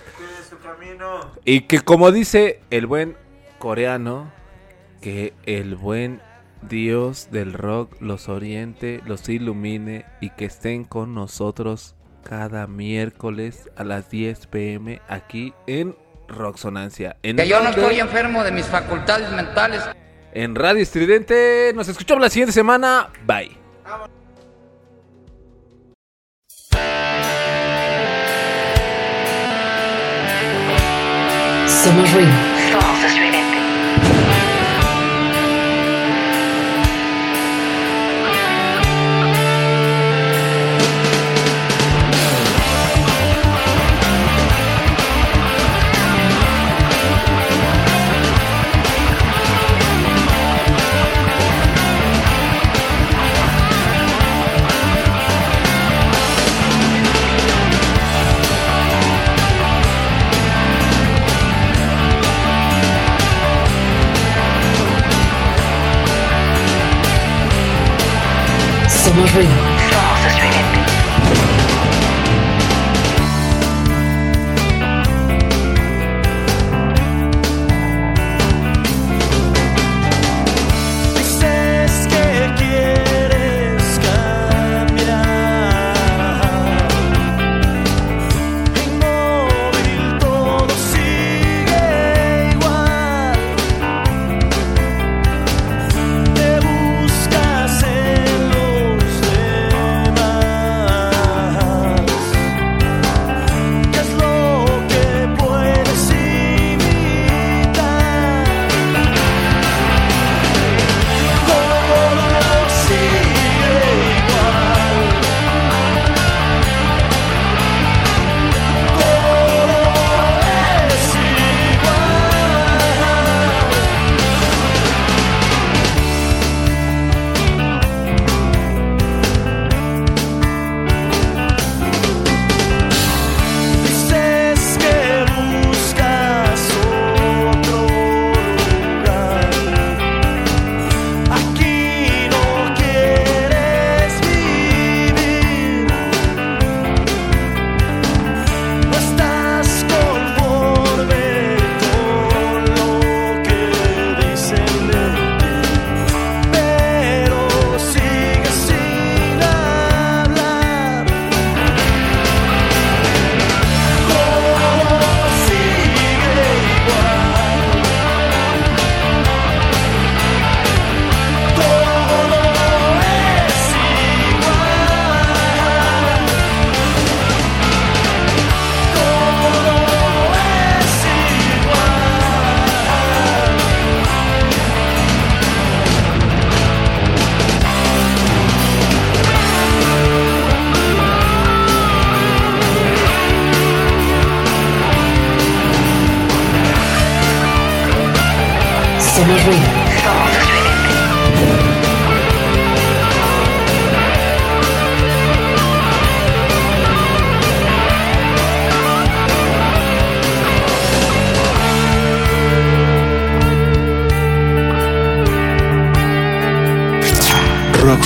Y 1.45 1.63
que 1.63 1.81
como 1.81 2.13
dice 2.13 2.61
el 2.71 2.87
buen 2.87 3.17
coreano, 3.59 4.31
que 5.01 5.33
el 5.47 5.77
buen 5.77 6.21
Dios 6.69 7.29
del 7.31 7.53
rock 7.53 8.01
los 8.01 8.29
oriente, 8.29 9.03
los 9.07 9.29
ilumine 9.29 10.07
y 10.21 10.31
que 10.31 10.47
estén 10.47 10.85
con 10.85 11.15
nosotros 11.15 11.94
cada 12.25 12.67
miércoles 12.67 13.71
a 13.77 13.85
las 13.85 14.11
10 14.11 14.47
pm 14.49 15.01
aquí 15.09 15.55
en 15.67 15.95
Roxonancia. 16.29 17.17
En 17.23 17.37
Que 17.37 17.47
yo 17.47 17.63
no 17.63 17.71
estoy 17.71 18.01
enfermo 18.01 18.43
de 18.43 18.51
mis 18.53 18.67
facultades 18.67 19.31
mentales. 19.31 19.83
en 20.33 20.55
Radio 20.55 20.83
Estridente. 20.83 21.73
Nos 21.75 21.87
escuchamos 21.89 22.21
la 22.23 22.31
siguiente 22.31 22.53
semana. 22.53 23.11
Bye. 23.27 23.57
Somos. 31.69 32.54
Somos 69.15 69.33
ruido. 69.33 69.49
Somos 69.55 69.64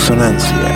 Roxonancia. 0.08 0.67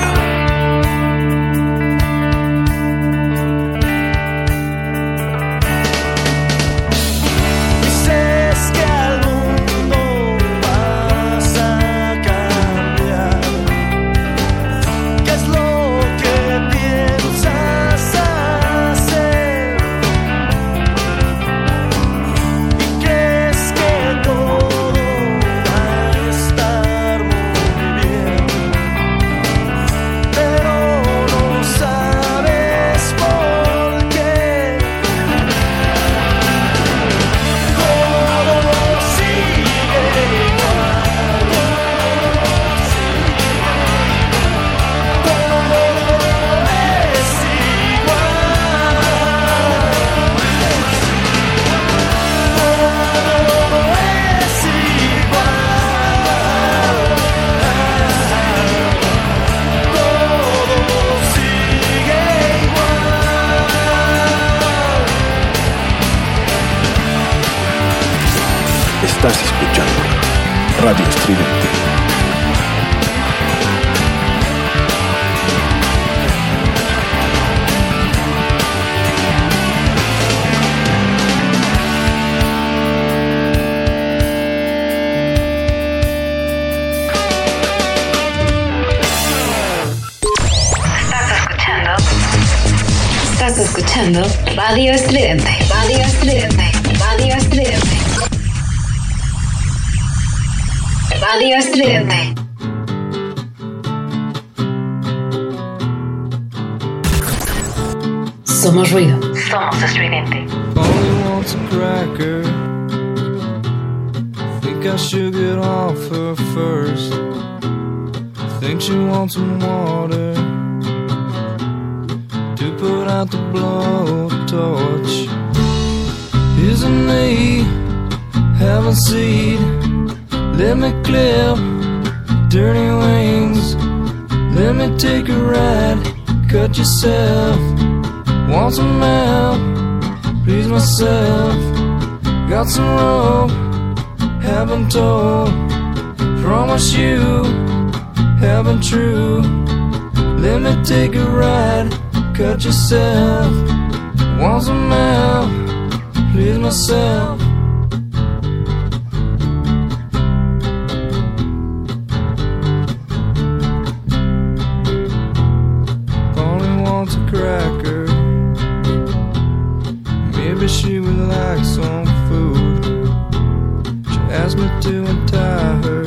Asked 174.43 174.59
me 174.59 174.69
to 174.81 175.05
untie 175.05 175.77
her. 175.87 176.05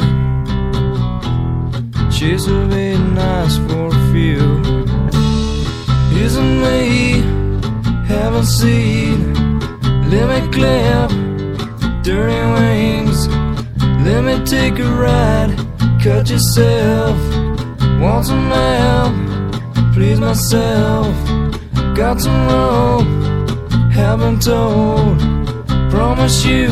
She's 2.11 2.49
really 2.49 2.97
nice 2.97 3.57
for 3.65 3.87
a 3.87 4.01
few. 4.11 4.43
Isn't 6.25 6.61
me? 6.61 7.21
Haven't 8.13 8.45
seen. 8.45 9.33
Let 10.11 10.25
me 10.31 10.39
clip 10.51 11.09
dirty 12.03 12.41
wings. 12.55 13.27
Let 14.07 14.21
me 14.27 14.35
take 14.45 14.79
a 14.79 14.89
ride. 15.05 15.51
Cut 16.03 16.29
yourself. 16.29 17.17
Want 18.01 18.25
some 18.25 18.49
help? 18.51 19.13
Please 19.93 20.19
myself. 20.19 21.15
Got 21.95 22.19
some 22.21 22.47
rope 22.47 23.25
haven't 23.95 24.41
told. 24.41 25.19
Promise 25.89 26.45
you, 26.45 26.67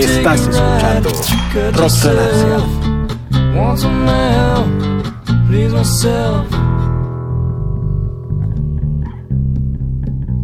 Estás 0.00 0.40
escuchando 0.40 1.10
Cut 1.52 1.76
Rock 1.76 1.82
yourself. 1.82 2.64
Want 3.54 3.78
some 3.78 4.06
help? 4.06 4.66
Please 5.46 5.72
myself. 5.72 6.48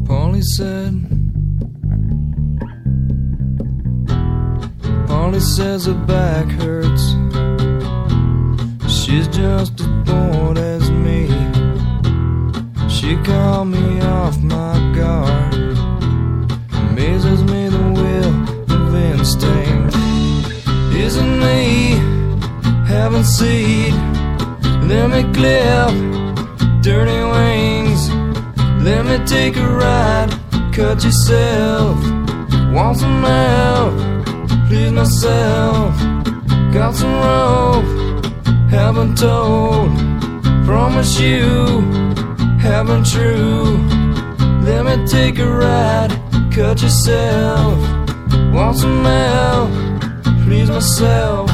Polly 0.07 0.43
said. 0.43 0.95
Polly 5.07 5.41
says 5.41 5.87
her 5.87 5.95
back 5.95 6.49
hurts. 6.61 7.15
She's 8.89 9.29
just 9.29 9.81
as 9.81 9.87
bored 10.05 10.59
as 10.59 10.91
me. 10.91 11.29
She 12.89 13.17
called 13.25 13.69
me 13.69 14.01
off 14.01 14.39
my 14.43 14.93
guard. 14.95 15.66
Amazes 17.27 17.45
me 17.51 17.69
the 17.69 17.83
will 17.99 18.35
of 18.77 18.95
instinct. 18.95 19.97
Isn't 20.95 21.41
me? 21.41 21.97
Haven't 22.87 23.25
seen. 23.25 23.95
Let 24.87 25.11
me 25.11 25.23
clip 25.35 25.91
dirty 26.83 27.21
wings. 27.35 28.11
Let 28.85 29.05
me 29.07 29.19
take 29.27 29.57
a 29.57 29.69
ride. 29.69 30.31
Cut 30.73 31.03
yourself. 31.03 31.97
Want 32.73 32.99
some 32.99 33.25
help? 33.25 33.95
Please 34.69 34.93
myself. 34.93 35.99
Got 36.73 36.95
some 36.95 37.17
rope. 37.27 37.91
Haven't 38.71 39.19
told. 39.19 39.91
Promise 40.65 41.19
you 41.19 41.81
haven't 42.61 43.05
true. 43.05 43.79
Let 44.63 44.85
me 44.85 45.07
take 45.07 45.39
a 45.41 45.49
ride, 45.49 46.13
cut 46.57 46.81
yourself. 46.81 47.77
Want 48.51 48.79
some 48.79 49.05
help, 49.05 49.71
please 50.45 50.71
myself. 50.71 51.51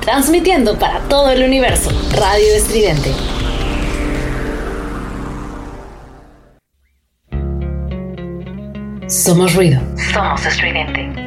Transmitiendo 0.00 0.76
para 0.76 0.98
todo 1.08 1.30
el 1.30 1.44
universo. 1.44 1.90
Radio 2.16 2.54
Estridente. 2.56 3.12
Somos 9.08 9.54
ruido. 9.54 9.80
Somos 10.12 10.44
estridente. 10.44 11.23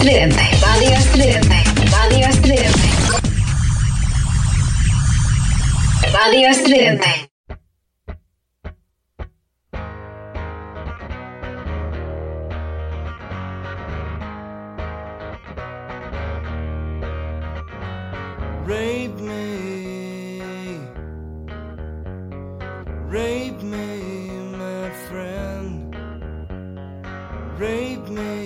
stridente. 0.00 0.42
Radio 0.62 0.96
stridente. 0.98 1.62
Radio 1.90 2.32
stridente. 2.32 2.88
Radio 6.12 6.52
stridente. 6.54 7.28
Rape 18.64 19.20
me, 19.20 20.40
rape 23.08 23.62
me, 23.62 24.00
my 24.56 24.90
friend, 25.08 25.94
rape 27.58 28.08
me. 28.08 28.39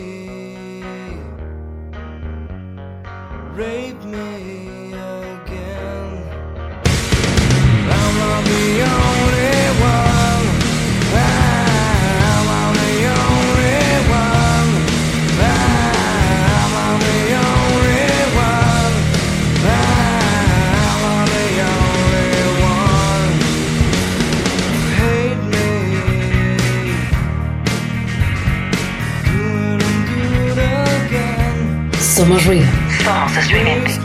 Somos 32.15 32.47
Real. 32.47 32.63
Vamos 33.03 33.37
a 33.37 33.41
streaming. 33.41 34.04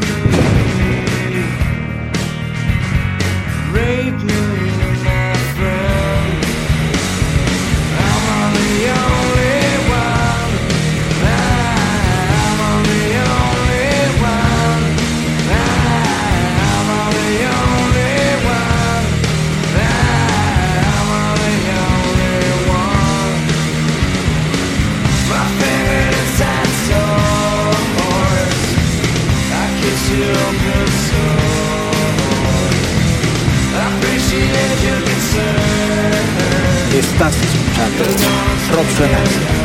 escuchando 37.88 38.76
Rob 38.76 38.86
Fragancia. 38.86 39.59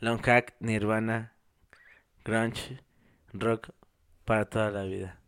Long 0.00 0.20
Hack, 0.24 0.54
Nirvana, 0.60 1.32
Grunge, 2.24 2.80
Rock 3.32 3.70
para 4.24 4.44
toda 4.44 4.70
la 4.70 4.84
vida. 4.84 5.18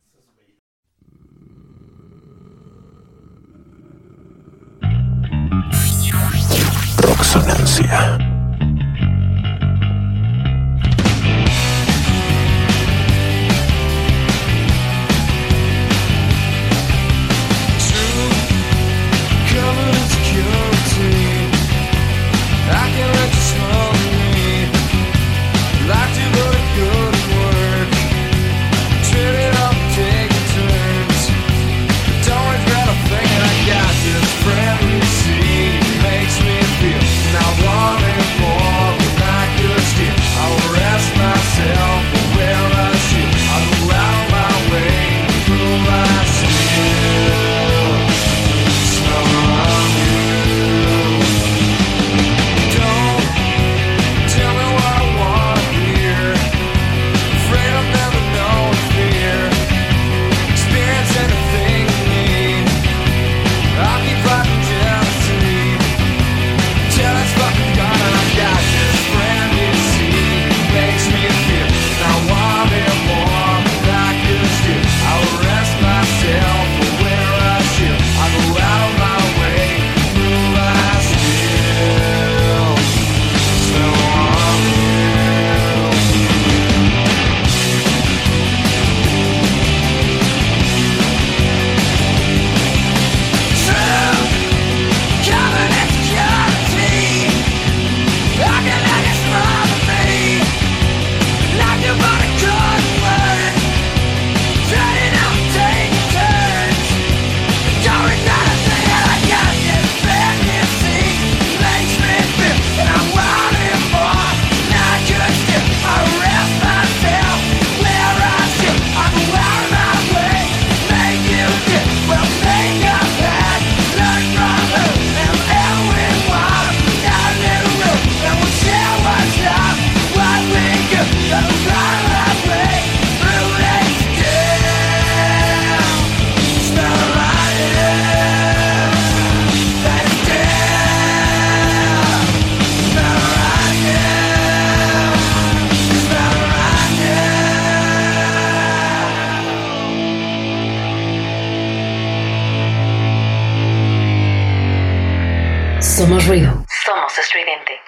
Somos 156.20 156.26
ruido. 156.26 156.64
Somos 156.84 157.18
estridente. 157.18 157.80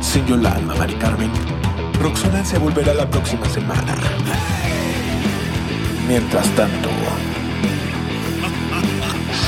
Sin 0.00 0.26
Yolanda, 0.26 0.74
Mari 0.74 0.94
Carmen. 0.94 1.30
Roxana 2.00 2.42
se 2.44 2.58
volverá 2.58 2.94
la 2.94 3.10
próxima 3.10 3.46
semana. 3.50 3.94
Mientras 6.06 6.48
tanto, 6.54 6.88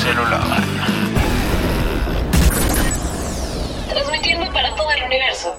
celular. 0.03 0.43
Transmitiendo 3.89 4.53
para 4.53 4.75
todo 4.75 4.91
el 4.91 5.03
universo. 5.05 5.59